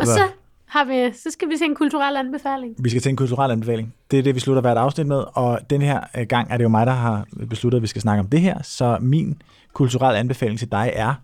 og 0.00 0.06
så 0.06 0.20
har 0.66 0.84
vi, 0.84 1.12
så 1.16 1.30
skal 1.30 1.48
vi 1.48 1.56
se 1.56 1.64
en 1.64 1.74
kulturel 1.74 2.16
anbefaling. 2.16 2.74
Vi 2.78 2.90
skal 2.90 3.02
til 3.02 3.10
en 3.10 3.16
kulturel 3.16 3.50
anbefaling. 3.50 3.94
Det 4.10 4.18
er 4.18 4.22
det, 4.22 4.34
vi 4.34 4.40
slutter 4.40 4.60
hvert 4.60 4.76
afsnit 4.76 5.06
med, 5.06 5.24
og 5.34 5.58
den 5.70 5.82
her 5.82 6.00
øh, 6.18 6.26
gang 6.26 6.46
er 6.50 6.56
det 6.56 6.64
jo 6.64 6.68
mig, 6.68 6.86
der 6.86 6.92
har 6.92 7.24
besluttet, 7.48 7.78
at 7.78 7.82
vi 7.82 7.86
skal 7.86 8.02
snakke 8.02 8.20
om 8.20 8.26
det 8.26 8.40
her, 8.40 8.62
så 8.62 8.98
min 9.00 9.42
kulturelle 9.72 10.18
anbefaling 10.18 10.58
til 10.58 10.72
dig 10.72 10.90
er 10.94 11.14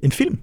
en 0.00 0.12
film. 0.12 0.38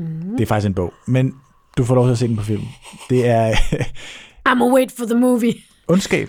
Mm. 0.00 0.36
Det 0.36 0.40
er 0.40 0.46
faktisk 0.46 0.66
en 0.66 0.74
bog, 0.74 0.92
men 1.06 1.34
du 1.76 1.84
får 1.84 1.94
lov 1.94 2.06
til 2.06 2.12
at 2.12 2.18
se 2.18 2.28
den 2.28 2.36
på 2.36 2.42
film. 2.42 2.62
Det 3.10 3.26
er 3.28 3.52
I'm 4.48 4.62
a 4.62 4.72
wait 4.74 4.92
for 4.92 5.04
the 5.06 5.14
movie. 5.14 5.54
Ondskab. 5.88 6.28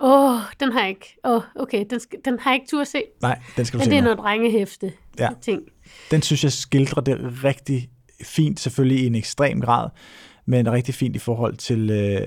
Åh, 0.00 0.34
oh, 0.34 0.40
den 0.60 0.72
har 0.72 0.80
jeg 0.80 0.88
ikke. 0.88 1.16
Åh, 1.24 1.34
oh, 1.36 1.42
okay, 1.56 1.84
den, 1.90 2.00
skal, 2.00 2.18
den 2.24 2.38
har 2.40 2.50
jeg 2.50 2.60
ikke 2.60 2.70
tur 2.70 2.80
at 2.80 2.88
se. 2.88 3.02
Nej, 3.22 3.38
den 3.56 3.64
skal 3.64 3.78
du 3.78 3.80
Men 3.80 3.84
se 3.84 3.90
det 3.90 3.98
er 3.98 4.02
noget 4.02 4.18
drengehæfte 4.18 4.92
Ja. 5.18 5.28
ting. 5.42 5.62
Den 6.10 6.22
synes 6.22 6.44
jeg 6.44 6.52
skildrer 6.52 7.02
det 7.02 7.44
rigtig 7.44 7.88
fint, 8.24 8.60
selvfølgelig 8.60 9.02
i 9.02 9.06
en 9.06 9.14
ekstrem 9.14 9.60
grad, 9.60 9.88
men 10.46 10.72
rigtig 10.72 10.94
fint 10.94 11.16
i 11.16 11.18
forhold 11.18 11.56
til 11.56 11.90
øh, 11.90 12.26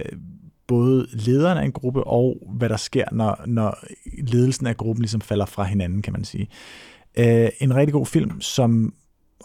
både 0.68 1.08
lederen 1.14 1.58
af 1.58 1.66
en 1.66 1.72
gruppe 1.72 2.04
og 2.04 2.38
hvad 2.58 2.70
der 2.70 2.78
sker, 2.78 3.06
når, 3.12 3.44
når 3.46 3.78
ledelsen 4.18 4.68
af 4.68 4.78
gruppen 4.78 5.02
ligesom 5.02 5.22
falder 5.22 5.46
fra 5.46 5.64
hinanden, 5.64 6.02
kan 6.02 6.14
man 6.14 6.24
sige. 6.26 6.48
Øh, 7.18 7.50
en 7.60 7.76
rigtig 7.76 7.94
god 7.94 8.06
film, 8.06 8.42
som 8.42 8.94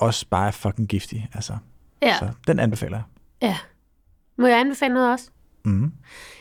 også 0.03 0.27
bare 0.31 0.47
er 0.47 0.51
fucking 0.51 0.89
giftig. 0.89 1.29
Altså. 1.35 1.57
Ja, 2.03 2.17
Så 2.19 2.29
den 2.47 2.59
anbefaler 2.59 2.97
jeg. 2.97 3.05
ja. 3.49 3.57
Må 4.39 4.47
jeg 4.47 4.61
anbefale 4.61 4.95
noget 4.95 5.11
også? 5.13 5.31
Mm. 5.65 5.93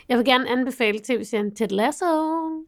Jeg 0.09 0.17
vil 0.17 0.25
gerne 0.25 0.49
anbefale 0.49 0.99
tv-serien 1.03 1.55
Ted 1.55 1.67
Lasso. 1.67 2.05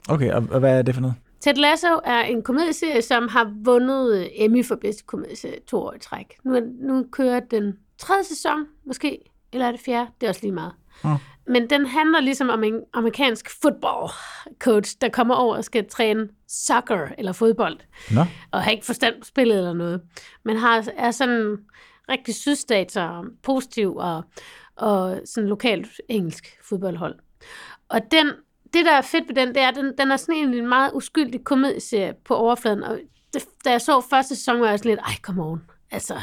Okay, 0.09 0.31
og, 0.31 0.47
og 0.51 0.59
hvad 0.59 0.77
er 0.77 0.81
det 0.81 0.93
for 0.95 1.01
noget? 1.01 1.15
Ted 1.41 1.53
Lasso 1.53 1.87
er 2.05 2.21
en 2.21 2.43
komedieserie, 2.43 3.01
som 3.01 3.27
har 3.27 3.53
vundet 3.63 4.29
Emmy 4.43 4.65
for 4.65 4.75
bedste 4.75 5.03
komedieserie 5.05 5.59
to 5.67 5.77
år 5.77 5.93
i 5.93 5.99
træk. 5.99 6.33
Nu, 6.43 6.59
nu 6.81 7.05
kører 7.11 7.39
den 7.39 7.73
tredje 7.97 8.23
sæson, 8.23 8.65
måske, 8.85 9.19
eller 9.53 9.67
er 9.67 9.71
det 9.71 9.79
fjerde? 9.85 10.07
Det 10.21 10.27
er 10.27 10.29
også 10.31 10.41
lige 10.41 10.51
meget. 10.51 10.71
Mm. 11.03 11.09
Men 11.47 11.69
den 11.69 11.85
handler 11.85 12.19
ligesom 12.19 12.49
om 12.49 12.63
en 12.63 12.81
amerikansk 12.93 13.61
football 13.61 14.11
coach, 14.59 14.95
der 15.01 15.09
kommer 15.09 15.35
over 15.35 15.55
og 15.55 15.63
skal 15.63 15.89
træne 15.89 16.29
soccer 16.47 17.07
eller 17.17 17.31
fodbold, 17.31 17.79
Nå, 18.11 18.21
og 18.51 18.63
har 18.63 18.71
ikke 18.71 18.85
forstand 18.85 19.15
på 19.21 19.25
spillet 19.25 19.57
eller 19.57 19.73
noget. 19.73 20.01
Men 20.45 20.57
har, 20.57 20.89
er 20.97 21.11
sådan 21.11 21.57
rigtig 22.09 22.35
sydstats 22.35 22.97
og 22.97 23.25
positiv 23.43 23.95
og, 23.95 24.23
og 24.75 25.21
sådan 25.25 25.49
lokalt 25.49 26.01
engelsk 26.09 26.57
fodboldhold. 26.69 27.15
Og 27.89 28.01
den, 28.11 28.27
det, 28.73 28.85
der 28.85 28.91
er 28.91 29.01
fedt 29.01 29.27
ved 29.27 29.35
den, 29.35 29.47
det 29.47 29.57
er, 29.57 29.67
at 29.67 29.75
den, 29.75 29.93
den 29.97 30.11
er 30.11 30.17
sådan 30.17 30.35
en 30.35 30.67
meget 30.67 30.91
uskyldig 30.93 31.43
komedieserie 31.43 32.13
på 32.25 32.35
overfladen. 32.35 32.83
Og 32.83 32.99
det, 33.33 33.45
da 33.65 33.71
jeg 33.71 33.81
så 33.81 34.01
første 34.09 34.35
sæson, 34.35 34.61
var 34.61 34.69
jeg 34.69 34.79
sådan 34.79 34.89
lidt, 34.89 34.99
ej, 34.99 35.15
come 35.21 35.43
on. 35.43 35.61
Altså. 35.93 36.15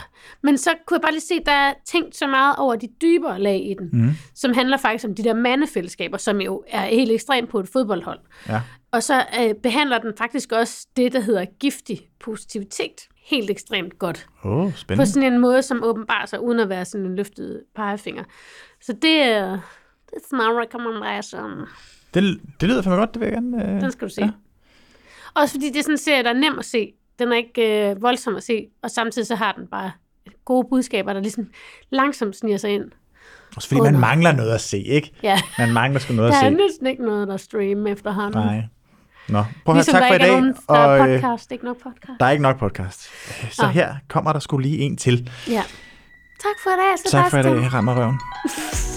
Men 0.42 0.58
så 0.58 0.70
kunne 0.86 0.94
jeg 0.96 1.02
bare 1.02 1.12
lige 1.12 1.20
se, 1.20 1.40
der 1.46 1.52
er 1.52 1.74
tænkt 1.86 2.16
så 2.16 2.26
meget 2.26 2.56
over 2.58 2.76
de 2.76 2.88
dybere 3.02 3.40
lag 3.40 3.56
i 3.70 3.74
den, 3.78 3.88
mm. 3.92 4.10
som 4.34 4.54
handler 4.54 4.76
faktisk 4.76 5.04
om 5.04 5.14
de 5.14 5.24
der 5.24 5.34
mandefællesskaber, 5.34 6.16
som 6.16 6.40
jo 6.40 6.64
er 6.68 6.84
helt 6.86 7.10
ekstremt 7.12 7.50
på 7.50 7.60
et 7.60 7.68
fodboldhold. 7.68 8.20
ja. 8.48 8.60
Og 8.92 9.02
så 9.02 9.24
øh, 9.40 9.54
behandler 9.62 9.98
den 9.98 10.12
faktisk 10.18 10.52
også 10.52 10.86
det, 10.96 11.12
der 11.12 11.20
hedder 11.20 11.44
giftig 11.60 12.00
positivitet, 12.20 13.08
helt 13.26 13.50
ekstremt 13.50 13.98
godt. 13.98 14.26
Åh, 14.44 14.52
oh, 14.52 14.70
På 14.70 14.76
spændende. 14.76 15.06
sådan 15.06 15.32
en 15.32 15.38
måde, 15.38 15.62
som 15.62 15.84
åbenbarer 15.84 16.26
sig, 16.26 16.40
uden 16.40 16.60
at 16.60 16.68
være 16.68 16.84
sådan 16.84 17.06
en 17.06 17.16
løftet 17.16 17.62
pegefinger. 17.76 18.24
Så 18.80 18.92
det 18.92 19.22
er... 19.22 19.58
That's 20.16 20.28
my 20.32 20.60
recommendation. 20.62 21.50
Det, 22.14 22.40
det 22.60 22.68
lyder 22.68 22.82
fandme 22.82 22.98
godt, 22.98 23.14
det 23.14 23.20
vil 23.20 23.26
jeg 23.26 23.32
gerne. 23.32 23.74
Øh. 23.74 23.80
Den 23.80 23.90
skal 23.92 24.08
du 24.08 24.12
se. 24.14 24.22
Ja. 24.22 24.30
Også 25.34 25.54
fordi 25.54 25.68
det 25.68 25.76
er 25.76 25.82
sådan 25.82 25.94
en 25.94 25.98
serie, 25.98 26.22
der 26.22 26.30
er 26.30 26.34
nem 26.34 26.58
at 26.58 26.64
se. 26.64 26.92
Den 27.20 27.32
er 27.32 27.36
ikke 27.36 27.90
øh, 27.90 28.02
voldsom 28.02 28.36
at 28.36 28.42
se, 28.42 28.66
og 28.82 28.90
samtidig 28.90 29.26
så 29.26 29.34
har 29.34 29.52
den 29.52 29.66
bare 29.66 29.90
gode 30.44 30.66
budskaber, 30.70 31.12
der 31.12 31.20
ligesom 31.20 31.46
langsomt 31.90 32.36
sniger 32.36 32.56
sig 32.56 32.70
ind. 32.70 32.84
Også 33.56 33.68
fordi 33.68 33.80
man 33.80 33.98
mangler 34.00 34.32
noget 34.32 34.50
at 34.54 34.60
se, 34.60 34.78
ikke? 34.78 35.12
Ja, 35.22 35.38
Man 35.58 35.72
mangler 35.72 36.00
sgu 36.00 36.12
noget 36.14 36.32
der 36.32 36.38
at 36.38 36.44
er 36.44 36.50
se. 36.50 36.56
næsten 36.56 36.86
ikke 36.86 37.02
noget, 37.04 37.28
der 37.28 37.36
stream 37.36 37.86
efterhånden. 37.86 38.40
Nej. 38.42 38.62
Nå, 39.28 39.44
prøv 39.64 39.74
at 39.74 39.76
Ligesom 39.76 39.92
tak 39.92 40.02
der 40.02 40.08
for 40.08 40.14
i 40.14 40.16
er 40.16 40.18
dag. 40.18 40.30
nogen, 40.30 40.54
der 40.68 40.74
er 40.74 41.00
og, 41.02 41.08
øh, 41.10 41.20
podcast, 41.22 41.52
ikke 41.52 41.64
nok 41.64 41.76
podcast. 41.82 42.20
Der 42.20 42.26
er 42.26 42.30
ikke 42.30 42.42
nok 42.42 42.58
podcast. 42.58 43.00
Så 43.54 43.62
Ah. 43.66 43.70
her 43.74 43.94
kommer 44.08 44.32
der 44.32 44.40
skulle 44.40 44.68
lige 44.68 44.78
en 44.78 44.96
til. 44.96 45.30
Ja. 45.48 45.62
Tak 46.42 46.56
for 46.62 46.70
i 46.70 46.74
dag, 46.76 47.10
Tak 47.10 47.30
for 47.30 47.38
i 47.38 47.42
Sebastian. 47.42 47.62
dag, 47.62 47.72
Rammer 47.72 47.94
Røven. 48.00 48.89